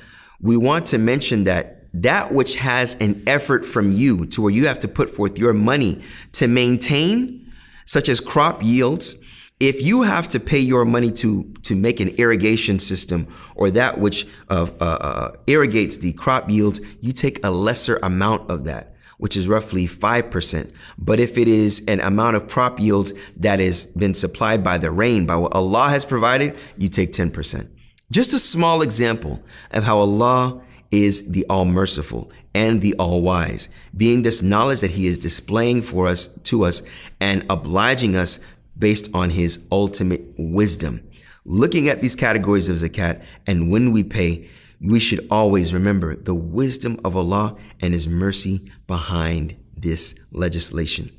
we 0.41 0.57
want 0.57 0.87
to 0.87 0.97
mention 0.97 1.43
that 1.43 1.78
that 1.93 2.31
which 2.31 2.55
has 2.55 2.95
an 2.95 3.23
effort 3.27 3.65
from 3.65 3.91
you 3.91 4.25
to 4.27 4.41
where 4.41 4.51
you 4.51 4.67
have 4.67 4.79
to 4.79 4.87
put 4.87 5.09
forth 5.09 5.37
your 5.37 5.53
money 5.53 6.01
to 6.33 6.47
maintain, 6.47 7.51
such 7.85 8.09
as 8.09 8.19
crop 8.19 8.63
yields, 8.63 9.15
if 9.59 9.83
you 9.83 10.03
have 10.03 10.27
to 10.29 10.39
pay 10.39 10.59
your 10.59 10.85
money 10.85 11.11
to 11.11 11.43
to 11.63 11.75
make 11.75 11.99
an 11.99 12.09
irrigation 12.09 12.79
system 12.79 13.27
or 13.55 13.69
that 13.71 13.99
which 13.99 14.25
uh, 14.49 14.67
uh, 14.79 14.83
uh 14.83 15.31
irrigates 15.47 15.97
the 15.97 16.13
crop 16.13 16.49
yields, 16.49 16.79
you 17.01 17.11
take 17.11 17.43
a 17.45 17.51
lesser 17.51 17.99
amount 18.01 18.49
of 18.49 18.65
that 18.65 18.95
which 19.19 19.35
is 19.35 19.49
roughly 19.49 19.85
5%. 19.85 20.71
But 20.97 21.19
if 21.19 21.37
it 21.37 21.49
is 21.49 21.83
an 21.89 21.99
amount 21.99 22.37
of 22.37 22.47
crop 22.47 22.79
yields 22.79 23.13
that 23.35 23.59
has 23.59 23.85
been 23.85 24.13
supplied 24.13 24.63
by 24.63 24.77
the 24.77 24.91
rain, 24.91 25.25
by 25.25 25.35
what 25.35 25.53
Allah 25.53 25.89
has 25.89 26.05
provided, 26.05 26.57
you 26.77 26.87
take 26.87 27.11
10%. 27.11 27.67
Just 28.11 28.33
a 28.33 28.39
small 28.39 28.81
example 28.81 29.43
of 29.71 29.83
how 29.83 29.97
Allah 29.97 30.61
is 30.91 31.31
the 31.31 31.45
all 31.49 31.65
merciful 31.65 32.31
and 32.53 32.81
the 32.81 32.95
all 32.95 33.21
wise, 33.21 33.69
being 33.95 34.23
this 34.23 34.41
knowledge 34.41 34.81
that 34.81 34.91
he 34.91 35.07
is 35.07 35.17
displaying 35.17 35.81
for 35.81 36.07
us 36.07 36.27
to 36.27 36.65
us 36.65 36.81
and 37.19 37.45
obliging 37.49 38.15
us 38.15 38.39
based 38.77 39.09
on 39.13 39.29
his 39.29 39.67
ultimate 39.71 40.21
wisdom. 40.37 41.01
Looking 41.45 41.89
at 41.89 42.01
these 42.01 42.15
categories 42.15 42.69
of 42.69 42.77
zakat 42.77 43.23
and 43.45 43.71
when 43.71 43.91
we 43.91 44.03
pay, 44.03 44.49
we 44.81 44.99
should 44.99 45.27
always 45.29 45.73
remember 45.73 46.15
the 46.15 46.35
wisdom 46.35 46.97
of 47.03 47.15
Allah 47.15 47.57
and 47.81 47.93
His 47.93 48.07
mercy 48.07 48.71
behind 48.87 49.55
this 49.75 50.15
legislation. 50.31 51.11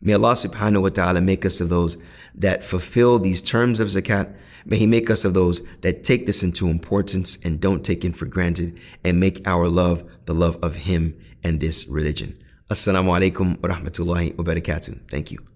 May 0.00 0.14
Allah 0.14 0.32
subhanahu 0.32 0.82
wa 0.82 0.88
ta'ala 0.88 1.20
make 1.20 1.44
us 1.44 1.60
of 1.60 1.68
those 1.68 1.96
that 2.34 2.64
fulfill 2.64 3.18
these 3.18 3.42
terms 3.42 3.80
of 3.80 3.88
zakat. 3.88 4.34
May 4.64 4.78
He 4.78 4.86
make 4.86 5.10
us 5.10 5.24
of 5.24 5.34
those 5.34 5.62
that 5.80 6.04
take 6.04 6.26
this 6.26 6.42
into 6.42 6.68
importance 6.68 7.38
and 7.44 7.60
don't 7.60 7.84
take 7.84 8.04
it 8.04 8.16
for 8.16 8.26
granted 8.26 8.78
and 9.04 9.20
make 9.20 9.46
our 9.46 9.68
love 9.68 10.04
the 10.26 10.34
love 10.34 10.58
of 10.62 10.74
Him 10.76 11.18
and 11.42 11.60
this 11.60 11.86
religion. 11.88 12.38
Assalamu 12.70 13.10
alaikum 13.18 13.60
wa 13.62 13.68
rahmatullahi 13.74 14.36
wa 14.36 14.44
barakatuh. 14.44 15.08
Thank 15.08 15.30
you. 15.30 15.51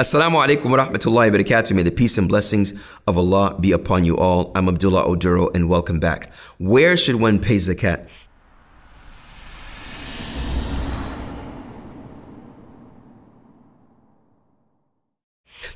Assalamu 0.00 0.40
alaikum 0.42 0.70
wa 0.70 0.78
rahmatullahi 0.78 1.30
wa 1.30 1.36
barakatuh. 1.38 1.74
May 1.74 1.82
the 1.82 1.90
peace 1.90 2.16
and 2.16 2.26
blessings 2.26 2.72
of 3.06 3.18
Allah 3.18 3.54
be 3.60 3.72
upon 3.72 4.02
you 4.02 4.16
all. 4.16 4.50
I'm 4.54 4.66
Abdullah 4.66 5.04
Oduro 5.04 5.54
and 5.54 5.68
welcome 5.68 6.00
back. 6.00 6.32
Where 6.56 6.96
should 6.96 7.16
one 7.16 7.38
pay 7.38 7.56
zakat? 7.56 8.08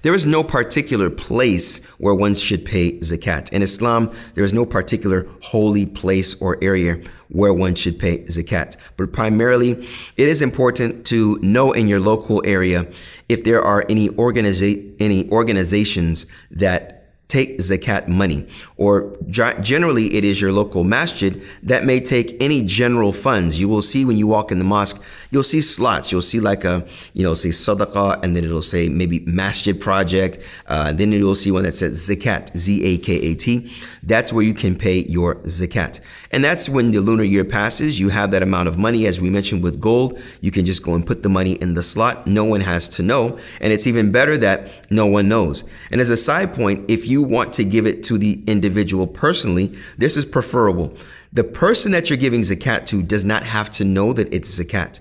There 0.04 0.14
is 0.14 0.26
no 0.26 0.44
particular 0.44 1.08
place 1.08 1.82
where 1.96 2.14
one 2.14 2.34
should 2.34 2.66
pay 2.66 2.98
zakat. 2.98 3.50
In 3.54 3.62
Islam, 3.62 4.12
there 4.34 4.44
is 4.44 4.52
no 4.52 4.66
particular 4.66 5.26
holy 5.40 5.86
place 5.86 6.38
or 6.42 6.58
area 6.60 6.98
where 7.30 7.54
one 7.54 7.74
should 7.74 7.98
pay 7.98 8.18
zakat. 8.24 8.76
But 8.98 9.14
primarily, 9.14 9.70
it 10.18 10.28
is 10.28 10.42
important 10.42 11.06
to 11.06 11.38
know 11.40 11.72
in 11.72 11.88
your 11.88 12.00
local 12.00 12.42
area 12.44 12.86
if 13.30 13.44
there 13.44 13.62
are 13.62 13.86
any 13.88 14.10
organiza- 14.10 14.94
any 15.00 15.30
organizations 15.30 16.26
that 16.50 16.94
take 17.28 17.58
zakat 17.58 18.06
money 18.06 18.46
or 18.76 19.16
generally 19.28 20.14
it 20.14 20.24
is 20.24 20.40
your 20.40 20.52
local 20.52 20.84
masjid 20.84 21.42
that 21.62 21.84
may 21.84 21.98
take 21.98 22.36
any 22.40 22.62
general 22.62 23.12
funds 23.12 23.58
you 23.58 23.66
will 23.66 23.82
see 23.82 24.04
when 24.04 24.16
you 24.16 24.26
walk 24.26 24.52
in 24.52 24.58
the 24.58 24.64
mosque 24.64 25.02
you'll 25.34 25.42
see 25.42 25.60
slots. 25.60 26.12
You'll 26.12 26.22
see 26.22 26.38
like 26.38 26.64
a, 26.64 26.86
you 27.12 27.24
know, 27.24 27.34
say 27.34 27.48
sadaqah, 27.48 28.22
and 28.22 28.36
then 28.36 28.44
it'll 28.44 28.62
say 28.62 28.88
maybe 28.88 29.20
masjid 29.26 29.78
project. 29.78 30.38
Uh, 30.66 30.92
then 30.92 31.10
you'll 31.10 31.34
see 31.34 31.50
one 31.50 31.64
that 31.64 31.74
says 31.74 32.08
zakat, 32.08 32.56
Z-A-K-A-T. 32.56 33.70
That's 34.04 34.32
where 34.32 34.44
you 34.44 34.54
can 34.54 34.76
pay 34.76 35.00
your 35.00 35.34
zakat. 35.42 36.00
And 36.30 36.44
that's 36.44 36.68
when 36.68 36.92
the 36.92 37.00
lunar 37.00 37.24
year 37.24 37.44
passes. 37.44 37.98
You 37.98 38.10
have 38.10 38.30
that 38.30 38.44
amount 38.44 38.68
of 38.68 38.78
money, 38.78 39.06
as 39.06 39.20
we 39.20 39.28
mentioned 39.28 39.64
with 39.64 39.80
gold. 39.80 40.20
You 40.40 40.52
can 40.52 40.64
just 40.64 40.84
go 40.84 40.94
and 40.94 41.04
put 41.04 41.24
the 41.24 41.28
money 41.28 41.54
in 41.54 41.74
the 41.74 41.82
slot. 41.82 42.28
No 42.28 42.44
one 42.44 42.60
has 42.60 42.88
to 42.90 43.02
know. 43.02 43.36
And 43.60 43.72
it's 43.72 43.88
even 43.88 44.12
better 44.12 44.36
that 44.38 44.70
no 44.90 45.06
one 45.06 45.28
knows. 45.28 45.64
And 45.90 46.00
as 46.00 46.10
a 46.10 46.16
side 46.16 46.54
point, 46.54 46.88
if 46.88 47.08
you 47.08 47.24
want 47.24 47.52
to 47.54 47.64
give 47.64 47.86
it 47.86 48.04
to 48.04 48.18
the 48.18 48.40
individual 48.46 49.08
personally, 49.08 49.76
this 49.98 50.16
is 50.16 50.24
preferable. 50.24 50.96
The 51.32 51.42
person 51.42 51.90
that 51.90 52.08
you're 52.08 52.16
giving 52.16 52.42
zakat 52.42 52.86
to 52.86 53.02
does 53.02 53.24
not 53.24 53.42
have 53.42 53.68
to 53.70 53.84
know 53.84 54.12
that 54.12 54.32
it's 54.32 54.60
zakat. 54.60 55.00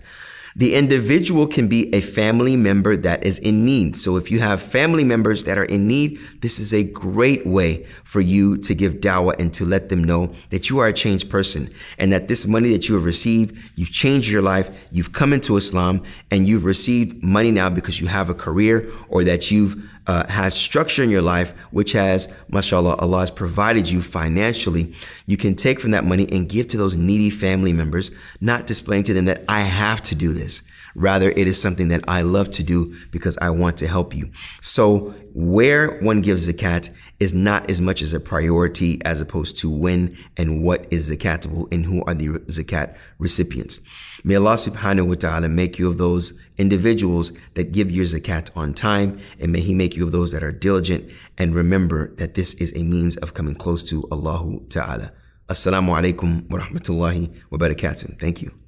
The 0.55 0.75
individual 0.75 1.47
can 1.47 1.67
be 1.67 1.93
a 1.95 2.01
family 2.01 2.55
member 2.55 2.95
that 2.97 3.23
is 3.23 3.39
in 3.39 3.65
need. 3.65 3.97
So 3.97 4.17
if 4.17 4.29
you 4.29 4.39
have 4.39 4.61
family 4.61 5.03
members 5.03 5.45
that 5.45 5.57
are 5.57 5.65
in 5.65 5.87
need, 5.87 6.19
this 6.41 6.59
is 6.59 6.73
a 6.73 6.83
great 6.83 7.45
way 7.47 7.85
for 8.03 8.21
you 8.21 8.57
to 8.57 8.75
give 8.75 8.95
dawah 8.95 9.39
and 9.39 9.51
to 9.55 9.65
let 9.65 9.89
them 9.89 10.03
know 10.03 10.33
that 10.51 10.69
you 10.69 10.77
are 10.79 10.87
a 10.87 10.93
changed 10.93 11.29
person 11.29 11.73
and 11.97 12.11
that 12.11 12.27
this 12.27 12.45
money 12.45 12.69
that 12.69 12.87
you 12.87 12.93
have 12.93 13.05
received, 13.05 13.57
you've 13.75 13.91
changed 13.91 14.29
your 14.29 14.43
life, 14.43 14.69
you've 14.91 15.11
come 15.11 15.33
into 15.33 15.57
Islam 15.57 16.03
and 16.29 16.47
you've 16.47 16.65
received 16.65 17.23
money 17.23 17.49
now 17.49 17.69
because 17.69 17.99
you 17.99 18.07
have 18.07 18.29
a 18.29 18.35
career 18.35 18.91
or 19.09 19.23
that 19.23 19.49
you've 19.49 19.89
uh, 20.07 20.27
had 20.27 20.53
structure 20.53 21.03
in 21.03 21.09
your 21.09 21.21
life, 21.21 21.57
which 21.71 21.93
has, 21.93 22.31
mashallah, 22.49 22.95
Allah 22.95 23.21
has 23.21 23.31
provided 23.31 23.89
you 23.89 24.01
financially, 24.01 24.93
you 25.25 25.37
can 25.37 25.55
take 25.55 25.79
from 25.79 25.91
that 25.91 26.05
money 26.05 26.27
and 26.31 26.49
give 26.49 26.67
to 26.69 26.77
those 26.77 26.97
needy 26.97 27.29
family 27.29 27.73
members, 27.73 28.11
not 28.41 28.67
displaying 28.67 29.03
to 29.03 29.13
them 29.13 29.25
that 29.25 29.43
I 29.47 29.61
have 29.61 30.01
to 30.03 30.15
do 30.15 30.33
this. 30.33 30.63
Rather, 30.95 31.29
it 31.29 31.47
is 31.47 31.59
something 31.59 31.87
that 31.89 32.03
I 32.07 32.21
love 32.21 32.49
to 32.51 32.63
do 32.63 32.95
because 33.11 33.37
I 33.41 33.49
want 33.49 33.77
to 33.77 33.87
help 33.87 34.15
you. 34.15 34.31
So 34.61 35.13
where 35.33 35.99
one 35.99 36.21
gives 36.21 36.47
zakat 36.47 36.91
is 37.19 37.33
not 37.33 37.69
as 37.69 37.81
much 37.81 38.01
as 38.01 38.13
a 38.13 38.19
priority 38.19 39.01
as 39.03 39.19
opposed 39.21 39.57
to 39.57 39.69
when 39.69 40.15
and 40.37 40.63
what 40.63 40.85
is 40.91 41.09
zakatable 41.09 41.71
and 41.73 41.85
who 41.85 42.03
are 42.05 42.13
the 42.13 42.27
zakat 42.47 42.95
recipients. 43.17 43.79
May 44.23 44.35
Allah 44.35 44.53
subhanahu 44.53 45.07
wa 45.07 45.15
ta'ala 45.15 45.49
make 45.49 45.79
you 45.79 45.89
of 45.89 45.97
those 45.97 46.33
individuals 46.57 47.33
that 47.55 47.71
give 47.71 47.89
your 47.89 48.05
zakat 48.05 48.55
on 48.55 48.73
time 48.73 49.19
and 49.39 49.51
may 49.51 49.61
He 49.61 49.73
make 49.73 49.95
you 49.95 50.05
of 50.05 50.11
those 50.11 50.31
that 50.31 50.43
are 50.43 50.51
diligent 50.51 51.11
and 51.37 51.55
remember 51.55 52.13
that 52.15 52.35
this 52.35 52.53
is 52.55 52.75
a 52.75 52.83
means 52.83 53.17
of 53.17 53.33
coming 53.33 53.55
close 53.55 53.89
to 53.89 54.07
Allah 54.11 54.59
ta'ala. 54.69 55.11
Assalamu 55.49 55.89
alaikum 55.89 56.49
wa 56.49 56.59
rahmatullahi 56.59 57.33
wa 57.49 57.57
barakatuh. 57.57 58.19
Thank 58.19 58.41
you. 58.41 58.62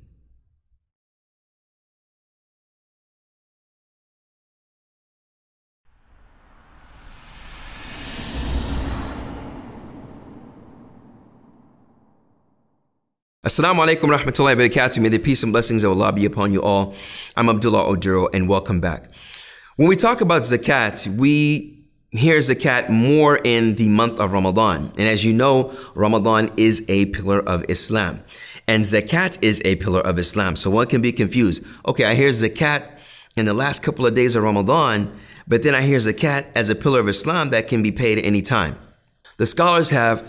Assalamu 13.45 13.85
alaikum 13.85 14.09
rahmatullahi 14.09 14.57
wa 14.57 14.63
barakatuh. 14.63 14.99
May 14.99 15.09
the 15.09 15.19
peace 15.19 15.43
and 15.43 15.51
blessings 15.51 15.83
of 15.83 15.91
Allah 15.91 16.11
be 16.11 16.25
upon 16.25 16.51
you 16.51 16.63
all. 16.63 16.95
I'm 17.37 17.47
Abdullah 17.47 17.83
Oduro 17.95 18.27
and 18.33 18.49
welcome 18.49 18.81
back. 18.81 19.05
When 19.75 19.87
we 19.87 19.95
talk 19.95 20.21
about 20.21 20.41
zakat, 20.41 21.07
we 21.15 21.85
hear 22.09 22.39
zakat 22.39 22.89
more 22.89 23.39
in 23.43 23.75
the 23.75 23.87
month 23.87 24.19
of 24.19 24.33
Ramadan. 24.33 24.91
And 24.97 25.07
as 25.07 25.23
you 25.23 25.31
know, 25.31 25.77
Ramadan 25.93 26.53
is 26.57 26.83
a 26.87 27.05
pillar 27.05 27.47
of 27.47 27.63
Islam. 27.69 28.23
And 28.67 28.83
zakat 28.83 29.37
is 29.43 29.61
a 29.63 29.75
pillar 29.75 30.01
of 30.01 30.17
Islam. 30.17 30.55
So 30.55 30.71
one 30.71 30.87
can 30.87 31.03
be 31.03 31.11
confused. 31.11 31.63
Okay, 31.87 32.05
I 32.05 32.15
hear 32.15 32.29
zakat 32.29 32.97
in 33.37 33.45
the 33.45 33.53
last 33.53 33.83
couple 33.83 34.07
of 34.07 34.15
days 34.15 34.35
of 34.35 34.41
Ramadan, 34.41 35.15
but 35.47 35.61
then 35.61 35.75
I 35.75 35.81
hear 35.81 35.99
zakat 35.99 36.47
as 36.55 36.71
a 36.71 36.75
pillar 36.75 36.99
of 36.99 37.07
Islam 37.07 37.51
that 37.51 37.67
can 37.67 37.83
be 37.83 37.91
paid 37.91 38.17
at 38.17 38.25
any 38.25 38.41
time. 38.41 38.75
The 39.37 39.45
scholars 39.45 39.91
have 39.91 40.27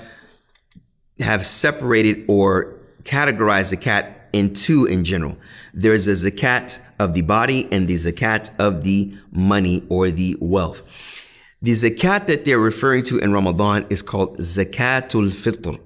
have 1.20 1.46
separated 1.46 2.26
or 2.28 2.75
categorize 3.06 3.74
zakat 3.74 4.14
in 4.32 4.52
two 4.52 4.86
in 4.86 5.04
general. 5.04 5.36
There's 5.72 6.06
a 6.06 6.12
zakat 6.12 6.80
of 6.98 7.14
the 7.14 7.22
body 7.22 7.66
and 7.72 7.86
the 7.88 7.94
zakat 7.94 8.50
of 8.58 8.84
the 8.84 9.14
money 9.30 9.82
or 9.88 10.10
the 10.10 10.36
wealth. 10.40 10.82
The 11.62 11.72
zakat 11.72 12.26
that 12.26 12.44
they're 12.44 12.58
referring 12.58 13.02
to 13.04 13.18
in 13.18 13.32
Ramadan 13.32 13.86
is 13.90 14.02
called 14.02 14.38
zakatul 14.38 15.30
fitr. 15.30 15.78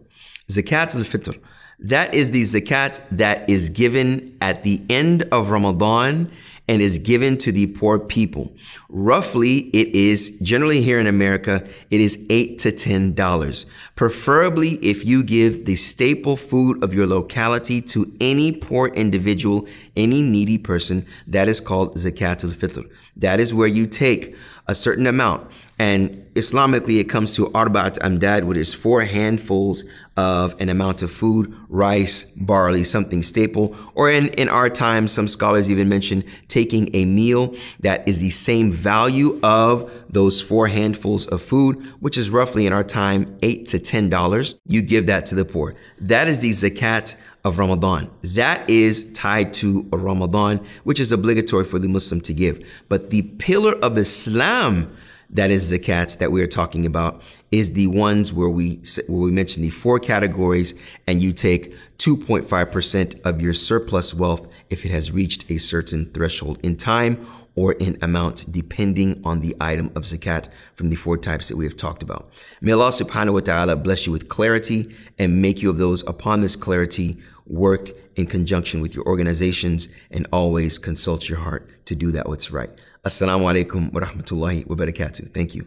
Zakatul 0.49 1.05
fitr. 1.05 1.39
That 1.79 2.15
is 2.15 2.31
the 2.31 2.43
zakat 2.43 3.03
that 3.13 3.49
is 3.49 3.71
given 3.71 4.37
at 4.41 4.65
the 4.65 4.83
end 4.91 5.23
of 5.33 5.51
Ramadan 5.51 6.31
and 6.71 6.81
is 6.81 7.01
given 7.01 7.37
to 7.37 7.51
the 7.51 7.67
poor 7.67 7.99
people. 7.99 8.55
Roughly, 8.89 9.71
it 9.71 9.89
is 9.89 10.39
generally 10.41 10.81
here 10.81 11.01
in 11.01 11.09
America, 11.09 11.67
it 11.91 12.01
is 12.01 12.25
eight 12.31 12.61
to 12.61 12.71
ten 12.71 13.13
dollars. 13.13 13.67
Preferably, 13.97 14.75
if 14.75 15.05
you 15.05 15.25
give 15.25 15.65
the 15.65 15.75
staple 15.75 16.37
food 16.37 16.83
of 16.85 16.95
your 16.95 17.09
locality 17.09 17.83
to 17.83 18.11
any 18.21 18.53
poor 18.53 18.87
individual, 18.91 19.67
any 19.97 20.23
needy 20.23 20.59
person, 20.59 21.05
that 21.27 21.49
is 21.49 21.61
called 21.61 21.97
zakatul 21.97 22.55
fitr. 22.55 22.89
That 23.17 23.41
is 23.41 23.53
where 23.53 23.67
you 23.67 23.89
take 23.89 24.37
a 24.69 24.75
certain 24.75 25.09
amount 25.09 25.51
and 25.77 26.20
Islamically, 26.35 27.01
it 27.01 27.09
comes 27.09 27.35
to 27.37 27.47
arbaat 27.47 27.99
amdad, 27.99 28.45
which 28.45 28.59
is 28.59 28.73
four 28.73 29.03
handfuls 29.03 29.85
of 30.17 30.55
an 30.61 30.69
amount 30.69 31.03
of 31.03 31.11
food, 31.11 31.53
rice, 31.69 32.25
barley, 32.25 32.85
something 32.85 33.23
staple. 33.23 33.75
Or 33.95 34.11
in, 34.11 34.29
in 34.29 34.49
our 34.49 34.71
time, 34.71 35.09
some 35.09 35.27
scholars 35.27 35.71
even 35.71 35.89
mention 35.89 36.25
taking 36.47 36.89
a 36.95 37.05
meal 37.05 37.55
that 37.81 38.07
is 38.09 38.21
the 38.21 38.31
same 38.31 38.71
value 38.71 39.41
of 39.43 39.91
those 40.09 40.41
four 40.41 40.69
handfuls 40.69 41.27
of 41.27 41.43
food, 41.43 41.77
which 42.01 42.17
is 42.17 42.31
roughly 42.31 42.67
in 42.67 42.73
our 42.73 42.85
time, 42.85 43.37
eight 43.43 43.67
to 43.69 43.79
ten 43.79 44.09
dollars. 44.09 44.55
You 44.67 44.83
give 44.83 45.07
that 45.07 45.27
to 45.27 45.35
the 45.35 45.45
poor. 45.45 45.75
That 46.01 46.29
is 46.29 46.41
the 46.41 46.51
zakat 46.51 47.17
of 47.45 47.59
Ramadan. 47.59 48.11
That 48.23 48.69
is 48.69 49.11
tied 49.13 49.53
to 49.55 49.89
Ramadan, 49.91 50.65
which 50.85 51.01
is 51.01 51.11
obligatory 51.11 51.65
for 51.65 51.79
the 51.79 51.89
Muslim 51.89 52.21
to 52.23 52.35
give. 52.35 52.65
But 52.89 53.11
the 53.11 53.23
pillar 53.23 53.75
of 53.83 53.97
Islam 53.99 54.95
that 55.33 55.51
is 55.51 55.71
the 55.71 55.79
zakats 55.79 56.19
that 56.19 56.33
we 56.33 56.43
are 56.43 56.47
talking 56.47 56.87
about 56.87 57.23
is 57.51 57.73
the 57.73 57.87
ones 57.87 58.33
where 58.33 58.49
we 58.49 58.83
where 59.07 59.21
we 59.21 59.31
mention 59.31 59.63
the 59.63 59.71
four 59.71 59.99
categories 59.99 60.75
and 61.07 61.23
you 61.23 61.33
take 61.33 61.75
2.5% 61.99 63.21
of 63.23 63.41
your 63.41 63.53
surplus 63.53 64.15
wealth 64.15 64.49
if 64.71 64.85
it 64.85 64.91
has 64.91 65.11
reached 65.11 65.51
a 65.51 65.59
certain 65.59 66.07
threshold 66.13 66.59
in 66.63 66.77
time 66.77 67.25
or 67.55 67.73
in 67.75 67.99
amount 68.03 68.47
depending 68.51 69.21
on 69.25 69.41
the 69.41 69.55
item 69.61 69.87
of 69.95 70.05
zakat 70.05 70.49
from 70.75 70.89
the 70.89 70.97
four 70.97 71.17
types 71.17 71.49
that 71.49 71.57
we 71.57 71.65
have 71.65 71.77
talked 71.77 72.03
about. 72.03 72.33
May 72.61 72.73
Allah 72.73 72.91
subhanahu 72.91 73.35
wa 73.35 73.41
ta'ala 73.41 73.77
bless 73.77 74.07
you 74.07 74.13
with 74.13 74.29
clarity 74.29 74.95
and 75.19 75.43
make 75.43 75.61
you 75.63 75.71
of 75.71 75.79
those 75.79 76.07
upon 76.07 76.41
this 76.41 76.57
clarity 76.57 77.19
work 77.47 77.91
in 78.17 78.27
conjunction 78.27 78.81
with 78.81 78.95
your 78.95 79.05
organizations 79.07 79.89
and 80.11 80.27
always 80.33 80.79
consult 80.79 81.29
your 81.29 81.39
heart 81.39 81.69
to 81.87 81.95
do 81.95 82.11
that 82.13 82.29
what's 82.29 82.51
right. 82.51 82.71
Assalamu 83.03 83.49
alaikum 83.49 83.91
wa 83.95 84.01
rahmatullahi 84.03 84.67
wa 84.67 84.77
barakatuh. 84.77 85.33
Thank 85.33 85.55
you. 85.55 85.67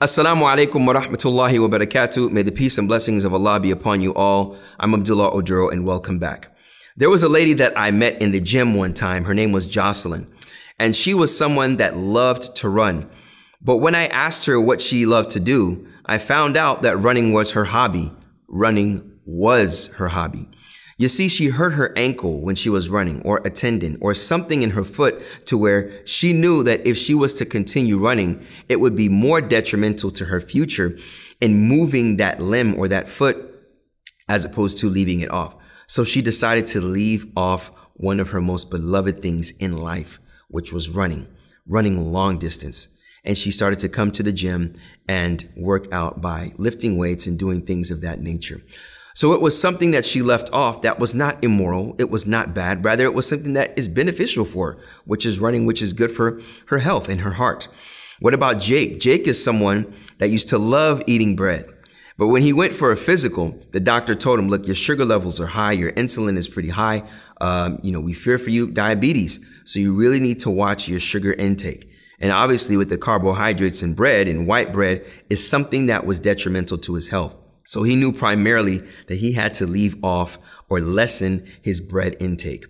Assalamu 0.00 0.46
alaikum 0.48 0.86
wa 0.86 0.94
rahmatullahi 0.94 1.60
wa 1.60 1.68
barakatuh. 1.68 2.32
May 2.32 2.40
the 2.40 2.50
peace 2.50 2.78
and 2.78 2.88
blessings 2.88 3.26
of 3.26 3.34
Allah 3.34 3.60
be 3.60 3.70
upon 3.70 4.00
you 4.00 4.14
all. 4.14 4.56
I'm 4.78 4.94
Abdullah 4.94 5.30
Oduro 5.32 5.70
and 5.70 5.84
welcome 5.84 6.18
back. 6.18 6.56
There 6.96 7.10
was 7.10 7.22
a 7.22 7.28
lady 7.28 7.52
that 7.52 7.74
I 7.76 7.90
met 7.90 8.22
in 8.22 8.30
the 8.30 8.40
gym 8.40 8.76
one 8.76 8.94
time. 8.94 9.24
Her 9.24 9.34
name 9.34 9.52
was 9.52 9.66
Jocelyn. 9.66 10.26
And 10.78 10.96
she 10.96 11.12
was 11.12 11.36
someone 11.36 11.76
that 11.76 11.98
loved 11.98 12.56
to 12.56 12.70
run. 12.70 13.10
But 13.62 13.76
when 13.78 13.94
I 13.94 14.06
asked 14.06 14.46
her 14.46 14.60
what 14.60 14.80
she 14.80 15.04
loved 15.04 15.30
to 15.30 15.40
do, 15.40 15.86
I 16.06 16.18
found 16.18 16.56
out 16.56 16.82
that 16.82 16.96
running 16.96 17.32
was 17.32 17.52
her 17.52 17.64
hobby. 17.64 18.10
Running 18.48 19.18
was 19.26 19.88
her 19.94 20.08
hobby. 20.08 20.48
You 20.96 21.08
see, 21.08 21.28
she 21.28 21.48
hurt 21.48 21.70
her 21.70 21.96
ankle 21.96 22.42
when 22.42 22.56
she 22.56 22.68
was 22.68 22.90
running, 22.90 23.22
or 23.22 23.40
a 23.44 23.50
tendon, 23.50 23.96
or 24.02 24.12
something 24.14 24.62
in 24.62 24.70
her 24.70 24.84
foot 24.84 25.22
to 25.46 25.56
where 25.56 25.90
she 26.06 26.32
knew 26.32 26.62
that 26.64 26.86
if 26.86 26.96
she 26.96 27.14
was 27.14 27.32
to 27.34 27.46
continue 27.46 27.98
running, 27.98 28.44
it 28.68 28.80
would 28.80 28.94
be 28.94 29.08
more 29.08 29.40
detrimental 29.40 30.10
to 30.10 30.26
her 30.26 30.40
future 30.40 30.98
in 31.40 31.68
moving 31.68 32.16
that 32.18 32.40
limb 32.40 32.78
or 32.78 32.88
that 32.88 33.08
foot 33.08 33.46
as 34.28 34.44
opposed 34.44 34.78
to 34.78 34.88
leaving 34.88 35.20
it 35.20 35.30
off. 35.30 35.56
So 35.86 36.04
she 36.04 36.22
decided 36.22 36.66
to 36.68 36.80
leave 36.80 37.26
off 37.36 37.70
one 37.94 38.20
of 38.20 38.30
her 38.30 38.40
most 38.40 38.70
beloved 38.70 39.22
things 39.22 39.50
in 39.52 39.78
life, 39.78 40.18
which 40.48 40.72
was 40.72 40.90
running, 40.90 41.26
running 41.66 42.12
long 42.12 42.38
distance 42.38 42.88
and 43.24 43.36
she 43.36 43.50
started 43.50 43.78
to 43.80 43.88
come 43.88 44.10
to 44.12 44.22
the 44.22 44.32
gym 44.32 44.74
and 45.08 45.48
work 45.56 45.86
out 45.92 46.20
by 46.20 46.52
lifting 46.56 46.96
weights 46.96 47.26
and 47.26 47.38
doing 47.38 47.62
things 47.62 47.90
of 47.90 48.00
that 48.00 48.20
nature. 48.20 48.60
So 49.14 49.32
it 49.32 49.40
was 49.40 49.60
something 49.60 49.90
that 49.90 50.06
she 50.06 50.22
left 50.22 50.50
off 50.52 50.82
that 50.82 50.98
was 50.98 51.14
not 51.14 51.42
immoral. 51.44 51.96
It 51.98 52.10
was 52.10 52.26
not 52.26 52.54
bad. 52.54 52.84
Rather, 52.84 53.04
it 53.04 53.14
was 53.14 53.28
something 53.28 53.54
that 53.54 53.76
is 53.78 53.88
beneficial 53.88 54.44
for 54.44 54.72
her, 54.72 54.82
which 55.04 55.26
is 55.26 55.40
running, 55.40 55.66
which 55.66 55.82
is 55.82 55.92
good 55.92 56.10
for 56.10 56.40
her 56.66 56.78
health 56.78 57.08
and 57.08 57.20
her 57.20 57.32
heart. 57.32 57.68
What 58.20 58.34
about 58.34 58.60
Jake? 58.60 59.00
Jake 59.00 59.26
is 59.26 59.42
someone 59.42 59.92
that 60.18 60.28
used 60.28 60.48
to 60.48 60.58
love 60.58 61.02
eating 61.06 61.36
bread. 61.36 61.66
But 62.18 62.28
when 62.28 62.42
he 62.42 62.52
went 62.52 62.74
for 62.74 62.92
a 62.92 62.96
physical, 62.96 63.58
the 63.72 63.80
doctor 63.80 64.14
told 64.14 64.38
him, 64.38 64.48
look, 64.48 64.66
your 64.66 64.76
sugar 64.76 65.06
levels 65.06 65.40
are 65.40 65.46
high. 65.46 65.72
Your 65.72 65.90
insulin 65.92 66.36
is 66.36 66.48
pretty 66.48 66.68
high. 66.68 67.02
Um, 67.40 67.80
you 67.82 67.92
know, 67.92 68.00
we 68.00 68.12
fear 68.12 68.36
for 68.38 68.50
you 68.50 68.68
diabetes. 68.68 69.40
So 69.64 69.80
you 69.80 69.94
really 69.94 70.20
need 70.20 70.40
to 70.40 70.50
watch 70.50 70.86
your 70.86 71.00
sugar 71.00 71.32
intake. 71.32 71.89
And 72.20 72.32
obviously 72.32 72.76
with 72.76 72.90
the 72.90 72.98
carbohydrates 72.98 73.82
in 73.82 73.94
bread 73.94 74.28
and 74.28 74.46
white 74.46 74.72
bread 74.72 75.04
is 75.30 75.48
something 75.48 75.86
that 75.86 76.04
was 76.04 76.20
detrimental 76.20 76.78
to 76.78 76.94
his 76.94 77.08
health. 77.08 77.36
So 77.64 77.82
he 77.82 77.96
knew 77.96 78.12
primarily 78.12 78.82
that 79.06 79.16
he 79.16 79.32
had 79.32 79.54
to 79.54 79.66
leave 79.66 79.96
off 80.04 80.38
or 80.68 80.80
lessen 80.80 81.46
his 81.62 81.80
bread 81.80 82.16
intake. 82.20 82.66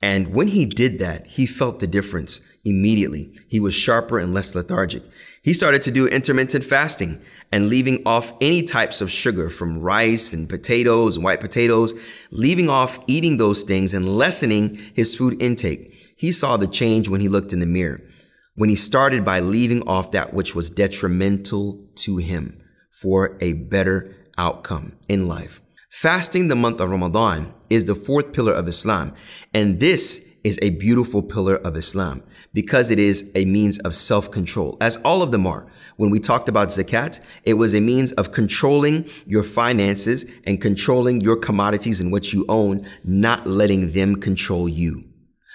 And 0.00 0.34
when 0.34 0.48
he 0.48 0.66
did 0.66 0.98
that, 0.98 1.26
he 1.26 1.46
felt 1.46 1.80
the 1.80 1.86
difference 1.86 2.40
immediately. 2.64 3.34
He 3.48 3.58
was 3.58 3.74
sharper 3.74 4.18
and 4.18 4.34
less 4.34 4.54
lethargic. 4.54 5.02
He 5.42 5.52
started 5.54 5.82
to 5.82 5.90
do 5.90 6.06
intermittent 6.06 6.64
fasting 6.64 7.20
and 7.52 7.68
leaving 7.68 8.02
off 8.06 8.32
any 8.40 8.62
types 8.62 9.00
of 9.00 9.10
sugar 9.10 9.48
from 9.48 9.78
rice 9.78 10.32
and 10.32 10.48
potatoes 10.48 11.16
and 11.16 11.24
white 11.24 11.40
potatoes, 11.40 11.94
leaving 12.30 12.68
off 12.68 12.98
eating 13.06 13.36
those 13.36 13.62
things 13.62 13.94
and 13.94 14.16
lessening 14.16 14.76
his 14.94 15.16
food 15.16 15.40
intake. 15.42 15.94
He 16.16 16.32
saw 16.32 16.56
the 16.56 16.66
change 16.66 17.08
when 17.08 17.20
he 17.20 17.28
looked 17.28 17.52
in 17.52 17.60
the 17.60 17.66
mirror, 17.66 18.00
when 18.54 18.68
he 18.68 18.76
started 18.76 19.24
by 19.24 19.40
leaving 19.40 19.82
off 19.88 20.10
that 20.12 20.32
which 20.32 20.54
was 20.54 20.70
detrimental 20.70 21.84
to 21.96 22.18
him 22.18 22.62
for 22.90 23.36
a 23.40 23.52
better 23.54 24.14
outcome 24.38 24.96
in 25.08 25.26
life. 25.26 25.60
Fasting 25.90 26.48
the 26.48 26.56
month 26.56 26.80
of 26.80 26.90
Ramadan 26.90 27.52
is 27.70 27.84
the 27.84 27.94
fourth 27.94 28.32
pillar 28.32 28.52
of 28.52 28.68
Islam, 28.68 29.14
and 29.52 29.80
this 29.80 30.28
is 30.44 30.58
a 30.60 30.70
beautiful 30.70 31.22
pillar 31.22 31.56
of 31.56 31.76
Islam 31.76 32.22
because 32.52 32.90
it 32.90 32.98
is 32.98 33.30
a 33.34 33.44
means 33.44 33.78
of 33.80 33.96
self-control, 33.96 34.76
as 34.80 34.96
all 34.98 35.22
of 35.22 35.32
them 35.32 35.46
are. 35.46 35.66
When 35.96 36.10
we 36.10 36.18
talked 36.18 36.48
about 36.48 36.68
zakat, 36.68 37.20
it 37.44 37.54
was 37.54 37.74
a 37.74 37.80
means 37.80 38.12
of 38.12 38.32
controlling 38.32 39.08
your 39.26 39.42
finances 39.42 40.26
and 40.44 40.60
controlling 40.60 41.20
your 41.20 41.36
commodities 41.36 42.00
and 42.00 42.12
what 42.12 42.32
you 42.32 42.44
own, 42.48 42.86
not 43.04 43.46
letting 43.46 43.92
them 43.92 44.16
control 44.16 44.68
you. 44.68 45.02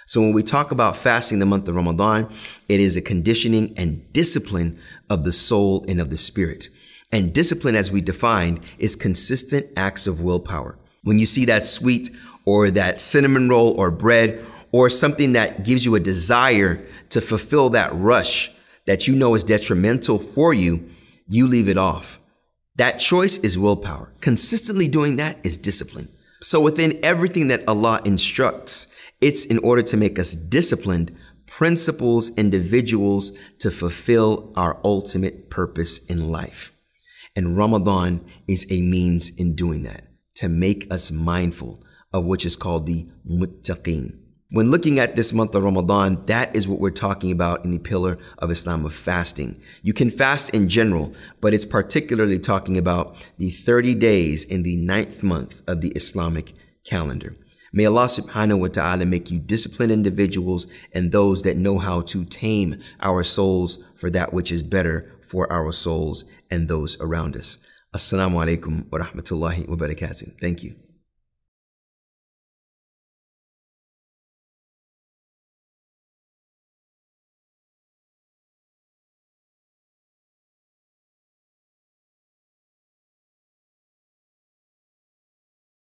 So 0.10 0.22
when 0.22 0.34
we 0.34 0.42
talk 0.42 0.72
about 0.72 0.98
fasting 0.98 1.38
the 1.38 1.46
month 1.46 1.68
of 1.68 1.76
Ramadan, 1.76 2.34
it 2.68 2.80
is 2.80 2.98
a 2.98 3.02
conditioning 3.02 3.76
and 3.78 4.12
discipline 4.12 4.80
of 5.08 5.24
the 5.24 5.32
soul 5.32 5.86
and 5.88 6.02
of 6.02 6.10
the 6.10 6.18
spirit. 6.18 6.70
And 7.12 7.32
discipline, 7.32 7.76
as 7.76 7.92
we 7.92 8.02
defined, 8.02 8.62
is 8.80 8.96
consistent 8.96 9.68
acts 9.78 10.08
of 10.08 10.24
willpower. 10.24 10.80
When 11.04 11.20
you 11.20 11.28
see 11.28 11.46
that 11.46 11.64
sweet 11.64 12.10
or 12.44 12.72
that 12.72 13.02
cinnamon 13.02 13.50
roll 13.50 13.80
or 13.80 13.92
bread 13.92 14.44
or 14.72 14.90
something 14.90 15.34
that 15.34 15.64
gives 15.64 15.86
you 15.86 15.94
a 15.94 16.00
desire 16.00 16.84
to 17.10 17.22
fulfill 17.22 17.70
that 17.70 17.94
rush 17.94 18.52
that 18.86 19.08
you 19.08 19.16
know 19.16 19.36
is 19.36 19.44
detrimental 19.44 20.18
for 20.18 20.56
you, 20.56 20.90
you 21.28 21.46
leave 21.46 21.70
it 21.70 21.78
off. 21.78 22.18
That 22.78 22.94
choice 22.94 23.38
is 23.38 23.60
willpower. 23.60 24.12
Consistently 24.22 24.88
doing 24.88 25.18
that 25.18 25.38
is 25.44 25.56
discipline. 25.56 26.10
So 26.42 26.62
within 26.62 27.00
everything 27.04 27.50
that 27.50 27.68
Allah 27.68 28.02
instructs, 28.06 28.88
it's 29.22 29.46
in 29.46 29.58
order 29.60 29.82
to 29.82 29.98
make 29.98 30.18
us 30.18 30.34
disciplined, 30.34 31.18
principles, 31.46 32.32
individuals 32.36 33.38
to 33.60 33.72
fulfill 33.72 34.52
our 34.56 34.80
ultimate 34.84 35.50
purpose 35.50 36.00
in 36.06 36.30
life. 36.30 36.72
And 37.36 37.58
Ramadan 37.58 38.26
is 38.48 38.66
a 38.70 38.82
means 38.82 39.30
in 39.30 39.56
doing 39.56 39.84
that, 39.84 40.08
to 40.36 40.50
make 40.50 40.92
us 40.92 41.12
mindful 41.12 41.84
of 42.14 42.26
which 42.26 42.46
is 42.46 42.56
called 42.56 42.86
the 42.86 43.08
muttaqeen. 43.30 44.18
When 44.52 44.72
looking 44.72 44.98
at 44.98 45.16
this 45.16 45.32
month 45.32 45.54
of 45.54 45.64
Ramadan, 45.64 46.26
that 46.26 46.56
is 46.56 46.68
what 46.68 46.80
we're 46.80 46.90
talking 46.90 47.32
about 47.32 47.64
in 47.66 47.72
the 47.72 47.78
pillar 47.78 48.18
of 48.40 48.50
Islam 48.50 48.84
of 48.84 48.96
fasting. 48.96 49.62
You 49.84 49.94
can 49.94 50.10
fast 50.10 50.56
in 50.56 50.70
general, 50.70 51.14
but 51.40 51.54
it's 51.54 51.66
particularly 51.66 52.40
talking 52.40 52.76
about 52.76 53.16
the 53.38 53.52
30 53.52 53.94
days 53.94 54.46
in 54.46 54.64
the 54.64 54.76
ninth 54.78 55.22
month 55.22 55.62
of 55.68 55.82
the 55.82 55.90
Islamic 55.90 56.54
calendar. 56.84 57.36
May 57.72 57.86
Allah 57.86 58.06
subhanahu 58.06 58.60
wa 58.60 58.68
ta'ala 58.68 59.06
make 59.06 59.30
you 59.30 59.40
disciplined 59.40 59.92
individuals 59.92 60.68
and 60.94 61.12
those 61.12 61.44
that 61.44 61.58
know 61.58 61.78
how 61.78 62.02
to 62.02 62.26
tame 62.26 62.78
our 63.02 63.24
souls 63.24 63.84
for 63.96 64.10
that 64.10 64.34
which 64.34 64.52
is 64.52 64.64
better 64.64 65.20
for 65.22 65.52
our 65.52 65.72
souls 65.72 66.26
and 66.50 66.68
those 66.68 67.00
around 67.00 67.36
us. 67.36 67.60
Assalamu 67.94 68.44
alaikum 68.44 68.92
wa 68.92 69.00
rahmatullahi 69.00 69.68
wa 69.68 69.76
barakatuh. 69.76 70.40
Thank 70.42 70.64
you. 70.64 70.89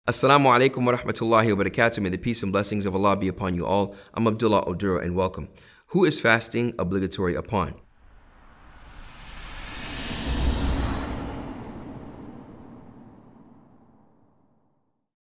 Assalamu 0.07 0.45
alaikum 0.53 0.85
wa 0.85 0.93
rahmatullahi 0.93 1.57
wa 1.57 1.63
barakatuh. 1.63 1.99
May 1.99 2.09
the 2.09 2.19
peace 2.19 2.43
and 2.43 2.51
blessings 2.51 2.85
of 2.85 2.93
Allah 2.93 3.17
be 3.17 3.27
upon 3.27 3.55
you 3.55 3.65
all. 3.65 3.95
I'm 4.13 4.27
Abdullah 4.27 4.63
Oduro 4.65 5.01
and 5.01 5.15
welcome. 5.15 5.49
Who 5.87 6.05
is 6.05 6.19
fasting 6.19 6.75
obligatory 6.77 7.33
upon? 7.33 7.73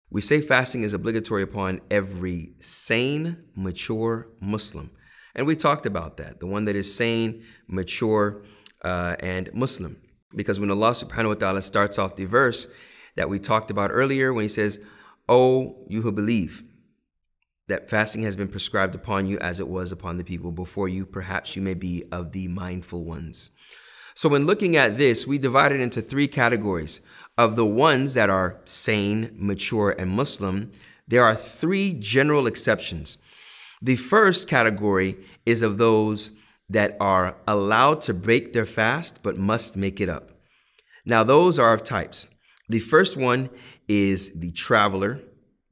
We 0.09 0.19
say 0.19 0.41
fasting 0.41 0.83
is 0.83 0.93
obligatory 0.93 1.43
upon 1.43 1.79
every 1.89 2.55
sane, 2.59 3.45
mature 3.55 4.27
Muslim. 4.41 4.91
And 5.35 5.47
we 5.47 5.55
talked 5.55 5.85
about 5.85 6.17
that, 6.17 6.41
the 6.41 6.47
one 6.47 6.65
that 6.65 6.75
is 6.75 6.93
sane, 6.93 7.45
mature, 7.69 8.43
uh, 8.83 9.15
and 9.21 9.49
Muslim. 9.53 10.01
Because 10.35 10.59
when 10.59 10.69
Allah 10.69 10.91
subhanahu 10.91 11.29
wa 11.29 11.33
ta'ala 11.35 11.61
starts 11.61 11.97
off 11.97 12.17
the 12.17 12.25
verse, 12.25 12.67
that 13.15 13.29
we 13.29 13.39
talked 13.39 13.71
about 13.71 13.91
earlier 13.93 14.33
when 14.33 14.43
he 14.43 14.49
says, 14.49 14.79
Oh, 15.27 15.83
you 15.87 16.01
who 16.01 16.11
believe 16.11 16.63
that 17.67 17.89
fasting 17.89 18.21
has 18.21 18.35
been 18.35 18.47
prescribed 18.47 18.93
upon 18.93 19.25
you 19.25 19.39
as 19.39 19.59
it 19.59 19.67
was 19.67 19.91
upon 19.91 20.17
the 20.17 20.23
people 20.23 20.51
before 20.51 20.87
you, 20.87 21.05
perhaps 21.05 21.55
you 21.55 21.61
may 21.61 21.73
be 21.73 22.03
of 22.11 22.31
the 22.31 22.47
mindful 22.47 23.03
ones. 23.03 23.49
So, 24.13 24.29
when 24.29 24.45
looking 24.45 24.77
at 24.77 24.97
this, 24.97 25.27
we 25.27 25.37
divide 25.37 25.71
it 25.71 25.81
into 25.81 26.01
three 26.01 26.27
categories. 26.27 27.01
Of 27.37 27.57
the 27.57 27.65
ones 27.65 28.13
that 28.13 28.29
are 28.29 28.61
sane, 28.63 29.31
mature, 29.35 29.93
and 29.97 30.11
Muslim, 30.11 30.71
there 31.07 31.23
are 31.23 31.35
three 31.35 31.93
general 31.93 32.47
exceptions. 32.47 33.17
The 33.81 33.97
first 33.97 34.47
category 34.47 35.17
is 35.45 35.61
of 35.61 35.77
those 35.77 36.31
that 36.69 36.95
are 37.01 37.35
allowed 37.45 38.01
to 38.01 38.13
break 38.13 38.53
their 38.53 38.65
fast 38.65 39.21
but 39.21 39.37
must 39.37 39.75
make 39.75 39.99
it 39.99 40.07
up. 40.07 40.31
Now, 41.05 41.23
those 41.23 41.59
are 41.59 41.73
of 41.73 41.83
types. 41.83 42.29
The 42.69 42.79
first 42.79 43.17
one 43.17 43.49
is 43.87 44.39
the 44.39 44.51
traveler. 44.51 45.21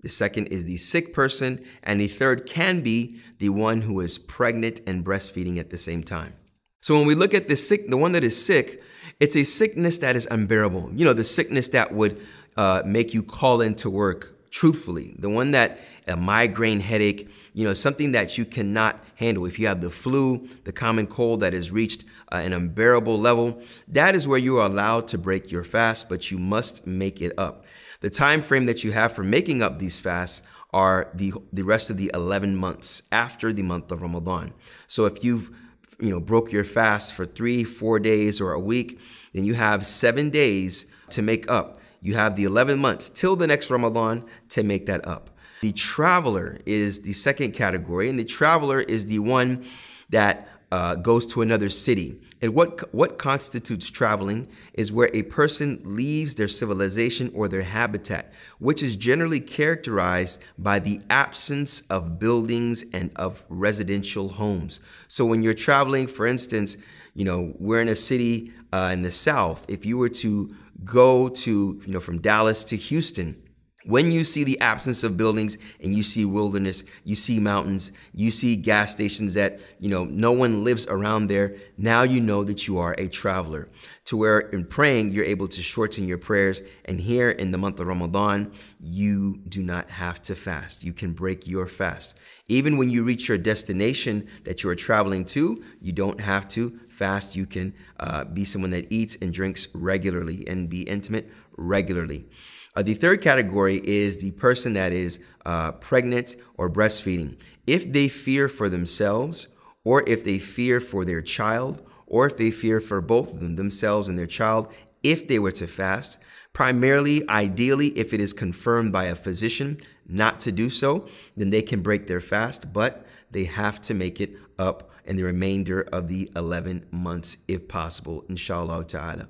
The 0.02 0.10
second 0.10 0.48
is 0.48 0.66
the 0.66 0.78
sick 0.78 1.14
person. 1.14 1.64
And 1.84 2.00
the 2.00 2.08
third 2.08 2.46
can 2.46 2.82
be 2.82 3.20
the 3.40 3.50
one 3.50 3.82
who 3.82 4.00
is 4.00 4.18
pregnant 4.18 4.82
and 4.86 5.04
breastfeeding 5.04 5.58
at 5.58 5.70
the 5.70 5.78
same 5.78 6.04
time. 6.04 6.34
So 6.82 6.98
when 6.98 7.08
we 7.08 7.16
look 7.16 7.34
at 7.34 7.48
the 7.48 7.56
sick, 7.56 7.90
the 7.90 7.98
one 7.98 8.12
that 8.12 8.24
is 8.24 8.46
sick, 8.46 8.82
it's 9.20 9.36
a 9.36 9.44
sickness 9.44 10.00
that 10.00 10.16
is 10.16 10.28
unbearable. 10.30 10.92
You 10.94 11.06
know, 11.06 11.14
the 11.14 11.24
sickness 11.24 11.70
that 11.70 11.94
would 11.94 12.22
uh, 12.58 12.84
make 12.86 13.14
you 13.14 13.24
call 13.24 13.62
into 13.62 13.90
work 13.90 14.52
truthfully. 14.52 15.16
The 15.18 15.30
one 15.30 15.52
that 15.52 15.80
a 16.08 16.16
migraine 16.16 16.80
headache, 16.80 17.30
you 17.54 17.66
know, 17.66 17.74
something 17.74 18.12
that 18.12 18.38
you 18.38 18.46
cannot 18.46 19.04
handle. 19.16 19.46
If 19.46 19.58
you 19.58 19.68
have 19.68 19.82
the 19.82 19.90
flu, 19.90 20.48
the 20.64 20.72
common 20.72 21.08
cold 21.08 21.40
that 21.40 21.54
has 21.54 21.72
reached 21.72 22.06
uh, 22.34 22.38
an 22.38 22.52
unbearable 22.52 23.20
level, 23.20 23.62
that 23.88 24.16
is 24.16 24.28
where 24.28 24.40
you 24.40 24.58
are 24.58 24.66
allowed 24.66 25.08
to 25.10 25.18
break 25.18 25.52
your 25.52 25.64
fast, 25.64 26.10
but 26.10 26.32
you 26.32 26.40
must 26.40 26.88
make 26.88 27.22
it 27.22 27.32
up. 27.38 27.64
The 28.02 28.10
time 28.10 28.42
frame 28.42 28.66
that 28.66 28.84
you 28.84 28.92
have 28.92 29.14
for 29.14 29.24
making 29.24 29.62
up 29.62 29.80
these 29.80 30.00
fasts 30.00 30.42
are 30.74 31.12
the 31.14 31.34
the 31.54 31.62
rest 31.62 31.90
of 31.90 31.98
the 31.98 32.12
11 32.14 32.56
months 32.56 33.04
after 33.12 33.54
the 33.54 33.62
month 33.62 33.92
of 33.92 34.02
Ramadan. 34.02 34.54
So 34.88 35.06
if 35.06 35.24
you've 35.24 35.52
you 36.00 36.10
know 36.10 36.20
broke 36.20 36.52
your 36.52 36.64
fast 36.64 37.14
for 37.14 37.26
3 37.26 37.64
4 37.64 38.00
days 38.00 38.42
or 38.42 38.54
a 38.54 38.60
week, 38.60 39.00
then 39.34 39.46
you 39.46 39.54
have 39.54 39.86
7 39.86 40.32
days 40.32 40.88
to 41.12 41.22
make 41.22 41.50
up. 41.50 41.80
You 42.02 42.16
have 42.16 42.36
the 42.36 42.44
11 42.44 42.80
months 42.80 43.08
till 43.08 43.36
the 43.36 43.48
next 43.48 43.70
Ramadan 43.70 44.26
to 44.50 44.64
make 44.64 44.88
that 44.88 45.08
up. 45.08 45.30
The 45.62 45.72
traveler 45.72 46.58
is 46.66 47.02
the 47.02 47.14
second 47.14 47.54
category, 47.54 48.10
and 48.10 48.20
the 48.20 48.26
traveler 48.26 48.82
is 48.82 49.06
the 49.06 49.20
one 49.20 49.66
that 50.10 50.50
uh, 50.74 50.96
goes 50.96 51.28
to 51.28 51.44
another 51.44 51.70
city. 51.70 52.20
And 52.42 52.56
what, 52.56 52.92
what 52.96 53.20
constitutes 53.20 53.92
traveling 53.92 54.48
is 54.74 54.92
where 54.92 55.12
a 55.14 55.22
person 55.22 55.80
leaves 55.84 56.34
their 56.34 56.48
civilization 56.48 57.32
or 57.36 57.48
their 57.48 57.62
habitat, 57.62 58.34
which 58.58 58.82
is 58.82 58.96
generally 58.96 59.40
characterized 59.40 60.42
by 60.58 60.80
the 60.80 61.00
absence 61.12 61.82
of 61.92 62.18
buildings 62.18 62.86
and 62.92 63.12
of 63.18 63.44
residential 63.50 64.30
homes. 64.30 64.80
So 65.08 65.28
when 65.28 65.44
you're 65.44 65.54
traveling, 65.54 66.08
for 66.08 66.26
instance, 66.26 66.78
you 67.14 67.24
know, 67.24 67.54
we're 67.60 67.82
in 67.82 67.90
a 67.90 67.96
city 67.96 68.52
uh, 68.72 68.90
in 68.92 69.04
the 69.04 69.12
South. 69.12 69.68
If 69.70 69.86
you 69.86 70.00
were 70.00 70.10
to 70.10 70.56
go 70.84 71.30
to, 71.30 71.82
you 71.86 71.94
know, 71.94 72.00
from 72.00 72.18
Dallas 72.18 72.64
to 72.64 72.78
Houston, 72.78 73.43
When 73.86 74.12
you 74.12 74.24
see 74.24 74.44
the 74.44 74.60
absence 74.62 75.04
of 75.04 75.18
buildings 75.18 75.58
and 75.82 75.94
you 75.94 76.04
see 76.04 76.24
wilderness, 76.24 76.84
you 77.04 77.16
see 77.16 77.40
mountains, 77.40 77.92
you 78.14 78.32
see 78.32 78.56
gas 78.56 78.92
stations 78.92 79.34
that, 79.34 79.60
you 79.80 79.90
know, 79.90 80.06
no 80.06 80.32
one 80.32 80.64
lives 80.64 80.88
around 80.88 81.28
there, 81.28 81.56
now 81.78 82.04
you 82.04 82.22
know 82.22 82.44
that 82.46 82.68
you 82.68 82.78
are 82.78 82.96
a 82.98 83.08
traveler. 83.08 83.68
To 84.06 84.18
where 84.18 84.40
in 84.40 84.66
praying, 84.66 85.12
you're 85.12 85.26
able 85.26 85.48
to 85.50 85.62
shorten 85.62 86.08
your 86.08 86.18
prayers. 86.18 86.62
And 86.86 87.00
here 87.00 87.30
in 87.30 87.52
the 87.52 87.58
month 87.58 87.80
of 87.80 87.88
Ramadan, 87.88 88.52
you 88.82 89.38
do 89.48 89.64
not 89.64 89.90
have 89.90 90.22
to 90.24 90.36
fast. 90.36 90.84
You 90.84 90.94
can 90.94 91.14
break 91.14 91.48
your 91.48 91.68
fast. 91.68 92.18
Even 92.48 92.78
when 92.78 92.90
you 92.90 93.04
reach 93.04 93.28
your 93.28 93.38
destination 93.38 94.28
that 94.44 94.64
you 94.64 94.70
are 94.70 94.76
traveling 94.76 95.26
to, 95.26 95.64
you 95.82 95.94
don't 95.94 96.20
have 96.20 96.48
to 96.50 96.80
fast. 96.90 97.36
You 97.36 97.46
can 97.46 97.74
uh, 98.00 98.26
be 98.26 98.44
someone 98.44 98.72
that 98.72 98.92
eats 98.92 99.18
and 99.22 99.34
drinks 99.34 99.68
regularly 99.74 100.46
and 100.48 100.70
be 100.70 100.84
intimate 100.84 101.30
regularly. 101.58 102.28
Uh, 102.76 102.82
the 102.82 102.94
third 102.94 103.22
category 103.22 103.80
is 103.84 104.18
the 104.18 104.32
person 104.32 104.74
that 104.74 104.92
is 104.92 105.20
uh, 105.46 105.72
pregnant 105.74 106.36
or 106.58 106.70
breastfeeding. 106.70 107.40
If 107.68 107.92
they 107.92 108.08
fear 108.08 108.50
for 108.50 108.68
themselves, 108.68 109.48
or 109.84 110.04
if 110.08 110.24
they 110.24 110.40
fear 110.40 110.80
for 110.80 111.06
their 111.06 111.22
child, 111.22 111.82
or 112.08 112.26
if 112.26 112.38
they 112.38 112.52
fear 112.52 112.80
for 112.80 113.02
both 113.02 113.34
of 113.34 113.40
them, 113.42 113.56
themselves 113.56 114.10
and 114.10 114.18
their 114.18 114.28
child, 114.28 114.74
if 115.04 115.28
they 115.28 115.38
were 115.38 115.52
to 115.52 115.68
fast, 115.68 116.18
primarily, 116.54 117.28
ideally, 117.30 117.88
if 117.90 118.14
it 118.14 118.22
is 118.22 118.34
confirmed 118.34 118.92
by 118.92 119.06
a 119.06 119.16
physician 119.16 119.80
not 120.08 120.40
to 120.42 120.52
do 120.52 120.70
so, 120.70 121.08
then 121.38 121.50
they 121.50 121.62
can 121.62 121.82
break 121.82 122.08
their 122.08 122.22
fast, 122.22 122.74
but 122.74 123.06
they 123.32 123.44
have 123.46 123.82
to 123.82 123.94
make 123.94 124.20
it 124.22 124.36
up 124.58 124.92
in 125.06 125.16
the 125.16 125.24
remainder 125.24 125.82
of 125.92 126.08
the 126.08 126.32
11 126.36 126.86
months 126.92 127.38
if 127.48 127.68
possible, 127.68 128.24
inshallah 128.30 128.86
ta'ala. 128.86 129.28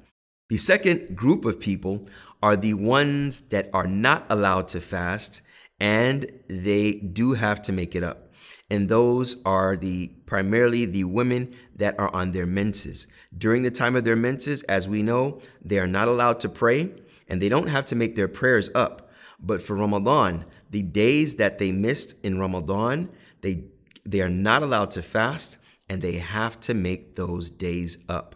The 0.50 0.58
second 0.58 1.16
group 1.16 1.46
of 1.46 1.60
people 1.60 2.06
are 2.44 2.58
the 2.58 2.74
ones 2.74 3.40
that 3.40 3.70
are 3.74 3.88
not 3.88 4.26
allowed 4.30 4.68
to 4.68 4.82
fast 4.82 5.42
and 5.80 6.30
they 6.50 6.92
do 6.92 7.32
have 7.32 7.62
to 7.62 7.72
make 7.72 7.96
it 7.96 8.04
up. 8.04 8.34
And 8.70 8.90
those 8.90 9.42
are 9.46 9.78
the 9.78 10.12
primarily 10.26 10.86
the 10.86 11.06
women 11.06 11.56
that 11.78 11.98
are 11.98 12.14
on 12.14 12.32
their 12.32 12.46
menses. 12.46 13.08
During 13.38 13.64
the 13.64 13.72
time 13.72 13.96
of 13.96 14.04
their 14.04 14.18
menses, 14.18 14.62
as 14.64 14.90
we 14.90 15.02
know, 15.02 15.40
they 15.64 15.80
are 15.80 15.88
not 15.88 16.10
allowed 16.10 16.42
to 16.42 16.50
pray 16.50 16.92
and 17.30 17.42
they 17.42 17.48
don't 17.48 17.70
have 17.70 17.86
to 17.86 17.96
make 17.96 18.18
their 18.18 18.28
prayers 18.28 18.70
up. 18.76 19.10
But 19.40 19.62
for 19.62 19.76
Ramadan, 19.78 20.44
the 20.70 20.82
days 20.82 21.38
that 21.38 21.60
they 21.60 21.72
missed 21.72 22.26
in 22.26 22.40
Ramadan, 22.40 23.10
they 23.40 23.64
they 24.06 24.20
are 24.20 24.30
not 24.30 24.64
allowed 24.64 24.92
to 24.92 25.02
fast 25.02 25.60
and 25.88 26.02
they 26.02 26.16
have 26.18 26.60
to 26.62 26.74
make 26.74 27.16
those 27.16 27.50
days 27.50 28.00
up. 28.10 28.36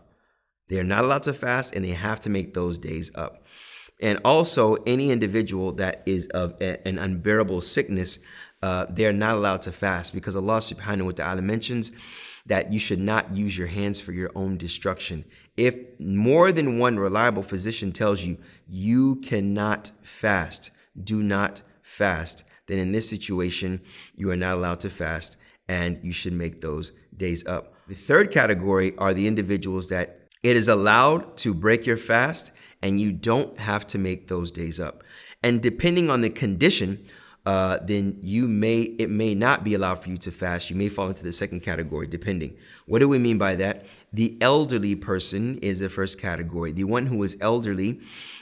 They 0.69 0.79
are 0.79 0.85
not 0.85 1.03
allowed 1.03 1.23
to 1.23 1.33
fast 1.33 1.75
and 1.75 1.83
they 1.83 1.89
have 1.89 2.21
to 2.21 2.29
make 2.29 2.53
those 2.53 2.77
days 2.77 3.11
up. 3.15 3.43
And 3.99 4.19
also, 4.23 4.75
any 4.85 5.11
individual 5.11 5.71
that 5.73 6.03
is 6.05 6.27
of 6.27 6.55
an 6.61 6.99
unbearable 6.99 7.61
sickness, 7.61 8.19
uh, 8.61 8.85
they 8.89 9.05
are 9.05 9.13
not 9.13 9.35
allowed 9.35 9.61
to 9.63 9.71
fast 9.71 10.13
because 10.13 10.35
Allah 10.35 10.57
subhanahu 10.57 11.05
wa 11.05 11.11
ta'ala 11.11 11.41
mentions 11.41 11.91
that 12.45 12.71
you 12.71 12.79
should 12.79 12.99
not 12.99 13.35
use 13.35 13.57
your 13.57 13.67
hands 13.67 13.99
for 13.99 14.13
your 14.13 14.31
own 14.35 14.57
destruction. 14.57 15.25
If 15.57 15.75
more 15.99 16.51
than 16.51 16.79
one 16.79 16.97
reliable 16.97 17.43
physician 17.43 17.91
tells 17.91 18.23
you 18.23 18.37
you 18.67 19.17
cannot 19.17 19.91
fast, 20.01 20.71
do 21.03 21.21
not 21.21 21.61
fast, 21.81 22.43
then 22.67 22.79
in 22.79 22.91
this 22.91 23.09
situation, 23.09 23.81
you 24.15 24.29
are 24.31 24.35
not 24.35 24.53
allowed 24.53 24.79
to 24.81 24.89
fast 24.89 25.37
and 25.67 25.99
you 26.03 26.11
should 26.11 26.33
make 26.33 26.61
those 26.61 26.93
days 27.15 27.45
up. 27.47 27.73
The 27.87 27.95
third 27.95 28.31
category 28.31 28.93
are 28.97 29.13
the 29.13 29.27
individuals 29.27 29.89
that 29.89 30.19
it 30.43 30.55
is 30.55 30.67
allowed 30.67 31.35
to 31.37 31.53
break 31.53 31.85
your 31.85 31.97
fast 31.97 32.53
and 32.81 32.99
you 32.99 33.11
don't 33.11 33.57
have 33.57 33.87
to 33.87 33.97
make 33.97 34.27
those 34.27 34.51
days 34.51 34.79
up. 34.79 35.03
And 35.43 35.61
depending 35.61 36.09
on 36.09 36.21
the 36.21 36.29
condition, 36.29 37.05
uh, 37.45 37.79
then 37.83 38.19
you 38.21 38.47
may 38.47 38.81
it 38.81 39.09
may 39.09 39.33
not 39.33 39.63
be 39.63 39.73
allowed 39.73 40.03
for 40.03 40.09
you 40.09 40.17
to 40.17 40.31
fast. 40.31 40.69
You 40.69 40.75
may 40.75 40.89
fall 40.89 41.07
into 41.07 41.23
the 41.23 41.31
second 41.31 41.61
category, 41.61 42.05
depending. 42.05 42.57
What 42.87 42.99
do 42.99 43.07
we 43.07 43.19
mean 43.19 43.37
by 43.37 43.55
that? 43.55 43.85
The 44.11 44.37
elderly 44.41 44.95
person 44.95 45.57
is 45.59 45.79
the 45.79 45.87
first 45.87 46.19
category. 46.19 46.73
The 46.73 46.83
one 46.83 47.05
who 47.05 47.23
is 47.23 47.37
elderly 47.39 48.01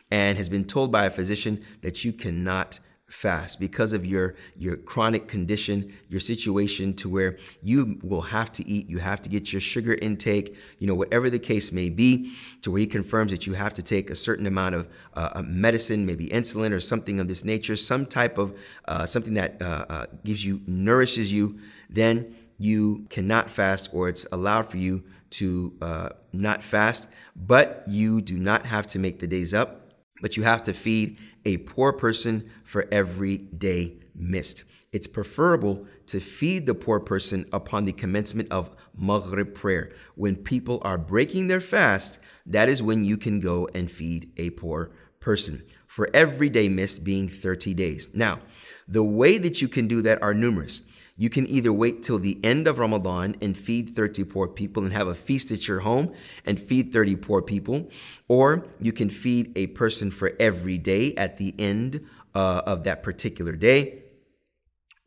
and 0.10 0.38
has 0.38 0.50
been 0.50 0.66
told 0.66 0.92
by 0.92 1.06
a 1.06 1.12
physician 1.12 1.64
that 1.82 2.04
you 2.04 2.14
cannot 2.14 2.80
fast 3.16 3.60
because 3.62 3.94
of 3.94 4.06
your 4.06 4.36
your 4.58 4.76
chronic 4.76 5.28
condition 5.28 5.92
your 6.10 6.20
situation 6.20 6.94
to 6.94 7.08
where 7.08 7.38
you 7.64 7.98
will 8.04 8.22
have 8.22 8.52
to 8.52 8.68
eat 8.68 8.90
you 8.90 8.98
have 8.98 9.22
to 9.22 9.30
get 9.30 9.54
your 9.54 9.62
sugar 9.62 9.96
intake 10.02 10.56
you 10.80 10.86
know 10.88 10.94
whatever 10.94 11.30
the 11.30 11.40
case 11.40 11.72
may 11.72 11.90
be 11.90 12.34
to 12.62 12.70
where 12.70 12.80
he 12.80 12.86
confirms 12.86 13.32
that 13.32 13.48
you 13.48 13.54
have 13.54 13.72
to 13.74 13.82
take 13.82 14.10
a 14.10 14.16
certain 14.16 14.46
amount 14.46 14.76
of 14.76 14.88
uh, 15.14 15.42
medicine 15.46 16.06
maybe 16.06 16.28
insulin 16.28 16.72
or 16.72 16.80
something 16.82 17.20
of 17.22 17.28
this 17.30 17.46
nature 17.46 17.78
some 17.78 18.06
type 18.06 18.38
of 18.38 18.54
uh, 18.90 19.06
something 19.06 19.34
that 19.34 19.62
uh, 19.62 19.86
uh, 19.90 20.06
gives 20.26 20.46
you 20.46 20.62
nourishes 20.68 21.32
you 21.32 21.58
then 21.90 22.36
you 22.58 23.06
cannot 23.10 23.50
fast 23.50 23.90
or 23.94 24.10
it's 24.10 24.28
allowed 24.34 24.70
for 24.70 24.78
you 24.78 25.04
to 25.30 25.74
uh, 25.82 26.10
not 26.32 26.64
fast. 26.64 27.10
But 27.36 27.84
you 27.88 28.22
do 28.22 28.38
not 28.38 28.66
have 28.66 28.88
to 28.88 29.00
make 29.00 29.20
the 29.20 29.28
days 29.28 29.54
up 29.54 29.86
but 30.22 30.38
you 30.38 30.44
have 30.44 30.64
to 30.64 30.74
feed 30.74 31.18
a 31.46 31.58
poor 31.58 31.94
person 31.94 32.50
for 32.66 32.86
every 32.92 33.38
day 33.38 34.00
missed. 34.14 34.66
It's 34.92 35.08
preferable 35.08 35.86
to 36.08 36.20
feed 36.20 36.66
the 36.66 36.76
poor 36.76 37.00
person 37.00 37.46
upon 37.52 37.86
the 37.86 37.92
commencement 37.92 38.52
of 38.52 38.76
Maghrib 38.98 39.54
prayer. 39.54 39.92
When 40.16 40.36
people 40.36 40.82
are 40.84 40.98
breaking 40.98 41.48
their 41.48 41.62
fast, 41.62 42.20
that 42.46 42.70
is 42.70 42.84
when 42.84 43.04
you 43.04 43.18
can 43.18 43.40
go 43.40 43.68
and 43.76 43.90
feed 43.90 44.32
a 44.38 44.50
poor 44.52 44.92
person. 45.20 45.64
For 45.88 46.10
every 46.14 46.50
day 46.50 46.70
missed 46.70 47.04
being 47.04 47.30
30 47.30 47.74
days. 47.74 48.10
Now, 48.14 48.40
the 48.88 49.04
way 49.04 49.38
that 49.38 49.62
you 49.62 49.68
can 49.68 49.88
do 49.88 50.02
that 50.04 50.22
are 50.22 50.34
numerous. 50.34 50.84
You 51.18 51.30
can 51.30 51.48
either 51.48 51.72
wait 51.72 52.04
till 52.04 52.20
the 52.20 52.38
end 52.44 52.68
of 52.68 52.78
Ramadan 52.78 53.38
and 53.42 53.56
feed 53.56 53.90
30 53.90 54.26
poor 54.26 54.50
people 54.50 54.84
and 54.84 54.92
have 54.92 55.08
a 55.08 55.16
feast 55.16 55.50
at 55.50 55.68
your 55.68 55.80
home 55.80 56.14
and 56.46 56.60
feed 56.60 56.92
30 56.92 57.16
poor 57.16 57.42
people, 57.42 57.90
or 58.28 58.66
you 58.82 58.92
can 58.92 59.10
feed 59.10 59.58
a 59.58 59.68
person 59.68 60.12
for 60.12 60.34
every 60.40 60.78
day 60.78 61.16
at 61.16 61.38
the 61.38 61.56
end 61.58 62.06
uh, 62.36 62.62
of 62.66 62.84
that 62.84 63.02
particular 63.02 63.56
day. 63.56 64.04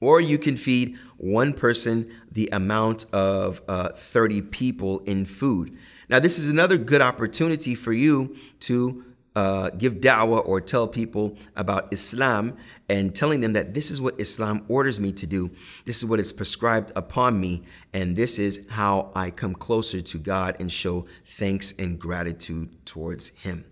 Or 0.01 0.21
you 0.21 0.39
can 0.39 0.57
feed 0.57 0.97
one 1.17 1.53
person 1.53 2.13
the 2.31 2.49
amount 2.53 3.07
of 3.13 3.61
uh, 3.69 3.91
30 3.91 4.43
people 4.43 5.01
in 5.01 5.25
food. 5.25 5.77
Now, 6.09 6.21
this 6.21 6.39
is 6.39 6.49
another 6.49 6.79
good 6.79 7.03
opportunity 7.03 7.75
for 7.75 7.93
you 7.93 8.37
to 8.61 9.05
uh, 9.39 9.71
give 9.71 9.95
da'wah 9.95 10.47
or 10.49 10.61
tell 10.61 10.89
people 10.89 11.37
about 11.55 11.93
Islam 11.93 12.57
and 12.89 13.15
telling 13.15 13.41
them 13.41 13.53
that 13.53 13.75
this 13.75 13.91
is 13.91 14.01
what 14.01 14.19
Islam 14.19 14.65
orders 14.69 14.99
me 14.99 15.13
to 15.13 15.27
do. 15.27 15.51
This 15.85 15.99
is 15.99 16.07
what 16.07 16.19
is 16.19 16.33
prescribed 16.33 16.93
upon 16.97 17.39
me. 17.39 17.65
And 17.93 18.17
this 18.17 18.39
is 18.39 18.67
how 18.69 19.13
I 19.15 19.31
come 19.31 19.55
closer 19.55 20.01
to 20.01 20.19
God 20.19 20.57
and 20.59 20.73
show 20.73 21.07
thanks 21.25 21.73
and 21.79 21.99
gratitude 21.99 22.85
towards 22.85 23.29
Him. 23.29 23.65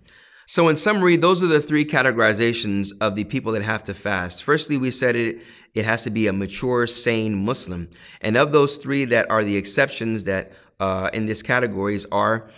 So, 0.49 0.69
in 0.69 0.77
summary, 0.77 1.17
those 1.17 1.43
are 1.43 1.49
the 1.49 1.61
three 1.61 1.85
categorizations 1.85 2.93
of 3.01 3.17
the 3.17 3.25
people 3.25 3.51
that 3.53 3.63
have 3.63 3.83
to 3.85 3.95
fast. 3.95 4.45
Firstly, 4.45 4.77
we 4.77 4.93
said 4.93 5.17
it, 5.17 5.43
it 5.75 5.85
has 5.85 6.05
to 6.05 6.11
be 6.11 6.29
a 6.29 6.33
mature, 6.33 6.87
sane 6.87 7.45
Muslim. 7.45 7.89
And 8.21 8.37
of 8.37 8.53
those 8.53 8.77
three 8.77 9.05
that 9.07 9.29
are 9.29 9.43
the 9.43 9.57
exceptions 9.57 10.23
that 10.25 10.53
uh, 10.79 11.11
in 11.13 11.27
this 11.27 11.43
categories 11.43 12.07
are 12.13 12.49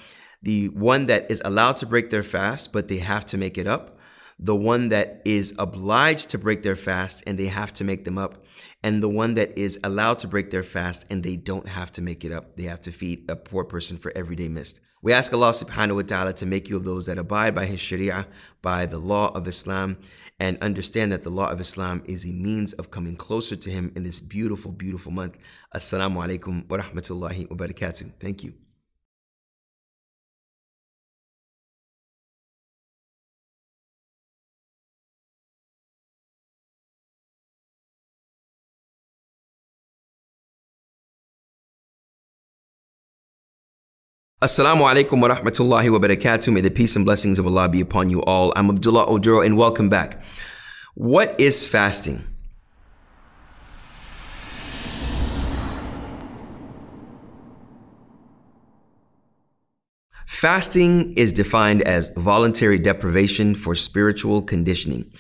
the 0.43 0.69
one 0.69 1.07
that 1.07 1.31
is 1.31 1.41
allowed 1.47 1.79
to 1.79 1.87
break 1.87 2.11
their 2.11 2.23
fast, 2.23 2.75
but 2.75 2.89
they 2.89 2.99
have 2.99 3.25
to 3.25 3.39
make 3.39 3.57
it 3.57 3.67
up, 3.67 3.99
the 4.39 4.55
one 4.55 4.91
that 4.91 5.23
is 5.25 5.55
obliged 5.59 6.29
to 6.31 6.39
break 6.39 6.63
their 6.63 6.77
fast 6.77 7.25
and 7.27 7.39
they 7.39 7.47
have 7.47 7.73
to 7.73 7.85
make 7.85 8.05
them 8.05 8.19
up, 8.19 8.45
and 8.83 9.03
the 9.03 9.09
one 9.09 9.33
that 9.33 9.57
is 9.59 9.81
allowed 9.83 10.19
to 10.19 10.29
break 10.29 10.51
their 10.51 10.63
fast 10.63 11.07
and 11.09 11.23
they 11.23 11.37
don't 11.37 11.67
have 11.67 11.91
to 11.93 12.03
make 12.03 12.23
it 12.23 12.33
up. 12.33 12.55
They 12.57 12.65
have 12.65 12.83
to 12.83 12.93
feed 12.93 13.31
a 13.31 13.35
poor 13.35 13.65
person 13.65 13.97
for 13.97 14.13
every 14.15 14.37
day 14.37 14.51
missed. 14.51 14.81
We 15.01 15.13
ask 15.13 15.33
Allah 15.33 15.51
subhanahu 15.51 15.97
wa 15.97 16.03
ta'ala 16.03 16.33
to 16.35 16.47
make 16.47 16.69
you 16.69 16.77
of 16.77 16.85
those 16.85 17.07
that 17.07 17.19
abide 17.19 17.55
by 17.55 17.67
His 17.67 17.81
Sharia, 17.81 18.27
by 18.63 18.87
the 18.87 18.99
law 18.99 19.31
of 19.35 19.47
Islam, 19.47 19.97
and 20.41 20.59
understand 20.61 21.13
that 21.13 21.23
the 21.23 21.31
law 21.31 21.51
of 21.51 21.61
Islam 21.61 22.03
is 22.05 22.25
a 22.25 22.33
means 22.33 22.73
of 22.75 22.91
coming 22.91 23.15
closer 23.15 23.55
to 23.55 23.71
Him 23.71 23.93
in 23.95 24.03
this 24.03 24.19
beautiful, 24.19 24.73
beautiful 24.73 25.13
month. 25.13 25.37
Assalamu 25.75 26.17
alaikum 26.17 26.69
wa 26.69 26.79
rahmatullahi 26.79 27.49
wa 27.49 27.57
barakatuh. 27.57 28.13
Thank 28.19 28.43
you. 28.43 28.55
Assalamu 44.41 44.83
alaikum 44.87 45.21
wa 45.21 45.35
rahmatullahi 45.35 45.91
wa 45.91 45.99
barakatuh. 45.99 46.53
May 46.53 46.61
the 46.61 46.71
peace 46.71 46.95
and 46.95 47.05
blessings 47.05 47.41
of 47.41 47.47
Allah 47.49 47.69
be 47.69 47.81
upon 47.81 48.09
you 48.09 48.23
all. 48.23 48.53
I'm 48.55 48.71
Abdullah 48.71 49.07
Oduro 49.09 49.45
and 49.45 49.57
welcome 49.57 49.89
back. 49.89 50.23
What 50.95 51.35
is 51.41 51.67
fasting? 51.67 52.23
Fasting 60.25 61.15
is 61.15 61.33
defined 61.33 61.83
as 61.83 62.11
voluntary 62.11 62.79
deprivation 62.79 63.57
for 63.57 63.75
spiritual 63.75 64.43
conditioning. 64.43 65.11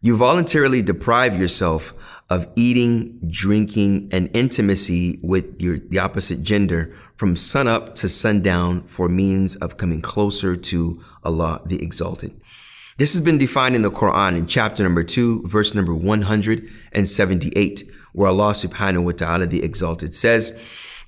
You 0.00 0.16
voluntarily 0.16 0.80
deprive 0.80 1.38
yourself 1.38 1.92
of 2.30 2.46
eating, 2.56 3.20
drinking, 3.28 4.08
and 4.10 4.30
intimacy 4.32 5.20
with 5.22 5.60
your, 5.60 5.80
the 5.80 5.98
opposite 5.98 6.42
gender 6.42 6.96
from 7.24 7.36
sunup 7.36 7.94
to 7.94 8.06
sundown 8.06 8.82
for 8.82 9.08
means 9.08 9.56
of 9.56 9.78
coming 9.78 10.02
closer 10.02 10.54
to 10.54 10.94
Allah 11.22 11.62
the 11.64 11.82
Exalted. 11.82 12.38
This 12.98 13.14
has 13.14 13.22
been 13.22 13.38
defined 13.38 13.74
in 13.74 13.80
the 13.80 13.90
Quran 13.90 14.36
in 14.36 14.46
chapter 14.46 14.82
number 14.82 15.02
2, 15.02 15.44
verse 15.46 15.74
number 15.74 15.94
178, 15.94 17.90
where 18.12 18.28
Allah 18.28 18.52
subhanahu 18.52 19.04
wa 19.04 19.12
ta'ala 19.12 19.46
the 19.46 19.64
Exalted 19.64 20.14
says, 20.14 20.52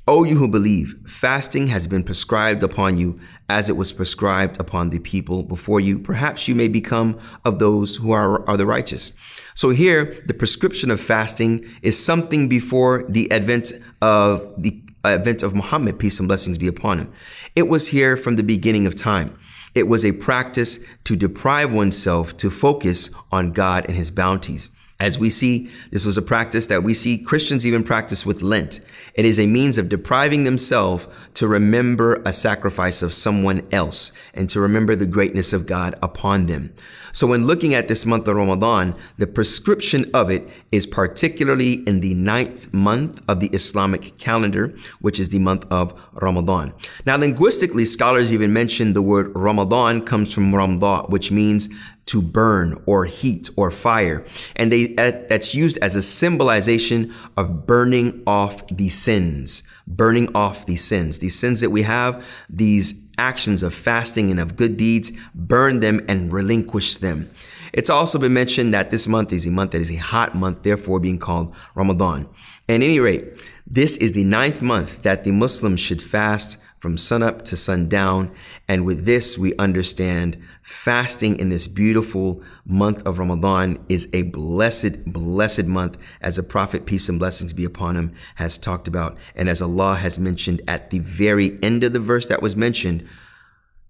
O 0.09 0.25
you 0.25 0.37
who 0.37 0.49
believe, 0.49 0.95
fasting 1.07 1.67
has 1.67 1.87
been 1.87 2.03
prescribed 2.03 2.63
upon 2.63 2.97
you 2.97 3.15
as 3.51 3.69
it 3.69 3.77
was 3.77 3.93
prescribed 3.93 4.59
upon 4.59 4.89
the 4.89 5.01
people 5.01 5.43
before 5.43 5.81
you. 5.81 5.99
Perhaps 5.99 6.49
you 6.49 6.55
may 6.55 6.69
become 6.69 7.19
of 7.45 7.59
those 7.59 7.97
who 7.97 8.13
are, 8.13 8.49
are 8.49 8.57
the 8.57 8.65
righteous. 8.65 9.13
So 9.55 9.69
here, 9.69 10.23
the 10.25 10.33
prescription 10.33 10.91
of 10.91 10.99
fasting 10.99 11.67
is 11.83 12.03
something 12.03 12.49
before 12.49 13.05
the 13.07 13.31
advent 13.31 13.73
of 14.01 14.55
the 14.57 14.83
advent 15.12 15.43
of 15.43 15.55
Muhammad, 15.55 15.99
peace 15.99 16.19
and 16.19 16.28
blessings 16.28 16.59
be 16.59 16.66
upon 16.66 16.99
him. 16.99 17.12
It 17.55 17.69
was 17.69 17.89
here 17.89 18.16
from 18.16 18.37
the 18.37 18.43
beginning 18.43 18.87
of 18.87 18.95
time. 18.95 19.39
It 19.74 19.89
was 19.89 20.05
a 20.05 20.12
practice 20.12 20.78
to 21.05 21.16
deprive 21.16 21.73
oneself 21.73 22.37
to 22.39 22.51
focus 22.51 23.11
on 23.31 23.53
God 23.53 23.85
and 23.87 23.97
his 23.97 24.11
bounties. 24.11 24.70
As 24.98 25.18
we 25.18 25.28
see, 25.28 25.70
this 25.90 26.06
was 26.06 26.16
a 26.16 26.23
practice 26.23 26.66
that 26.68 26.82
we 26.82 26.94
see 26.94 27.18
Christians 27.18 27.66
even 27.66 27.82
practice 27.82 28.24
with 28.24 28.40
Lent. 28.40 28.81
It 29.12 29.27
is 29.27 29.39
a 29.39 29.47
means 29.47 29.77
of 29.77 29.90
depriving 29.90 30.44
themselves 30.44 31.06
to 31.35 31.47
remember 31.47 32.23
a 32.24 32.32
sacrifice 32.32 33.02
of 33.02 33.12
someone 33.12 33.66
else 33.73 34.12
and 34.32 34.48
to 34.48 34.60
remember 34.60 34.97
the 34.97 35.06
greatness 35.06 35.52
of 35.52 35.66
God 35.66 35.97
upon 36.02 36.47
them. 36.47 36.73
So 37.12 37.27
when 37.27 37.47
looking 37.47 37.74
at 37.74 37.89
this 37.89 38.05
month 38.05 38.28
of 38.28 38.36
Ramadan, 38.36 38.94
the 39.16 39.27
prescription 39.27 40.10
of 40.12 40.31
it 40.31 40.48
is 40.73 40.86
particularly 40.86 41.74
in 41.86 42.01
the 42.01 42.14
ninth 42.14 42.73
month 42.74 43.23
of 43.28 43.40
the 43.40 43.48
Islamic 43.48 44.18
calendar, 44.18 44.77
which 45.01 45.18
is 45.18 45.31
the 45.31 45.39
month 45.39 45.66
of 45.70 45.98
Ramadan. 46.20 46.74
Now, 47.06 47.16
linguistically, 47.16 47.86
scholars 47.86 48.32
even 48.32 48.52
mention 48.52 48.93
the 48.93 49.01
word 49.01 49.32
Ramadan 49.35 50.02
comes 50.02 50.32
from 50.32 50.55
Ramda, 50.55 51.05
which 51.09 51.31
means 51.31 51.70
to 52.07 52.23
burn 52.23 52.83
or 52.87 53.05
heat 53.05 53.51
or 53.57 53.70
fire. 53.70 54.24
And 54.55 54.73
they, 54.73 54.95
uh, 54.97 55.12
that's 55.28 55.55
used 55.55 55.78
as 55.83 55.95
a 55.95 56.03
symbolization 56.03 57.12
of 57.37 57.66
burning 57.66 58.23
off 58.27 58.66
the 58.69 58.89
sins, 58.89 59.62
burning 59.87 60.35
off 60.35 60.66
the 60.66 60.77
sins, 60.77 61.19
these 61.19 61.39
sins 61.39 61.61
that 61.61 61.70
we 61.70 61.83
have, 61.83 62.24
these 62.49 62.95
actions 63.19 63.62
of 63.62 63.74
fasting 63.74 64.31
and 64.31 64.39
of 64.39 64.57
good 64.57 64.77
deeds, 64.77 65.12
burn 65.35 65.81
them 65.81 66.05
and 66.09 66.33
relinquish 66.33 66.99
them. 66.99 67.28
It's 67.73 67.91
also 67.91 68.19
been 68.19 68.33
mentioned 68.33 68.73
that 68.73 68.91
this 68.91 69.07
month 69.07 69.33
is 69.33 69.47
a 69.47 69.51
month 69.51 69.73
that 69.73 69.81
is 69.81 69.91
a 69.91 69.97
hot 69.97 70.35
month, 70.35 70.62
therefore 70.62 71.01
being 71.01 71.19
called 71.19 71.55
Ramadan. 71.74 72.28
At 72.69 72.83
any 72.83 73.01
rate, 73.01 73.43
this 73.66 73.97
is 73.97 74.12
the 74.12 74.24
ninth 74.24 74.62
month 74.62 75.03
that 75.03 75.24
the 75.24 75.33
Muslims 75.33 75.81
should 75.81 76.03
fast 76.03 76.59
from 76.78 76.98
sunup 76.98 77.43
to 77.43 77.57
sundown. 77.57 78.35
And 78.69 78.85
with 78.85 79.05
this, 79.05 79.39
we 79.39 79.55
understand 79.57 80.36
fasting 80.62 81.39
in 81.39 81.48
this 81.48 81.69
beautiful 81.69 82.43
month 82.65 83.07
of 83.07 83.19
Ramadan 83.19 83.85
is 83.89 84.09
a 84.12 84.23
blessed, 84.23 85.05
blessed 85.12 85.66
month, 85.66 85.98
as 86.20 86.36
the 86.36 86.43
Prophet, 86.43 86.86
peace 86.86 87.09
and 87.09 87.19
blessings 87.19 87.53
be 87.53 87.65
upon 87.65 87.97
him, 87.97 88.15
has 88.36 88.59
talked 88.59 88.89
about. 88.89 89.16
And 89.35 89.48
as 89.48 89.62
Allah 89.62 89.97
has 89.97 90.19
mentioned 90.19 90.62
at 90.69 90.90
the 90.90 90.98
very 90.98 91.59
end 91.62 91.85
of 91.85 91.93
the 91.93 92.01
verse 92.01 92.27
that 92.27 92.43
was 92.43 92.57
mentioned, 92.57 93.09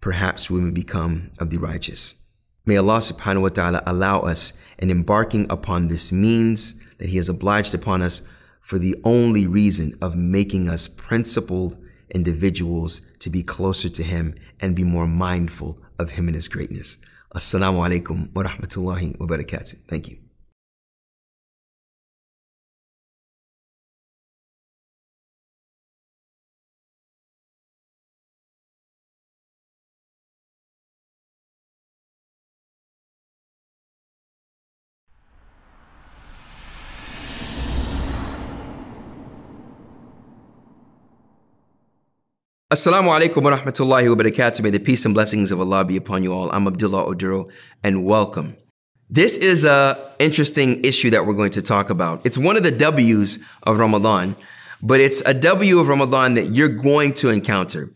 perhaps 0.00 0.50
we 0.50 0.60
may 0.60 0.70
become 0.70 1.30
of 1.40 1.50
the 1.50 1.58
righteous. 1.58 2.16
May 2.64 2.76
Allah 2.76 2.98
subhanahu 2.98 3.42
wa 3.42 3.48
ta'ala 3.48 3.82
allow 3.86 4.20
us 4.20 4.52
in 4.78 4.90
embarking 4.90 5.46
upon 5.50 5.88
this 5.88 6.12
means 6.12 6.74
that 6.98 7.08
He 7.08 7.16
has 7.16 7.28
obliged 7.28 7.74
upon 7.74 8.02
us 8.02 8.22
for 8.60 8.78
the 8.78 8.96
only 9.04 9.46
reason 9.46 9.96
of 10.02 10.16
making 10.16 10.68
us 10.68 10.88
principled 10.88 11.84
individuals 12.16 13.02
to 13.20 13.30
be 13.30 13.43
closer 13.44 13.88
to 13.90 14.02
Him 14.02 14.34
and 14.60 14.74
be 14.74 14.82
more 14.82 15.06
mindful 15.06 15.78
of 16.01 16.10
Him 16.12 16.26
and 16.28 16.34
His 16.34 16.48
greatness. 16.48 16.98
Assalamu 17.34 17.78
alaikum 17.86 18.34
wa 18.34 18.43
rahmatullahi 18.43 19.20
wa 19.20 19.26
barakatuh. 19.26 19.76
Thank 19.86 20.09
you. 20.09 20.26
Assalamu 42.68 43.16
alaikum 43.16 43.44
wa 43.44 43.56
rahmatullahi 43.56 44.09
wa 44.09 44.20
barakatuh. 44.20 44.60
May 44.60 44.70
the 44.70 44.80
peace 44.80 45.05
and 45.05 45.14
blessings 45.14 45.52
of 45.52 45.60
Allah 45.60 45.84
be 45.84 45.97
upon 45.97 46.24
you 46.24 46.32
all. 46.32 46.51
I'm 46.51 46.66
Abdullah 46.66 47.06
Oduro 47.06 47.47
and 47.84 48.05
welcome. 48.05 48.56
This 49.09 49.38
is 49.38 49.64
a 49.64 49.97
interesting 50.18 50.84
issue 50.84 51.10
that 51.10 51.26
we're 51.26 51.34
going 51.34 51.52
to 51.52 51.62
talk 51.62 51.90
about. 51.90 52.26
It's 52.26 52.36
one 52.36 52.56
of 52.56 52.64
the 52.64 52.72
W's 52.72 53.38
of 53.62 53.78
Ramadan, 53.78 54.34
but 54.82 54.98
it's 54.98 55.22
a 55.24 55.32
W 55.32 55.78
of 55.78 55.86
Ramadan 55.86 56.34
that 56.34 56.47
you're 56.47 56.68
going 56.68 57.12
to 57.12 57.30
encounter. 57.30 57.93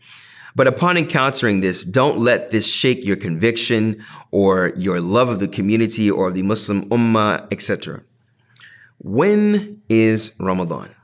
But 0.55 0.67
upon 0.67 0.95
encountering 0.95 1.59
this, 1.59 1.83
don't 1.83 2.19
let 2.19 2.51
this 2.51 2.65
shake 2.65 3.03
your 3.03 3.17
conviction 3.17 4.01
or 4.31 4.71
your 4.77 5.01
love 5.01 5.27
of 5.27 5.41
the 5.41 5.49
community 5.49 6.09
or 6.09 6.31
the 6.31 6.43
Muslim 6.43 6.87
ummah, 6.91 7.45
etc. 7.51 8.03
When 8.99 9.81
is 9.89 10.33
Ramadan? 10.39 10.95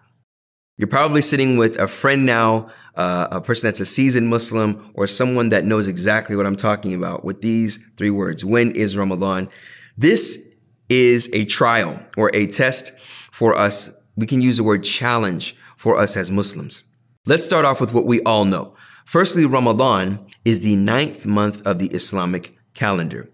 You're 0.78 0.88
probably 0.88 1.24
sitting 1.24 1.58
with 1.58 1.80
a 1.82 1.88
friend 1.88 2.26
now, 2.26 2.70
uh, 2.96 3.28
a 3.32 3.42
person 3.42 3.68
that's 3.68 3.80
a 3.80 3.86
seasoned 3.86 4.28
Muslim, 4.28 4.92
or 4.94 5.08
someone 5.08 5.50
that 5.50 5.66
knows 5.66 5.88
exactly 5.88 6.36
what 6.36 6.46
I'm 6.46 6.56
talking 6.56 6.94
about 6.94 7.26
with 7.26 7.42
these 7.42 7.78
three 7.98 8.12
words. 8.12 8.46
When 8.46 8.72
is 8.72 8.96
Ramadan? 8.96 9.50
This 9.98 10.56
is 10.88 11.30
a 11.34 11.46
trial 11.46 12.00
or 12.16 12.30
a 12.36 12.46
test 12.46 12.92
for 13.32 13.58
us. 13.58 13.92
We 14.16 14.28
can 14.28 14.42
use 14.42 14.58
the 14.58 14.64
word 14.64 14.84
challenge 14.84 15.56
for 15.78 15.98
us 15.98 16.16
as 16.16 16.30
Muslims. 16.30 16.84
Let's 17.26 17.46
start 17.46 17.66
off 17.66 17.82
with 17.82 17.94
what 17.94 18.06
we 18.06 18.22
all 18.22 18.46
know. 18.46 18.76
Firstly, 19.06 19.46
Ramadan 19.46 20.28
is 20.46 20.60
the 20.60 20.76
ninth 20.76 21.26
month 21.26 21.66
of 21.66 21.80
the 21.80 21.88
Islamic 21.88 22.56
calendar. 22.76 23.32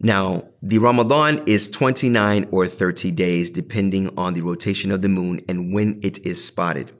Now, 0.00 0.48
the 0.62 0.78
Ramadan 0.78 1.42
is 1.46 1.70
29 1.70 2.48
or 2.52 2.66
30 2.66 3.10
days, 3.12 3.48
depending 3.50 4.10
on 4.18 4.34
the 4.34 4.42
rotation 4.42 4.90
of 4.90 5.00
the 5.00 5.08
moon 5.08 5.40
and 5.48 5.72
when 5.72 6.00
it 6.02 6.24
is 6.26 6.44
spotted. 6.44 6.92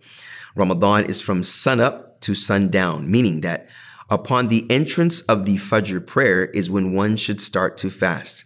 Ramadan 0.54 1.04
is 1.04 1.20
from 1.20 1.42
sunup 1.42 2.20
to 2.22 2.34
sundown, 2.34 3.10
meaning 3.10 3.42
that 3.42 3.68
upon 4.08 4.48
the 4.48 4.64
entrance 4.70 5.20
of 5.22 5.44
the 5.44 5.56
Fajr 5.56 6.06
prayer 6.06 6.46
is 6.46 6.70
when 6.70 6.94
one 6.94 7.16
should 7.16 7.40
start 7.40 7.76
to 7.78 7.90
fast. 7.90 8.44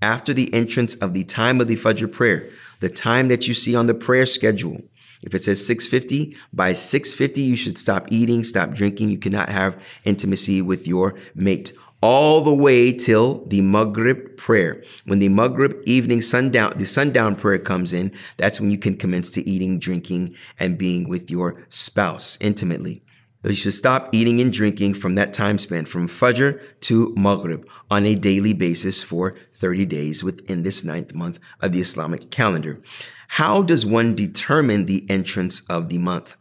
After 0.00 0.32
the 0.32 0.52
entrance 0.54 0.94
of 0.96 1.12
the 1.12 1.24
time 1.24 1.60
of 1.60 1.68
the 1.68 1.76
Fajr 1.76 2.10
prayer, 2.10 2.48
the 2.80 2.88
time 2.88 3.28
that 3.28 3.46
you 3.46 3.52
see 3.52 3.76
on 3.76 3.84
the 3.84 3.94
prayer 3.94 4.24
schedule, 4.24 4.80
if 5.22 5.34
it 5.34 5.44
says 5.44 5.66
650, 5.66 6.34
by 6.54 6.72
650 6.72 7.42
you 7.42 7.56
should 7.56 7.76
stop 7.76 8.06
eating, 8.10 8.42
stop 8.42 8.70
drinking. 8.70 9.10
You 9.10 9.18
cannot 9.18 9.50
have 9.50 9.78
intimacy 10.04 10.62
with 10.62 10.86
your 10.86 11.16
mate 11.34 11.74
all 12.02 12.40
the 12.40 12.54
way 12.54 12.92
till 12.92 13.44
the 13.46 13.60
Maghrib 13.60 14.36
prayer. 14.36 14.82
When 15.04 15.18
the 15.18 15.28
Maghrib 15.28 15.80
evening 15.84 16.22
sundown, 16.22 16.74
the 16.76 16.86
sundown 16.86 17.36
prayer 17.36 17.58
comes 17.58 17.92
in, 17.92 18.12
that's 18.36 18.60
when 18.60 18.70
you 18.70 18.78
can 18.78 18.96
commence 18.96 19.30
to 19.32 19.48
eating, 19.48 19.78
drinking, 19.78 20.34
and 20.58 20.78
being 20.78 21.08
with 21.08 21.30
your 21.30 21.64
spouse 21.68 22.38
intimately. 22.40 23.02
You 23.42 23.54
should 23.54 23.72
stop 23.72 24.10
eating 24.12 24.38
and 24.40 24.52
drinking 24.52 24.94
from 24.94 25.14
that 25.14 25.32
time 25.32 25.56
span 25.56 25.86
from 25.86 26.08
Fajr 26.08 26.60
to 26.80 27.14
Maghrib 27.16 27.66
on 27.90 28.04
a 28.04 28.14
daily 28.14 28.52
basis 28.52 29.02
for 29.02 29.34
30 29.54 29.86
days 29.86 30.22
within 30.22 30.62
this 30.62 30.84
ninth 30.84 31.14
month 31.14 31.40
of 31.60 31.72
the 31.72 31.80
Islamic 31.80 32.30
calendar. 32.30 32.82
How 33.28 33.62
does 33.62 33.86
one 33.86 34.14
determine 34.14 34.84
the 34.84 35.08
entrance 35.08 35.62
of 35.70 35.88
the 35.88 35.96
month? 35.96 36.36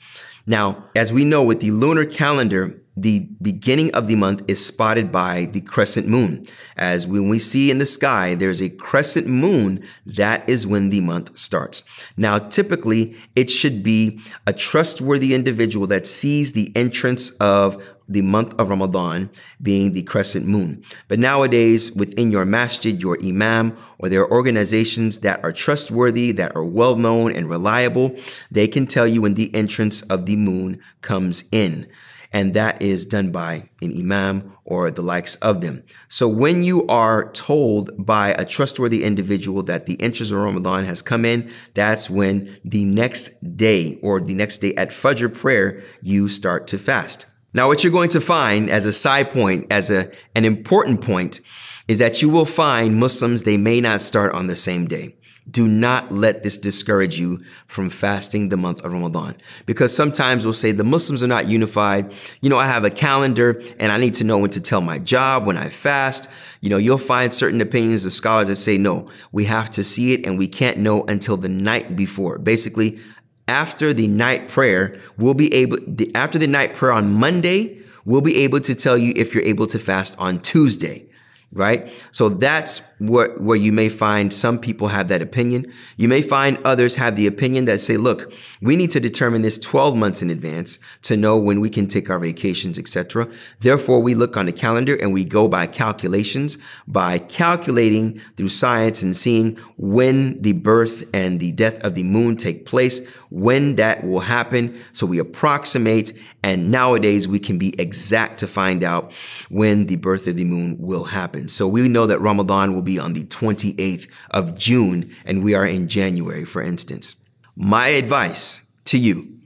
Now, 0.45 0.89
as 0.93 1.13
we 1.13 1.23
know 1.23 1.43
with 1.43 1.61
the 1.61 1.71
lunar 1.71 2.03
calendar, 2.05 2.78
the 3.01 3.27
beginning 3.41 3.93
of 3.93 4.07
the 4.07 4.15
month 4.15 4.43
is 4.47 4.65
spotted 4.65 5.11
by 5.11 5.45
the 5.51 5.61
crescent 5.61 6.07
moon. 6.07 6.43
As 6.77 7.07
when 7.07 7.29
we 7.29 7.39
see 7.39 7.71
in 7.71 7.77
the 7.77 7.85
sky, 7.85 8.35
there's 8.35 8.61
a 8.61 8.69
crescent 8.69 9.27
moon, 9.27 9.83
that 10.05 10.49
is 10.49 10.67
when 10.67 10.89
the 10.89 11.01
month 11.01 11.37
starts. 11.37 11.83
Now, 12.17 12.39
typically, 12.39 13.15
it 13.35 13.49
should 13.49 13.83
be 13.83 14.21
a 14.45 14.53
trustworthy 14.53 15.33
individual 15.33 15.87
that 15.87 16.05
sees 16.05 16.53
the 16.53 16.71
entrance 16.75 17.31
of 17.37 17.83
the 18.09 18.21
month 18.23 18.59
of 18.59 18.69
Ramadan 18.69 19.29
being 19.61 19.93
the 19.93 20.01
crescent 20.01 20.47
moon. 20.47 20.83
But 21.07 21.19
nowadays, 21.19 21.91
within 21.93 22.31
your 22.31 22.43
masjid, 22.43 22.99
your 22.99 23.17
imam, 23.23 23.77
or 23.99 24.09
there 24.09 24.21
are 24.21 24.31
organizations 24.31 25.19
that 25.19 25.43
are 25.43 25.51
trustworthy, 25.51 26.31
that 26.31 26.55
are 26.55 26.65
well 26.65 26.95
known 26.95 27.31
and 27.31 27.47
reliable, 27.47 28.15
they 28.49 28.67
can 28.67 28.87
tell 28.87 29.07
you 29.07 29.21
when 29.21 29.35
the 29.35 29.53
entrance 29.53 30.01
of 30.03 30.25
the 30.25 30.35
moon 30.35 30.81
comes 31.01 31.43
in. 31.51 31.87
And 32.31 32.53
that 32.53 32.81
is 32.81 33.05
done 33.05 33.31
by 33.31 33.69
an 33.81 33.93
imam 33.97 34.55
or 34.65 34.91
the 34.91 35.01
likes 35.01 35.35
of 35.37 35.61
them. 35.61 35.83
So 36.07 36.27
when 36.27 36.63
you 36.63 36.85
are 36.87 37.31
told 37.31 37.91
by 38.05 38.35
a 38.37 38.45
trustworthy 38.45 39.03
individual 39.03 39.63
that 39.63 39.85
the 39.85 39.95
interest 39.95 40.31
of 40.31 40.37
Ramadan 40.37 40.85
has 40.85 41.01
come 41.01 41.25
in, 41.25 41.51
that's 41.73 42.09
when 42.09 42.57
the 42.63 42.85
next 42.85 43.31
day 43.57 43.99
or 44.03 44.19
the 44.19 44.35
next 44.35 44.59
day 44.59 44.75
at 44.75 44.89
Fajr 44.89 45.33
prayer, 45.33 45.81
you 46.01 46.27
start 46.27 46.67
to 46.67 46.77
fast. 46.77 47.25
Now, 47.53 47.67
what 47.67 47.83
you're 47.83 47.91
going 47.91 48.09
to 48.09 48.21
find 48.21 48.69
as 48.69 48.85
a 48.85 48.93
side 48.93 49.31
point, 49.31 49.67
as 49.71 49.89
a, 49.89 50.11
an 50.35 50.45
important 50.45 51.01
point, 51.01 51.41
is 51.87 51.97
that 51.97 52.21
you 52.21 52.29
will 52.29 52.45
find 52.45 52.97
Muslims, 52.97 53.43
they 53.43 53.57
may 53.57 53.81
not 53.81 54.03
start 54.03 54.33
on 54.33 54.45
the 54.45 54.55
same 54.55 54.85
day. 54.85 55.15
Do 55.49 55.67
not 55.67 56.11
let 56.11 56.43
this 56.43 56.57
discourage 56.57 57.17
you 57.17 57.41
from 57.67 57.89
fasting 57.89 58.49
the 58.49 58.57
month 58.57 58.83
of 58.83 58.91
Ramadan. 58.91 59.35
Because 59.65 59.95
sometimes 59.95 60.43
we'll 60.43 60.53
say 60.53 60.71
the 60.71 60.83
Muslims 60.83 61.23
are 61.23 61.27
not 61.27 61.47
unified. 61.47 62.13
You 62.41 62.49
know, 62.49 62.57
I 62.57 62.67
have 62.67 62.83
a 62.83 62.89
calendar 62.89 63.61
and 63.79 63.91
I 63.91 63.97
need 63.97 64.15
to 64.15 64.23
know 64.23 64.37
when 64.37 64.49
to 64.51 64.61
tell 64.61 64.81
my 64.81 64.99
job, 64.99 65.45
when 65.45 65.57
I 65.57 65.69
fast. 65.69 66.29
You 66.61 66.69
know, 66.69 66.77
you'll 66.77 66.97
find 66.97 67.33
certain 67.33 67.61
opinions 67.61 68.05
of 68.05 68.11
scholars 68.11 68.49
that 68.49 68.57
say, 68.57 68.77
no, 68.77 69.09
we 69.31 69.45
have 69.45 69.69
to 69.71 69.83
see 69.83 70.13
it 70.13 70.27
and 70.27 70.37
we 70.37 70.47
can't 70.47 70.77
know 70.77 71.03
until 71.03 71.37
the 71.37 71.49
night 71.49 71.95
before. 71.95 72.37
Basically, 72.37 72.99
after 73.47 73.93
the 73.93 74.07
night 74.07 74.47
prayer, 74.47 74.99
we'll 75.17 75.33
be 75.33 75.53
able, 75.53 75.77
after 76.15 76.37
the 76.37 76.47
night 76.47 76.73
prayer 76.73 76.91
on 76.91 77.13
Monday, 77.13 77.81
we'll 78.05 78.21
be 78.21 78.37
able 78.43 78.59
to 78.59 78.75
tell 78.75 78.97
you 78.97 79.13
if 79.15 79.33
you're 79.33 79.43
able 79.43 79.67
to 79.67 79.79
fast 79.79 80.15
on 80.19 80.39
Tuesday 80.41 81.08
right? 81.51 81.91
So 82.11 82.29
that's 82.29 82.81
where, 82.99 83.33
where 83.37 83.57
you 83.57 83.71
may 83.71 83.89
find 83.89 84.31
some 84.31 84.59
people 84.59 84.89
have 84.89 85.07
that 85.07 85.21
opinion. 85.21 85.71
You 85.97 86.07
may 86.07 86.21
find 86.21 86.59
others 86.63 86.95
have 86.95 87.15
the 87.15 87.25
opinion 87.25 87.65
that 87.65 87.81
say, 87.81 87.97
look, 87.97 88.31
we 88.61 88.75
need 88.75 88.91
to 88.91 88.99
determine 88.99 89.41
this 89.41 89.57
12 89.57 89.95
months 89.95 90.21
in 90.21 90.29
advance 90.29 90.77
to 91.03 91.17
know 91.17 91.39
when 91.39 91.59
we 91.59 91.69
can 91.69 91.87
take 91.87 92.09
our 92.09 92.19
vacations, 92.19 92.77
etc. 92.77 93.27
Therefore, 93.59 94.01
we 94.01 94.13
look 94.13 94.37
on 94.37 94.45
the 94.45 94.51
calendar 94.51 94.95
and 95.01 95.11
we 95.13 95.25
go 95.25 95.47
by 95.47 95.65
calculations, 95.65 96.57
by 96.87 97.17
calculating 97.17 98.19
through 98.37 98.49
science 98.49 99.01
and 99.01 99.15
seeing 99.15 99.57
when 99.77 100.39
the 100.41 100.53
birth 100.53 101.05
and 101.13 101.39
the 101.39 101.51
death 101.53 101.83
of 101.83 101.95
the 101.95 102.03
moon 102.03 102.37
take 102.37 102.65
place, 102.65 103.07
when 103.29 103.75
that 103.77 104.03
will 104.03 104.19
happen. 104.19 104.79
So 104.91 105.07
we 105.07 105.19
approximate 105.19 106.13
and 106.43 106.71
nowadays 106.71 107.27
we 107.27 107.39
can 107.39 107.57
be 107.57 107.73
exact 107.79 108.39
to 108.39 108.47
find 108.47 108.83
out 108.83 109.13
when 109.49 109.87
the 109.87 109.97
birth 109.97 110.27
of 110.27 110.37
the 110.37 110.45
moon 110.45 110.77
will 110.79 111.03
happen. 111.03 111.49
So 111.49 111.67
we 111.67 111.87
know 111.89 112.05
that 112.05 112.19
Ramadan 112.21 112.73
will 112.73 112.81
be 112.81 112.97
on 112.97 113.13
the 113.13 113.25
28th 113.25 114.09
of 114.31 114.57
June 114.57 115.13
and 115.25 115.43
we 115.43 115.53
are 115.53 115.65
in 115.65 115.87
January, 115.87 116.45
for 116.45 116.61
instance. 116.61 117.15
My 117.55 117.89
advice 117.89 118.61
to 118.85 118.97
you 118.97 119.39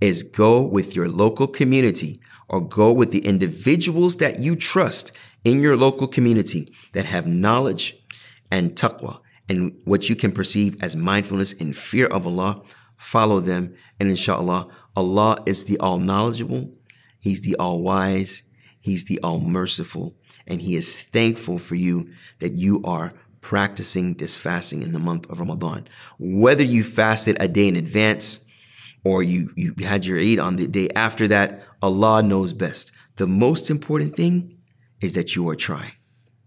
is 0.00 0.24
go 0.24 0.66
with 0.66 0.96
your 0.96 1.08
local 1.08 1.46
community 1.46 2.20
or 2.48 2.60
go 2.60 2.92
with 2.92 3.12
the 3.12 3.24
individuals 3.24 4.16
that 4.16 4.40
you 4.40 4.56
trust 4.56 5.16
in 5.44 5.62
your 5.62 5.76
local 5.76 6.08
community 6.08 6.72
that 6.92 7.04
have 7.04 7.26
knowledge 7.26 7.96
and 8.50 8.74
taqwa 8.74 9.20
and 9.48 9.76
what 9.84 10.08
you 10.08 10.16
can 10.16 10.32
perceive 10.32 10.76
as 10.82 10.96
mindfulness 10.96 11.52
and 11.54 11.76
fear 11.76 12.06
of 12.06 12.26
Allah. 12.26 12.62
Follow 12.96 13.40
them 13.40 13.74
and 13.98 14.10
inshallah, 14.10 14.68
Allah 14.96 15.38
is 15.46 15.64
the 15.64 15.78
all 15.78 15.98
knowledgeable. 15.98 16.70
He's 17.18 17.40
the 17.40 17.56
all 17.56 17.82
wise. 17.82 18.42
He's 18.80 19.04
the 19.04 19.20
all 19.22 19.40
merciful. 19.40 20.14
And 20.46 20.60
he 20.60 20.74
is 20.74 21.04
thankful 21.04 21.58
for 21.58 21.76
you 21.76 22.10
that 22.40 22.54
you 22.54 22.82
are 22.84 23.12
practicing 23.40 24.14
this 24.14 24.36
fasting 24.36 24.82
in 24.82 24.92
the 24.92 24.98
month 24.98 25.30
of 25.30 25.38
Ramadan. 25.38 25.88
Whether 26.18 26.64
you 26.64 26.84
fasted 26.84 27.36
a 27.40 27.48
day 27.48 27.68
in 27.68 27.76
advance 27.76 28.44
or 29.04 29.22
you, 29.22 29.52
you 29.56 29.74
had 29.84 30.06
your 30.06 30.18
Eid 30.18 30.38
on 30.38 30.56
the 30.56 30.66
day 30.66 30.88
after 30.94 31.28
that, 31.28 31.62
Allah 31.80 32.22
knows 32.22 32.52
best. 32.52 32.92
The 33.16 33.26
most 33.26 33.70
important 33.70 34.14
thing 34.14 34.58
is 35.00 35.14
that 35.14 35.34
you 35.34 35.48
are 35.48 35.56
trying. 35.56 35.92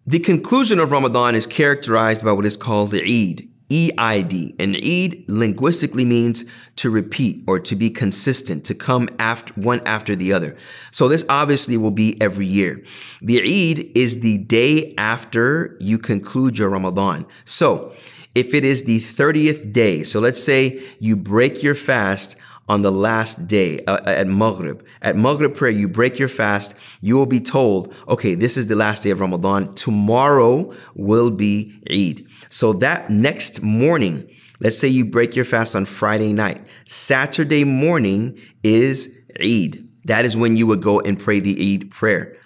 The 0.08 0.20
conclusion 0.20 0.80
of 0.80 0.92
Ramadan 0.92 1.36
is 1.36 1.48
characterized 1.48 2.24
by 2.24 2.32
what 2.32 2.46
is 2.46 2.58
called 2.58 2.92
the 2.92 3.02
Eid, 3.02 3.50
EID. 3.72 4.56
And 4.60 4.76
Eid 4.76 5.26
linguistically 5.28 6.06
means 6.06 6.46
to 6.78 6.90
repeat 6.90 7.44
or 7.48 7.60
to 7.60 7.76
be 7.76 7.90
consistent, 7.90 8.64
to 8.66 8.76
come 8.76 9.10
after 9.20 9.54
one 9.54 9.82
after 9.86 10.16
the 10.16 10.34
other. 10.34 10.56
So 10.92 11.08
this 11.08 11.26
obviously 11.30 11.78
will 11.78 11.92
be 11.92 12.20
every 12.22 12.46
year. 12.46 12.84
The 13.22 13.40
Eid 13.40 13.92
is 13.96 14.22
the 14.22 14.38
day 14.38 14.94
after 14.98 15.78
you 15.80 15.98
conclude 15.98 16.58
your 16.58 16.70
Ramadan. 16.70 17.26
So 17.46 17.94
if 18.36 18.54
it 18.54 18.66
is 18.66 18.84
the 18.84 19.00
30th 19.00 19.72
day, 19.72 20.04
so 20.04 20.20
let's 20.20 20.44
say 20.44 20.82
you 21.00 21.16
break 21.16 21.64
your 21.64 21.76
fast 21.76 22.36
on 22.68 22.82
the 22.82 22.92
last 22.92 23.48
day 23.48 23.80
uh, 23.86 24.00
at 24.06 24.28
Maghrib. 24.28 24.86
At 25.02 25.16
Maghrib 25.16 25.56
prayer, 25.56 25.72
you 25.72 25.88
break 25.88 26.18
your 26.18 26.28
fast. 26.28 26.76
You 27.02 27.16
will 27.16 27.28
be 27.28 27.40
told, 27.40 27.94
okay, 28.08 28.34
this 28.36 28.58
is 28.58 28.68
the 28.68 28.76
last 28.76 29.04
day 29.04 29.12
of 29.12 29.20
Ramadan. 29.20 29.74
Tomorrow 29.76 30.74
will 30.96 31.30
be 31.30 31.80
Eid. 31.90 32.26
So 32.56 32.72
that 32.72 33.10
next 33.10 33.62
morning, 33.64 34.34
let's 34.62 34.80
say 34.80 34.88
you 34.88 35.04
break 35.04 35.36
your 35.36 35.44
fast 35.44 35.76
on 35.76 35.84
Friday 35.84 36.32
night. 36.32 36.66
Saturday 36.86 37.66
morning 37.66 38.40
is 38.64 39.14
Eid. 39.44 39.86
That 40.06 40.24
is 40.24 40.38
when 40.38 40.56
you 40.56 40.66
would 40.68 40.82
go 40.82 41.02
and 41.02 41.20
pray 41.20 41.42
the 41.42 41.74
Eid 41.74 41.92
prayer 41.92 42.38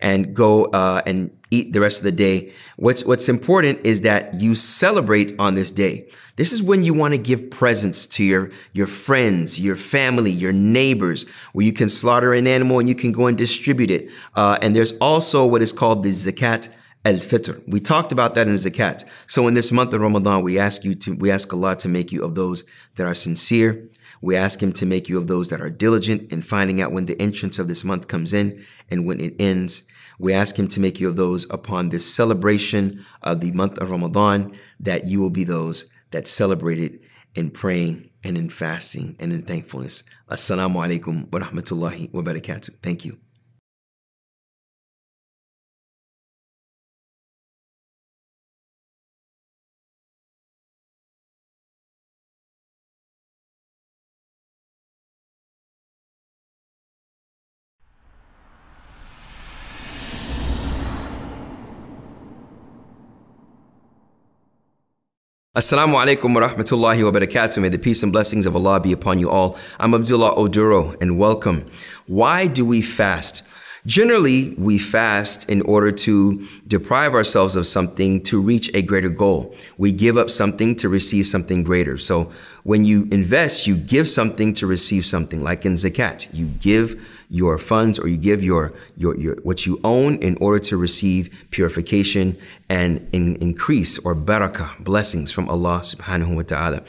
and 0.00 0.36
go 0.36 0.64
uh, 0.66 1.00
and 1.06 1.34
eat 1.50 1.72
the 1.72 1.80
rest 1.80 1.96
of 1.96 2.04
the 2.04 2.12
day. 2.12 2.52
What's 2.76 3.06
what's 3.06 3.26
important 3.30 3.80
is 3.86 4.02
that 4.02 4.38
you 4.38 4.54
celebrate 4.54 5.32
on 5.38 5.54
this 5.54 5.72
day. 5.72 6.10
This 6.36 6.52
is 6.52 6.62
when 6.62 6.82
you 6.82 6.92
want 6.92 7.14
to 7.14 7.18
give 7.18 7.50
presents 7.50 8.04
to 8.04 8.22
your 8.22 8.50
your 8.74 8.86
friends, 8.86 9.58
your 9.58 9.76
family, 9.76 10.30
your 10.30 10.52
neighbors, 10.52 11.24
where 11.54 11.64
you 11.64 11.72
can 11.72 11.88
slaughter 11.88 12.34
an 12.34 12.46
animal 12.46 12.80
and 12.80 12.88
you 12.90 12.94
can 12.94 13.12
go 13.12 13.28
and 13.28 13.38
distribute 13.38 13.90
it. 13.90 14.10
Uh, 14.34 14.58
and 14.60 14.76
there's 14.76 14.92
also 14.98 15.46
what 15.46 15.62
is 15.62 15.72
called 15.72 16.02
the 16.02 16.10
zakat 16.10 16.68
al-fitr. 17.04 17.62
We 17.68 17.80
talked 17.80 18.12
about 18.12 18.34
that 18.34 18.48
in 18.48 18.54
zakat. 18.54 19.04
So 19.26 19.46
in 19.46 19.54
this 19.54 19.70
month 19.70 19.92
of 19.92 20.00
Ramadan, 20.00 20.42
we 20.42 20.58
ask 20.58 20.84
you 20.84 20.94
to, 20.96 21.12
we 21.16 21.30
ask 21.30 21.52
Allah 21.52 21.76
to 21.76 21.88
make 21.88 22.12
you 22.12 22.24
of 22.24 22.34
those 22.34 22.64
that 22.96 23.06
are 23.06 23.14
sincere. 23.14 23.88
We 24.20 24.36
ask 24.36 24.62
Him 24.62 24.72
to 24.74 24.86
make 24.86 25.08
you 25.08 25.18
of 25.18 25.26
those 25.26 25.48
that 25.48 25.60
are 25.60 25.70
diligent 25.70 26.32
in 26.32 26.40
finding 26.40 26.80
out 26.80 26.92
when 26.92 27.04
the 27.04 27.20
entrance 27.20 27.58
of 27.58 27.68
this 27.68 27.84
month 27.84 28.08
comes 28.08 28.32
in 28.32 28.64
and 28.90 29.06
when 29.06 29.20
it 29.20 29.34
ends. 29.38 29.82
We 30.18 30.32
ask 30.32 30.58
Him 30.58 30.68
to 30.68 30.80
make 30.80 30.98
you 30.98 31.08
of 31.08 31.16
those 31.16 31.50
upon 31.50 31.88
this 31.88 32.12
celebration 32.12 33.04
of 33.22 33.40
the 33.40 33.52
month 33.52 33.78
of 33.78 33.90
Ramadan 33.90 34.56
that 34.80 35.06
you 35.06 35.20
will 35.20 35.30
be 35.30 35.44
those 35.44 35.90
that 36.10 36.26
celebrate 36.26 36.78
it 36.78 37.00
in 37.34 37.50
praying 37.50 38.10
and 38.22 38.38
in 38.38 38.48
fasting 38.48 39.16
and 39.18 39.32
in 39.32 39.42
thankfulness. 39.42 40.04
Assalamu 40.30 40.76
alaikum 40.76 41.30
wa 41.30 41.40
rahmatullahi 41.40 42.12
wa 42.12 42.22
barakatuh. 42.22 42.70
Thank 42.80 43.04
you. 43.04 43.23
Assalamu 65.56 65.94
alaikum 65.94 66.34
wa 66.34 66.48
rahmatullahi 66.48 67.04
wa 67.04 67.12
barakatuh. 67.12 67.62
May 67.62 67.68
the 67.68 67.78
peace 67.78 68.02
and 68.02 68.10
blessings 68.10 68.44
of 68.44 68.56
Allah 68.56 68.80
be 68.80 68.90
upon 68.90 69.20
you 69.20 69.30
all. 69.30 69.56
I'm 69.78 69.94
Abdullah 69.94 70.34
Oduro 70.34 71.00
and 71.00 71.16
welcome. 71.16 71.70
Why 72.08 72.48
do 72.48 72.66
we 72.66 72.82
fast? 72.82 73.44
Generally, 73.86 74.56
we 74.58 74.78
fast 74.78 75.48
in 75.48 75.62
order 75.62 75.92
to 75.92 76.44
deprive 76.66 77.14
ourselves 77.14 77.54
of 77.54 77.68
something 77.68 78.20
to 78.24 78.42
reach 78.42 78.68
a 78.74 78.82
greater 78.82 79.08
goal. 79.08 79.54
We 79.78 79.92
give 79.92 80.16
up 80.16 80.28
something 80.28 80.74
to 80.74 80.88
receive 80.88 81.28
something 81.28 81.62
greater. 81.62 81.98
So 81.98 82.32
when 82.64 82.86
you 82.86 83.06
invest, 83.12 83.66
you 83.66 83.76
give 83.76 84.08
something 84.08 84.54
to 84.54 84.66
receive 84.66 85.04
something, 85.04 85.42
like 85.42 85.66
in 85.66 85.74
zakat. 85.74 86.32
You 86.32 86.48
give 86.48 87.00
your 87.28 87.58
funds 87.58 87.98
or 87.98 88.08
you 88.08 88.16
give 88.16 88.42
your, 88.42 88.72
your, 88.96 89.16
your 89.18 89.36
what 89.42 89.66
you 89.66 89.78
own 89.84 90.16
in 90.16 90.36
order 90.40 90.58
to 90.58 90.76
receive 90.76 91.46
purification 91.50 92.36
and 92.70 93.06
in, 93.12 93.36
increase 93.36 93.98
or 93.98 94.14
barakah, 94.14 94.82
blessings 94.82 95.30
from 95.30 95.48
Allah 95.50 95.80
subhanahu 95.80 96.36
wa 96.36 96.42
ta'ala. 96.42 96.82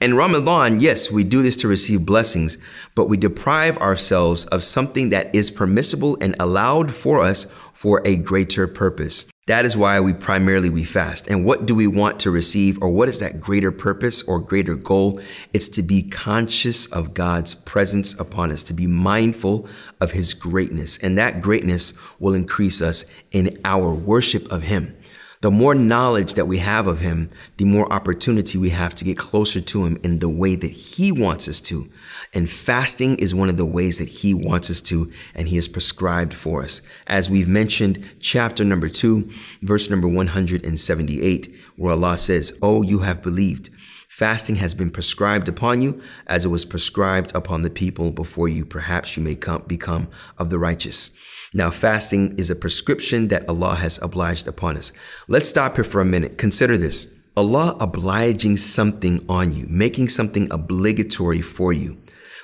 In 0.00 0.14
Ramadan, 0.14 0.80
yes, 0.80 1.10
we 1.10 1.24
do 1.24 1.42
this 1.42 1.56
to 1.58 1.68
receive 1.68 2.06
blessings, 2.06 2.56
but 2.94 3.08
we 3.10 3.18
deprive 3.18 3.76
ourselves 3.78 4.46
of 4.46 4.64
something 4.64 5.10
that 5.10 5.34
is 5.34 5.50
permissible 5.50 6.16
and 6.22 6.36
allowed 6.40 6.90
for 6.90 7.20
us 7.20 7.44
for 7.74 8.00
a 8.06 8.16
greater 8.16 8.66
purpose. 8.66 9.26
That 9.48 9.64
is 9.64 9.78
why 9.78 9.98
we 9.98 10.12
primarily 10.12 10.68
we 10.68 10.84
fast. 10.84 11.26
And 11.26 11.42
what 11.42 11.64
do 11.64 11.74
we 11.74 11.86
want 11.86 12.20
to 12.20 12.30
receive 12.30 12.82
or 12.82 12.90
what 12.90 13.08
is 13.08 13.18
that 13.20 13.40
greater 13.40 13.72
purpose 13.72 14.22
or 14.24 14.40
greater 14.40 14.74
goal? 14.74 15.22
It's 15.54 15.70
to 15.70 15.82
be 15.82 16.02
conscious 16.02 16.84
of 16.84 17.14
God's 17.14 17.54
presence 17.54 18.12
upon 18.20 18.52
us, 18.52 18.62
to 18.64 18.74
be 18.74 18.86
mindful 18.86 19.66
of 20.02 20.12
his 20.12 20.34
greatness. 20.34 20.98
And 20.98 21.16
that 21.16 21.40
greatness 21.40 21.94
will 22.18 22.34
increase 22.34 22.82
us 22.82 23.06
in 23.30 23.58
our 23.64 23.94
worship 23.94 24.52
of 24.52 24.64
him. 24.64 24.94
The 25.40 25.50
more 25.50 25.74
knowledge 25.74 26.34
that 26.34 26.46
we 26.46 26.58
have 26.58 26.86
of 26.86 26.98
him, 26.98 27.30
the 27.56 27.64
more 27.64 27.90
opportunity 27.90 28.58
we 28.58 28.68
have 28.70 28.94
to 28.96 29.04
get 29.04 29.16
closer 29.16 29.62
to 29.62 29.86
him 29.86 29.98
in 30.02 30.18
the 30.18 30.28
way 30.28 30.56
that 30.56 30.70
he 30.70 31.10
wants 31.10 31.48
us 31.48 31.60
to. 31.62 31.88
And 32.34 32.48
fasting 32.48 33.16
is 33.16 33.34
one 33.34 33.48
of 33.48 33.56
the 33.56 33.64
ways 33.64 33.98
that 33.98 34.08
he 34.08 34.34
wants 34.34 34.70
us 34.70 34.80
to, 34.82 35.10
and 35.34 35.48
he 35.48 35.56
has 35.56 35.68
prescribed 35.68 36.34
for 36.34 36.62
us. 36.62 36.82
As 37.06 37.30
we've 37.30 37.48
mentioned, 37.48 38.04
chapter 38.20 38.64
number 38.64 38.88
two, 38.88 39.30
verse 39.62 39.88
number 39.88 40.08
178, 40.08 41.56
where 41.76 41.92
Allah 41.92 42.18
says, 42.18 42.58
Oh, 42.62 42.82
you 42.82 43.00
have 43.00 43.22
believed. 43.22 43.70
Fasting 44.08 44.56
has 44.56 44.74
been 44.74 44.90
prescribed 44.90 45.48
upon 45.48 45.80
you 45.80 46.02
as 46.26 46.44
it 46.44 46.48
was 46.48 46.64
prescribed 46.64 47.30
upon 47.36 47.62
the 47.62 47.70
people 47.70 48.10
before 48.10 48.48
you. 48.48 48.64
Perhaps 48.64 49.16
you 49.16 49.22
may 49.22 49.36
come, 49.36 49.62
become 49.66 50.08
of 50.38 50.50
the 50.50 50.58
righteous. 50.58 51.12
Now, 51.54 51.70
fasting 51.70 52.34
is 52.36 52.50
a 52.50 52.56
prescription 52.56 53.28
that 53.28 53.48
Allah 53.48 53.76
has 53.76 53.98
obliged 54.02 54.48
upon 54.48 54.76
us. 54.76 54.92
Let's 55.28 55.48
stop 55.48 55.76
here 55.76 55.84
for 55.84 56.00
a 56.00 56.04
minute. 56.04 56.36
Consider 56.36 56.76
this. 56.76 57.14
Allah 57.36 57.76
obliging 57.78 58.56
something 58.56 59.24
on 59.28 59.52
you, 59.52 59.66
making 59.68 60.08
something 60.08 60.48
obligatory 60.50 61.40
for 61.40 61.72
you. 61.72 61.96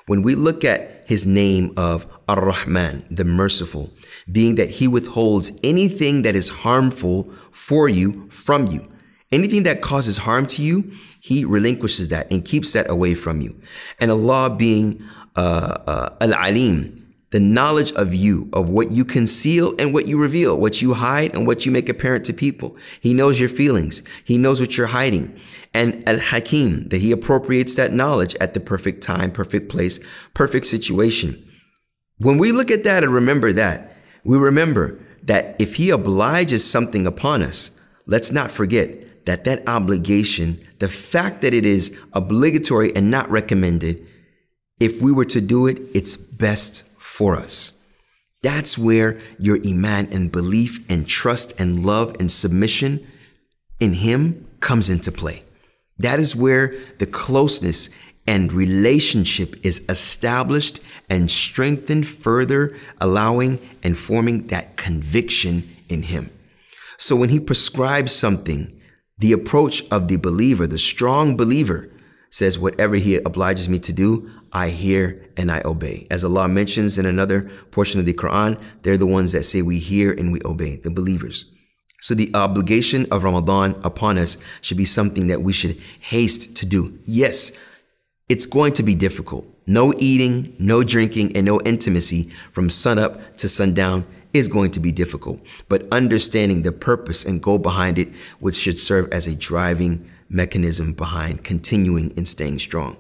When 0.06 0.22
we 0.22 0.34
look 0.34 0.64
at 0.64 1.04
his 1.06 1.26
name 1.26 1.72
of 1.76 2.06
Ar-Rahman, 2.28 3.06
the 3.10 3.24
merciful, 3.24 3.90
being 4.30 4.56
that 4.56 4.70
he 4.70 4.88
withholds 4.88 5.52
anything 5.62 6.22
that 6.22 6.36
is 6.36 6.48
harmful 6.48 7.32
for 7.52 7.88
you 7.88 8.28
from 8.30 8.66
you. 8.66 8.90
Anything 9.32 9.64
that 9.64 9.80
causes 9.80 10.18
harm 10.18 10.46
to 10.46 10.62
you, 10.62 10.92
he 11.20 11.44
relinquishes 11.44 12.08
that 12.08 12.30
and 12.30 12.44
keeps 12.44 12.72
that 12.74 12.90
away 12.90 13.14
from 13.14 13.40
you. 13.40 13.58
And 13.98 14.10
Allah 14.10 14.54
being 14.56 15.02
uh, 15.36 15.78
uh, 15.86 16.08
Al-Alim, 16.20 17.00
the 17.30 17.40
knowledge 17.40 17.90
of 17.92 18.14
you, 18.14 18.48
of 18.52 18.68
what 18.68 18.92
you 18.92 19.04
conceal 19.04 19.74
and 19.78 19.92
what 19.92 20.06
you 20.06 20.20
reveal, 20.20 20.60
what 20.60 20.80
you 20.80 20.94
hide 20.94 21.34
and 21.34 21.46
what 21.46 21.66
you 21.66 21.72
make 21.72 21.88
apparent 21.88 22.24
to 22.26 22.32
people. 22.32 22.76
He 23.00 23.12
knows 23.12 23.40
your 23.40 23.48
feelings. 23.48 24.02
He 24.24 24.38
knows 24.38 24.60
what 24.60 24.76
you're 24.76 24.86
hiding. 24.86 25.36
And 25.74 26.08
Al 26.08 26.18
Hakim, 26.18 26.88
that 26.88 27.00
He 27.00 27.12
appropriates 27.12 27.74
that 27.74 27.92
knowledge 27.92 28.34
at 28.40 28.54
the 28.54 28.60
perfect 28.60 29.02
time, 29.02 29.32
perfect 29.32 29.68
place, 29.68 29.98
perfect 30.32 30.66
situation. 30.66 31.44
When 32.18 32.38
we 32.38 32.52
look 32.52 32.70
at 32.70 32.84
that 32.84 33.02
and 33.02 33.12
remember 33.12 33.52
that, 33.52 33.92
we 34.24 34.38
remember 34.38 35.00
that 35.24 35.56
if 35.58 35.76
He 35.76 35.90
obliges 35.90 36.64
something 36.64 37.06
upon 37.06 37.42
us, 37.42 37.72
let's 38.06 38.30
not 38.30 38.52
forget 38.52 39.26
that 39.26 39.44
that 39.44 39.66
obligation, 39.66 40.64
the 40.78 40.88
fact 40.88 41.40
that 41.40 41.54
it 41.54 41.66
is 41.66 41.98
obligatory 42.12 42.94
and 42.94 43.10
not 43.10 43.30
recommended, 43.30 44.06
if 44.78 45.00
we 45.02 45.12
were 45.12 45.24
to 45.24 45.40
do 45.40 45.66
it, 45.66 45.80
it's 45.94 46.16
best 46.16 46.84
for 46.98 47.34
us. 47.34 47.72
That's 48.42 48.76
where 48.76 49.18
your 49.38 49.58
iman 49.66 50.08
and 50.12 50.30
belief 50.30 50.84
and 50.90 51.08
trust 51.08 51.58
and 51.58 51.84
love 51.84 52.14
and 52.20 52.30
submission 52.30 53.06
in 53.80 53.94
Him 53.94 54.46
comes 54.60 54.90
into 54.90 55.10
play. 55.10 55.44
That 55.98 56.18
is 56.18 56.34
where 56.34 56.74
the 56.98 57.06
closeness 57.06 57.90
and 58.26 58.52
relationship 58.52 59.54
is 59.64 59.84
established 59.88 60.80
and 61.10 61.30
strengthened 61.30 62.06
further, 62.06 62.74
allowing 63.00 63.58
and 63.82 63.96
forming 63.96 64.46
that 64.48 64.76
conviction 64.76 65.68
in 65.88 66.02
Him. 66.02 66.30
So 66.96 67.16
when 67.16 67.28
He 67.28 67.40
prescribes 67.40 68.14
something, 68.14 68.80
the 69.18 69.32
approach 69.32 69.84
of 69.90 70.08
the 70.08 70.16
believer, 70.16 70.66
the 70.66 70.78
strong 70.78 71.36
believer, 71.36 71.90
says, 72.30 72.58
Whatever 72.58 72.96
He 72.96 73.16
obliges 73.16 73.68
me 73.68 73.78
to 73.80 73.92
do, 73.92 74.30
I 74.52 74.68
hear 74.68 75.24
and 75.36 75.50
I 75.50 75.62
obey. 75.64 76.06
As 76.10 76.24
Allah 76.24 76.48
mentions 76.48 76.98
in 76.98 77.06
another 77.06 77.50
portion 77.70 78.00
of 78.00 78.06
the 78.06 78.14
Quran, 78.14 78.60
they're 78.82 78.96
the 78.96 79.06
ones 79.06 79.32
that 79.32 79.44
say 79.44 79.62
we 79.62 79.78
hear 79.78 80.12
and 80.12 80.32
we 80.32 80.40
obey, 80.44 80.76
the 80.76 80.90
believers. 80.90 81.50
So 82.04 82.12
the 82.12 82.30
obligation 82.34 83.06
of 83.10 83.24
Ramadan 83.24 83.80
upon 83.82 84.18
us 84.18 84.36
should 84.60 84.76
be 84.76 84.84
something 84.84 85.28
that 85.28 85.40
we 85.40 85.54
should 85.54 85.78
haste 86.00 86.54
to 86.56 86.66
do. 86.66 86.98
Yes, 87.06 87.50
it's 88.28 88.44
going 88.44 88.74
to 88.74 88.82
be 88.82 88.94
difficult. 88.94 89.46
No 89.66 89.94
eating, 89.98 90.54
no 90.58 90.84
drinking, 90.84 91.34
and 91.34 91.46
no 91.46 91.62
intimacy 91.62 92.24
from 92.52 92.68
sunup 92.68 93.38
to 93.38 93.48
sundown 93.48 94.04
is 94.34 94.48
going 94.48 94.72
to 94.72 94.80
be 94.80 94.92
difficult. 94.92 95.40
But 95.70 95.88
understanding 95.90 96.60
the 96.60 96.72
purpose 96.72 97.24
and 97.24 97.40
goal 97.40 97.58
behind 97.58 97.98
it, 97.98 98.08
which 98.38 98.56
should 98.56 98.78
serve 98.78 99.10
as 99.10 99.26
a 99.26 99.34
driving 99.34 100.06
mechanism 100.28 100.92
behind 100.92 101.42
continuing 101.42 102.12
and 102.18 102.28
staying 102.28 102.58
strong. 102.58 102.98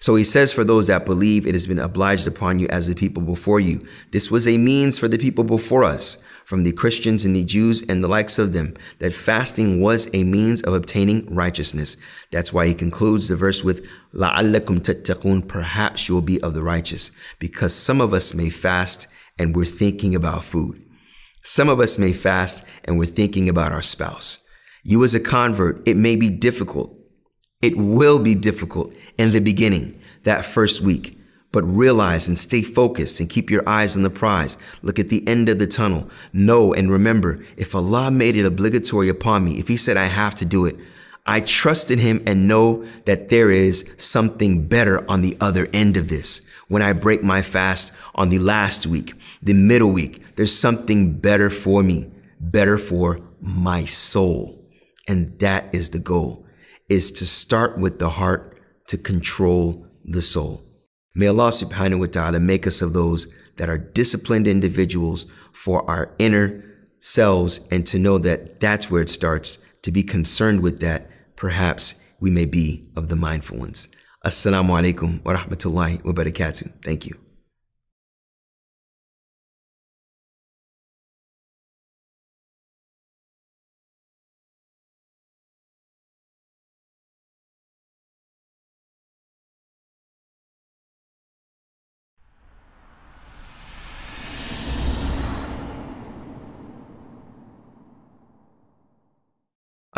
So 0.00 0.14
he 0.14 0.24
says, 0.24 0.50
For 0.50 0.64
those 0.64 0.86
that 0.86 1.04
believe, 1.04 1.46
it 1.46 1.54
has 1.54 1.66
been 1.66 1.78
obliged 1.78 2.26
upon 2.26 2.58
you 2.58 2.68
as 2.68 2.86
the 2.86 2.94
people 2.94 3.22
before 3.22 3.60
you. 3.60 3.82
This 4.12 4.30
was 4.30 4.48
a 4.48 4.56
means 4.56 4.98
for 4.98 5.08
the 5.08 5.18
people 5.18 5.44
before 5.44 5.84
us, 5.84 6.24
from 6.49 6.63
the 6.63 6.71
Christians 6.71 7.25
and 7.25 7.35
the 7.35 7.45
Jews 7.45 7.81
and 7.81 8.03
the 8.03 8.07
likes 8.07 8.37
of 8.39 8.53
them, 8.53 8.73
that 8.99 9.13
fasting 9.13 9.81
was 9.81 10.09
a 10.13 10.23
means 10.23 10.61
of 10.63 10.73
obtaining 10.73 11.25
righteousness. 11.33 11.97
That's 12.31 12.53
why 12.53 12.67
he 12.67 12.73
concludes 12.73 13.27
the 13.27 13.35
verse 13.35 13.63
with, 13.63 13.87
لَعَلَّكُمْ 14.13 14.79
تَتَّقُونَ 14.79 15.47
Perhaps 15.47 16.07
you 16.07 16.15
will 16.15 16.21
be 16.21 16.41
of 16.41 16.53
the 16.53 16.61
righteous, 16.61 17.11
because 17.39 17.73
some 17.73 18.01
of 18.01 18.13
us 18.13 18.33
may 18.33 18.49
fast 18.49 19.07
and 19.37 19.55
we're 19.55 19.65
thinking 19.65 20.15
about 20.15 20.43
food. 20.43 20.81
Some 21.43 21.69
of 21.69 21.79
us 21.79 21.97
may 21.97 22.13
fast 22.13 22.63
and 22.83 22.97
we're 22.97 23.05
thinking 23.05 23.49
about 23.49 23.71
our 23.71 23.81
spouse. 23.81 24.39
You 24.83 25.03
as 25.03 25.15
a 25.15 25.19
convert, 25.19 25.87
it 25.87 25.97
may 25.97 26.15
be 26.15 26.29
difficult 26.29 26.95
it 27.65 27.77
will 27.77 28.19
be 28.19 28.35
difficult 28.35 28.93
in 29.17 29.31
the 29.31 29.39
beginning, 29.39 29.99
that 30.23 30.45
first 30.45 30.81
week, 30.81 31.17
but 31.52 31.62
realize 31.62 32.28
and 32.28 32.38
stay 32.38 32.62
focused 32.62 33.20
and 33.20 33.28
keep 33.28 33.50
your 33.50 33.68
eyes 33.68 33.96
on 33.96 34.02
the 34.02 34.10
prize. 34.10 34.56
Look 34.82 34.98
at 34.98 35.08
the 35.08 35.26
end 35.26 35.48
of 35.48 35.58
the 35.58 35.66
tunnel. 35.66 36.08
Know 36.32 36.72
and 36.72 36.90
remember, 36.90 37.42
if 37.56 37.74
Allah 37.74 38.10
made 38.10 38.36
it 38.36 38.46
obligatory 38.46 39.08
upon 39.08 39.44
me, 39.44 39.58
if 39.58 39.68
He 39.68 39.76
said 39.76 39.96
I 39.96 40.06
have 40.06 40.34
to 40.36 40.44
do 40.44 40.66
it, 40.66 40.76
I 41.26 41.40
trust 41.40 41.90
in 41.90 41.98
Him 41.98 42.22
and 42.26 42.48
know 42.48 42.84
that 43.04 43.28
there 43.28 43.50
is 43.50 43.92
something 43.96 44.66
better 44.66 45.08
on 45.10 45.20
the 45.20 45.36
other 45.40 45.68
end 45.72 45.96
of 45.96 46.08
this. 46.08 46.46
When 46.68 46.82
I 46.82 46.92
break 46.92 47.22
my 47.22 47.42
fast 47.42 47.92
on 48.14 48.28
the 48.28 48.38
last 48.38 48.86
week, 48.86 49.14
the 49.42 49.54
middle 49.54 49.90
week, 49.90 50.36
there's 50.36 50.56
something 50.56 51.18
better 51.18 51.50
for 51.50 51.82
me, 51.82 52.10
better 52.38 52.78
for 52.78 53.20
my 53.40 53.84
soul. 53.84 54.64
And 55.08 55.38
that 55.40 55.74
is 55.74 55.90
the 55.90 55.98
goal 55.98 56.46
is 56.90 57.12
to 57.12 57.24
start 57.24 57.78
with 57.78 57.98
the 58.00 58.10
heart 58.10 58.58
to 58.88 58.98
control 58.98 59.86
the 60.04 60.20
soul. 60.20 60.60
May 61.14 61.26
Allah 61.26 61.50
subhanahu 61.50 62.00
wa 62.00 62.06
ta'ala 62.06 62.40
make 62.40 62.66
us 62.66 62.82
of 62.82 62.92
those 62.92 63.32
that 63.56 63.68
are 63.68 63.78
disciplined 63.78 64.46
individuals 64.46 65.26
for 65.52 65.88
our 65.90 66.14
inner 66.18 66.64
selves 67.00 67.60
and 67.70 67.86
to 67.86 67.98
know 67.98 68.18
that 68.18 68.60
that's 68.60 68.90
where 68.90 69.02
it 69.02 69.10
starts. 69.10 69.58
To 69.82 69.90
be 69.90 70.02
concerned 70.02 70.62
with 70.62 70.80
that, 70.80 71.10
perhaps 71.36 71.94
we 72.20 72.30
may 72.30 72.46
be 72.46 72.86
of 72.96 73.08
the 73.08 73.16
mindful 73.16 73.58
ones. 73.58 73.88
Assalamu 74.24 74.70
alaikum 74.70 75.24
wa 75.24 75.34
rahmatullahi 75.34 76.04
wa 76.04 76.12
barakatuh. 76.12 76.82
Thank 76.82 77.06
you. 77.06 77.29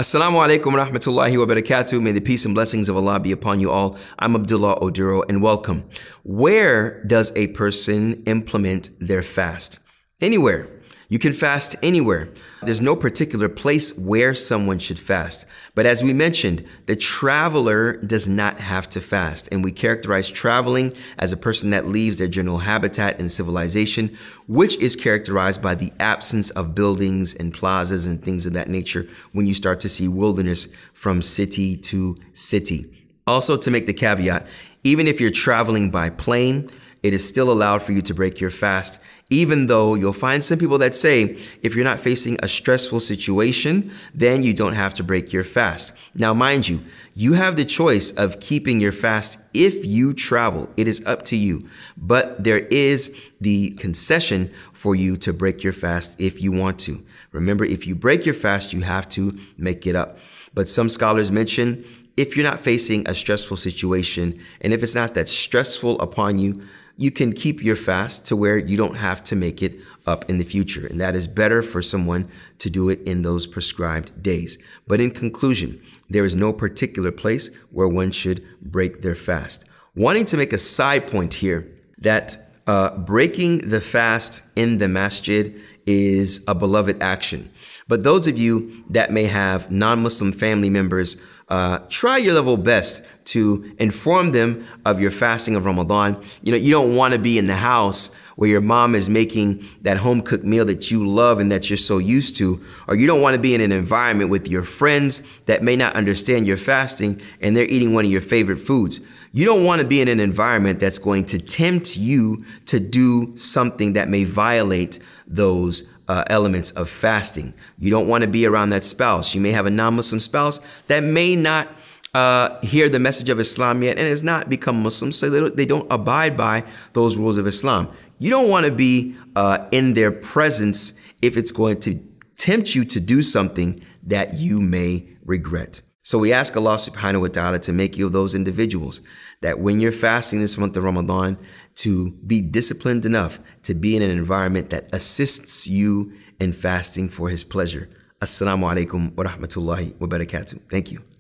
Assalamu 0.02 0.44
alaikum 0.44 0.74
rahmatullahi 0.74 1.38
wa 1.38 1.46
barakatuh. 1.46 2.02
May 2.02 2.10
the 2.10 2.20
peace 2.20 2.44
and 2.44 2.56
blessings 2.56 2.88
of 2.88 2.96
Allah 2.96 3.20
be 3.20 3.30
upon 3.30 3.60
you 3.60 3.70
all. 3.70 3.96
I'm 4.18 4.34
Abdullah 4.34 4.80
Oduro 4.80 5.22
and 5.28 5.40
welcome. 5.40 5.84
Where 6.24 7.04
does 7.04 7.32
a 7.36 7.46
person 7.54 8.24
implement 8.24 8.90
their 8.98 9.22
fast? 9.22 9.78
Anywhere. 10.20 10.81
You 11.12 11.18
can 11.18 11.34
fast 11.34 11.76
anywhere. 11.82 12.30
There's 12.62 12.80
no 12.80 12.97
particular 12.97 13.51
place 13.51 13.94
where 13.98 14.34
someone 14.34 14.78
should 14.78 14.98
fast. 14.98 15.44
But 15.74 15.84
as 15.84 16.02
we 16.02 16.14
mentioned, 16.14 16.64
the 16.86 16.97
traveler 16.97 17.98
does 17.98 18.30
not 18.30 18.59
have 18.60 18.89
to 18.89 19.01
fast. 19.02 19.47
And 19.52 19.62
we 19.62 19.72
characterize 19.72 20.30
traveling 20.30 20.94
as 21.18 21.30
a 21.30 21.36
person 21.36 21.68
that 21.68 21.86
leaves 21.86 22.16
their 22.16 22.28
general 22.28 22.56
habitat 22.56 23.18
and 23.18 23.30
civilization, 23.30 24.16
which 24.48 24.78
is 24.78 24.97
characterized 24.97 25.60
by 25.60 25.74
the 25.74 25.93
absence 26.01 26.48
of 26.48 26.74
buildings 26.74 27.34
and 27.34 27.52
plazas 27.52 28.06
and 28.06 28.24
things 28.24 28.47
of 28.47 28.55
that 28.55 28.70
nature 28.70 29.06
when 29.32 29.44
you 29.44 29.52
start 29.52 29.80
to 29.80 29.90
see 29.90 30.09
wilderness 30.09 30.66
from 30.94 31.20
city 31.20 31.76
to 31.76 32.16
city. 32.32 32.90
Also, 33.26 33.59
to 33.59 33.70
make 33.70 33.86
the 33.86 33.93
caveat, 33.93 34.47
even 34.82 35.06
if 35.06 35.20
you're 35.20 35.30
traveling 35.30 35.90
by 35.90 36.09
plane, 36.09 36.70
it 37.02 37.12
is 37.12 37.26
still 37.26 37.50
allowed 37.50 37.82
for 37.82 37.92
you 37.92 38.00
to 38.02 38.14
break 38.14 38.40
your 38.40 38.50
fast, 38.50 39.00
even 39.30 39.66
though 39.66 39.94
you'll 39.94 40.12
find 40.12 40.44
some 40.44 40.58
people 40.58 40.78
that 40.78 40.94
say 40.94 41.38
if 41.62 41.74
you're 41.74 41.84
not 41.84 41.98
facing 41.98 42.36
a 42.42 42.48
stressful 42.48 43.00
situation, 43.00 43.90
then 44.14 44.42
you 44.42 44.54
don't 44.54 44.74
have 44.74 44.94
to 44.94 45.02
break 45.02 45.32
your 45.32 45.42
fast. 45.42 45.94
Now, 46.14 46.32
mind 46.34 46.68
you, 46.68 46.82
you 47.14 47.32
have 47.32 47.56
the 47.56 47.64
choice 47.64 48.12
of 48.12 48.40
keeping 48.40 48.78
your 48.78 48.92
fast 48.92 49.40
if 49.52 49.84
you 49.84 50.14
travel. 50.14 50.70
It 50.76 50.86
is 50.86 51.04
up 51.06 51.22
to 51.26 51.36
you. 51.36 51.60
But 51.96 52.44
there 52.44 52.60
is 52.60 53.14
the 53.40 53.70
concession 53.70 54.52
for 54.72 54.94
you 54.94 55.16
to 55.18 55.32
break 55.32 55.64
your 55.64 55.72
fast 55.72 56.20
if 56.20 56.40
you 56.40 56.52
want 56.52 56.78
to. 56.80 57.04
Remember, 57.32 57.64
if 57.64 57.86
you 57.86 57.94
break 57.94 58.24
your 58.26 58.34
fast, 58.34 58.72
you 58.72 58.82
have 58.82 59.08
to 59.10 59.36
make 59.56 59.86
it 59.86 59.96
up. 59.96 60.18
But 60.54 60.68
some 60.68 60.88
scholars 60.88 61.32
mention 61.32 61.84
if 62.16 62.36
you're 62.36 62.44
not 62.44 62.60
facing 62.60 63.08
a 63.08 63.14
stressful 63.14 63.56
situation 63.56 64.38
and 64.60 64.72
if 64.72 64.82
it's 64.82 64.94
not 64.94 65.14
that 65.14 65.28
stressful 65.28 65.98
upon 66.00 66.38
you, 66.38 66.62
you 66.97 67.10
can 67.10 67.32
keep 67.32 67.62
your 67.62 67.77
fast 67.77 68.27
to 68.27 68.36
where 68.36 68.59
you 68.59 68.77
don't 68.77 68.97
have 68.97 69.23
to 69.24 69.36
make 69.36 69.62
it 69.62 69.78
up 70.06 70.28
in 70.28 70.39
the 70.39 70.44
future. 70.44 70.86
And 70.86 71.01
that 71.01 71.14
is 71.14 71.27
better 71.27 71.62
for 71.62 71.82
someone 71.82 72.28
to 72.59 72.70
do 72.70 72.89
it 72.89 73.01
in 73.02 73.23
those 73.23 73.47
prescribed 73.47 74.23
days. 74.23 74.59
But 74.86 75.01
in 75.01 75.10
conclusion, 75.10 75.81
there 76.10 76.24
is 76.24 76.36
no 76.36 76.52
particular 76.52 77.12
place 77.12 77.51
where 77.70 77.89
one 77.89 78.10
should 78.10 78.47
break 78.60 79.02
their 79.02 79.14
fast. 79.14 79.64
Wanting 79.94 80.24
to 80.27 80.36
make 80.36 80.52
a 80.52 80.59
side 80.59 81.06
point 81.06 81.35
here 81.35 81.70
that 81.98 82.52
uh, 82.66 82.97
breaking 82.98 83.59
the 83.69 83.81
fast 83.81 84.43
in 84.56 84.78
the 84.78 84.89
masjid 84.89 85.60
is 85.86 86.44
a 86.47 86.55
beloved 86.55 87.02
action. 87.02 87.51
But 87.89 88.05
those 88.05 88.27
of 88.27 88.39
you 88.39 88.85
that 88.90 89.10
may 89.10 89.24
have 89.24 89.70
non 89.70 90.02
Muslim 90.02 90.32
family 90.32 90.70
members 90.70 91.16
uh, 91.48 91.81
try 91.89 92.16
your 92.16 92.35
level 92.35 92.56
best 92.56 93.02
to 93.24 93.74
inform 93.78 94.32
them 94.32 94.66
of 94.85 95.01
your 95.01 95.10
fasting 95.10 95.56
of 95.56 95.66
Ramadan. 95.66 96.20
You 96.43 96.52
know, 96.52 96.59
you 96.59 96.70
don't 96.70 96.97
want 96.97 97.14
to 97.14 97.20
be 97.20 97.39
in 97.39 97.47
the 97.47 97.56
house 97.56 98.10
where 98.36 98.48
your 98.48 98.60
mom 98.60 98.94
is 98.94 99.10
making 99.10 99.64
that 99.82 99.98
home 99.98 100.23
cooked 100.23 100.44
meal 100.44 100.64
that 100.64 100.90
you 100.90 101.06
love 101.06 101.39
and 101.39 101.52
that 101.52 101.69
you're 101.69 101.77
so 101.77 101.98
used 101.98 102.36
to, 102.36 102.60
or 102.89 102.94
you 102.94 103.06
don't 103.06 103.20
want 103.20 103.35
to 103.35 103.40
be 103.40 103.55
in 103.55 103.60
an 103.60 103.73
environment 103.73 104.31
with 104.31 104.48
your 104.48 104.62
friends 104.62 105.23
that 105.47 105.62
may 105.62 105.77
not 105.77 105.94
understand 105.94 106.47
your 106.47 106.56
fasting 106.56 107.20
and 107.40 107.56
they're 107.56 107.66
eating 107.66 107.93
one 107.93 108.05
of 108.05 108.10
your 108.10 108.20
favorite 108.20 108.56
foods. 108.56 109.01
You 109.32 109.47
don't 109.47 109.64
want 109.64 109.81
to 109.81 109.86
be 109.86 110.01
in 110.01 110.09
an 110.09 110.20
environment 110.20 110.81
that's 110.81 110.98
going 110.98 111.24
to 111.27 111.39
tempt 111.39 111.97
you 111.97 112.44
to 112.66 112.81
do 112.81 113.36
something 113.36 113.94
that 113.94 114.09
may 114.09 114.24
violate 114.24 114.98
those 115.27 115.89
uh, 116.12 116.24
elements 116.28 116.70
of 116.72 116.90
fasting. 116.90 117.55
You 117.78 117.90
don't 117.90 118.06
want 118.06 118.22
to 118.22 118.28
be 118.28 118.44
around 118.44 118.68
that 118.70 118.84
spouse. 118.84 119.34
You 119.34 119.40
may 119.40 119.51
have 119.52 119.64
a 119.64 119.70
non 119.70 119.97
Muslim 119.97 120.20
spouse 120.20 120.60
that 120.89 121.02
may 121.02 121.34
not 121.34 121.68
uh, 122.12 122.60
hear 122.60 122.90
the 122.90 123.01
message 123.01 123.30
of 123.30 123.40
Islam 123.40 123.82
yet 123.82 123.97
and 123.97 124.06
has 124.06 124.22
not 124.22 124.51
become 124.51 124.82
Muslim, 124.82 125.10
so 125.10 125.30
they 125.30 125.40
don't, 125.40 125.56
they 125.56 125.64
don't 125.64 125.90
abide 125.90 126.36
by 126.36 126.64
those 126.93 127.16
rules 127.16 127.39
of 127.39 127.47
Islam. 127.47 127.89
You 128.18 128.28
don't 128.28 128.51
want 128.51 128.66
to 128.66 128.72
be 128.72 129.16
uh, 129.36 129.66
in 129.72 129.94
their 129.94 130.12
presence 130.12 130.93
if 131.22 131.39
it's 131.39 131.51
going 131.51 131.80
to 131.80 131.98
tempt 132.36 132.74
you 132.74 132.84
to 132.84 133.01
do 133.01 133.22
something 133.22 133.82
that 134.02 134.34
you 134.34 134.60
may 134.60 135.09
regret. 135.24 135.80
So 136.02 136.18
we 136.18 136.30
ask 136.30 136.55
Allah 136.56 136.74
subhanahu 136.74 137.22
wa 137.22 137.28
ta'ala 137.28 137.59
to 137.60 137.72
make 137.72 137.97
you 137.97 138.05
of 138.05 138.12
those 138.12 138.34
individuals 138.34 139.01
that 139.43 139.60
when 139.60 139.78
you're 139.81 139.93
fasting 139.93 140.40
this 140.40 140.56
month 140.56 140.77
of 140.77 140.85
Ramadan, 140.85 141.36
to 141.74 142.10
be 142.27 142.40
disciplined 142.43 143.05
enough 143.05 143.40
to 143.62 143.74
be 143.74 143.97
in 143.97 144.02
an 144.02 144.10
environment 144.10 144.70
that 144.70 144.89
assists 144.93 145.69
you 145.69 146.12
in 146.40 146.52
fasting 146.52 147.09
for 147.09 147.28
His 147.28 147.44
pleasure. 147.44 147.89
Assalamu 148.20 148.64
alaikum 148.73 149.14
wa 149.16 149.24
rahmatullahi 149.24 149.98
wa 150.01 150.06
barakatuh. 150.06 150.60
Thank 150.70 150.93
you. 150.93 151.11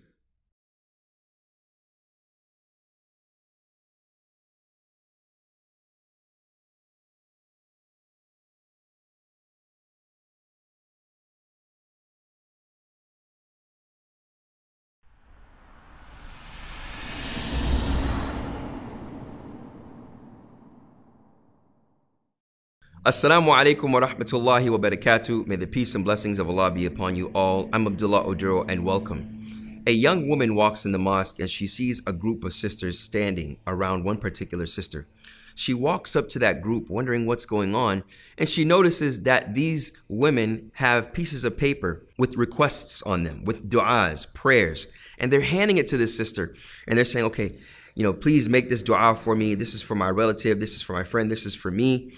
Assalamu 23.04 23.48
alaikum 23.48 23.92
wa 23.92 24.00
rahmatullahi 24.00 24.70
wa 24.70 24.78
barakatuh. 24.78 25.44
May 25.48 25.56
the 25.56 25.66
peace 25.66 25.96
and 25.96 26.04
blessings 26.04 26.38
of 26.38 26.48
Allah 26.48 26.70
be 26.70 26.86
upon 26.86 27.16
you 27.16 27.32
all. 27.34 27.68
I'm 27.72 27.84
Abdullah 27.88 28.22
Oduro 28.22 28.64
and 28.70 28.84
welcome. 28.84 29.48
A 29.88 29.90
young 29.90 30.28
woman 30.28 30.54
walks 30.54 30.84
in 30.84 30.92
the 30.92 31.00
mosque 31.00 31.40
and 31.40 31.50
she 31.50 31.66
sees 31.66 32.00
a 32.06 32.12
group 32.12 32.44
of 32.44 32.54
sisters 32.54 33.00
standing 33.00 33.56
around 33.66 34.04
one 34.04 34.18
particular 34.18 34.66
sister. 34.66 35.08
She 35.56 35.74
walks 35.74 36.14
up 36.14 36.28
to 36.28 36.38
that 36.38 36.60
group 36.60 36.90
wondering 36.90 37.26
what's 37.26 37.44
going 37.44 37.74
on 37.74 38.04
and 38.38 38.48
she 38.48 38.64
notices 38.64 39.22
that 39.22 39.52
these 39.52 39.92
women 40.08 40.70
have 40.74 41.12
pieces 41.12 41.42
of 41.44 41.56
paper 41.56 42.06
with 42.18 42.36
requests 42.36 43.02
on 43.02 43.24
them, 43.24 43.44
with 43.44 43.68
du'as, 43.68 44.32
prayers, 44.32 44.86
and 45.18 45.32
they're 45.32 45.40
handing 45.40 45.78
it 45.78 45.88
to 45.88 45.96
this 45.96 46.16
sister 46.16 46.54
and 46.86 46.96
they're 46.96 47.04
saying, 47.04 47.26
okay, 47.26 47.58
you 47.96 48.04
know, 48.04 48.12
please 48.12 48.48
make 48.48 48.68
this 48.68 48.84
du'a 48.84 49.18
for 49.18 49.34
me. 49.34 49.56
This 49.56 49.74
is 49.74 49.82
for 49.82 49.96
my 49.96 50.08
relative. 50.08 50.60
This 50.60 50.76
is 50.76 50.82
for 50.82 50.92
my 50.92 51.02
friend. 51.02 51.28
This 51.28 51.46
is 51.46 51.56
for 51.56 51.72
me. 51.72 52.12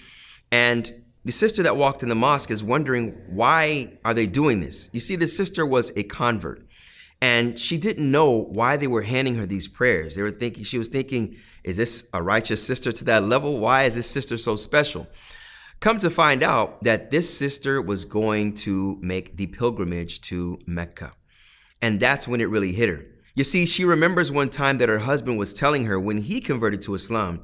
And 0.55 1.03
the 1.25 1.33
sister 1.33 1.63
that 1.63 1.75
walked 1.75 2.01
in 2.01 2.07
the 2.07 2.15
mosque 2.15 2.49
is 2.49 2.63
wondering 2.63 3.09
why 3.27 3.97
are 4.05 4.13
they 4.13 4.25
doing 4.25 4.61
this? 4.61 4.89
You 4.93 5.01
see, 5.01 5.17
the 5.17 5.27
sister 5.27 5.65
was 5.65 5.91
a 5.97 6.03
convert 6.03 6.65
and 7.21 7.59
she 7.59 7.77
didn't 7.77 8.09
know 8.09 8.45
why 8.45 8.77
they 8.77 8.87
were 8.87 9.01
handing 9.01 9.35
her 9.35 9.45
these 9.45 9.67
prayers. 9.67 10.15
They 10.15 10.21
were 10.21 10.31
thinking, 10.31 10.63
she 10.63 10.77
was 10.77 10.87
thinking, 10.87 11.35
is 11.65 11.75
this 11.75 12.07
a 12.13 12.23
righteous 12.23 12.65
sister 12.65 12.93
to 12.93 13.03
that 13.03 13.23
level? 13.23 13.59
Why 13.59 13.83
is 13.83 13.95
this 13.95 14.09
sister 14.09 14.37
so 14.37 14.55
special? 14.55 15.07
Come 15.81 15.97
to 15.97 16.09
find 16.09 16.41
out 16.41 16.81
that 16.85 17.11
this 17.11 17.37
sister 17.37 17.81
was 17.81 18.05
going 18.05 18.53
to 18.53 18.97
make 19.01 19.35
the 19.35 19.47
pilgrimage 19.47 20.21
to 20.21 20.57
Mecca. 20.65 21.11
And 21.81 21.99
that's 21.99 22.29
when 22.29 22.39
it 22.39 22.45
really 22.45 22.71
hit 22.71 22.87
her. 22.87 23.05
You 23.35 23.43
see, 23.43 23.65
she 23.65 23.83
remembers 23.83 24.31
one 24.31 24.49
time 24.49 24.77
that 24.77 24.87
her 24.87 24.99
husband 24.99 25.37
was 25.37 25.51
telling 25.51 25.83
her 25.83 25.99
when 25.99 26.19
he 26.19 26.39
converted 26.39 26.81
to 26.83 26.93
Islam 26.93 27.43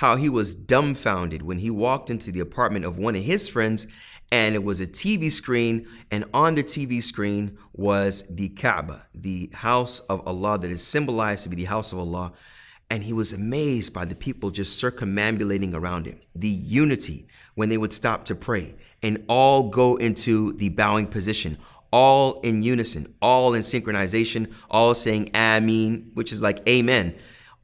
how 0.00 0.16
he 0.16 0.30
was 0.30 0.54
dumbfounded 0.54 1.42
when 1.42 1.58
he 1.58 1.70
walked 1.70 2.08
into 2.08 2.32
the 2.32 2.40
apartment 2.40 2.86
of 2.86 2.96
one 2.96 3.14
of 3.14 3.22
his 3.22 3.46
friends 3.50 3.86
and 4.32 4.54
it 4.54 4.64
was 4.64 4.80
a 4.80 4.86
TV 4.86 5.30
screen, 5.30 5.86
and 6.10 6.24
on 6.32 6.54
the 6.54 6.64
TV 6.64 7.02
screen 7.02 7.58
was 7.74 8.24
the 8.30 8.48
Kaaba, 8.48 9.06
the 9.14 9.50
house 9.52 10.00
of 10.00 10.26
Allah 10.26 10.58
that 10.58 10.70
is 10.70 10.82
symbolized 10.82 11.42
to 11.42 11.50
be 11.50 11.56
the 11.56 11.64
house 11.64 11.92
of 11.92 11.98
Allah. 11.98 12.32
And 12.88 13.04
he 13.04 13.12
was 13.12 13.34
amazed 13.34 13.92
by 13.92 14.06
the 14.06 14.14
people 14.14 14.50
just 14.50 14.78
circumambulating 14.78 15.74
around 15.74 16.06
him, 16.06 16.18
the 16.34 16.48
unity 16.48 17.26
when 17.54 17.68
they 17.68 17.76
would 17.76 17.92
stop 17.92 18.24
to 18.26 18.34
pray 18.34 18.76
and 19.02 19.22
all 19.28 19.68
go 19.68 19.96
into 19.96 20.54
the 20.54 20.70
bowing 20.70 21.08
position, 21.08 21.58
all 21.92 22.40
in 22.40 22.62
unison, 22.62 23.14
all 23.20 23.52
in 23.52 23.60
synchronization, 23.60 24.50
all 24.70 24.94
saying 24.94 25.28
Ameen, 25.34 26.12
which 26.14 26.32
is 26.32 26.40
like 26.40 26.66
Amen, 26.66 27.14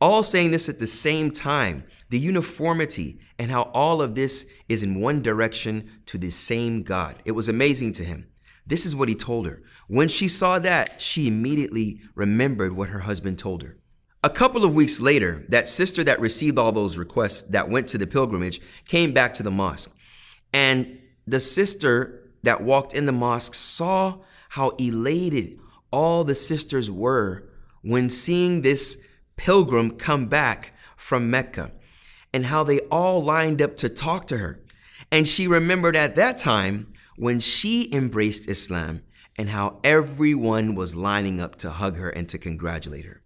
all 0.02 0.22
saying 0.22 0.50
this 0.50 0.68
at 0.68 0.80
the 0.80 0.86
same 0.86 1.30
time 1.30 1.84
the 2.08 2.18
uniformity 2.18 3.18
and 3.38 3.50
how 3.50 3.62
all 3.74 4.00
of 4.00 4.14
this 4.14 4.46
is 4.68 4.82
in 4.82 5.00
one 5.00 5.22
direction 5.22 5.90
to 6.06 6.18
the 6.18 6.30
same 6.30 6.82
God. 6.82 7.16
It 7.24 7.32
was 7.32 7.48
amazing 7.48 7.92
to 7.94 8.04
him. 8.04 8.28
This 8.66 8.86
is 8.86 8.96
what 8.96 9.08
he 9.08 9.14
told 9.14 9.46
her. 9.46 9.62
When 9.88 10.08
she 10.08 10.28
saw 10.28 10.58
that, 10.60 11.00
she 11.00 11.28
immediately 11.28 12.00
remembered 12.14 12.76
what 12.76 12.88
her 12.88 13.00
husband 13.00 13.38
told 13.38 13.62
her. 13.62 13.78
A 14.24 14.30
couple 14.30 14.64
of 14.64 14.74
weeks 14.74 15.00
later, 15.00 15.44
that 15.50 15.68
sister 15.68 16.02
that 16.02 16.18
received 16.18 16.58
all 16.58 16.72
those 16.72 16.98
requests 16.98 17.42
that 17.42 17.68
went 17.68 17.86
to 17.88 17.98
the 17.98 18.06
pilgrimage 18.06 18.60
came 18.86 19.12
back 19.12 19.34
to 19.34 19.44
the 19.44 19.52
mosque. 19.52 19.94
And 20.52 20.98
the 21.26 21.38
sister 21.38 22.32
that 22.42 22.62
walked 22.62 22.94
in 22.94 23.06
the 23.06 23.12
mosque 23.12 23.54
saw 23.54 24.18
how 24.48 24.70
elated 24.70 25.58
all 25.92 26.24
the 26.24 26.34
sisters 26.34 26.90
were 26.90 27.48
when 27.82 28.10
seeing 28.10 28.62
this 28.62 28.98
pilgrim 29.36 29.92
come 29.92 30.26
back 30.26 30.72
from 30.96 31.30
Mecca 31.30 31.70
and 32.36 32.44
how 32.44 32.62
they 32.62 32.80
all 32.90 33.22
lined 33.22 33.62
up 33.62 33.76
to 33.76 33.88
talk 33.88 34.26
to 34.26 34.36
her. 34.36 34.60
And 35.10 35.26
she 35.26 35.48
remembered 35.48 35.96
at 35.96 36.16
that 36.16 36.36
time 36.36 36.92
when 37.16 37.40
she 37.40 37.90
embraced 37.94 38.46
Islam 38.46 39.00
and 39.38 39.48
how 39.48 39.80
everyone 39.82 40.74
was 40.74 40.94
lining 40.94 41.40
up 41.40 41.56
to 41.56 41.70
hug 41.70 41.96
her 41.96 42.10
and 42.10 42.28
to 42.28 42.36
congratulate 42.36 43.06
her. 43.06 43.22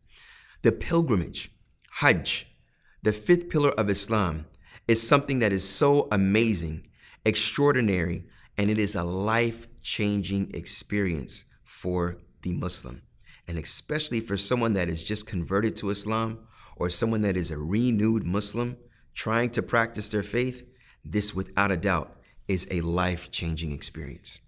The 0.63 0.71
pilgrimage, 0.71 1.51
Hajj, 1.95 2.47
the 3.03 3.13
fifth 3.13 3.51
pillar 3.51 3.71
of 3.71 3.91
Islam, 3.91 4.47
is 4.87 5.05
something 5.05 5.41
that 5.41 5.53
is 5.53 5.69
so 5.69 6.07
amazing, 6.13 6.87
extraordinary, 7.25 8.27
and 8.57 8.71
it 8.71 8.79
is 8.79 8.95
a 8.95 9.03
life 9.03 9.67
changing 9.83 10.53
experience 10.55 11.47
for 11.65 12.19
the 12.43 12.53
Muslim. 12.53 13.03
And 13.49 13.59
especially 13.59 14.21
for 14.21 14.37
someone 14.37 14.75
that 14.75 14.89
is 14.89 15.03
just 15.03 15.27
converted 15.27 15.75
to 15.77 15.91
Islam 15.91 16.47
or 16.77 16.91
someone 16.91 17.23
that 17.23 17.37
is 17.37 17.51
a 17.51 17.59
renewed 17.59 18.25
Muslim, 18.25 18.77
trying 19.15 19.51
to 19.51 19.63
practice 19.63 20.09
their 20.09 20.23
faith, 20.23 20.67
this 21.05 21.35
without 21.35 21.71
a 21.71 21.77
doubt 21.77 22.17
is 22.49 22.67
a 22.71 22.81
life 22.81 23.31
changing 23.31 23.73
experience. 23.73 24.41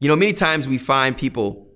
You 0.00 0.08
know, 0.08 0.16
many 0.16 0.32
times 0.32 0.68
we 0.68 0.78
find 0.78 1.16
people 1.16 1.68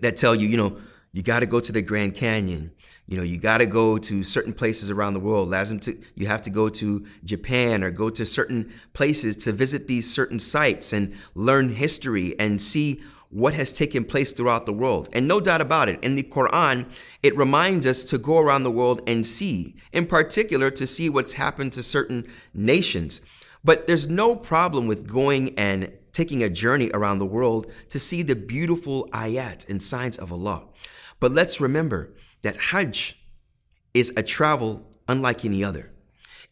that 0.00 0.16
tell 0.16 0.34
you, 0.34 0.48
you 0.48 0.56
know, 0.56 0.78
You 1.12 1.22
got 1.22 1.40
to 1.40 1.46
go 1.46 1.58
to 1.58 1.72
the 1.72 1.82
Grand 1.82 2.14
Canyon. 2.14 2.70
You 3.06 3.16
know, 3.16 3.24
you 3.24 3.38
got 3.38 3.58
to 3.58 3.66
go 3.66 3.98
to 3.98 4.22
certain 4.22 4.52
places 4.52 4.90
around 4.90 5.14
the 5.14 5.20
world. 5.20 5.50
To, 5.50 5.98
you 6.14 6.28
have 6.28 6.42
to 6.42 6.50
go 6.50 6.68
to 6.68 7.04
Japan 7.24 7.82
or 7.82 7.90
go 7.90 8.10
to 8.10 8.24
certain 8.24 8.72
places 8.92 9.34
to 9.38 9.52
visit 9.52 9.88
these 9.88 10.08
certain 10.08 10.38
sites 10.38 10.92
and 10.92 11.14
learn 11.34 11.70
history 11.70 12.38
and 12.38 12.60
see 12.60 13.00
what 13.30 13.54
has 13.54 13.72
taken 13.72 14.04
place 14.04 14.32
throughout 14.32 14.66
the 14.66 14.72
world. 14.72 15.08
And 15.12 15.26
no 15.26 15.40
doubt 15.40 15.60
about 15.60 15.88
it, 15.88 16.04
in 16.04 16.16
the 16.16 16.22
Quran, 16.22 16.90
it 17.22 17.36
reminds 17.36 17.86
us 17.86 18.04
to 18.04 18.18
go 18.18 18.38
around 18.38 18.64
the 18.64 18.70
world 18.70 19.02
and 19.06 19.24
see, 19.24 19.76
in 19.92 20.06
particular, 20.06 20.70
to 20.72 20.86
see 20.86 21.08
what's 21.08 21.34
happened 21.34 21.72
to 21.72 21.82
certain 21.82 22.26
nations. 22.52 23.20
But 23.62 23.86
there's 23.86 24.08
no 24.08 24.34
problem 24.34 24.88
with 24.88 25.06
going 25.06 25.56
and 25.56 25.92
taking 26.12 26.42
a 26.42 26.50
journey 26.50 26.90
around 26.92 27.18
the 27.18 27.26
world 27.26 27.70
to 27.90 28.00
see 28.00 28.22
the 28.22 28.34
beautiful 28.34 29.08
ayat 29.12 29.68
and 29.68 29.80
signs 29.80 30.18
of 30.18 30.32
Allah. 30.32 30.66
But 31.20 31.30
let's 31.30 31.60
remember 31.60 32.12
that 32.42 32.56
Hajj 32.56 33.16
is 33.94 34.12
a 34.16 34.22
travel 34.22 34.90
unlike 35.08 35.44
any 35.44 35.62
other. 35.62 35.92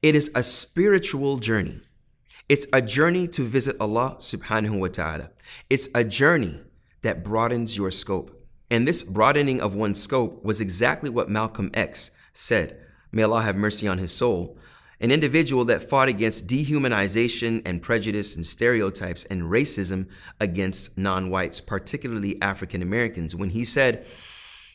It 0.01 0.15
is 0.15 0.31
a 0.35 0.45
spiritual 0.45 1.39
journey. 1.39 1.81
It's 2.49 2.67
a 2.73 2.81
journey 2.81 3.27
to 3.29 3.43
visit 3.43 3.77
Allah 3.81 4.17
subhanahu 4.19 4.79
wa 4.79 4.89
ta'ala. 4.89 5.31
It's 5.69 5.89
a 5.95 6.05
journey 6.05 6.61
that 7.03 7.25
broadens 7.25 7.77
your 7.77 7.91
scope. 7.91 8.35
And 8.71 8.87
this 8.87 9.03
broadening 9.03 9.61
of 9.61 9.75
one's 9.75 10.01
scope 10.01 10.45
was 10.45 10.61
exactly 10.61 11.11
what 11.11 11.31
Malcolm 11.31 11.71
X 11.75 12.11
said. 12.33 12.79
May 13.13 13.23
Allah 13.23 13.43
have 13.43 13.57
mercy 13.57 13.89
on 13.89 13.99
his 13.99 14.13
soul. 14.13 14.59
An 15.01 15.11
individual 15.13 15.65
that 15.67 15.89
fought 15.89 16.09
against 16.09 16.49
dehumanization 16.49 17.63
and 17.65 17.81
prejudice 17.81 18.35
and 18.35 18.45
stereotypes 18.45 19.25
and 19.27 19.43
racism 19.43 20.09
against 20.41 20.99
non 20.99 21.31
whites, 21.31 21.61
particularly 21.61 22.41
African 22.43 22.83
Americans, 22.83 23.35
when 23.37 23.51
he 23.51 23.65
said, 23.65 24.05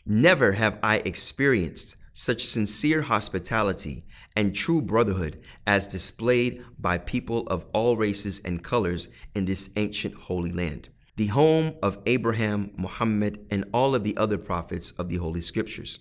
Never 0.06 0.54
have 0.54 0.80
I 0.82 0.98
experienced 1.00 1.98
such 2.14 2.46
sincere 2.46 3.02
hospitality 3.02 4.06
and 4.36 4.56
true 4.56 4.82
brotherhood 4.82 5.42
as 5.68 5.88
displayed 5.88 6.64
by 6.80 6.98
people 6.98 7.42
of 7.48 7.66
all 7.74 7.98
races 7.98 8.42
and 8.46 8.64
colors 8.64 9.10
in 9.36 9.46
this 9.46 9.70
ancient 9.76 10.16
holy 10.16 10.52
land 10.52 10.90
the 11.16 11.28
home 11.28 11.76
of 11.84 12.00
Abraham, 12.06 12.72
Muhammad, 12.76 13.46
and 13.52 13.66
all 13.74 13.94
of 13.94 14.04
the 14.04 14.18
other 14.18 14.38
prophets 14.38 14.92
of 14.92 15.10
the 15.10 15.18
Holy 15.18 15.42
Scriptures. 15.42 16.00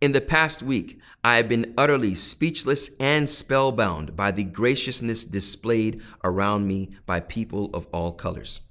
In 0.00 0.12
the 0.12 0.20
past 0.22 0.62
week, 0.62 0.98
I 1.22 1.36
have 1.36 1.48
been 1.48 1.74
utterly 1.76 2.14
speechless 2.14 2.90
and 2.98 3.28
spellbound 3.28 4.16
by 4.16 4.30
the 4.30 4.44
graciousness 4.44 5.26
displayed 5.26 6.00
around 6.24 6.66
me 6.66 6.96
by 7.04 7.20
people 7.20 7.70
of 7.74 7.86
all 7.92 8.12
colors. 8.12 8.62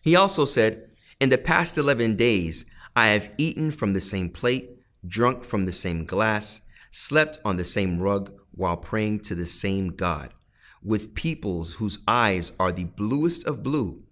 He 0.00 0.16
also 0.16 0.46
said, 0.46 0.88
In 1.20 1.28
the 1.28 1.36
past 1.36 1.76
11 1.76 2.16
days, 2.16 2.64
I 2.96 3.08
have 3.08 3.30
eaten 3.36 3.70
from 3.70 3.92
the 3.92 4.00
same 4.00 4.30
plate, 4.30 4.70
drunk 5.06 5.44
from 5.44 5.66
the 5.66 5.72
same 5.72 6.06
glass, 6.06 6.62
slept 6.90 7.38
on 7.44 7.56
the 7.56 7.64
same 7.64 8.00
rug 8.00 8.32
while 8.52 8.78
praying 8.78 9.20
to 9.20 9.34
the 9.34 9.44
same 9.44 9.88
God, 9.88 10.32
with 10.82 11.14
peoples 11.14 11.74
whose 11.74 11.98
eyes 12.08 12.52
are 12.58 12.72
the 12.72 12.84
bluest 12.84 13.46
of 13.46 13.62
blue 13.62 14.02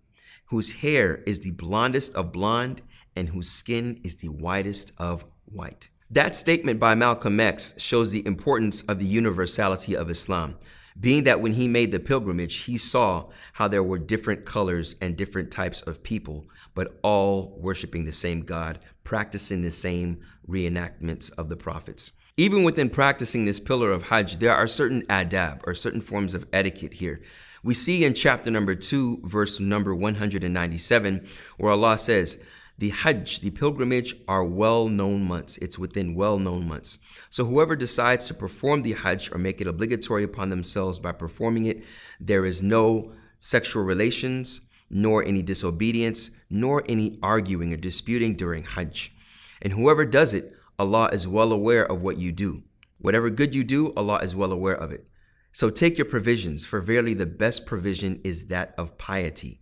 whose 0.48 0.72
hair 0.72 1.22
is 1.26 1.40
the 1.40 1.50
blondest 1.52 2.14
of 2.14 2.32
blonde 2.32 2.82
and 3.14 3.28
whose 3.28 3.50
skin 3.50 3.98
is 4.04 4.16
the 4.16 4.28
whitest 4.28 4.92
of 4.98 5.24
white. 5.44 5.90
That 6.10 6.34
statement 6.34 6.80
by 6.80 6.94
Malcolm 6.94 7.38
X 7.38 7.74
shows 7.76 8.10
the 8.10 8.26
importance 8.26 8.82
of 8.82 8.98
the 8.98 9.04
universality 9.04 9.94
of 9.94 10.08
Islam, 10.08 10.56
being 10.98 11.24
that 11.24 11.40
when 11.40 11.52
he 11.52 11.68
made 11.68 11.92
the 11.92 12.00
pilgrimage, 12.00 12.62
he 12.64 12.78
saw 12.78 13.28
how 13.52 13.68
there 13.68 13.82
were 13.82 13.98
different 13.98 14.46
colors 14.46 14.96
and 15.02 15.16
different 15.16 15.50
types 15.50 15.82
of 15.82 16.02
people, 16.02 16.48
but 16.74 16.98
all 17.02 17.58
worshiping 17.60 18.04
the 18.04 18.12
same 18.12 18.40
God, 18.40 18.78
practicing 19.04 19.60
the 19.60 19.70
same 19.70 20.20
reenactments 20.48 21.30
of 21.36 21.50
the 21.50 21.56
prophets. 21.56 22.12
Even 22.38 22.62
within 22.62 22.88
practicing 22.88 23.44
this 23.44 23.60
pillar 23.60 23.92
of 23.92 24.04
Hajj, 24.04 24.38
there 24.38 24.54
are 24.54 24.68
certain 24.68 25.02
adab 25.02 25.60
or 25.66 25.74
certain 25.74 26.00
forms 26.00 26.32
of 26.32 26.46
etiquette 26.52 26.94
here 26.94 27.20
we 27.62 27.74
see 27.74 28.04
in 28.04 28.14
chapter 28.14 28.50
number 28.50 28.74
2, 28.74 29.22
verse 29.24 29.60
number 29.60 29.94
197, 29.94 31.26
where 31.56 31.72
Allah 31.72 31.98
says, 31.98 32.38
the 32.78 32.90
Hajj, 32.90 33.40
the 33.40 33.50
pilgrimage, 33.50 34.14
are 34.28 34.44
well 34.44 34.88
known 34.88 35.24
months. 35.24 35.56
It's 35.58 35.80
within 35.80 36.14
well 36.14 36.38
known 36.38 36.68
months. 36.68 37.00
So, 37.28 37.44
whoever 37.44 37.74
decides 37.74 38.28
to 38.28 38.34
perform 38.34 38.82
the 38.82 38.92
Hajj 38.92 39.32
or 39.32 39.38
make 39.38 39.60
it 39.60 39.66
obligatory 39.66 40.22
upon 40.22 40.50
themselves 40.50 41.00
by 41.00 41.10
performing 41.10 41.66
it, 41.66 41.82
there 42.20 42.44
is 42.44 42.62
no 42.62 43.12
sexual 43.40 43.82
relations, 43.82 44.60
nor 44.90 45.24
any 45.24 45.42
disobedience, 45.42 46.30
nor 46.48 46.84
any 46.88 47.18
arguing 47.20 47.72
or 47.72 47.76
disputing 47.76 48.36
during 48.36 48.62
Hajj. 48.62 49.12
And 49.60 49.72
whoever 49.72 50.04
does 50.04 50.32
it, 50.32 50.54
Allah 50.78 51.10
is 51.12 51.26
well 51.26 51.52
aware 51.52 51.84
of 51.90 52.02
what 52.02 52.18
you 52.18 52.30
do. 52.30 52.62
Whatever 52.98 53.28
good 53.28 53.56
you 53.56 53.64
do, 53.64 53.92
Allah 53.96 54.18
is 54.22 54.36
well 54.36 54.52
aware 54.52 54.76
of 54.76 54.92
it. 54.92 55.04
So 55.52 55.70
take 55.70 55.98
your 55.98 56.04
provisions, 56.04 56.64
for 56.64 56.80
verily 56.80 57.14
the 57.14 57.26
best 57.26 57.66
provision 57.66 58.20
is 58.22 58.46
that 58.46 58.74
of 58.78 58.98
piety. 58.98 59.60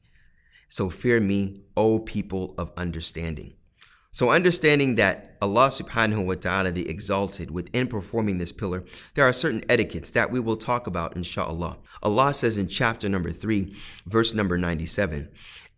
So 0.69 0.91
fear 0.91 1.21
me, 1.21 1.63
O 1.77 2.01
people 2.01 2.55
of 2.59 2.73
understanding. 2.77 3.55
So 4.17 4.31
understanding 4.31 4.95
that 4.95 5.37
Allah 5.43 5.67
subhanahu 5.67 6.25
wa 6.25 6.37
ta'ala, 6.37 6.73
the 6.73 6.89
exalted, 6.89 7.51
within 7.51 7.87
performing 7.87 8.39
this 8.39 8.51
pillar, 8.51 8.83
there 9.13 9.27
are 9.27 9.33
certain 9.33 9.63
etiquettes 9.69 10.11
that 10.13 10.31
we 10.31 10.41
will 10.41 10.57
talk 10.57 10.87
about 10.87 11.15
inshallah. 11.15 11.79
Allah 12.03 12.33
says 12.33 12.57
in 12.57 12.67
chapter 12.67 13.11
number 13.11 13.31
3, 13.31 13.77
verse 14.07 14.33
number 14.33 14.57
97, 14.57 15.29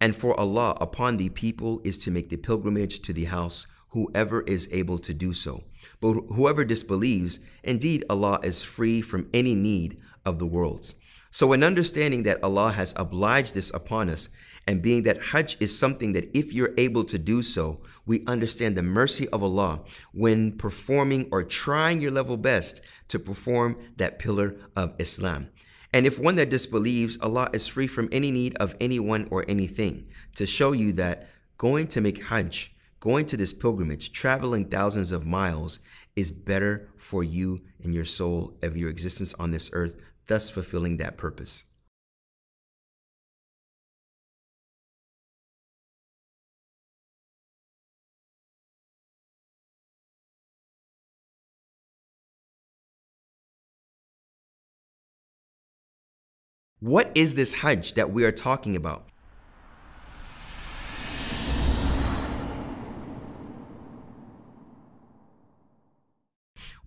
And 0.00 0.14
for 0.14 0.38
Allah 0.38 0.76
upon 0.80 1.16
the 1.16 1.30
people 1.30 1.80
is 1.82 1.98
to 1.98 2.12
make 2.12 2.28
the 2.28 2.36
pilgrimage 2.36 3.00
to 3.00 3.12
the 3.12 3.24
house, 3.24 3.66
whoever 3.88 4.42
is 4.42 4.68
able 4.70 4.98
to 4.98 5.12
do 5.12 5.32
so. 5.32 5.64
But 6.00 6.14
whoever 6.34 6.64
disbelieves, 6.64 7.40
indeed 7.62 8.04
Allah 8.08 8.40
is 8.42 8.62
free 8.62 9.00
from 9.00 9.28
any 9.34 9.54
need 9.54 10.00
of 10.24 10.38
the 10.38 10.46
worlds. 10.46 10.94
So, 11.30 11.52
in 11.52 11.62
understanding 11.62 12.22
that 12.22 12.42
Allah 12.42 12.70
has 12.72 12.94
obliged 12.96 13.54
this 13.54 13.70
upon 13.74 14.08
us, 14.08 14.30
and 14.66 14.82
being 14.82 15.02
that 15.04 15.22
Hajj 15.22 15.56
is 15.60 15.76
something 15.76 16.12
that 16.12 16.36
if 16.36 16.52
you're 16.52 16.74
able 16.76 17.04
to 17.04 17.18
do 17.18 17.42
so, 17.42 17.80
we 18.06 18.24
understand 18.26 18.76
the 18.76 18.82
mercy 18.82 19.28
of 19.30 19.42
Allah 19.42 19.82
when 20.12 20.56
performing 20.56 21.28
or 21.32 21.42
trying 21.42 22.00
your 22.00 22.10
level 22.10 22.36
best 22.36 22.82
to 23.08 23.18
perform 23.18 23.78
that 23.96 24.18
pillar 24.18 24.56
of 24.76 24.94
Islam. 24.98 25.48
And 25.92 26.06
if 26.06 26.18
one 26.18 26.34
that 26.36 26.50
disbelieves, 26.50 27.18
Allah 27.20 27.48
is 27.52 27.66
free 27.66 27.86
from 27.86 28.08
any 28.12 28.30
need 28.30 28.56
of 28.56 28.74
anyone 28.80 29.26
or 29.30 29.44
anything 29.48 30.06
to 30.36 30.46
show 30.46 30.72
you 30.72 30.92
that 30.92 31.28
going 31.56 31.86
to 31.88 32.00
make 32.00 32.24
Hajj, 32.24 32.74
going 33.00 33.26
to 33.26 33.36
this 33.36 33.52
pilgrimage, 33.52 34.12
traveling 34.12 34.68
thousands 34.68 35.12
of 35.12 35.26
miles 35.26 35.78
is 36.16 36.32
better 36.32 36.88
for 36.96 37.22
you 37.22 37.60
and 37.82 37.94
your 37.94 38.04
soul 38.04 38.58
of 38.62 38.76
your 38.76 38.90
existence 38.90 39.34
on 39.34 39.50
this 39.50 39.70
earth 39.72 40.02
thus 40.26 40.50
fulfilling 40.50 40.98
that 40.98 41.16
purpose. 41.16 41.64
What 56.80 57.10
is 57.16 57.34
this 57.34 57.54
Hajj 57.54 57.94
that 57.94 58.12
we 58.12 58.24
are 58.24 58.30
talking 58.30 58.76
about? 58.76 59.08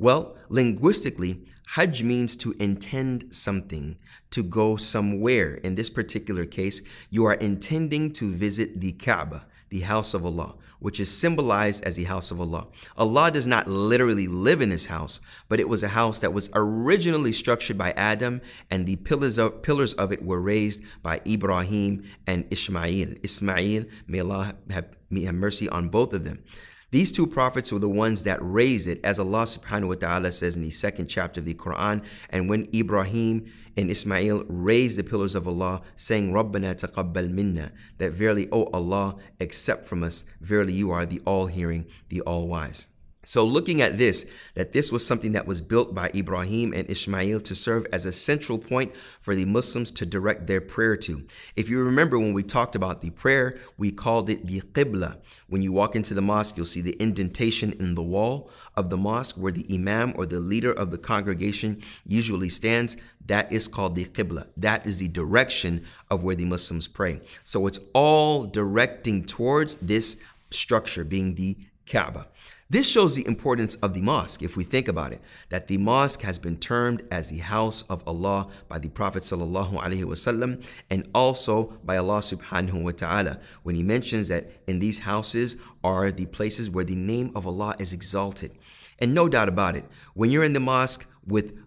Well, 0.02 0.36
linguistically, 0.50 1.46
Hajj 1.76 2.02
means 2.02 2.36
to 2.38 2.56
intend 2.60 3.36
something, 3.36 4.00
to 4.32 4.42
go 4.42 4.76
somewhere. 4.76 5.54
In 5.64 5.76
this 5.76 5.92
particular 5.92 6.48
case, 6.48 6.82
you 7.12 7.26
are 7.26 7.36
intending 7.36 8.12
to 8.14 8.32
visit 8.32 8.82
the 8.82 8.94
Kaaba, 8.94 9.46
the 9.70 9.82
house 9.82 10.16
of 10.16 10.26
Allah, 10.26 10.56
which 10.80 11.00
is 11.00 11.16
symbolized 11.16 11.84
as 11.84 11.98
the 11.98 12.06
house 12.06 12.32
of 12.32 12.42
Allah. 12.42 12.66
Allah 12.98 13.30
does 13.30 13.48
not 13.48 13.68
literally 13.68 14.26
live 14.26 14.60
in 14.60 14.70
this 14.70 14.88
house, 14.88 15.22
but 15.48 15.60
it 15.60 15.70
was 15.70 15.84
a 15.84 15.90
house 15.90 16.18
that 16.18 16.34
was 16.34 16.50
originally 16.56 17.32
structured 17.32 17.78
by 17.78 17.92
Adam, 17.92 18.42
and 18.72 18.88
the 18.88 18.96
pillars 18.96 19.38
of, 19.38 19.62
pillars 19.62 19.94
of 19.94 20.12
it 20.12 20.26
were 20.26 20.42
raised 20.42 20.82
by 21.04 21.22
Ibrahim 21.28 22.10
and 22.26 22.48
Ismail. 22.50 23.14
Ismail, 23.22 23.86
may 24.08 24.20
Allah 24.22 24.56
have, 24.72 24.88
may 25.12 25.26
have 25.26 25.36
mercy 25.36 25.70
on 25.70 25.90
both 25.90 26.12
of 26.14 26.24
them. 26.24 26.44
These 26.92 27.14
two 27.14 27.26
prophets 27.26 27.72
were 27.72 27.80
the 27.80 27.88
ones 27.88 28.24
that 28.24 28.40
raised 28.42 28.86
it, 28.86 29.00
as 29.06 29.18
Allah 29.18 29.44
subhanahu 29.44 29.88
wa 29.88 29.96
ta'ala 29.96 30.32
says 30.34 30.58
in 30.58 30.62
the 30.62 30.70
second 30.70 31.08
chapter 31.08 31.40
of 31.40 31.46
the 31.46 31.54
Quran. 31.54 32.04
And 32.30 32.50
when 32.50 32.68
Ibrahim 32.76 33.50
and 33.78 33.90
Ismail 33.90 34.44
raised 34.50 34.98
the 34.98 35.04
pillars 35.06 35.34
of 35.34 35.48
Allah, 35.48 35.84
saying, 35.96 36.34
Rabbana 36.34 36.76
taqabbal 36.76 37.32
minna, 37.32 37.72
that 37.98 38.12
verily, 38.12 38.50
O 38.52 38.66
Allah, 38.74 39.16
accept 39.40 39.86
from 39.86 40.04
us, 40.04 40.26
verily 40.42 40.74
you 40.74 40.92
are 40.92 41.06
the 41.06 41.22
all-hearing, 41.26 41.86
the 42.10 42.20
all-wise. 42.22 42.88
So, 43.32 43.46
looking 43.46 43.82
at 43.82 43.98
this, 43.98 44.30
that 44.56 44.74
this 44.74 44.92
was 44.92 45.08
something 45.08 45.32
that 45.32 45.48
was 45.48 45.62
built 45.62 45.96
by 45.96 46.12
Ibrahim 46.14 46.74
and 46.74 46.90
Ishmael 46.90 47.40
to 47.40 47.56
serve 47.56 47.88
as 47.94 48.06
a 48.06 48.12
central 48.12 48.58
point 48.58 48.94
for 49.22 49.34
the 49.36 49.46
Muslims 49.46 49.90
to 49.92 50.06
direct 50.06 50.48
their 50.48 50.60
prayer 50.60 50.98
to. 50.98 51.26
If 51.56 51.70
you 51.70 51.82
remember 51.82 52.20
when 52.20 52.34
we 52.34 52.44
talked 52.44 52.76
about 52.76 53.00
the 53.00 53.12
prayer, 53.12 53.58
we 53.78 53.90
called 53.90 54.30
it 54.30 54.46
the 54.48 54.60
Qibla. 54.60 55.16
When 55.48 55.62
you 55.62 55.72
walk 55.72 55.96
into 55.96 56.14
the 56.14 56.22
mosque, 56.22 56.58
you'll 56.58 56.66
see 56.66 56.82
the 56.82 57.02
indentation 57.02 57.72
in 57.80 57.96
the 57.96 58.04
wall 58.04 58.50
of 58.76 58.90
the 58.90 58.98
mosque 58.98 59.38
where 59.38 59.54
the 59.54 59.66
Imam 59.74 60.12
or 60.18 60.26
the 60.26 60.42
leader 60.42 60.74
of 60.74 60.92
the 60.92 60.98
congregation 60.98 61.82
usually 62.06 62.50
stands. 62.50 62.98
That 63.28 63.50
is 63.50 63.70
called 63.70 63.96
the 63.96 64.04
Qibla. 64.04 64.50
That 64.58 64.86
is 64.86 64.98
the 64.98 65.08
direction 65.08 65.86
of 66.10 66.22
where 66.22 66.36
the 66.36 66.44
Muslims 66.44 66.90
pray. 66.90 67.22
So, 67.46 67.66
it's 67.68 67.80
all 67.94 68.44
directing 68.44 69.24
towards 69.24 69.78
this 69.78 70.18
structure 70.50 71.06
being 71.06 71.36
the 71.36 71.56
Kaaba. 71.86 72.28
This 72.72 72.90
shows 72.90 73.18
the 73.18 73.28
importance 73.28 73.76
of 73.76 73.94
the 73.94 74.00
mosque, 74.00 74.42
if 74.42 74.56
we 74.56 74.64
think 74.64 74.88
about 74.88 75.12
it, 75.12 75.20
that 75.50 75.68
the 75.68 75.78
mosque 75.78 76.22
has 76.22 76.40
been 76.40 76.56
termed 76.56 77.06
as 77.12 77.30
the 77.30 77.40
house 77.40 77.82
of 77.90 78.02
Allah 78.08 78.48
by 78.70 78.80
the 78.80 78.88
Prophet 78.88 79.24
wasallam 79.24 80.64
and 80.90 81.06
also 81.14 81.78
by 81.84 81.98
Allah 81.98 82.20
subhanahu 82.20 82.82
wa 82.82 82.92
ta'ala 82.92 83.42
when 83.64 83.76
he 83.76 83.84
mentions 83.84 84.30
that 84.30 84.50
in 84.68 84.80
these 84.80 85.00
houses 85.00 85.58
are 85.84 86.14
the 86.14 86.28
places 86.28 86.70
where 86.70 86.86
the 86.86 86.96
name 86.96 87.34
of 87.36 87.46
Allah 87.46 87.76
is 87.78 87.92
exalted. 87.92 88.58
And 89.00 89.14
no 89.14 89.28
doubt 89.28 89.50
about 89.50 89.76
it, 89.76 89.84
when 90.14 90.32
you're 90.32 90.46
in 90.46 90.54
the 90.54 90.62
mosque 90.62 91.06
with 91.28 91.58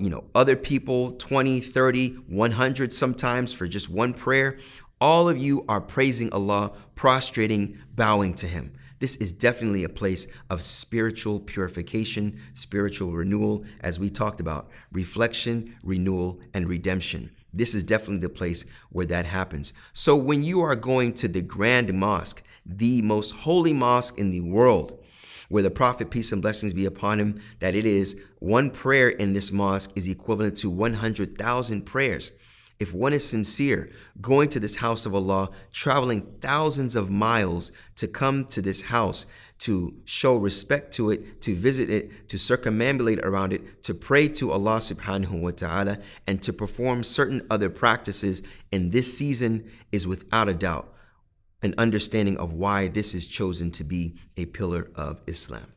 you 0.00 0.08
know 0.08 0.24
other 0.34 0.56
people 0.56 1.12
20 1.12 1.60
30 1.60 2.14
100 2.28 2.92
sometimes 2.92 3.52
for 3.52 3.68
just 3.68 3.88
one 3.88 4.12
prayer 4.12 4.58
all 5.00 5.28
of 5.28 5.38
you 5.38 5.64
are 5.68 5.80
praising 5.80 6.32
Allah 6.32 6.72
prostrating 6.96 7.78
bowing 7.94 8.34
to 8.34 8.48
him 8.48 8.72
this 9.00 9.16
is 9.16 9.32
definitely 9.32 9.82
a 9.82 9.88
place 9.88 10.26
of 10.50 10.62
spiritual 10.62 11.40
purification, 11.40 12.38
spiritual 12.52 13.12
renewal, 13.12 13.64
as 13.80 13.98
we 13.98 14.10
talked 14.10 14.40
about 14.40 14.68
reflection, 14.92 15.74
renewal, 15.82 16.38
and 16.54 16.68
redemption. 16.68 17.30
This 17.52 17.74
is 17.74 17.82
definitely 17.82 18.20
the 18.20 18.28
place 18.28 18.64
where 18.90 19.06
that 19.06 19.26
happens. 19.26 19.72
So 19.92 20.16
when 20.16 20.44
you 20.44 20.60
are 20.60 20.76
going 20.76 21.14
to 21.14 21.28
the 21.28 21.42
Grand 21.42 21.92
Mosque, 21.92 22.42
the 22.64 23.02
most 23.02 23.32
holy 23.32 23.72
mosque 23.72 24.18
in 24.18 24.30
the 24.30 24.42
world, 24.42 25.02
where 25.48 25.62
the 25.62 25.70
Prophet, 25.70 26.10
peace 26.10 26.30
and 26.30 26.40
blessings 26.40 26.74
be 26.74 26.84
upon 26.84 27.18
him, 27.18 27.40
that 27.58 27.74
it 27.74 27.86
is 27.86 28.22
one 28.38 28.70
prayer 28.70 29.08
in 29.08 29.32
this 29.32 29.50
mosque 29.50 29.90
is 29.96 30.06
equivalent 30.06 30.58
to 30.58 30.70
100,000 30.70 31.82
prayers 31.82 32.32
if 32.80 32.94
one 32.94 33.12
is 33.12 33.28
sincere, 33.28 33.90
going 34.20 34.48
to 34.48 34.58
this 34.58 34.76
house 34.76 35.06
of 35.06 35.14
Allah, 35.14 35.50
traveling 35.70 36.22
thousands 36.40 36.96
of 36.96 37.10
miles 37.10 37.70
to 37.96 38.08
come 38.08 38.46
to 38.46 38.62
this 38.62 38.82
house, 38.82 39.26
to 39.58 39.92
show 40.06 40.36
respect 40.38 40.92
to 40.94 41.10
it, 41.10 41.42
to 41.42 41.54
visit 41.54 41.90
it, 41.90 42.28
to 42.28 42.38
circumambulate 42.38 43.22
around 43.22 43.52
it, 43.52 43.82
to 43.82 43.92
pray 43.92 44.26
to 44.28 44.50
Allah 44.50 44.78
subhanahu 44.78 45.42
wa 45.42 45.50
ta'ala, 45.50 45.98
and 46.26 46.42
to 46.42 46.52
perform 46.52 47.04
certain 47.04 47.46
other 47.50 47.68
practices 47.68 48.42
in 48.72 48.90
this 48.90 49.16
season 49.16 49.70
is 49.92 50.06
without 50.06 50.48
a 50.48 50.54
doubt 50.54 50.94
an 51.62 51.74
understanding 51.76 52.38
of 52.38 52.54
why 52.54 52.88
this 52.88 53.14
is 53.14 53.26
chosen 53.26 53.70
to 53.70 53.84
be 53.84 54.16
a 54.36 54.46
pillar 54.46 54.90
of 54.94 55.20
Islam. 55.26 55.72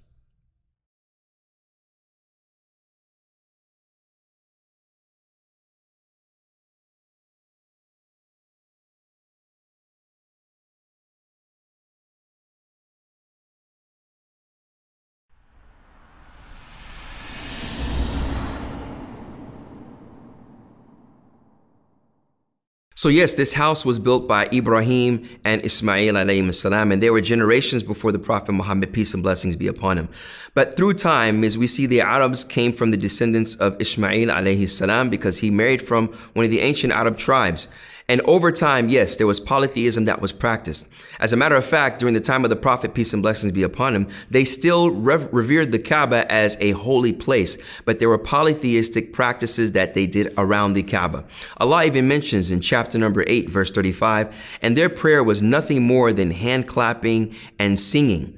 So 23.04 23.10
yes, 23.10 23.34
this 23.34 23.52
house 23.52 23.86
was 23.86 24.00
built 24.00 24.30
by 24.30 24.48
Ibrahim 24.54 25.24
and 25.44 25.62
Ismail 25.66 26.14
alayhi 26.14 26.92
and 26.94 27.04
they 27.04 27.10
were 27.10 27.20
generations 27.20 27.84
before 27.84 28.14
the 28.14 28.18
Prophet 28.18 28.54
Muhammad, 28.54 28.94
peace 28.94 29.14
and 29.14 29.22
blessings 29.22 29.58
be 29.58 29.68
upon 29.68 29.98
him. 29.98 30.08
But 30.54 30.78
through 30.78 30.94
time, 30.94 31.44
as 31.44 31.58
we 31.58 31.68
see 31.68 31.86
the 31.86 32.00
Arabs 32.00 32.46
came 32.46 32.72
from 32.72 32.92
the 32.92 32.96
descendants 32.96 33.56
of 33.56 33.76
Ismail 33.82 34.30
alayhi 34.30 34.70
salam 34.70 35.10
because 35.10 35.40
he 35.40 35.52
married 35.52 35.82
from 35.82 36.14
one 36.32 36.46
of 36.46 36.52
the 36.52 36.62
ancient 36.62 36.94
Arab 36.94 37.18
tribes. 37.18 37.68
And 38.10 38.20
over 38.22 38.52
time, 38.52 38.90
yes, 38.90 39.16
there 39.16 39.28
was 39.28 39.40
polytheism 39.40 40.06
that 40.06 40.22
was 40.22 40.34
practiced. 40.34 40.88
As 41.20 41.32
a 41.32 41.38
matter 41.38 41.56
of 41.56 41.66
fact, 41.66 42.00
during 42.00 42.14
the 42.14 42.22
time 42.22 42.44
of 42.44 42.50
the 42.50 42.56
Prophet, 42.56 42.94
peace 42.94 43.14
and 43.14 43.24
blessings 43.24 43.54
be 43.54 43.64
upon 43.64 43.96
him, 43.96 44.08
they 44.30 44.44
still 44.44 44.92
rev- 44.92 45.30
revered 45.32 45.72
the 45.72 45.80
Kaaba 45.80 46.30
as 46.32 46.58
a 46.60 46.72
holy 46.72 47.14
place, 47.14 47.58
but 47.86 48.00
there 48.00 48.10
were 48.10 48.18
polytheistic 48.18 49.14
practices 49.14 49.72
that 49.72 49.94
they 49.94 50.06
did 50.06 50.34
around 50.38 50.74
the 50.74 50.84
Kaaba. 50.84 51.26
Allah 51.58 51.86
even 51.86 52.08
mentions 52.08 52.52
in 52.52 52.60
chapter 52.60 52.98
number 52.98 53.24
8, 53.26 53.50
verse 53.50 53.72
35, 53.72 54.36
and 54.62 54.76
their 54.76 54.90
prayer 54.90 55.24
was 55.24 55.42
nothing 55.42 55.84
more 55.84 56.12
than 56.12 56.32
hand 56.32 56.68
clapping 56.68 57.34
and 57.58 57.80
singing. 57.80 58.38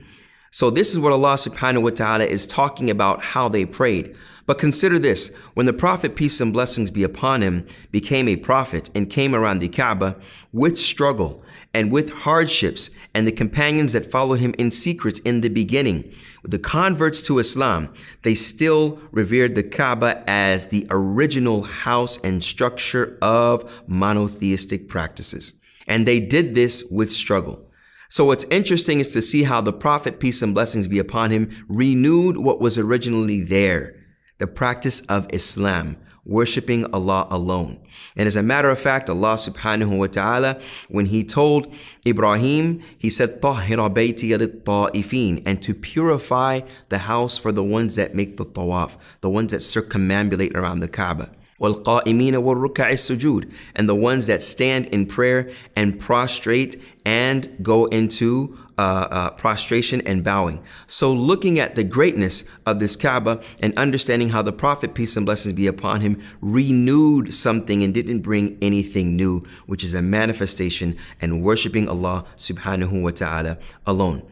So 0.52 0.70
this 0.70 0.94
is 0.94 1.00
what 1.00 1.12
Allah 1.12 1.34
subhanahu 1.34 1.84
wa 1.84 1.90
ta'ala 1.90 2.24
is 2.24 2.48
talking 2.48 2.90
about 2.90 3.22
how 3.22 3.50
they 3.50 3.66
prayed. 3.66 4.16
But 4.46 4.60
consider 4.60 5.00
this 5.00 5.34
when 5.56 5.66
the 5.66 5.74
Prophet, 5.74 6.16
peace 6.16 6.40
and 6.40 6.54
blessings 6.54 6.92
be 6.92 7.04
upon 7.04 7.42
him, 7.42 7.66
became 7.92 8.28
a 8.28 8.36
prophet 8.36 8.90
and 8.94 9.10
came 9.10 9.34
around 9.34 9.60
the 9.60 9.70
Kaaba 9.70 10.18
with 10.54 10.78
struggle 10.78 11.44
and 11.74 11.92
with 11.92 12.10
hardships, 12.10 12.90
and 13.14 13.28
the 13.28 13.34
companions 13.34 13.92
that 13.92 14.10
followed 14.10 14.40
him 14.40 14.56
in 14.58 14.72
secret 14.72 15.20
in 15.26 15.42
the 15.42 15.50
beginning, 15.50 16.10
the 16.42 16.58
converts 16.58 17.22
to 17.24 17.38
Islam, 17.38 17.94
they 18.24 18.34
still 18.34 18.98
revered 19.12 19.56
the 19.56 19.64
Kaaba 19.64 20.24
as 20.26 20.70
the 20.70 20.88
original 20.90 21.64
house 21.64 22.18
and 22.24 22.42
structure 22.42 23.18
of 23.22 23.84
monotheistic 23.88 24.88
practices. 24.88 25.52
And 25.86 26.08
they 26.08 26.22
did 26.22 26.56
this 26.56 26.82
with 26.90 27.12
struggle. 27.12 27.70
So 28.08 28.24
what's 28.24 28.46
interesting 28.46 29.02
is 29.02 29.10
to 29.10 29.22
see 29.22 29.44
how 29.44 29.60
the 29.60 29.74
Prophet, 29.74 30.22
peace 30.22 30.42
and 30.42 30.54
blessings 30.54 30.88
be 30.88 31.00
upon 31.00 31.32
him, 31.32 31.50
renewed 31.68 32.38
what 32.38 32.62
was 32.62 32.78
originally 32.78 33.42
there 33.42 33.95
the 34.39 34.47
practice 34.47 35.03
of 35.03 35.27
Islam, 35.33 35.97
worshiping 36.25 36.87
Allah 36.95 37.27
alone. 37.31 37.79
And 38.17 38.27
as 38.27 38.37
a 38.37 38.43
matter 38.43 38.71
of 38.71 38.79
fact, 38.79 39.09
Allah 39.09 39.35
subhanahu 39.35 39.99
wa 39.99 40.07
ta'ala, 40.07 40.61
when 40.89 41.07
He 41.07 41.25
told 41.25 41.73
Ibrahim, 42.07 42.81
He 42.99 43.11
said, 43.11 43.41
طَهِرَ 43.41 43.95
بَيْتِيَ 43.95 45.43
and 45.47 45.63
to 45.63 45.75
purify 45.75 46.61
the 46.89 46.99
house 46.99 47.39
for 47.39 47.53
the 47.53 47.65
ones 47.65 47.95
that 47.97 48.15
make 48.15 48.37
the 48.37 48.47
tawaf, 48.47 48.97
the 49.21 49.31
ones 49.31 49.53
that 49.53 49.59
circumambulate 49.59 50.55
around 50.55 50.81
the 50.81 50.89
Kaaba. 50.89 51.31
وَالْقَائِمِينَ 51.61 52.33
وَالرُّكَعِ 52.33 52.91
السُّجُودِ 52.91 53.53
And 53.77 53.89
the 53.89 53.95
ones 53.95 54.27
that 54.27 54.43
stand 54.43 54.87
in 54.87 55.07
prayer 55.07 55.51
and 55.77 56.01
prostrate 56.01 56.81
and 57.05 57.49
go 57.63 57.85
into 57.87 58.57
uh, 58.78 59.08
uh, 59.10 59.30
prostration 59.32 60.02
and 60.02 60.24
bowing. 60.24 60.62
So, 60.88 61.14
looking 61.14 61.60
at 61.60 61.76
the 61.76 61.84
greatness 61.84 62.44
of 62.66 62.80
this 62.80 62.96
Kaaba 62.96 63.42
and 63.62 63.78
understanding 63.78 64.30
how 64.30 64.42
the 64.42 64.52
Prophet, 64.52 64.94
peace 64.94 65.16
and 65.16 65.26
blessings 65.26 65.54
be 65.54 65.68
upon 65.68 66.02
him, 66.02 66.22
renewed 66.42 67.34
something 67.34 67.84
and 67.84 67.94
didn't 67.94 68.20
bring 68.20 68.58
anything 68.62 69.16
new, 69.16 69.44
which 69.66 69.84
is 69.84 69.94
a 69.94 70.02
manifestation 70.02 70.98
and 71.22 71.44
worshiping 71.44 71.88
Allah 71.88 72.26
subhanahu 72.38 73.02
wa 73.02 73.12
ta'ala 73.12 73.58
alone. 73.86 74.24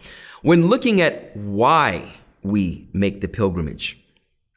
When 0.42 0.68
looking 0.68 1.00
at 1.00 1.36
why 1.36 2.18
we 2.42 2.90
make 2.92 3.22
the 3.22 3.30
pilgrimage, 3.30 4.04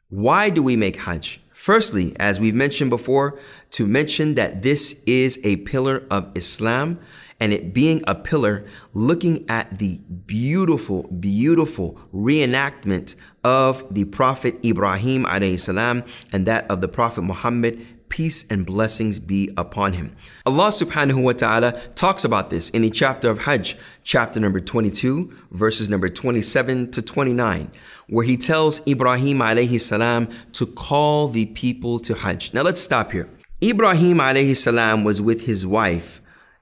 why 0.09 0.49
do 0.49 0.61
we 0.61 0.75
make 0.75 0.97
Hajj? 0.97 1.41
Firstly, 1.53 2.15
as 2.19 2.39
we've 2.39 2.55
mentioned 2.55 2.89
before, 2.89 3.37
to 3.71 3.85
mention 3.85 4.35
that 4.35 4.61
this 4.61 5.01
is 5.05 5.39
a 5.43 5.57
pillar 5.57 6.03
of 6.09 6.31
Islam 6.35 6.99
and 7.39 7.53
it 7.53 7.73
being 7.73 8.03
a 8.07 8.15
pillar, 8.15 8.65
looking 8.93 9.45
at 9.49 9.79
the 9.79 9.99
beautiful, 10.25 11.03
beautiful 11.19 11.99
reenactment 12.13 13.15
of 13.43 13.83
the 13.93 14.05
Prophet 14.05 14.63
Ibrahim 14.65 15.25
salam 15.57 16.03
and 16.33 16.45
that 16.45 16.69
of 16.69 16.81
the 16.81 16.87
Prophet 16.87 17.21
Muhammad 17.21 17.85
peace 18.09 18.45
and 18.49 18.65
blessings 18.65 19.19
be 19.19 19.51
upon 19.57 19.93
him. 19.93 20.15
Allah 20.45 20.69
subhanahu 20.69 21.23
wa 21.23 21.33
ta'ala 21.33 21.73
talks 21.95 22.23
about 22.23 22.49
this 22.49 22.69
in 22.69 22.81
the 22.81 22.89
chapter 22.89 23.29
of 23.29 23.39
Hajj, 23.39 23.77
chapter 24.03 24.39
number 24.39 24.59
22, 24.59 25.33
verses 25.51 25.89
number 25.89 26.09
27 26.09 26.91
to 26.91 27.01
29, 27.01 27.71
where 28.07 28.25
he 28.25 28.37
tells 28.37 28.85
Ibrahim 28.87 29.39
alayhi 29.39 29.79
salam 29.79 30.29
to 30.53 30.65
call 30.65 31.27
the 31.27 31.47
people 31.47 31.99
to 31.99 32.13
Hajj. 32.15 32.53
Now 32.53 32.61
let's 32.61 32.81
stop 32.81 33.11
here. 33.11 33.29
Ibrahim 33.61 34.17
alayhi 34.19 34.55
salam 34.55 35.03
was 35.03 35.21
with 35.21 35.45
his 35.45 35.65
wife, 35.65 36.21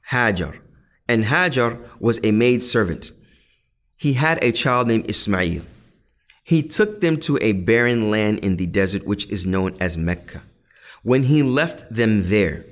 Hajar 0.09 0.59
and 1.07 1.25
Hajar 1.25 1.79
was 1.99 2.19
a 2.23 2.31
maid 2.31 2.63
servant. 2.63 3.11
He 3.97 4.13
had 4.13 4.43
a 4.43 4.51
child 4.51 4.87
named 4.87 5.09
Ismail. 5.09 5.61
He 6.43 6.61
took 6.61 7.01
them 7.01 7.19
to 7.21 7.39
a 7.41 7.53
barren 7.53 8.11
land 8.11 8.39
in 8.39 8.57
the 8.57 8.65
desert, 8.65 9.05
which 9.05 9.25
is 9.31 9.45
known 9.47 9.75
as 9.79 9.97
Mecca. 9.97 10.43
When 11.03 11.23
he 11.23 11.41
left 11.43 11.93
them 11.93 12.29
there, 12.29 12.65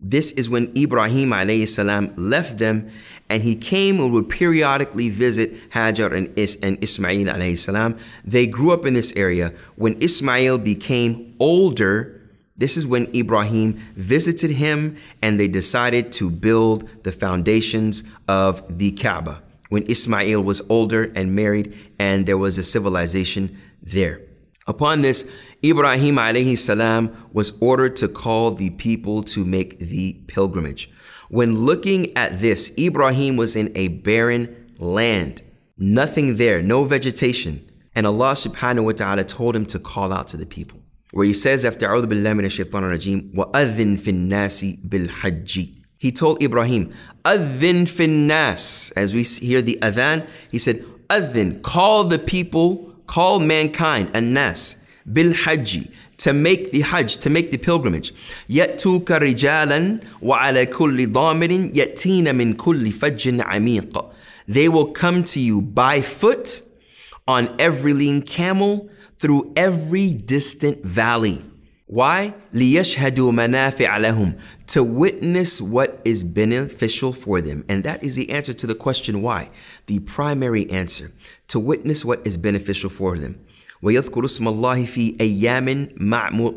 This 0.00 0.30
is 0.32 0.48
when 0.48 0.70
Ibrahim 0.76 1.32
salam 1.66 2.12
left 2.16 2.58
them 2.58 2.88
and 3.28 3.42
he 3.42 3.56
came 3.56 3.98
and 3.98 4.12
would 4.12 4.28
periodically 4.28 5.08
visit 5.08 5.70
Hajar 5.70 6.12
and, 6.14 6.32
Is- 6.38 6.56
and 6.62 6.78
Ismail 6.82 7.56
salam. 7.56 7.96
They 8.24 8.46
grew 8.46 8.70
up 8.70 8.86
in 8.86 8.94
this 8.94 9.12
area. 9.16 9.52
When 9.74 9.96
Ismail 10.00 10.58
became 10.58 11.34
older, 11.40 12.17
this 12.58 12.76
is 12.76 12.86
when 12.86 13.08
Ibrahim 13.14 13.74
visited 13.94 14.50
him 14.50 14.96
and 15.22 15.38
they 15.38 15.48
decided 15.48 16.12
to 16.12 16.28
build 16.28 17.04
the 17.04 17.12
foundations 17.12 18.02
of 18.26 18.78
the 18.78 18.90
Kaaba. 18.90 19.42
When 19.68 19.88
Ismail 19.88 20.42
was 20.42 20.60
older 20.68 21.12
and 21.14 21.34
married, 21.34 21.74
and 21.98 22.26
there 22.26 22.38
was 22.38 22.58
a 22.58 22.64
civilization 22.64 23.58
there. 23.82 24.22
Upon 24.66 25.02
this, 25.02 25.30
Ibrahim 25.64 26.16
alayhi 26.16 26.58
salam 26.58 27.14
was 27.32 27.52
ordered 27.60 27.94
to 27.96 28.08
call 28.08 28.50
the 28.50 28.70
people 28.70 29.22
to 29.24 29.44
make 29.44 29.78
the 29.78 30.14
pilgrimage. 30.26 30.90
When 31.28 31.54
looking 31.54 32.16
at 32.16 32.40
this, 32.40 32.72
Ibrahim 32.78 33.36
was 33.36 33.54
in 33.54 33.70
a 33.76 33.88
barren 33.88 34.72
land, 34.78 35.42
nothing 35.76 36.36
there, 36.36 36.62
no 36.62 36.84
vegetation. 36.84 37.70
And 37.94 38.06
Allah 38.06 38.32
subhanahu 38.32 38.84
wa 38.84 38.92
ta'ala 38.92 39.24
told 39.24 39.54
him 39.54 39.66
to 39.66 39.78
call 39.78 40.12
out 40.12 40.28
to 40.28 40.36
the 40.36 40.46
people 40.46 40.80
Where 41.11 41.27
he 41.27 41.33
says 41.33 41.63
after 41.63 41.85
أعوذ 41.87 42.07
بالله 42.07 42.33
من 42.33 42.45
الشيطان 42.45 42.83
الرجيم 42.83 43.31
وأذن 43.35 43.97
في 43.97 44.09
الناس 44.09 44.65
بالحج 44.83 45.67
He 45.99 46.11
told 46.11 46.43
Ibrahim, 46.43 46.91
أذن 47.25 47.85
في 47.85 48.05
الناس 48.05 48.93
As 48.95 49.13
we 49.13 49.23
hear 49.23 49.61
the 49.61 49.77
adhan, 49.81 50.25
he 50.51 50.59
said, 50.59 50.83
أذن, 51.09 51.61
call 51.61 52.03
the 52.03 52.19
people, 52.19 52.93
call 53.07 53.39
mankind, 53.39 54.11
الناس 54.13 54.77
بالحج 55.05 55.87
to 56.17 56.33
make 56.33 56.71
the 56.71 56.81
hajj, 56.81 57.17
to 57.17 57.29
make 57.29 57.51
the 57.51 57.57
pilgrimage. 57.57 58.13
يَأْتُوكَ 58.49 59.05
رِجَالًا 59.05 59.99
وَعَلَى 60.21 60.65
كُلِّ 60.65 61.11
ضَامِرٍ 61.11 61.75
يَأْتِينَ 61.75 62.35
مِنْ 62.35 62.53
كُلِّ 62.55 62.91
فَجٍّ 62.91 63.41
عَمِيقٍ 63.41 64.11
They 64.47 64.69
will 64.69 64.87
come 64.87 65.23
to 65.25 65.39
you 65.39 65.61
by 65.61 66.01
foot, 66.01 66.61
on 67.27 67.55
every 67.59 67.93
lean 67.93 68.21
camel, 68.21 68.89
through 69.17 69.53
every 69.55 70.11
distant 70.13 70.83
valley. 70.83 71.45
Why? 71.85 72.33
لِيَشْهَدُوا 72.53 73.31
مَنَافِعَ 73.31 73.99
لَهُمْ 73.99 74.39
To 74.67 74.83
witness 74.83 75.61
what 75.61 76.01
is 76.05 76.23
beneficial 76.23 77.13
for 77.13 77.41
them. 77.41 77.65
And 77.69 77.83
that 77.83 78.03
is 78.03 78.15
the 78.15 78.31
answer 78.31 78.53
to 78.53 78.67
the 78.67 78.75
question 78.75 79.21
why. 79.21 79.49
The 79.87 79.99
primary 79.99 80.69
answer. 80.69 81.11
To 81.49 81.59
witness 81.59 82.03
what 82.03 82.25
is 82.25 82.37
beneficial 82.37 82.89
for 82.89 83.17
them. 83.17 83.39
ويذكر 83.83 84.25
اسم 84.25 84.47
الله 84.47 84.85
في 84.85 85.15
أيام 85.21 85.87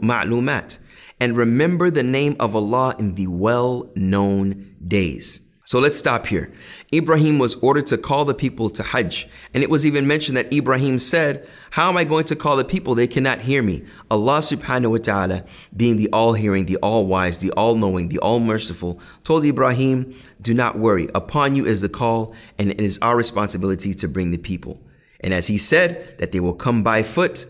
معلومات 0.02 0.78
and 1.20 1.36
remember 1.36 1.90
the 1.90 2.02
name 2.02 2.36
of 2.38 2.54
Allah 2.54 2.94
in 2.98 3.14
the 3.14 3.26
well-known 3.26 4.76
days. 4.86 5.40
So 5.64 5.80
let's 5.80 5.98
stop 5.98 6.26
here. 6.26 6.52
Ibrahim 6.93 7.39
was 7.39 7.55
ordered 7.55 7.87
to 7.87 7.97
call 7.97 8.25
the 8.25 8.33
people 8.33 8.69
to 8.71 8.83
Hajj. 8.83 9.27
And 9.53 9.63
it 9.63 9.69
was 9.69 9.85
even 9.85 10.07
mentioned 10.07 10.35
that 10.35 10.51
Ibrahim 10.51 10.99
said, 10.99 11.47
How 11.71 11.87
am 11.87 11.95
I 11.95 12.03
going 12.03 12.25
to 12.25 12.35
call 12.35 12.57
the 12.57 12.65
people? 12.65 12.95
They 12.95 13.07
cannot 13.07 13.39
hear 13.39 13.63
me. 13.63 13.85
Allah 14.09 14.39
subhanahu 14.39 14.91
wa 14.91 14.97
ta'ala, 14.97 15.45
being 15.75 15.95
the 15.95 16.09
all 16.11 16.33
hearing, 16.33 16.65
the 16.65 16.77
all 16.77 17.05
wise, 17.05 17.39
the 17.39 17.51
all 17.51 17.75
knowing, 17.75 18.09
the 18.09 18.19
all 18.19 18.41
merciful, 18.41 18.99
told 19.23 19.45
Ibrahim, 19.45 20.13
Do 20.41 20.53
not 20.53 20.77
worry. 20.77 21.07
Upon 21.15 21.55
you 21.55 21.65
is 21.65 21.79
the 21.79 21.89
call, 21.89 22.35
and 22.57 22.71
it 22.71 22.81
is 22.81 22.99
our 23.01 23.15
responsibility 23.15 23.93
to 23.93 24.07
bring 24.09 24.31
the 24.31 24.37
people. 24.37 24.81
And 25.21 25.33
as 25.33 25.47
he 25.47 25.57
said 25.57 26.17
that 26.17 26.33
they 26.33 26.41
will 26.41 26.53
come 26.53 26.83
by 26.83 27.03
foot, 27.03 27.45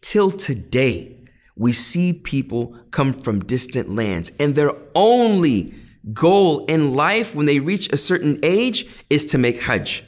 till 0.00 0.30
today, 0.30 1.16
we 1.56 1.72
see 1.72 2.12
people 2.12 2.76
come 2.92 3.12
from 3.12 3.40
distant 3.44 3.88
lands 3.88 4.30
and 4.38 4.54
their 4.54 4.72
only 4.94 5.74
goal 6.12 6.64
in 6.66 6.94
life 6.94 7.34
when 7.34 7.46
they 7.46 7.58
reach 7.58 7.92
a 7.92 7.96
certain 7.96 8.38
age 8.42 8.86
is 9.10 9.24
to 9.26 9.38
make 9.38 9.62
Hajj. 9.62 10.04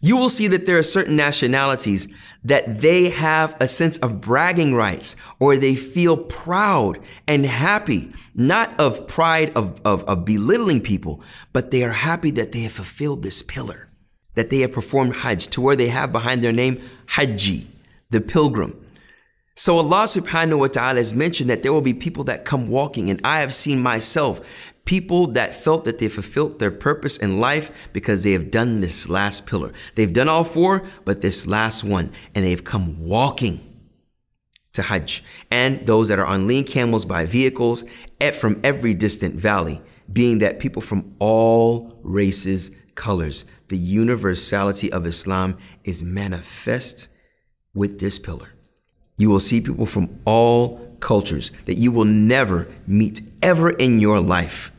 You 0.00 0.16
will 0.16 0.30
see 0.30 0.48
that 0.48 0.66
there 0.66 0.78
are 0.78 0.82
certain 0.82 1.14
nationalities 1.14 2.12
that 2.42 2.80
they 2.80 3.10
have 3.10 3.56
a 3.60 3.68
sense 3.68 3.98
of 3.98 4.20
bragging 4.20 4.74
rights 4.74 5.14
or 5.38 5.56
they 5.56 5.76
feel 5.76 6.16
proud 6.16 6.98
and 7.28 7.46
happy, 7.46 8.12
not 8.34 8.78
of 8.80 9.06
pride 9.06 9.56
of, 9.56 9.80
of, 9.84 10.02
of 10.04 10.24
belittling 10.24 10.80
people, 10.80 11.22
but 11.52 11.70
they 11.70 11.84
are 11.84 11.92
happy 11.92 12.32
that 12.32 12.50
they 12.50 12.62
have 12.62 12.72
fulfilled 12.72 13.22
this 13.22 13.42
pillar 13.42 13.88
that 14.34 14.50
they 14.50 14.60
have 14.60 14.72
performed 14.72 15.14
Hajj 15.16 15.48
to 15.48 15.60
where 15.60 15.76
they 15.76 15.88
have 15.88 16.12
behind 16.12 16.42
their 16.42 16.52
name 16.52 16.80
Hajji, 17.06 17.66
the 18.10 18.20
pilgrim. 18.20 18.78
So 19.54 19.76
Allah 19.76 20.04
subhanahu 20.04 20.60
wa 20.60 20.68
ta'ala 20.68 20.98
has 20.98 21.12
mentioned 21.12 21.50
that 21.50 21.62
there 21.62 21.72
will 21.72 21.82
be 21.82 21.92
people 21.92 22.24
that 22.24 22.46
come 22.46 22.68
walking, 22.68 23.10
and 23.10 23.20
I 23.22 23.40
have 23.40 23.54
seen 23.54 23.80
myself 23.80 24.40
people 24.84 25.28
that 25.28 25.54
felt 25.54 25.84
that 25.84 25.98
they 25.98 26.08
fulfilled 26.08 26.58
their 26.58 26.70
purpose 26.70 27.16
in 27.16 27.38
life 27.38 27.90
because 27.92 28.22
they 28.22 28.32
have 28.32 28.50
done 28.50 28.80
this 28.80 29.08
last 29.08 29.46
pillar. 29.46 29.72
They've 29.94 30.12
done 30.12 30.28
all 30.28 30.44
four, 30.44 30.86
but 31.04 31.20
this 31.20 31.46
last 31.46 31.84
one, 31.84 32.12
and 32.34 32.44
they've 32.44 32.64
come 32.64 33.06
walking 33.06 33.60
to 34.72 34.82
Hajj. 34.82 35.22
And 35.50 35.86
those 35.86 36.08
that 36.08 36.18
are 36.18 36.26
on 36.26 36.46
lean 36.46 36.64
camels 36.64 37.04
by 37.04 37.26
vehicles 37.26 37.84
at, 38.20 38.34
from 38.34 38.60
every 38.64 38.94
distant 38.94 39.34
valley, 39.34 39.80
being 40.12 40.38
that 40.40 40.58
people 40.58 40.82
from 40.82 41.14
all 41.18 41.98
races, 42.02 42.70
colors, 42.94 43.44
the 43.68 43.76
universality 43.76 44.92
of 44.92 45.06
Islam 45.06 45.58
is 45.84 46.02
manifest 46.02 47.08
with 47.74 48.00
this 48.00 48.18
pillar. 48.18 48.48
You 49.16 49.30
will 49.30 49.40
see 49.40 49.60
people 49.60 49.86
from 49.86 50.20
all 50.24 50.96
cultures 51.00 51.52
that 51.66 51.78
you 51.78 51.92
will 51.92 52.04
never 52.04 52.68
meet 52.86 53.20
ever 53.42 53.70
in 53.70 54.00
your 54.00 54.20
life 54.20 54.70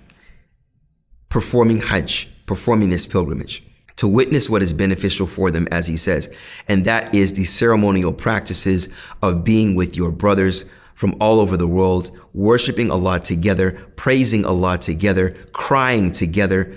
performing 1.29 1.79
Hajj, 1.79 2.29
performing 2.45 2.89
this 2.89 3.07
pilgrimage 3.07 3.63
to 3.95 4.07
witness 4.07 4.49
what 4.49 4.61
is 4.61 4.73
beneficial 4.73 5.27
for 5.27 5.51
them, 5.51 5.67
as 5.71 5.87
he 5.87 5.97
says. 5.97 6.33
And 6.67 6.85
that 6.85 7.13
is 7.13 7.33
the 7.33 7.43
ceremonial 7.43 8.13
practices 8.13 8.89
of 9.21 9.43
being 9.43 9.75
with 9.75 9.95
your 9.95 10.11
brothers 10.11 10.65
from 10.95 11.15
all 11.19 11.39
over 11.39 11.57
the 11.57 11.67
world, 11.67 12.11
worshiping 12.33 12.91
Allah 12.91 13.19
together, 13.19 13.71
praising 13.95 14.45
Allah 14.45 14.77
together, 14.77 15.35
crying 15.53 16.11
together, 16.11 16.75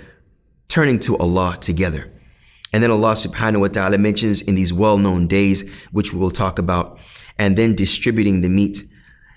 turning 0.67 0.99
to 0.99 1.17
Allah 1.17 1.57
together. 1.59 2.11
And 2.73 2.83
then 2.83 2.91
Allah 2.91 3.13
subhanahu 3.13 3.61
wa 3.61 3.67
ta'ala 3.67 3.97
mentions 3.97 4.41
in 4.41 4.55
these 4.55 4.73
well-known 4.73 5.27
days, 5.27 5.69
which 5.91 6.13
we 6.13 6.19
will 6.19 6.31
talk 6.31 6.59
about, 6.59 6.99
and 7.37 7.55
then 7.55 7.75
distributing 7.75 8.41
the 8.41 8.49
meat 8.49 8.83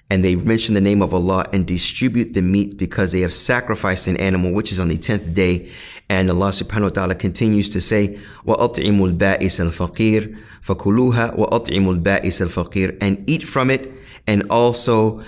And 0.10 0.24
they 0.24 0.36
mention 0.36 0.76
the 0.76 0.82
name 0.82 1.02
of 1.02 1.14
Allah 1.14 1.46
and 1.52 1.66
distribute 1.66 2.34
the 2.34 2.42
meat 2.42 2.78
because 2.78 3.12
they 3.12 3.22
have 3.22 3.34
sacrificed 3.34 4.08
an 4.08 4.18
animal, 4.18 4.54
which 4.54 4.72
is 4.72 4.80
on 4.80 4.88
the 4.88 4.98
10th 4.98 5.34
day. 5.34 5.72
And 6.10 6.30
Allah 6.30 6.50
subhanahu 6.50 6.84
wa 6.84 6.90
ta'ala 6.90 7.16
continues 7.16 7.72
to 7.72 7.82
say, 7.82 8.20
وَأَطْعِمُوا 8.46 9.18
الْبَائِسَ 9.18 9.72
الْفَقِيرَ 9.72 10.38
فَكُلُوهَا 10.64 11.38
وَأَطْعِمُوا 11.38 12.04
الْبَائِسَ 12.04 12.42
الْفَقِيرَ 12.48 12.98
And 13.02 13.28
eat 13.28 13.44
from 13.44 13.72
it 13.72 13.92
and 14.28 14.44
also 14.52 15.24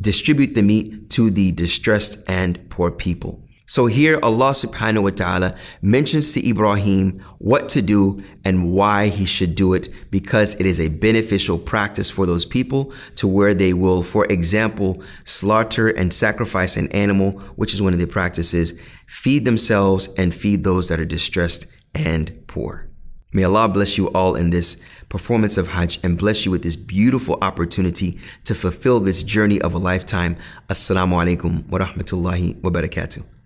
distribute 0.00 0.54
the 0.54 0.62
meat 0.62 1.10
to 1.10 1.30
the 1.30 1.52
distressed 1.52 2.18
and 2.26 2.68
poor 2.70 2.90
people. 2.90 3.42
So 3.69 3.85
here 3.87 4.17
Allah 4.23 4.51
subhanahu 4.51 5.03
wa 5.03 5.09
ta'ala 5.09 5.53
mentions 5.81 6.31
to 6.33 6.49
Ibrahim 6.49 7.19
what 7.37 7.67
to 7.69 7.81
do 7.81 8.17
and 8.45 8.71
why 8.71 9.09
he 9.09 9.25
should 9.25 9.55
do 9.55 9.73
it 9.73 9.89
because 10.09 10.55
it 10.55 10.65
is 10.65 10.79
a 10.79 10.87
beneficial 10.87 11.59
practice 11.59 12.09
for 12.09 12.25
those 12.25 12.45
people 12.45 12.93
to 13.17 13.27
where 13.27 13.53
they 13.53 13.73
will, 13.73 14.03
for 14.03 14.25
example, 14.27 15.03
slaughter 15.25 15.89
and 15.89 16.13
sacrifice 16.13 16.77
an 16.77 16.87
animal, 16.93 17.31
which 17.57 17.73
is 17.73 17.81
one 17.81 17.91
of 17.91 17.99
the 17.99 18.07
practices, 18.07 18.79
feed 19.05 19.43
themselves 19.43 20.07
and 20.17 20.33
feed 20.33 20.63
those 20.63 20.87
that 20.87 21.01
are 21.01 21.05
distressed 21.05 21.67
and 21.93 22.47
poor. 22.47 22.87
May 23.33 23.43
Allah 23.43 23.67
bless 23.67 23.97
you 23.97 24.07
all 24.13 24.37
in 24.37 24.49
this 24.49 24.77
performance 25.09 25.57
of 25.57 25.67
Hajj 25.67 25.99
and 26.03 26.17
bless 26.17 26.45
you 26.45 26.51
with 26.51 26.63
this 26.63 26.77
beautiful 26.77 27.37
opportunity 27.41 28.17
to 28.45 28.55
fulfill 28.55 29.01
this 29.01 29.23
journey 29.23 29.61
of 29.61 29.73
a 29.73 29.77
lifetime. 29.77 30.37
Assalamu 30.69 31.21
alaikum 31.21 31.67
wa 31.67 31.79
rahmatullahi 31.79 32.63
wa 32.63 32.71
barakatuh. 32.71 33.36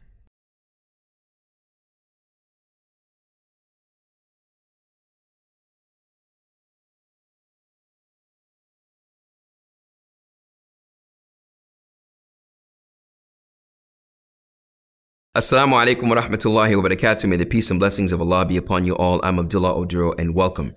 Assalamu 15.33 15.75
alaikum 15.81 16.09
wa 16.09 16.17
rahmatullahi 16.17 16.75
wa 16.75 16.89
barakatuh. 16.89 17.29
May 17.29 17.37
the 17.37 17.45
peace 17.45 17.71
and 17.71 17.79
blessings 17.79 18.11
of 18.11 18.19
Allah 18.19 18.45
be 18.45 18.57
upon 18.57 18.83
you 18.83 18.97
all. 18.97 19.21
I'm 19.23 19.39
Abdullah 19.39 19.75
Oduro 19.75 20.13
and 20.19 20.35
welcome. 20.35 20.75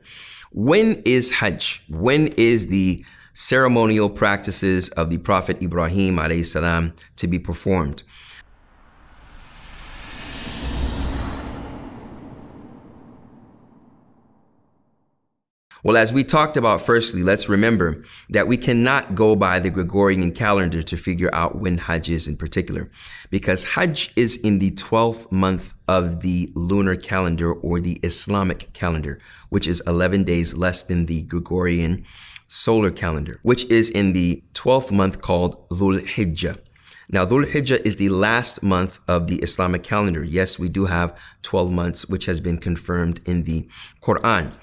When 0.52 1.02
is 1.04 1.32
Hajj? 1.32 1.82
When 1.88 2.28
is 2.36 2.68
the 2.68 3.04
ceremonial 3.32 4.08
practices 4.08 4.90
of 4.90 5.10
the 5.10 5.18
Prophet 5.18 5.60
Ibrahim 5.60 6.20
salam 6.44 6.92
to 7.16 7.26
be 7.26 7.40
performed? 7.40 8.04
Well, 15.84 15.98
as 15.98 16.14
we 16.14 16.24
talked 16.24 16.56
about 16.56 16.80
firstly, 16.80 17.22
let's 17.22 17.50
remember 17.50 18.04
that 18.30 18.48
we 18.48 18.56
cannot 18.56 19.14
go 19.14 19.36
by 19.36 19.58
the 19.58 19.68
Gregorian 19.68 20.32
calendar 20.32 20.80
to 20.82 20.96
figure 20.96 21.28
out 21.34 21.56
when 21.56 21.76
Hajj 21.76 22.08
is 22.08 22.26
in 22.26 22.38
particular, 22.38 22.90
because 23.28 23.64
Hajj 23.64 24.10
is 24.16 24.38
in 24.38 24.60
the 24.60 24.70
12th 24.70 25.30
month 25.30 25.74
of 25.86 26.22
the 26.22 26.50
lunar 26.54 26.96
calendar 26.96 27.52
or 27.52 27.80
the 27.80 28.00
Islamic 28.02 28.72
calendar, 28.72 29.18
which 29.50 29.68
is 29.68 29.82
11 29.86 30.24
days 30.24 30.56
less 30.56 30.82
than 30.84 31.04
the 31.04 31.20
Gregorian 31.24 32.06
solar 32.46 32.90
calendar, 32.90 33.38
which 33.42 33.66
is 33.66 33.90
in 33.90 34.14
the 34.14 34.42
12th 34.54 34.90
month 34.90 35.20
called 35.20 35.68
Dhul 35.68 36.00
Hijjah. 36.00 36.56
Now, 37.10 37.26
Dhul 37.26 37.44
Hijjah 37.44 37.84
is 37.84 37.96
the 37.96 38.08
last 38.08 38.62
month 38.62 39.00
of 39.06 39.26
the 39.26 39.36
Islamic 39.36 39.82
calendar. 39.82 40.24
Yes, 40.24 40.58
we 40.58 40.70
do 40.70 40.86
have 40.86 41.14
12 41.42 41.70
months, 41.70 42.08
which 42.08 42.24
has 42.24 42.40
been 42.40 42.56
confirmed 42.56 43.20
in 43.26 43.42
the 43.42 43.68
Quran. 44.00 44.54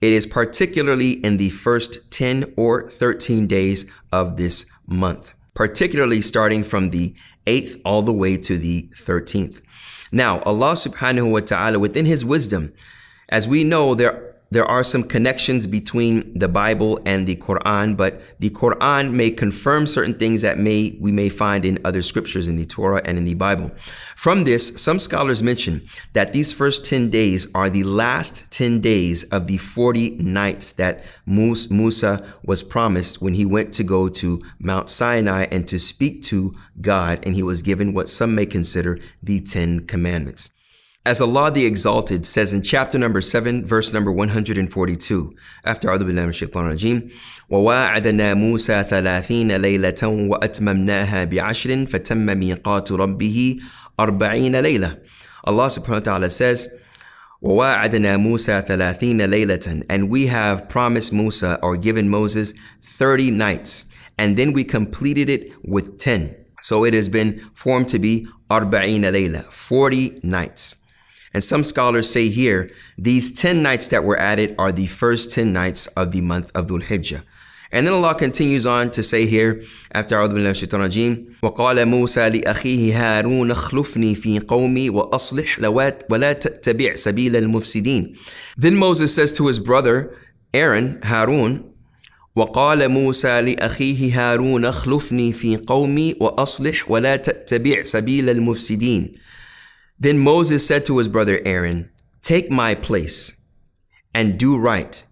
It 0.00 0.14
is 0.14 0.26
particularly 0.26 1.12
in 1.24 1.36
the 1.36 1.50
first 1.50 2.10
10 2.10 2.54
or 2.56 2.88
13 2.88 3.46
days 3.46 3.84
of 4.10 4.38
this 4.38 4.64
month, 4.86 5.34
particularly 5.54 6.22
starting 6.22 6.64
from 6.64 6.90
the 6.90 7.14
8th 7.46 7.80
all 7.84 8.00
the 8.00 8.12
way 8.12 8.38
to 8.38 8.56
the 8.56 8.88
13th. 8.94 9.60
Now, 10.10 10.40
Allah 10.40 10.72
subhanahu 10.72 11.30
wa 11.30 11.40
ta'ala, 11.40 11.78
within 11.78 12.06
His 12.06 12.24
wisdom, 12.24 12.72
as 13.28 13.46
we 13.46 13.62
know, 13.62 13.94
there 13.94 14.29
there 14.52 14.64
are 14.64 14.82
some 14.82 15.04
connections 15.04 15.66
between 15.66 16.36
the 16.36 16.48
Bible 16.48 16.98
and 17.06 17.26
the 17.26 17.36
Quran, 17.36 17.96
but 17.96 18.20
the 18.40 18.50
Quran 18.50 19.12
may 19.12 19.30
confirm 19.30 19.86
certain 19.86 20.14
things 20.14 20.42
that 20.42 20.58
may 20.58 20.96
we 21.00 21.12
may 21.12 21.28
find 21.28 21.64
in 21.64 21.78
other 21.84 22.02
scriptures 22.02 22.48
in 22.48 22.56
the 22.56 22.66
Torah 22.66 23.00
and 23.04 23.16
in 23.16 23.24
the 23.24 23.34
Bible. 23.34 23.70
From 24.16 24.44
this, 24.44 24.72
some 24.76 24.98
scholars 24.98 25.40
mention 25.40 25.86
that 26.14 26.32
these 26.32 26.52
first 26.52 26.84
10 26.84 27.10
days 27.10 27.46
are 27.54 27.70
the 27.70 27.84
last 27.84 28.50
10 28.50 28.80
days 28.80 29.22
of 29.24 29.46
the 29.46 29.58
40 29.58 30.16
nights 30.16 30.72
that 30.72 31.04
Musa 31.26 32.26
was 32.44 32.64
promised 32.64 33.22
when 33.22 33.34
he 33.34 33.46
went 33.46 33.72
to 33.74 33.84
go 33.84 34.08
to 34.08 34.40
Mount 34.58 34.90
Sinai 34.90 35.46
and 35.52 35.68
to 35.68 35.78
speak 35.78 36.24
to 36.24 36.52
God, 36.80 37.24
and 37.24 37.36
he 37.36 37.42
was 37.44 37.62
given 37.62 37.94
what 37.94 38.08
some 38.08 38.34
may 38.34 38.46
consider 38.46 38.98
the 39.22 39.40
10 39.40 39.86
commandments. 39.86 40.50
As 41.07 41.21
Allah 41.21 41.51
the 41.51 41.67
Exalted 41.67 42.25
says 42.25 42.51
in 42.51 42.63
chapter 42.63 42.97
number 42.97 43.21
7, 43.21 43.63
verse 43.63 43.93
number 43.93 44.11
142, 44.11 45.35
after 45.63 45.87
أعوذ 45.87 46.03
بالله 46.03 46.23
من 46.23 46.29
الشيطان 46.29 46.65
الرجيم 46.65 47.09
وواعدنا 47.49 48.33
موسى 48.33 48.83
ثلاثين 48.89 49.51
ليلة 49.51 50.01
وأتممناها 50.03 51.23
بعشر 51.23 51.85
فتم 51.85 52.37
ميقات 52.37 52.91
ربه 52.91 53.57
أربعين 53.99 54.55
ليلة 54.55 54.97
Allah 55.47 55.67
subhanahu 55.69 55.89
wa 55.89 55.99
ta'ala 55.99 56.29
says 56.31 56.69
وواعدنا 57.41 58.17
موسى 58.17 58.63
ثلاثين 58.67 59.21
ليلة 59.21 59.83
and 59.87 60.09
we 60.09 60.25
have 60.25 60.67
promised 60.67 61.13
Musa 61.13 61.59
or 61.61 61.77
given 61.77 62.09
Moses 62.09 62.55
30 62.81 63.29
nights 63.29 63.85
and 64.17 64.37
then 64.37 64.53
we 64.53 64.63
completed 64.63 65.29
it 65.29 65.51
with 65.63 65.99
10 65.99 66.35
so 66.63 66.83
it 66.83 66.95
has 66.95 67.09
been 67.09 67.39
formed 67.53 67.87
to 67.89 67.99
be 67.99 68.27
أربعين 68.51 69.05
ليلة 69.05 69.43
40 69.51 70.21
nights 70.23 70.77
and 71.33 71.43
some 71.43 71.63
scholars 71.63 72.09
say 72.09 72.29
here, 72.29 72.71
these 72.97 73.29
10 73.29 73.61
nights 73.61 73.89
that 73.89 74.05
were 74.05 74.17
added 74.17 74.55
are 74.57 74.71
the 74.71 74.87
first 74.87 75.31
10 75.33 75.51
nights 75.51 75.87
of 75.87 76.13
the 76.13 76.21
month 76.21 76.49
of 76.55 76.67
Dhul 76.67 76.81
Hijjah. 76.81 77.23
And 77.73 77.85
then 77.85 77.93
Allah 77.93 78.15
continues 78.15 78.65
on 78.65 78.89
to 78.91 79.03
say 79.03 79.25
here, 79.25 79.61
after 79.91 80.15
أعوذ 80.15 80.29
بالله 80.29 80.43
من 80.43 80.51
الشيطان 80.51 80.81
الرجيم 80.81 81.35
وقال 81.43 81.85
موسى 81.85 82.29
لأخيه 82.29 82.95
هارون 82.95 83.51
اخلفني 83.51 84.15
في 84.15 84.39
قومي 84.39 84.89
وأصلح 84.89 85.59
ولا 86.09 86.33
تتبع 86.33 86.95
سبيل 86.95 87.35
المفسدين. 87.35 88.15
Then 88.57 88.75
Moses 88.75 89.13
says 89.13 89.31
to 89.33 89.47
his 89.47 89.59
brother 89.59 90.15
Aaron, 90.53 91.01
Harun, 91.03 91.75
وقال 92.35 92.89
موسى 92.89 93.41
لأخيه 93.41 94.31
هارون 94.33 94.65
اخلفني 94.65 95.33
في 95.33 95.57
قومي 95.57 96.15
وأصلح 96.19 96.91
ولا 96.91 97.15
تتبع 97.15 97.83
سبيل 97.83 98.29
المفسدين. 98.29 99.11
Then 100.00 100.18
Moses 100.18 100.66
said 100.66 100.86
to 100.86 100.96
his 100.96 101.08
brother 101.08 101.40
Aaron, 101.44 101.90
Take 102.22 102.50
my 102.50 102.74
place 102.74 103.36
and 104.14 104.38
do 104.38 104.58
right, 104.58 105.04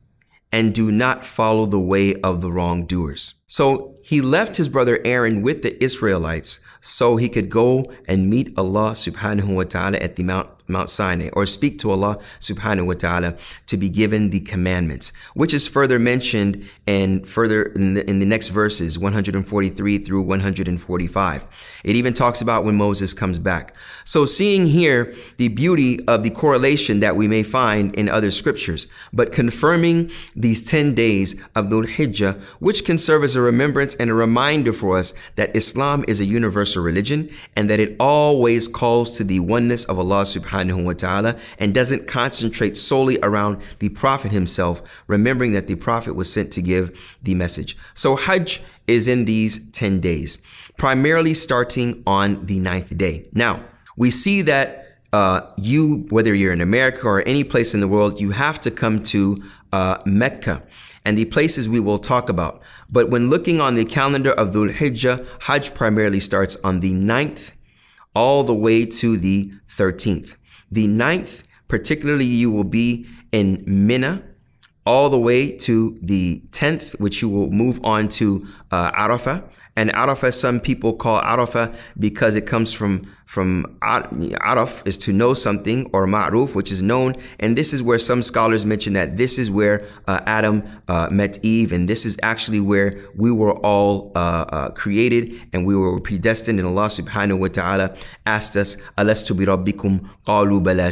and 0.50 0.74
do 0.74 0.90
not 0.90 1.26
follow 1.26 1.66
the 1.66 1.78
way 1.78 2.14
of 2.22 2.40
the 2.40 2.50
wrongdoers. 2.50 3.34
So 3.46 3.94
he 4.02 4.22
left 4.22 4.56
his 4.56 4.70
brother 4.70 4.98
Aaron 5.04 5.42
with 5.42 5.60
the 5.62 5.82
Israelites 5.84 6.60
so 6.80 7.16
he 7.16 7.28
could 7.28 7.50
go 7.50 7.92
and 8.06 8.30
meet 8.30 8.56
Allah 8.56 8.92
subhanahu 8.92 9.54
wa 9.54 9.64
ta'ala 9.64 9.98
at 9.98 10.16
the 10.16 10.22
Mount 10.22 10.48
Mount 10.68 10.90
Sinai 10.90 11.30
or 11.32 11.46
speak 11.46 11.78
to 11.80 11.90
Allah 11.90 12.18
subhanahu 12.40 12.86
wa 12.86 12.94
ta'ala 12.94 13.36
to 13.66 13.76
be 13.76 13.88
given 13.88 14.30
the 14.30 14.40
commandments, 14.40 15.12
which 15.34 15.54
is 15.54 15.66
further 15.66 15.98
mentioned 15.98 16.68
and 16.86 17.28
further 17.28 17.64
in 17.64 17.94
the, 17.94 18.08
in 18.08 18.18
the 18.18 18.26
next 18.26 18.48
verses 18.48 18.98
143 18.98 19.98
through 19.98 20.22
145. 20.22 21.80
It 21.84 21.96
even 21.96 22.12
talks 22.12 22.40
about 22.40 22.64
when 22.64 22.76
Moses 22.76 23.14
comes 23.14 23.38
back. 23.38 23.74
So 24.04 24.26
seeing 24.26 24.66
here 24.66 25.14
the 25.36 25.48
beauty 25.48 26.04
of 26.06 26.22
the 26.22 26.30
correlation 26.30 27.00
that 27.00 27.16
we 27.16 27.28
may 27.28 27.42
find 27.42 27.94
in 27.94 28.08
other 28.08 28.30
scriptures, 28.30 28.86
but 29.12 29.32
confirming 29.32 30.10
these 30.36 30.62
10 30.64 30.94
days 30.94 31.40
of 31.54 31.66
Dhul 31.66 31.86
Hijjah, 31.86 32.40
which 32.58 32.84
can 32.84 32.98
serve 32.98 33.24
as 33.24 33.36
a 33.36 33.40
remembrance 33.40 33.94
and 33.96 34.10
a 34.10 34.14
reminder 34.14 34.72
for 34.72 34.98
us 34.98 35.14
that 35.36 35.56
Islam 35.56 36.04
is 36.08 36.20
a 36.20 36.24
universal 36.24 36.82
religion 36.82 37.30
and 37.56 37.70
that 37.70 37.80
it 37.80 37.96
always 37.98 38.68
calls 38.68 39.16
to 39.16 39.24
the 39.24 39.40
oneness 39.40 39.84
of 39.84 39.98
Allah 39.98 40.22
subhanahu 40.22 40.57
subhanahu 40.58 40.84
wa 40.84 40.92
ta'ala 40.92 41.36
and 41.58 41.74
doesn't 41.74 42.06
concentrate 42.06 42.76
solely 42.76 43.18
around 43.22 43.60
the 43.78 43.88
Prophet 43.90 44.32
himself, 44.32 44.82
remembering 45.06 45.52
that 45.52 45.66
the 45.66 45.76
Prophet 45.76 46.14
was 46.14 46.32
sent 46.32 46.52
to 46.52 46.62
give 46.62 47.16
the 47.22 47.34
message. 47.34 47.76
So 47.94 48.16
Hajj 48.16 48.60
is 48.86 49.08
in 49.08 49.24
these 49.24 49.70
10 49.70 50.00
days, 50.00 50.40
primarily 50.76 51.34
starting 51.34 52.02
on 52.06 52.46
the 52.46 52.58
ninth 52.58 52.96
day. 52.96 53.28
Now, 53.32 53.64
we 53.96 54.10
see 54.10 54.42
that 54.42 54.84
uh, 55.12 55.50
you, 55.56 56.06
whether 56.10 56.34
you're 56.34 56.52
in 56.52 56.60
America 56.60 57.06
or 57.06 57.26
any 57.26 57.44
place 57.44 57.74
in 57.74 57.80
the 57.80 57.88
world, 57.88 58.20
you 58.20 58.30
have 58.30 58.60
to 58.60 58.70
come 58.70 59.02
to 59.02 59.42
uh, 59.72 59.98
Mecca 60.04 60.62
and 61.04 61.16
the 61.16 61.24
places 61.26 61.68
we 61.68 61.80
will 61.80 61.98
talk 61.98 62.28
about. 62.28 62.62
But 62.90 63.10
when 63.10 63.30
looking 63.30 63.60
on 63.60 63.74
the 63.74 63.84
calendar 63.84 64.32
of 64.32 64.50
Dhul 64.50 64.70
Hijjah, 64.70 65.26
Hajj 65.42 65.74
primarily 65.74 66.20
starts 66.20 66.56
on 66.62 66.80
the 66.80 66.92
ninth 66.92 67.54
all 68.14 68.42
the 68.42 68.54
way 68.54 68.84
to 68.84 69.16
the 69.16 69.52
13th. 69.68 70.36
The 70.70 70.86
ninth, 70.86 71.44
particularly, 71.68 72.24
you 72.24 72.50
will 72.50 72.64
be 72.64 73.06
in 73.32 73.62
Mina 73.66 74.22
all 74.84 75.10
the 75.10 75.18
way 75.18 75.52
to 75.52 75.98
the 76.00 76.42
10th, 76.50 76.98
which 76.98 77.20
you 77.20 77.28
will 77.28 77.50
move 77.50 77.78
on 77.84 78.08
to 78.08 78.40
uh, 78.70 78.90
Arafah. 78.92 79.48
And 79.78 79.90
Arafah, 79.90 80.34
some 80.34 80.58
people 80.58 80.92
call 80.92 81.22
Arafah 81.22 81.72
because 82.00 82.34
it 82.34 82.46
comes 82.46 82.72
from 82.72 83.06
from 83.26 83.64
araf 83.82 84.86
is 84.86 84.96
to 84.96 85.12
know 85.12 85.34
something 85.34 85.86
or 85.92 86.06
ma'ruf, 86.06 86.54
which 86.54 86.72
is 86.72 86.82
known. 86.82 87.14
And 87.38 87.58
this 87.58 87.74
is 87.74 87.82
where 87.82 87.98
some 87.98 88.22
scholars 88.22 88.64
mention 88.64 88.94
that 88.94 89.18
this 89.18 89.38
is 89.38 89.50
where 89.50 89.86
uh, 90.06 90.20
Adam 90.24 90.64
uh, 90.88 91.08
met 91.12 91.38
Eve, 91.44 91.72
and 91.72 91.86
this 91.86 92.06
is 92.06 92.16
actually 92.22 92.60
where 92.60 92.98
we 93.14 93.30
were 93.30 93.52
all 93.58 94.12
uh, 94.14 94.46
uh 94.48 94.70
created 94.70 95.38
and 95.52 95.66
we 95.66 95.76
were 95.76 96.00
predestined. 96.00 96.58
And 96.58 96.66
Allah 96.66 96.88
subhanahu 96.88 97.38
wa 97.38 97.48
ta'ala 97.48 97.94
asked 98.24 98.56
us, 98.56 98.76
Alastu 98.96 99.36
bi 99.36 99.44
rabbikum 99.44 100.08
qalu 100.24 100.62
bala 100.64 100.88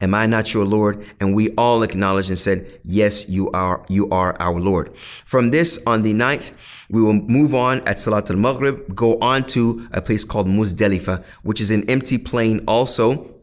am 0.00 0.14
I 0.14 0.24
not 0.24 0.54
your 0.54 0.64
Lord? 0.64 1.04
And 1.20 1.34
we 1.34 1.50
all 1.58 1.82
acknowledged 1.82 2.30
and 2.30 2.38
said, 2.38 2.80
yes, 2.84 3.28
you 3.28 3.50
are, 3.50 3.84
you 3.90 4.08
are 4.08 4.34
our 4.40 4.58
Lord. 4.58 4.96
From 5.26 5.50
this 5.50 5.78
on 5.86 6.02
the 6.02 6.14
ninth, 6.14 6.54
we 6.90 7.00
will 7.00 7.14
move 7.14 7.54
on 7.54 7.80
at 7.86 8.00
Salat 8.00 8.30
al-Maghrib, 8.30 8.94
go 8.94 9.18
on 9.20 9.44
to 9.46 9.88
a 9.92 10.02
place 10.02 10.24
called 10.24 10.46
Muzdalifah, 10.46 11.24
which 11.42 11.60
is 11.60 11.70
an 11.70 11.88
empty 11.88 12.18
plain 12.18 12.64
also. 12.66 13.36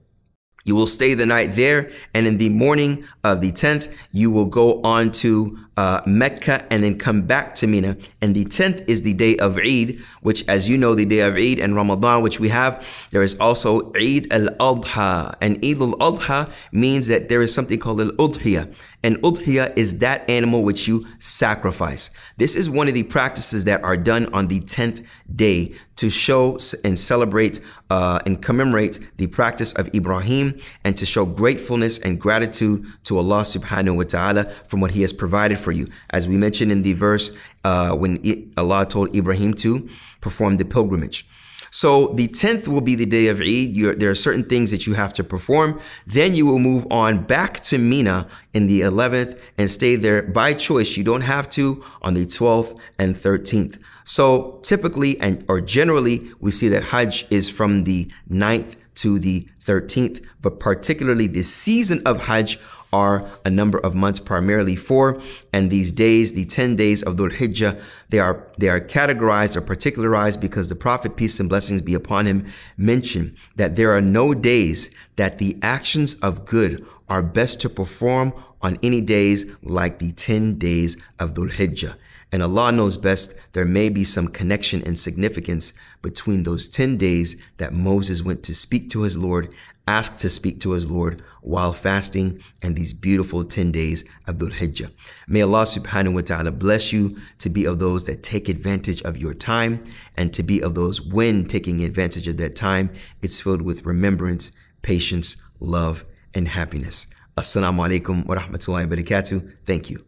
You 0.65 0.75
will 0.75 0.87
stay 0.87 1.13
the 1.13 1.25
night 1.25 1.53
there, 1.53 1.91
and 2.13 2.27
in 2.27 2.37
the 2.37 2.49
morning 2.49 3.05
of 3.23 3.39
the 3.39 3.53
10th, 3.53 3.93
you 4.11 4.29
will 4.29 4.47
go 4.47 4.81
on 4.81 5.11
to 5.11 5.57
uh, 5.77 6.01
Mecca 6.05 6.65
and 6.71 6.83
then 6.83 6.97
come 6.97 7.21
back 7.21 7.55
to 7.55 7.67
Mina. 7.67 7.95
And 8.21 8.35
the 8.35 8.45
10th 8.45 8.83
is 8.89 9.03
the 9.03 9.13
day 9.13 9.37
of 9.37 9.57
Eid, 9.57 10.01
which, 10.21 10.43
as 10.47 10.67
you 10.67 10.77
know, 10.77 10.95
the 10.95 11.05
day 11.05 11.19
of 11.19 11.35
Eid 11.35 11.59
and 11.59 11.75
Ramadan, 11.75 12.23
which 12.23 12.39
we 12.39 12.49
have, 12.49 13.07
there 13.11 13.21
is 13.21 13.37
also 13.39 13.93
Eid 13.93 14.33
al-Adha. 14.33 15.35
And 15.39 15.63
Eid 15.63 15.79
al-Adha 15.79 16.51
means 16.71 17.07
that 17.07 17.29
there 17.29 17.41
is 17.41 17.53
something 17.53 17.79
called 17.79 18.01
al-Udhiyah. 18.01 18.73
And 19.03 19.17
Udhiyah 19.17 19.77
is 19.77 19.99
that 19.99 20.27
animal 20.29 20.63
which 20.63 20.87
you 20.87 21.05
sacrifice. 21.19 22.09
This 22.37 22.55
is 22.55 22.69
one 22.69 22.87
of 22.87 22.95
the 22.95 23.03
practices 23.03 23.63
that 23.65 23.83
are 23.83 23.95
done 23.95 24.25
on 24.33 24.47
the 24.47 24.59
10th 24.59 25.05
day 25.33 25.73
to 25.97 26.09
show 26.09 26.57
and 26.83 26.97
celebrate 26.97 27.59
uh, 27.89 28.19
and 28.25 28.41
commemorate 28.41 28.99
the 29.17 29.27
practice 29.27 29.73
of 29.73 29.93
Ibrahim 29.95 30.59
and 30.83 30.95
to 30.97 31.05
show 31.05 31.25
gratefulness 31.25 31.99
and 31.99 32.19
gratitude 32.19 32.85
to 33.03 33.17
Allah 33.17 33.41
subhanahu 33.41 33.97
wa 33.97 34.03
ta'ala 34.03 34.45
from 34.67 34.79
what 34.79 34.91
he 34.91 35.01
has 35.01 35.13
provided 35.13 35.57
for 35.67 35.73
you. 35.73 35.85
As 36.11 36.29
we 36.29 36.37
mentioned 36.37 36.71
in 36.71 36.81
the 36.81 36.93
verse 36.93 37.35
uh, 37.65 37.93
when 37.97 38.11
Allah 38.55 38.85
told 38.85 39.13
Ibrahim 39.13 39.53
to 39.65 39.89
perform 40.21 40.55
the 40.55 40.63
pilgrimage. 40.63 41.27
So 41.71 42.13
the 42.13 42.29
10th 42.29 42.69
will 42.69 42.85
be 42.91 42.95
the 42.95 43.05
day 43.05 43.27
of 43.27 43.41
Eid. 43.41 43.75
You're, 43.75 43.93
there 43.93 44.09
are 44.09 44.15
certain 44.15 44.45
things 44.45 44.71
that 44.71 44.87
you 44.87 44.93
have 44.93 45.11
to 45.19 45.25
perform. 45.25 45.81
Then 46.05 46.33
you 46.33 46.45
will 46.45 46.59
move 46.59 46.87
on 46.89 47.25
back 47.25 47.59
to 47.63 47.77
Mina 47.77 48.27
in 48.53 48.67
the 48.67 48.79
11th 48.79 49.37
and 49.57 49.69
stay 49.69 49.97
there 49.97 50.23
by 50.23 50.53
choice. 50.53 50.95
You 50.95 51.03
don't 51.03 51.27
have 51.35 51.49
to 51.49 51.83
on 52.01 52.13
the 52.13 52.25
12th 52.25 52.79
and 52.97 53.13
13th. 53.13 53.77
So 54.05 54.61
typically 54.63 55.19
and 55.19 55.43
or 55.49 55.59
generally, 55.59 56.29
we 56.39 56.51
see 56.51 56.69
that 56.69 56.83
Hajj 56.83 57.25
is 57.29 57.49
from 57.49 57.83
the 57.83 58.09
9th 58.31 58.77
to 59.03 59.19
the 59.19 59.47
13th, 59.59 60.25
but 60.41 60.61
particularly 60.61 61.27
the 61.27 61.43
season 61.43 62.01
of 62.05 62.21
Hajj 62.21 62.57
are 62.93 63.29
a 63.45 63.49
number 63.49 63.77
of 63.79 63.95
months, 63.95 64.19
primarily 64.19 64.75
four. 64.75 65.21
And 65.53 65.69
these 65.69 65.91
days, 65.91 66.33
the 66.33 66.45
10 66.45 66.75
days 66.75 67.03
of 67.03 67.15
Dhul 67.15 67.35
Hijjah, 67.35 67.79
they 68.09 68.19
are, 68.19 68.47
they 68.57 68.69
are 68.69 68.79
categorized 68.79 69.55
or 69.55 69.61
particularized 69.61 70.39
because 70.39 70.67
the 70.67 70.75
Prophet, 70.75 71.15
peace 71.15 71.39
and 71.39 71.49
blessings 71.49 71.81
be 71.81 71.93
upon 71.93 72.25
him, 72.25 72.47
mentioned 72.77 73.35
that 73.55 73.75
there 73.75 73.91
are 73.91 74.01
no 74.01 74.33
days 74.33 74.89
that 75.15 75.37
the 75.37 75.57
actions 75.61 76.15
of 76.15 76.45
good 76.45 76.85
are 77.09 77.23
best 77.23 77.59
to 77.61 77.69
perform 77.69 78.33
on 78.61 78.79
any 78.81 79.01
days 79.01 79.45
like 79.61 79.99
the 79.99 80.11
10 80.13 80.57
days 80.57 80.97
of 81.19 81.33
Dhul 81.33 81.51
Hijjah. 81.51 81.95
And 82.31 82.43
Allah 82.43 82.71
knows 82.73 82.97
best, 82.97 83.35
there 83.53 83.65
may 83.65 83.89
be 83.89 84.03
some 84.03 84.27
connection 84.27 84.83
and 84.85 84.99
significance 84.99 85.71
between 86.01 86.43
those 86.43 86.67
10 86.67 86.97
days 86.97 87.37
that 87.57 87.73
Moses 87.73 88.21
went 88.21 88.43
to 88.43 88.53
speak 88.53 88.89
to 88.89 89.03
his 89.03 89.17
Lord, 89.17 89.53
asked 89.87 90.19
to 90.19 90.29
speak 90.29 90.59
to 90.59 90.71
his 90.71 90.91
Lord 90.91 91.21
while 91.41 91.71
fasting, 91.73 92.41
and 92.61 92.75
these 92.75 92.93
beautiful 92.93 93.45
10 93.45 93.71
days 93.71 94.03
of 94.27 94.35
Dhul 94.35 94.51
Hijjah. 94.51 94.91
May 95.27 95.41
Allah 95.41 95.63
subhanahu 95.63 96.13
wa 96.15 96.21
ta'ala 96.21 96.51
bless 96.51 96.91
you 96.91 97.17
to 97.39 97.49
be 97.49 97.65
of 97.65 97.79
those 97.79 98.05
that 98.05 98.21
take 98.21 98.49
advantage 98.49 99.01
of 99.03 99.17
your 99.17 99.33
time 99.33 99.83
and 100.15 100.33
to 100.33 100.43
be 100.43 100.61
of 100.61 100.75
those 100.75 101.01
when 101.01 101.45
taking 101.45 101.83
advantage 101.83 102.27
of 102.27 102.37
that 102.37 102.55
time, 102.55 102.91
it's 103.21 103.39
filled 103.39 103.61
with 103.61 103.85
remembrance, 103.85 104.51
patience, 104.81 105.37
love, 105.59 106.03
and 106.33 106.49
happiness. 106.49 107.07
Assalamu 107.37 107.87
alaikum 107.87 108.25
wa 108.25 108.35
rahmatullahi 108.35 108.89
wa 108.89 108.95
barakatuh. 108.95 109.51
Thank 109.65 109.89
you. 109.89 110.06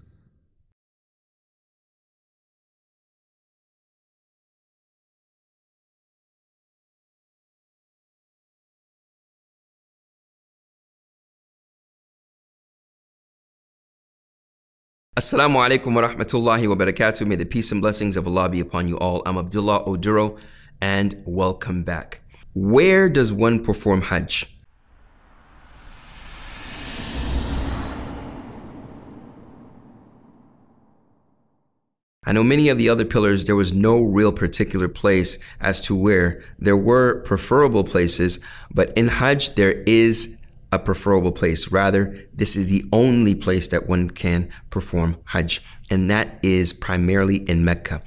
Assalamu 15.19 15.57
alaikum 15.57 15.93
wa 15.93 16.07
rahmatullahi 16.07 16.65
wa 16.69 16.75
barakatuh. 16.75 17.27
May 17.27 17.35
the 17.35 17.45
peace 17.45 17.73
and 17.73 17.81
blessings 17.81 18.15
of 18.15 18.25
Allah 18.25 18.48
be 18.48 18.61
upon 18.61 18.88
you 18.88 18.98
all. 18.99 19.22
I'm 19.25 19.38
Abdullah 19.38 19.83
Oduro 19.83 20.39
and 20.80 21.22
welcome 21.25 21.83
back. 21.83 22.22
Where 22.53 23.09
does 23.09 23.33
one 23.33 23.61
perform 23.61 24.03
Hajj? 24.03 24.45
I 32.23 32.31
know 32.31 32.45
many 32.45 32.69
of 32.69 32.77
the 32.77 32.88
other 32.88 33.03
pillars, 33.03 33.43
there 33.43 33.57
was 33.57 33.73
no 33.73 34.01
real 34.01 34.31
particular 34.31 34.88
place 34.88 35.38
as 35.59 35.81
to 35.81 35.95
where. 35.98 36.41
There 36.59 36.77
were 36.77 37.19
preferable 37.23 37.83
places, 37.83 38.39
but 38.73 38.98
in 38.98 39.09
Hajj, 39.09 39.56
there 39.56 39.83
is 39.85 40.39
a 40.72 40.80
preferable 40.80 41.31
place. 41.31 41.72
Rather, 41.72 42.15
this 42.33 42.56
is 42.56 42.67
the 42.67 42.85
only 42.91 43.35
place 43.35 43.67
that 43.69 43.88
one 43.88 44.09
can 44.09 44.49
perform 44.69 45.17
Hajj, 45.25 45.61
and 45.89 46.09
that 46.09 46.39
is 46.43 46.73
primarily 46.73 47.38
in 47.38 47.65
Mecca. 47.65 48.01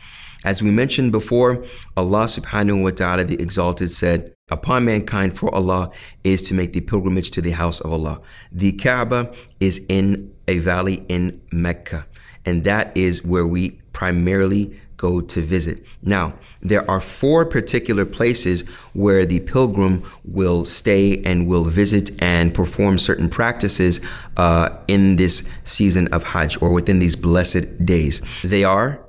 As 0.44 0.62
we 0.62 0.70
mentioned 0.70 1.12
before, 1.12 1.64
Allah 1.96 2.24
subhanahu 2.24 2.82
wa 2.82 2.90
ta'ala, 2.90 3.24
the 3.24 3.40
Exalted, 3.40 3.92
said, 3.92 4.34
Upon 4.50 4.84
mankind 4.84 5.38
for 5.38 5.54
Allah 5.54 5.90
is 6.24 6.42
to 6.42 6.54
make 6.54 6.72
the 6.72 6.80
pilgrimage 6.80 7.30
to 7.32 7.40
the 7.40 7.52
house 7.52 7.80
of 7.80 7.92
Allah. 7.92 8.20
The 8.50 8.72
Kaaba 8.72 9.32
is 9.60 9.80
in 9.88 10.34
a 10.48 10.58
valley 10.58 11.04
in 11.08 11.40
Mecca, 11.52 12.06
and 12.44 12.64
that 12.64 12.96
is 12.96 13.24
where 13.24 13.46
we 13.46 13.80
primarily 13.92 14.78
go 15.02 15.20
to 15.20 15.40
visit. 15.42 15.84
Now, 16.00 16.38
there 16.60 16.88
are 16.88 17.00
four 17.00 17.44
particular 17.44 18.04
places 18.04 18.62
where 18.92 19.26
the 19.26 19.40
pilgrim 19.40 20.04
will 20.24 20.64
stay 20.64 21.20
and 21.24 21.48
will 21.48 21.64
visit 21.64 22.12
and 22.22 22.54
perform 22.54 22.98
certain 22.98 23.28
practices 23.28 24.00
uh, 24.36 24.68
in 24.86 25.16
this 25.16 25.42
season 25.64 26.06
of 26.14 26.22
Hajj 26.22 26.62
or 26.62 26.72
within 26.72 27.00
these 27.00 27.16
blessed 27.16 27.84
days. 27.84 28.22
They 28.44 28.62
are 28.62 29.04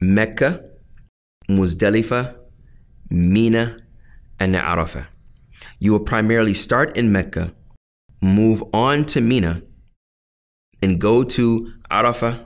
Mecca, 0.00 0.68
Muzdalifah, 1.48 2.36
Mina, 3.08 3.78
and 4.38 4.54
Arafah. 4.54 5.06
You 5.78 5.92
will 5.92 6.06
primarily 6.12 6.52
start 6.52 6.94
in 6.94 7.10
Mecca, 7.10 7.54
move 8.20 8.62
on 8.74 9.06
to 9.06 9.22
Mina, 9.22 9.62
and 10.82 11.00
go 11.00 11.24
to 11.24 11.72
Arafah, 11.90 12.44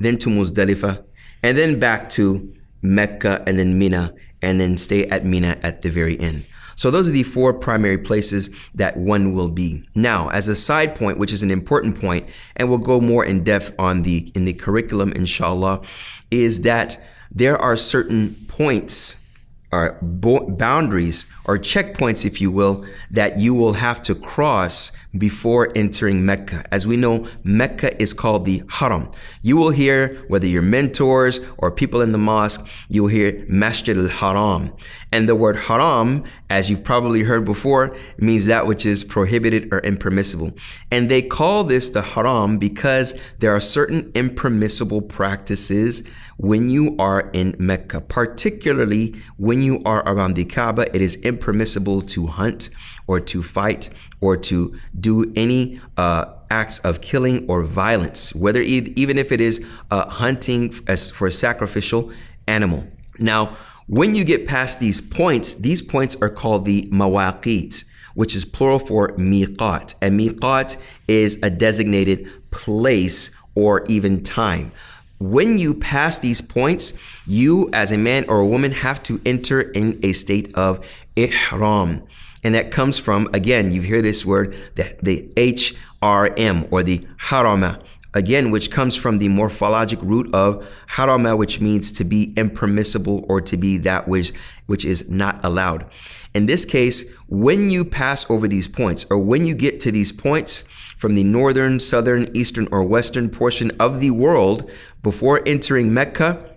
then 0.00 0.16
to 0.16 0.30
Muzdalifah, 0.30 1.04
and 1.42 1.56
then 1.56 1.78
back 1.78 2.08
to 2.10 2.54
Mecca 2.82 3.42
and 3.46 3.58
then 3.58 3.78
Mina, 3.78 4.14
and 4.42 4.60
then 4.60 4.76
stay 4.76 5.06
at 5.06 5.24
Mina 5.24 5.58
at 5.62 5.82
the 5.82 5.90
very 5.90 6.18
end. 6.20 6.44
So 6.76 6.92
those 6.92 7.08
are 7.08 7.12
the 7.12 7.24
four 7.24 7.52
primary 7.52 7.98
places 7.98 8.50
that 8.76 8.96
one 8.96 9.32
will 9.32 9.48
be. 9.48 9.82
Now, 9.96 10.28
as 10.28 10.46
a 10.46 10.54
side 10.54 10.94
point, 10.94 11.18
which 11.18 11.32
is 11.32 11.42
an 11.42 11.50
important 11.50 12.00
point, 12.00 12.28
and 12.54 12.68
we'll 12.68 12.78
go 12.78 13.00
more 13.00 13.24
in 13.24 13.42
depth 13.42 13.74
on 13.80 14.02
the 14.02 14.30
in 14.36 14.44
the 14.44 14.52
curriculum, 14.52 15.10
inshallah, 15.12 15.82
is 16.30 16.62
that 16.62 16.96
there 17.32 17.58
are 17.58 17.76
certain 17.76 18.36
points 18.46 19.24
or 19.70 19.98
boundaries 20.02 21.26
or 21.44 21.58
checkpoints, 21.58 22.24
if 22.24 22.40
you 22.40 22.50
will, 22.50 22.84
that 23.10 23.38
you 23.38 23.54
will 23.54 23.74
have 23.74 24.00
to 24.02 24.14
cross 24.14 24.92
before 25.16 25.70
entering 25.74 26.24
Mecca. 26.24 26.64
As 26.70 26.86
we 26.86 26.96
know, 26.96 27.26
Mecca 27.44 28.00
is 28.00 28.14
called 28.14 28.44
the 28.44 28.62
Haram. 28.68 29.10
You 29.42 29.56
will 29.56 29.70
hear, 29.70 30.24
whether 30.28 30.46
you're 30.46 30.62
mentors 30.62 31.40
or 31.58 31.70
people 31.70 32.00
in 32.00 32.12
the 32.12 32.18
mosque, 32.18 32.66
you'll 32.88 33.08
hear 33.08 33.44
Masjid 33.48 33.96
al-Haram. 33.96 34.72
And 35.12 35.28
the 35.28 35.36
word 35.36 35.56
haram, 35.56 36.24
as 36.50 36.70
you've 36.70 36.84
probably 36.84 37.22
heard 37.22 37.44
before, 37.44 37.96
means 38.18 38.46
that 38.46 38.66
which 38.66 38.86
is 38.86 39.04
prohibited 39.04 39.68
or 39.72 39.80
impermissible. 39.80 40.52
And 40.90 41.08
they 41.08 41.22
call 41.22 41.64
this 41.64 41.88
the 41.88 42.02
haram 42.02 42.58
because 42.58 43.18
there 43.38 43.54
are 43.54 43.60
certain 43.60 44.10
impermissible 44.14 45.02
practices 45.02 46.02
when 46.38 46.70
you 46.70 46.94
are 46.98 47.30
in 47.32 47.56
Mecca, 47.58 48.00
particularly 48.00 49.14
when 49.36 49.60
you 49.60 49.82
are 49.84 50.08
around 50.08 50.34
the 50.34 50.44
Kaaba, 50.44 50.86
it 50.94 51.02
is 51.02 51.16
impermissible 51.16 52.00
to 52.02 52.26
hunt 52.28 52.70
or 53.08 53.18
to 53.18 53.42
fight 53.42 53.90
or 54.20 54.36
to 54.36 54.78
do 54.98 55.32
any 55.34 55.80
uh, 55.96 56.26
acts 56.50 56.78
of 56.80 57.00
killing 57.00 57.44
or 57.48 57.62
violence, 57.62 58.34
whether 58.34 58.60
even 58.60 59.18
if 59.18 59.32
it 59.32 59.40
is 59.40 59.64
uh, 59.90 60.08
hunting 60.08 60.72
as 60.86 61.10
for 61.10 61.26
a 61.26 61.32
sacrificial 61.32 62.12
animal. 62.46 62.86
Now, 63.18 63.56
when 63.88 64.14
you 64.14 64.22
get 64.22 64.46
past 64.46 64.80
these 64.80 65.00
points, 65.00 65.54
these 65.54 65.80
points 65.80 66.14
are 66.20 66.28
called 66.28 66.66
the 66.66 66.82
mawaqit, 66.92 67.84
which 68.14 68.36
is 68.36 68.44
plural 68.44 68.78
for 68.78 69.08
miqat. 69.16 69.94
And 70.02 70.20
miqat 70.20 70.76
is 71.08 71.38
a 71.42 71.48
designated 71.48 72.30
place 72.50 73.30
or 73.54 73.84
even 73.88 74.22
time. 74.22 74.72
When 75.18 75.58
you 75.58 75.72
pass 75.74 76.18
these 76.18 76.42
points, 76.42 76.92
you 77.26 77.70
as 77.72 77.90
a 77.90 77.98
man 77.98 78.26
or 78.28 78.40
a 78.40 78.46
woman 78.46 78.72
have 78.72 79.02
to 79.04 79.20
enter 79.24 79.62
in 79.62 79.98
a 80.02 80.12
state 80.12 80.54
of 80.54 80.86
ihram. 81.16 82.02
And 82.44 82.54
that 82.54 82.70
comes 82.70 82.98
from, 82.98 83.28
again, 83.32 83.72
you 83.72 83.80
hear 83.80 84.02
this 84.02 84.24
word, 84.24 84.54
the, 84.74 84.96
the 85.02 85.32
HRM 85.34 86.68
or 86.70 86.82
the 86.82 86.98
harama, 87.18 87.82
again, 88.14 88.50
which 88.50 88.70
comes 88.70 88.96
from 88.96 89.18
the 89.18 89.28
morphologic 89.28 90.00
root 90.02 90.32
of 90.34 90.66
harama, 90.90 91.36
which 91.36 91.60
means 91.60 91.92
to 91.92 92.04
be 92.04 92.32
impermissible 92.36 93.24
or 93.28 93.40
to 93.40 93.56
be 93.56 93.78
that 93.78 94.08
which, 94.08 94.32
which 94.66 94.84
is 94.84 95.08
not 95.08 95.44
allowed. 95.44 95.86
In 96.34 96.46
this 96.46 96.64
case, 96.64 97.10
when 97.28 97.70
you 97.70 97.84
pass 97.84 98.28
over 98.30 98.48
these 98.48 98.68
points 98.68 99.06
or 99.10 99.18
when 99.18 99.44
you 99.46 99.54
get 99.54 99.80
to 99.80 99.92
these 99.92 100.12
points 100.12 100.62
from 100.96 101.14
the 101.14 101.24
northern, 101.24 101.80
southern, 101.80 102.26
eastern, 102.36 102.68
or 102.72 102.84
western 102.84 103.30
portion 103.30 103.70
of 103.80 104.00
the 104.00 104.10
world 104.10 104.70
before 105.02 105.42
entering 105.46 105.92
Mecca, 105.92 106.56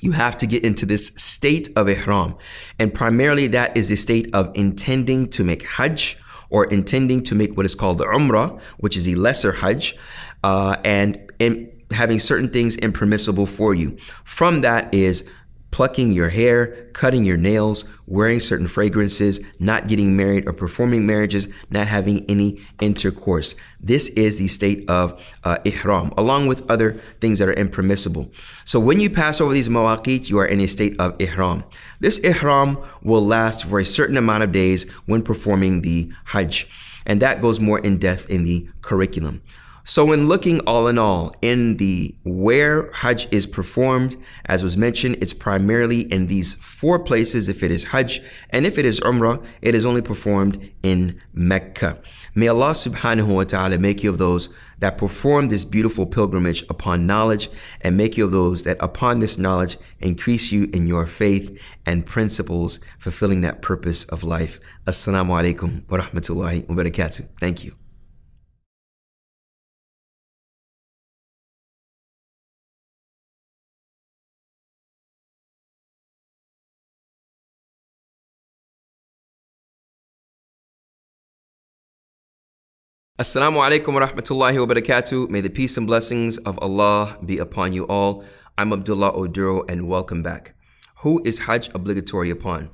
you 0.00 0.12
have 0.12 0.36
to 0.38 0.46
get 0.46 0.64
into 0.64 0.86
this 0.86 1.08
state 1.16 1.68
of 1.76 1.88
ihram. 1.88 2.36
And 2.78 2.94
primarily 2.94 3.46
that 3.48 3.76
is 3.76 3.88
the 3.88 3.96
state 3.96 4.30
of 4.34 4.50
intending 4.54 5.28
to 5.30 5.44
make 5.44 5.62
hajj 5.62 6.16
or 6.48 6.64
intending 6.66 7.22
to 7.22 7.34
make 7.34 7.56
what 7.56 7.66
is 7.66 7.74
called 7.74 8.00
umrah, 8.00 8.60
which 8.78 8.96
is 8.96 9.06
a 9.06 9.14
lesser 9.14 9.52
hajj, 9.52 9.96
uh, 10.44 10.76
and 10.84 11.30
in, 11.38 11.70
having 11.90 12.18
certain 12.18 12.48
things 12.48 12.76
impermissible 12.76 13.46
for 13.46 13.74
you. 13.74 13.96
From 14.24 14.60
that 14.60 14.92
is 14.94 15.28
plucking 15.70 16.10
your 16.10 16.28
hair, 16.28 16.84
cutting 16.92 17.24
your 17.24 17.36
nails, 17.36 17.84
wearing 18.06 18.40
certain 18.40 18.66
fragrances, 18.66 19.40
not 19.60 19.86
getting 19.86 20.16
married 20.16 20.48
or 20.48 20.52
performing 20.52 21.06
marriages, 21.06 21.48
not 21.70 21.86
having 21.86 22.28
any 22.28 22.60
intercourse. 22.80 23.54
This 23.78 24.08
is 24.10 24.38
the 24.38 24.48
state 24.48 24.88
of 24.90 25.24
uh, 25.44 25.58
ihram, 25.64 26.12
along 26.16 26.48
with 26.48 26.68
other 26.70 26.94
things 27.20 27.38
that 27.38 27.48
are 27.48 27.52
impermissible. 27.52 28.30
So 28.64 28.80
when 28.80 29.00
you 29.00 29.10
pass 29.10 29.40
over 29.40 29.52
these 29.52 29.68
mawaqit, 29.68 30.28
you 30.28 30.38
are 30.38 30.46
in 30.46 30.60
a 30.60 30.66
state 30.66 31.00
of 31.00 31.14
ihram. 31.20 31.64
This 32.00 32.18
ihram 32.18 32.78
will 33.02 33.22
last 33.22 33.64
for 33.64 33.78
a 33.78 33.84
certain 33.84 34.16
amount 34.16 34.42
of 34.42 34.52
days 34.52 34.90
when 35.06 35.22
performing 35.22 35.82
the 35.82 36.12
Hajj, 36.26 36.66
and 37.06 37.22
that 37.22 37.40
goes 37.40 37.60
more 37.60 37.78
in 37.78 37.98
depth 37.98 38.28
in 38.28 38.44
the 38.44 38.68
curriculum. 38.82 39.40
So, 39.84 40.12
in 40.12 40.28
looking 40.28 40.60
all 40.60 40.88
in 40.88 40.98
all, 40.98 41.34
in 41.40 41.78
the 41.78 42.14
where 42.24 42.90
Hajj 42.92 43.28
is 43.32 43.46
performed, 43.46 44.16
as 44.46 44.62
was 44.62 44.76
mentioned, 44.76 45.16
it's 45.20 45.32
primarily 45.32 46.00
in 46.12 46.26
these 46.26 46.54
four 46.54 46.98
places 46.98 47.48
if 47.48 47.62
it 47.62 47.70
is 47.70 47.84
Hajj, 47.84 48.20
and 48.50 48.66
if 48.66 48.78
it 48.78 48.84
is 48.84 49.00
Umrah, 49.00 49.44
it 49.62 49.74
is 49.74 49.86
only 49.86 50.02
performed 50.02 50.70
in 50.82 51.20
Mecca. 51.32 51.98
May 52.34 52.48
Allah 52.48 52.70
subhanahu 52.70 53.34
wa 53.34 53.44
ta'ala 53.44 53.78
make 53.78 54.02
you 54.02 54.10
of 54.10 54.18
those 54.18 54.50
that 54.78 54.98
perform 54.98 55.48
this 55.48 55.64
beautiful 55.64 56.06
pilgrimage 56.06 56.62
upon 56.70 57.06
knowledge 57.06 57.48
and 57.80 57.96
make 57.96 58.16
you 58.16 58.24
of 58.24 58.30
those 58.30 58.62
that 58.64 58.76
upon 58.80 59.18
this 59.18 59.38
knowledge 59.38 59.76
increase 59.98 60.52
you 60.52 60.70
in 60.72 60.86
your 60.86 61.06
faith 61.06 61.60
and 61.86 62.06
principles, 62.06 62.80
fulfilling 62.98 63.40
that 63.42 63.62
purpose 63.62 64.04
of 64.04 64.22
life. 64.22 64.60
Assalamu 64.86 65.30
alaikum 65.30 65.88
wa 65.90 65.98
rahmatullahi 65.98 66.68
wa 66.68 66.74
barakatuh. 66.76 67.28
Thank 67.38 67.64
you. 67.64 67.79
Assalamu 83.20 83.60
alaikum 83.60 83.92
wa 83.92 84.00
rahmatullahi 84.00 84.66
wa 84.66 84.74
barakatuh. 84.74 85.28
May 85.28 85.42
the 85.42 85.50
peace 85.50 85.76
and 85.76 85.86
blessings 85.86 86.38
of 86.38 86.58
Allah 86.62 87.18
be 87.22 87.36
upon 87.36 87.74
you 87.74 87.86
all. 87.86 88.24
I'm 88.56 88.72
Abdullah 88.72 89.12
Oduro 89.12 89.68
and 89.68 89.86
welcome 89.86 90.22
back. 90.22 90.54
Who 91.00 91.20
is 91.22 91.40
Hajj 91.40 91.68
obligatory 91.74 92.30
upon? 92.30 92.70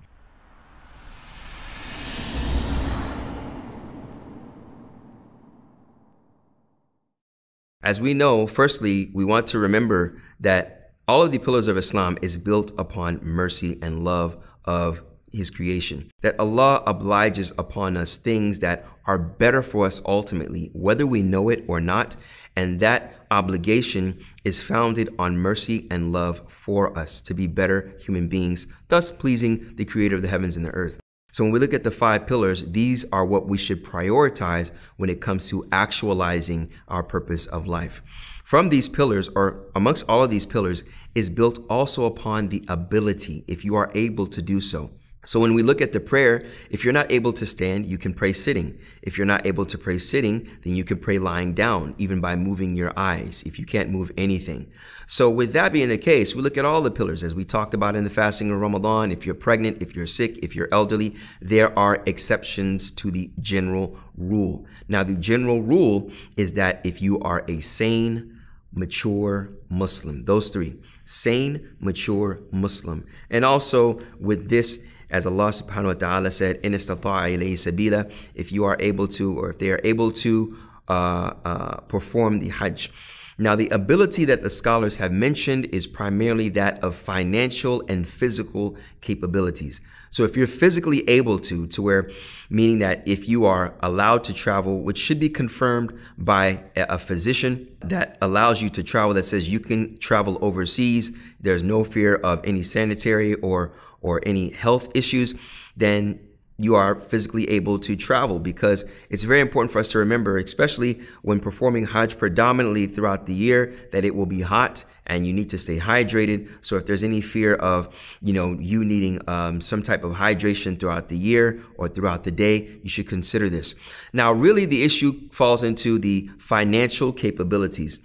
As 7.82 8.00
we 8.00 8.14
know, 8.14 8.46
firstly, 8.46 9.10
we 9.12 9.24
want 9.24 9.48
to 9.48 9.58
remember 9.58 10.22
that 10.38 10.92
all 11.08 11.22
of 11.22 11.32
the 11.32 11.40
pillars 11.40 11.66
of 11.66 11.76
Islam 11.76 12.18
is 12.22 12.38
built 12.38 12.70
upon 12.78 13.18
mercy 13.20 13.80
and 13.82 14.04
love 14.04 14.36
of 14.64 15.02
his 15.36 15.50
creation. 15.50 16.10
That 16.22 16.38
Allah 16.40 16.82
obliges 16.86 17.52
upon 17.58 17.96
us 17.96 18.16
things 18.16 18.58
that 18.60 18.86
are 19.06 19.18
better 19.18 19.62
for 19.62 19.86
us 19.86 20.00
ultimately, 20.04 20.70
whether 20.72 21.06
we 21.06 21.22
know 21.22 21.48
it 21.48 21.64
or 21.68 21.80
not. 21.80 22.16
And 22.56 22.80
that 22.80 23.14
obligation 23.30 24.18
is 24.44 24.62
founded 24.62 25.14
on 25.18 25.38
mercy 25.38 25.86
and 25.90 26.12
love 26.12 26.50
for 26.50 26.96
us 26.98 27.20
to 27.22 27.34
be 27.34 27.46
better 27.46 27.94
human 28.00 28.28
beings, 28.28 28.66
thus 28.88 29.10
pleasing 29.10 29.74
the 29.76 29.84
creator 29.84 30.16
of 30.16 30.22
the 30.22 30.28
heavens 30.28 30.56
and 30.56 30.64
the 30.64 30.70
earth. 30.70 30.98
So 31.32 31.44
when 31.44 31.52
we 31.52 31.58
look 31.58 31.74
at 31.74 31.84
the 31.84 31.90
five 31.90 32.26
pillars, 32.26 32.64
these 32.64 33.04
are 33.12 33.26
what 33.26 33.46
we 33.46 33.58
should 33.58 33.84
prioritize 33.84 34.70
when 34.96 35.10
it 35.10 35.20
comes 35.20 35.50
to 35.50 35.66
actualizing 35.70 36.70
our 36.88 37.02
purpose 37.02 37.44
of 37.44 37.66
life. 37.66 38.00
From 38.42 38.70
these 38.70 38.88
pillars, 38.88 39.28
or 39.36 39.66
amongst 39.74 40.08
all 40.08 40.22
of 40.22 40.30
these 40.30 40.46
pillars, 40.46 40.84
is 41.14 41.28
built 41.28 41.58
also 41.68 42.04
upon 42.04 42.48
the 42.48 42.64
ability, 42.68 43.44
if 43.48 43.66
you 43.66 43.74
are 43.74 43.90
able 43.94 44.26
to 44.28 44.40
do 44.40 44.60
so. 44.60 44.92
So 45.26 45.40
when 45.40 45.54
we 45.54 45.64
look 45.64 45.80
at 45.80 45.92
the 45.92 45.98
prayer, 45.98 46.44
if 46.70 46.84
you're 46.84 46.92
not 46.92 47.10
able 47.10 47.32
to 47.32 47.44
stand, 47.44 47.84
you 47.84 47.98
can 47.98 48.14
pray 48.14 48.32
sitting. 48.32 48.78
If 49.02 49.18
you're 49.18 49.26
not 49.26 49.44
able 49.44 49.66
to 49.66 49.76
pray 49.76 49.98
sitting, 49.98 50.48
then 50.62 50.76
you 50.76 50.84
can 50.84 50.98
pray 50.98 51.18
lying 51.18 51.52
down, 51.52 51.96
even 51.98 52.20
by 52.20 52.36
moving 52.36 52.76
your 52.76 52.92
eyes, 52.96 53.42
if 53.44 53.58
you 53.58 53.66
can't 53.66 53.90
move 53.90 54.12
anything. 54.16 54.70
So 55.08 55.28
with 55.28 55.52
that 55.52 55.72
being 55.72 55.88
the 55.88 55.98
case, 55.98 56.36
we 56.36 56.42
look 56.42 56.56
at 56.56 56.64
all 56.64 56.80
the 56.80 56.92
pillars 56.92 57.24
as 57.24 57.34
we 57.34 57.44
talked 57.44 57.74
about 57.74 57.96
in 57.96 58.04
the 58.04 58.10
fasting 58.10 58.52
of 58.52 58.60
Ramadan. 58.60 59.10
If 59.10 59.26
you're 59.26 59.34
pregnant, 59.34 59.82
if 59.82 59.96
you're 59.96 60.06
sick, 60.06 60.38
if 60.44 60.54
you're 60.54 60.68
elderly, 60.70 61.16
there 61.40 61.76
are 61.76 62.04
exceptions 62.06 62.92
to 62.92 63.10
the 63.10 63.32
general 63.40 63.98
rule. 64.16 64.64
Now, 64.86 65.02
the 65.02 65.16
general 65.16 65.60
rule 65.60 66.12
is 66.36 66.52
that 66.52 66.80
if 66.84 67.02
you 67.02 67.18
are 67.20 67.44
a 67.48 67.58
sane, 67.58 68.40
mature 68.72 69.50
Muslim, 69.70 70.24
those 70.24 70.50
three, 70.50 70.76
sane, 71.04 71.74
mature 71.80 72.40
Muslim. 72.52 73.04
And 73.28 73.44
also 73.44 74.00
with 74.20 74.48
this, 74.48 74.84
as 75.10 75.26
Allah 75.26 75.50
subhanahu 75.50 75.86
wa 75.86 75.94
ta'ala 75.94 76.30
said, 76.30 76.56
in 76.62 76.72
sabila, 76.72 78.12
if 78.34 78.52
you 78.52 78.64
are 78.64 78.76
able 78.80 79.08
to, 79.08 79.38
or 79.38 79.50
if 79.50 79.58
they 79.58 79.70
are 79.70 79.80
able 79.84 80.10
to 80.10 80.56
uh, 80.88 81.32
uh, 81.44 81.76
perform 81.88 82.38
the 82.40 82.48
Hajj. 82.48 82.90
Now, 83.38 83.54
the 83.54 83.68
ability 83.68 84.24
that 84.26 84.42
the 84.42 84.48
scholars 84.48 84.96
have 84.96 85.12
mentioned 85.12 85.66
is 85.66 85.86
primarily 85.86 86.48
that 86.50 86.82
of 86.82 86.94
financial 86.94 87.82
and 87.86 88.08
physical 88.08 88.76
capabilities. 89.02 89.82
So, 90.08 90.24
if 90.24 90.36
you're 90.36 90.46
physically 90.46 91.06
able 91.06 91.38
to, 91.40 91.66
to 91.66 91.82
where, 91.82 92.10
meaning 92.48 92.78
that 92.78 93.06
if 93.06 93.28
you 93.28 93.44
are 93.44 93.74
allowed 93.80 94.24
to 94.24 94.32
travel, 94.32 94.80
which 94.80 94.96
should 94.96 95.20
be 95.20 95.28
confirmed 95.28 95.92
by 96.16 96.64
a 96.76 96.98
physician 96.98 97.68
that 97.80 98.16
allows 98.22 98.62
you 98.62 98.70
to 98.70 98.82
travel, 98.82 99.12
that 99.14 99.24
says 99.24 99.50
you 99.50 99.60
can 99.60 99.98
travel 99.98 100.38
overseas, 100.40 101.14
there's 101.38 101.62
no 101.62 101.84
fear 101.84 102.14
of 102.16 102.40
any 102.44 102.62
sanitary 102.62 103.34
or 103.34 103.72
or 104.06 104.20
any 104.24 104.50
health 104.50 104.88
issues, 104.94 105.34
then 105.76 106.20
you 106.58 106.74
are 106.74 107.00
physically 107.00 107.50
able 107.50 107.78
to 107.78 107.96
travel 107.96 108.38
because 108.38 108.84
it's 109.10 109.24
very 109.24 109.40
important 109.40 109.72
for 109.72 109.80
us 109.80 109.90
to 109.90 109.98
remember, 109.98 110.38
especially 110.38 111.00
when 111.22 111.40
performing 111.40 111.84
Hajj 111.84 112.16
predominantly 112.16 112.86
throughout 112.86 113.26
the 113.26 113.34
year, 113.34 113.74
that 113.92 114.04
it 114.04 114.14
will 114.14 114.26
be 114.26 114.40
hot 114.40 114.84
and 115.06 115.26
you 115.26 115.32
need 115.32 115.50
to 115.50 115.58
stay 115.58 115.78
hydrated. 115.78 116.48
So 116.62 116.76
if 116.76 116.86
there's 116.86 117.04
any 117.04 117.20
fear 117.20 117.54
of, 117.56 117.94
you 118.22 118.32
know, 118.32 118.56
you 118.58 118.84
needing 118.84 119.20
um, 119.28 119.60
some 119.60 119.82
type 119.82 120.02
of 120.02 120.12
hydration 120.12 120.78
throughout 120.78 121.08
the 121.08 121.16
year 121.16 121.60
or 121.76 121.88
throughout 121.88 122.24
the 122.24 122.32
day, 122.32 122.78
you 122.82 122.88
should 122.88 123.08
consider 123.08 123.50
this. 123.50 123.74
Now, 124.12 124.32
really, 124.32 124.64
the 124.64 124.82
issue 124.82 125.28
falls 125.32 125.62
into 125.62 125.98
the 125.98 126.30
financial 126.38 127.12
capabilities. 127.12 127.98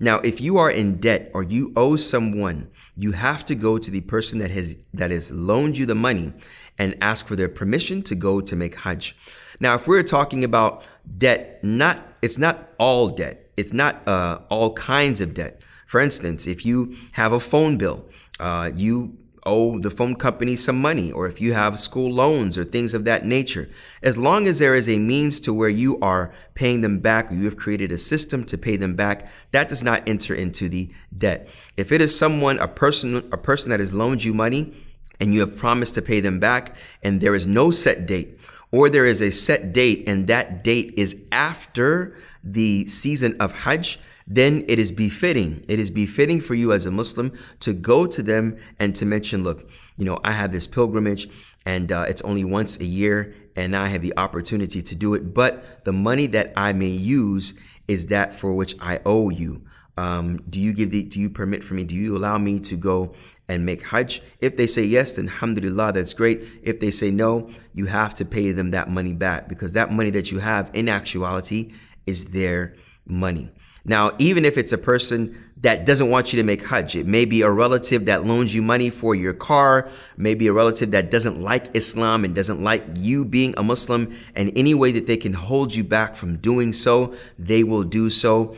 Now, 0.00 0.18
if 0.20 0.40
you 0.40 0.56
are 0.58 0.70
in 0.70 0.98
debt 0.98 1.30
or 1.34 1.42
you 1.42 1.72
owe 1.76 1.96
someone 1.96 2.70
you 2.98 3.12
have 3.12 3.44
to 3.44 3.54
go 3.54 3.78
to 3.78 3.90
the 3.90 4.00
person 4.02 4.40
that 4.40 4.50
has 4.50 4.76
that 4.92 5.10
has 5.10 5.30
loaned 5.30 5.78
you 5.78 5.86
the 5.86 5.94
money 5.94 6.32
and 6.78 6.96
ask 7.00 7.26
for 7.26 7.36
their 7.36 7.48
permission 7.48 8.02
to 8.02 8.14
go 8.14 8.40
to 8.40 8.56
make 8.56 8.74
hajj. 8.74 9.16
Now 9.60 9.76
if 9.76 9.86
we're 9.86 10.02
talking 10.02 10.42
about 10.42 10.82
debt 11.16 11.62
not 11.62 12.02
it's 12.20 12.38
not 12.38 12.70
all 12.78 13.08
debt. 13.08 13.50
It's 13.56 13.72
not 13.72 14.06
uh, 14.06 14.40
all 14.50 14.74
kinds 14.74 15.20
of 15.20 15.32
debt. 15.34 15.60
For 15.86 16.00
instance 16.00 16.46
if 16.48 16.66
you 16.66 16.96
have 17.12 17.32
a 17.32 17.40
phone 17.40 17.78
bill 17.78 18.04
uh, 18.40 18.72
you 18.74 19.16
owe 19.48 19.78
the 19.78 19.90
phone 19.90 20.14
company 20.14 20.54
some 20.54 20.80
money 20.80 21.10
or 21.10 21.26
if 21.26 21.40
you 21.40 21.54
have 21.54 21.80
school 21.80 22.12
loans 22.12 22.58
or 22.58 22.64
things 22.64 22.94
of 22.94 23.04
that 23.06 23.24
nature. 23.24 23.68
As 24.02 24.16
long 24.16 24.46
as 24.46 24.58
there 24.58 24.74
is 24.74 24.88
a 24.88 24.98
means 24.98 25.40
to 25.40 25.54
where 25.54 25.68
you 25.68 25.98
are 26.00 26.32
paying 26.54 26.82
them 26.82 27.00
back 27.00 27.32
or 27.32 27.34
you 27.34 27.44
have 27.46 27.56
created 27.56 27.90
a 27.90 27.98
system 27.98 28.44
to 28.44 28.58
pay 28.58 28.76
them 28.76 28.94
back, 28.94 29.28
that 29.52 29.68
does 29.68 29.82
not 29.82 30.06
enter 30.06 30.34
into 30.34 30.68
the 30.68 30.90
debt. 31.16 31.48
If 31.76 31.90
it 31.90 32.02
is 32.02 32.16
someone, 32.16 32.58
a 32.58 32.68
person, 32.68 33.16
a 33.32 33.38
person 33.38 33.70
that 33.70 33.80
has 33.80 33.94
loaned 33.94 34.22
you 34.22 34.34
money 34.34 34.74
and 35.18 35.34
you 35.34 35.40
have 35.40 35.56
promised 35.56 35.94
to 35.94 36.02
pay 36.02 36.20
them 36.20 36.38
back 36.38 36.76
and 37.02 37.20
there 37.20 37.34
is 37.34 37.46
no 37.46 37.70
set 37.70 38.06
date 38.06 38.40
or 38.70 38.90
there 38.90 39.06
is 39.06 39.22
a 39.22 39.30
set 39.30 39.72
date 39.72 40.04
and 40.06 40.26
that 40.26 40.62
date 40.62 40.94
is 40.96 41.16
after 41.32 42.16
the 42.44 42.86
season 42.86 43.36
of 43.40 43.52
Hajj, 43.52 43.98
then 44.28 44.64
it 44.68 44.78
is 44.78 44.92
befitting. 44.92 45.64
It 45.68 45.78
is 45.78 45.90
befitting 45.90 46.40
for 46.40 46.54
you 46.54 46.72
as 46.72 46.84
a 46.84 46.90
Muslim 46.90 47.32
to 47.60 47.72
go 47.72 48.06
to 48.06 48.22
them 48.22 48.58
and 48.78 48.94
to 48.96 49.06
mention, 49.06 49.42
look, 49.42 49.68
you 49.96 50.04
know, 50.04 50.20
I 50.22 50.32
have 50.32 50.52
this 50.52 50.66
pilgrimage 50.66 51.28
and 51.64 51.90
uh, 51.90 52.04
it's 52.08 52.22
only 52.22 52.44
once 52.44 52.78
a 52.78 52.84
year 52.84 53.34
and 53.56 53.74
I 53.74 53.88
have 53.88 54.02
the 54.02 54.16
opportunity 54.18 54.82
to 54.82 54.94
do 54.94 55.14
it. 55.14 55.32
But 55.32 55.84
the 55.84 55.94
money 55.94 56.26
that 56.28 56.52
I 56.56 56.74
may 56.74 56.88
use 56.88 57.58
is 57.88 58.06
that 58.06 58.34
for 58.34 58.52
which 58.52 58.74
I 58.80 59.00
owe 59.06 59.30
you. 59.30 59.62
Um, 59.96 60.36
do 60.48 60.60
you 60.60 60.74
give 60.74 60.90
the, 60.90 61.04
do 61.04 61.18
you 61.18 61.30
permit 61.30 61.64
for 61.64 61.74
me? 61.74 61.84
Do 61.84 61.96
you 61.96 62.16
allow 62.16 62.36
me 62.38 62.60
to 62.60 62.76
go 62.76 63.14
and 63.48 63.64
make 63.64 63.82
Hajj? 63.82 64.20
If 64.40 64.58
they 64.58 64.66
say 64.66 64.84
yes, 64.84 65.12
then 65.12 65.28
alhamdulillah, 65.28 65.94
that's 65.94 66.12
great. 66.12 66.44
If 66.62 66.80
they 66.80 66.90
say 66.90 67.10
no, 67.10 67.50
you 67.72 67.86
have 67.86 68.12
to 68.14 68.26
pay 68.26 68.52
them 68.52 68.72
that 68.72 68.90
money 68.90 69.14
back 69.14 69.48
because 69.48 69.72
that 69.72 69.90
money 69.90 70.10
that 70.10 70.30
you 70.30 70.38
have 70.38 70.70
in 70.74 70.88
actuality 70.88 71.72
is 72.06 72.26
their 72.26 72.76
money. 73.06 73.50
Now, 73.88 74.12
even 74.18 74.44
if 74.44 74.58
it's 74.58 74.72
a 74.72 74.78
person 74.78 75.34
that 75.62 75.86
doesn't 75.86 76.10
want 76.10 76.32
you 76.32 76.36
to 76.36 76.44
make 76.44 76.64
Hajj, 76.64 76.94
it 76.94 77.06
may 77.06 77.24
be 77.24 77.42
a 77.42 77.50
relative 77.50 78.04
that 78.04 78.24
loans 78.24 78.54
you 78.54 78.62
money 78.62 78.90
for 78.90 79.14
your 79.14 79.32
car, 79.32 79.90
maybe 80.16 80.46
a 80.46 80.52
relative 80.52 80.92
that 80.92 81.10
doesn't 81.10 81.40
like 81.40 81.74
Islam 81.74 82.24
and 82.24 82.34
doesn't 82.34 82.62
like 82.62 82.84
you 82.94 83.24
being 83.24 83.54
a 83.56 83.62
Muslim, 83.62 84.14
and 84.36 84.52
any 84.54 84.74
way 84.74 84.92
that 84.92 85.06
they 85.06 85.16
can 85.16 85.32
hold 85.32 85.74
you 85.74 85.82
back 85.82 86.14
from 86.14 86.36
doing 86.36 86.72
so, 86.72 87.14
they 87.38 87.64
will 87.64 87.82
do 87.82 88.08
so. 88.10 88.54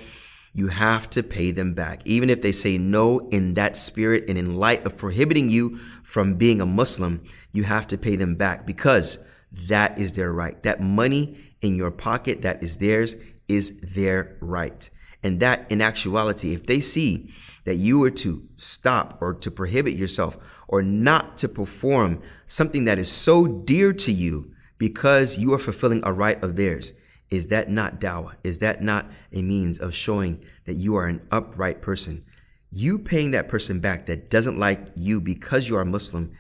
You 0.53 0.67
have 0.67 1.09
to 1.11 1.23
pay 1.23 1.53
them 1.53 1.75
back. 1.75 2.03
Even 2.05 2.29
if 2.29 2.43
they 2.43 2.53
say 2.53 2.77
no 2.77 3.21
in 3.31 3.55
that 3.55 3.77
spirit 3.77 4.29
and 4.29 4.37
in 4.37 4.57
light 4.57 4.85
of 4.85 4.97
prohibiting 4.97 5.49
you 5.49 5.79
from 6.03 6.35
being 6.35 6.61
a 6.61 6.67
Muslim, 6.67 7.23
you 7.53 7.63
have 7.63 7.87
to 7.87 7.97
pay 7.97 8.17
them 8.17 8.35
back 8.35 8.67
because 8.67 9.19
that 9.53 9.97
is 9.97 10.15
their 10.15 10.33
right. 10.33 10.61
That 10.65 10.83
money 10.83 11.39
in 11.63 11.77
your 11.77 11.93
pocket 11.93 12.43
that 12.43 12.63
is 12.65 12.79
theirs 12.79 13.15
is 13.49 13.81
their 13.81 14.37
right. 14.41 14.91
And 15.23 15.41
that 15.41 15.71
in 15.71 15.81
actuality, 15.83 16.55
if 16.55 16.65
they 16.65 16.81
see 16.81 17.31
that 17.65 17.77
you 17.77 17.99
were 17.99 18.11
to 18.11 18.49
stop 18.57 19.19
or 19.21 19.35
to 19.35 19.51
prohibit 19.51 19.95
yourself 19.95 20.39
or 20.69 20.83
not 20.83 21.37
to 21.39 21.49
perform 21.49 22.23
something 22.47 22.85
that 22.85 22.99
is 22.99 23.11
so 23.11 23.47
dear 23.47 23.93
to 23.93 24.13
you 24.13 24.53
because 24.79 25.37
you 25.37 25.53
are 25.53 25.59
fulfilling 25.59 26.01
a 26.05 26.13
right 26.13 26.43
of 26.43 26.57
theirs. 26.57 26.93
Is 27.29 27.49
that 27.49 27.69
not 27.69 28.01
dawah? 28.01 28.35
Is 28.43 28.59
that 28.59 28.83
not 28.83 29.07
a 29.33 29.43
means 29.43 29.79
of 29.79 29.95
showing 29.95 30.45
that 30.65 30.75
you 30.75 30.97
are 30.97 31.07
an 31.07 31.27
upright 31.31 31.81
person? 31.81 32.25
You 32.73 32.99
paying 32.99 33.33
that 33.33 33.49
person 33.49 33.81
back 33.81 34.07
that 34.07 34.31
doesn't 34.31 34.59
like 34.59 34.81
you 34.97 35.21
because 35.21 35.69
you 35.69 35.77
are 35.77 35.85
Muslim 35.85 36.33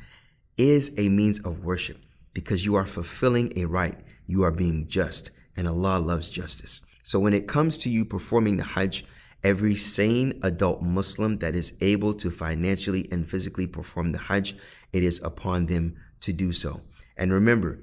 is 0.56 0.92
a 0.96 1.08
means 1.08 1.38
of 1.40 1.64
worship 1.64 1.98
because 2.34 2.64
you 2.64 2.74
are 2.74 2.86
fulfilling 2.86 3.52
a 3.56 3.66
right. 3.66 3.98
You 4.26 4.42
are 4.44 4.50
being 4.50 4.88
just, 4.88 5.30
and 5.56 5.68
Allah 5.68 5.98
loves 5.98 6.28
justice. 6.28 6.80
So 7.02 7.18
when 7.18 7.34
it 7.34 7.48
comes 7.48 7.78
to 7.78 7.90
you 7.90 8.04
performing 8.04 8.56
the 8.56 8.64
Hajj, 8.64 9.04
every 9.42 9.74
sane 9.74 10.38
adult 10.42 10.82
Muslim 10.82 11.38
that 11.38 11.54
is 11.54 11.76
able 11.80 12.14
to 12.14 12.30
financially 12.30 13.08
and 13.10 13.28
physically 13.28 13.66
perform 13.66 14.12
the 14.12 14.18
Hajj, 14.18 14.54
it 14.92 15.02
is 15.02 15.22
upon 15.22 15.66
them 15.66 15.96
to 16.20 16.32
do 16.32 16.52
so. 16.52 16.82
And 17.16 17.32
remember, 17.32 17.78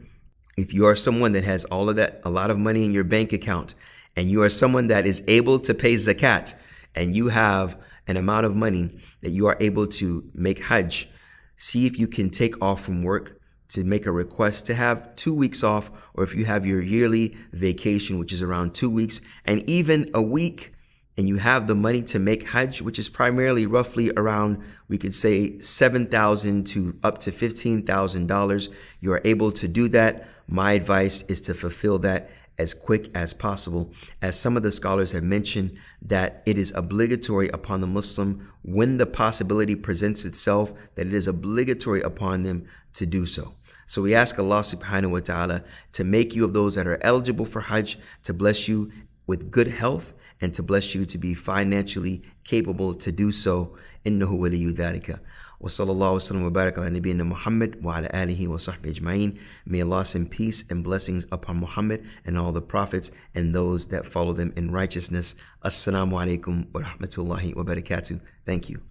if 0.58 0.74
you 0.74 0.86
are 0.86 0.96
someone 0.96 1.32
that 1.34 1.44
has 1.44 1.66
all 1.66 1.90
of 1.90 1.96
that, 1.96 2.22
a 2.24 2.30
lot 2.30 2.50
of 2.50 2.58
money 2.58 2.86
in 2.86 2.92
your 2.92 3.04
bank 3.04 3.34
account, 3.34 3.76
and 4.16 4.30
you 4.30 4.42
are 4.42 4.50
someone 4.50 4.88
that 4.88 5.06
is 5.06 5.24
able 5.28 5.60
to 5.60 5.74
pay 5.74 5.96
zakat, 5.96 6.56
and 6.96 7.16
you 7.16 7.30
have 7.30 7.78
an 8.08 8.18
amount 8.18 8.46
of 8.46 8.56
money 8.56 9.00
that 9.22 9.30
you 9.30 9.46
are 9.48 9.58
able 9.60 9.88
to 9.88 10.30
make 10.34 10.60
Hajj, 10.60 11.10
see 11.56 11.86
if 11.86 12.00
you 12.00 12.08
can 12.08 12.30
take 12.30 12.62
off 12.62 12.84
from 12.84 13.04
work 13.04 13.37
to 13.70 13.84
make 13.84 14.06
a 14.06 14.12
request 14.12 14.66
to 14.68 14.76
have 14.76 15.16
two 15.16 15.34
weeks 15.34 15.64
off, 15.64 15.92
or 16.14 16.24
if 16.24 16.34
you 16.34 16.46
have 16.46 16.66
your 16.66 16.82
yearly 16.82 17.36
vacation, 17.52 18.18
which 18.18 18.32
is 18.32 18.42
around 18.42 18.74
two 18.74 18.90
weeks, 18.90 19.22
and 19.46 19.68
even 19.70 20.10
a 20.14 20.22
week, 20.22 20.74
and 21.18 21.28
you 21.28 21.38
have 21.38 21.66
the 21.68 21.76
money 21.76 22.04
to 22.04 22.20
make 22.20 22.44
Hajj, 22.48 22.82
which 22.82 23.00
is 23.00 23.10
primarily 23.10 23.66
roughly 23.66 24.12
around, 24.16 24.62
we 24.88 24.98
could 24.98 25.16
say, 25.16 25.58
7,000 25.60 26.66
to 26.68 26.98
up 27.04 27.18
to 27.20 27.32
$15,000, 27.32 28.70
you 29.00 29.12
are 29.12 29.22
able 29.26 29.52
to 29.54 29.68
do 29.68 29.88
that. 29.90 30.28
My 30.48 30.74
advice 30.74 31.24
is 31.24 31.42
to 31.42 31.54
fulfill 31.54 31.98
that 32.00 32.30
as 32.60 32.74
quick 32.74 33.10
as 33.16 33.34
possible. 33.34 33.92
As 34.22 34.40
some 34.40 34.58
of 34.58 34.64
the 34.64 34.72
scholars 34.72 35.12
have 35.12 35.24
mentioned, 35.24 35.78
that 36.02 36.42
it 36.46 36.58
is 36.58 36.72
obligatory 36.76 37.50
upon 37.50 37.82
the 37.82 37.88
Muslim 37.88 38.52
when 38.64 38.98
the 38.98 39.06
possibility 39.06 39.76
presents 39.76 40.26
itself, 40.26 40.74
that 40.96 41.08
it 41.08 41.14
is 41.14 41.28
obligatory 41.28 42.02
upon 42.02 42.44
them 42.44 42.68
to 42.94 43.06
do 43.06 43.26
so. 43.26 43.54
So 43.87 44.03
we 44.03 44.15
ask 44.15 44.39
Allah 44.39 44.61
subhanahu 44.61 45.11
wa 45.11 45.21
ta'ala 45.21 45.65
to 45.93 46.05
make 46.05 46.35
you 46.35 46.45
of 46.45 46.55
those 46.55 46.75
that 46.77 46.87
are 46.87 46.99
eligible 47.03 47.45
for 47.45 47.61
Hajj, 47.61 47.99
to 48.23 48.33
bless 48.33 48.69
you 48.69 48.91
with 49.27 49.51
good 49.51 49.69
health, 49.69 50.15
and 50.41 50.53
to 50.55 50.63
bless 50.63 50.95
you 50.95 51.05
to 51.05 51.19
be 51.19 51.35
financially 51.35 52.23
capable 52.45 52.95
to 52.95 53.13
do 53.13 53.31
so. 53.31 53.77
إنه 54.07 54.33
ولي 54.33 54.75
ذلك 54.75 55.21
وصلى 55.61 55.93
الله 55.93 56.13
وسلم 56.13 56.43
وبارك 56.43 56.79
على 56.79 56.91
نبينا 56.91 57.25
محمد 57.25 57.79
وعلى 57.85 58.11
آله 58.15 58.49
وصحبه 58.49 58.91
أجمعين. 58.91 59.39
May 59.67 59.83
Allah 59.83 60.05
send 60.05 60.31
peace 60.31 60.65
and 60.69 60.83
blessings 60.83 61.27
upon 61.31 61.59
Muhammad 61.59 62.05
and 62.25 62.37
all 62.37 62.51
the 62.51 62.63
prophets 62.63 63.13
and 63.35 63.55
those 63.55 63.87
that 63.87 64.05
follow 64.05 64.33
them 64.33 64.53
in 64.57 64.73
righteousness. 64.73 65.37
Assalamu 65.65 66.15
alaikum 66.15 66.67
wa 66.73 66.81
rahmatullahi 66.83 67.55
wa 67.55 67.63
barakatuh. 67.63 68.21
Thank 68.45 68.69
you. 68.71 68.86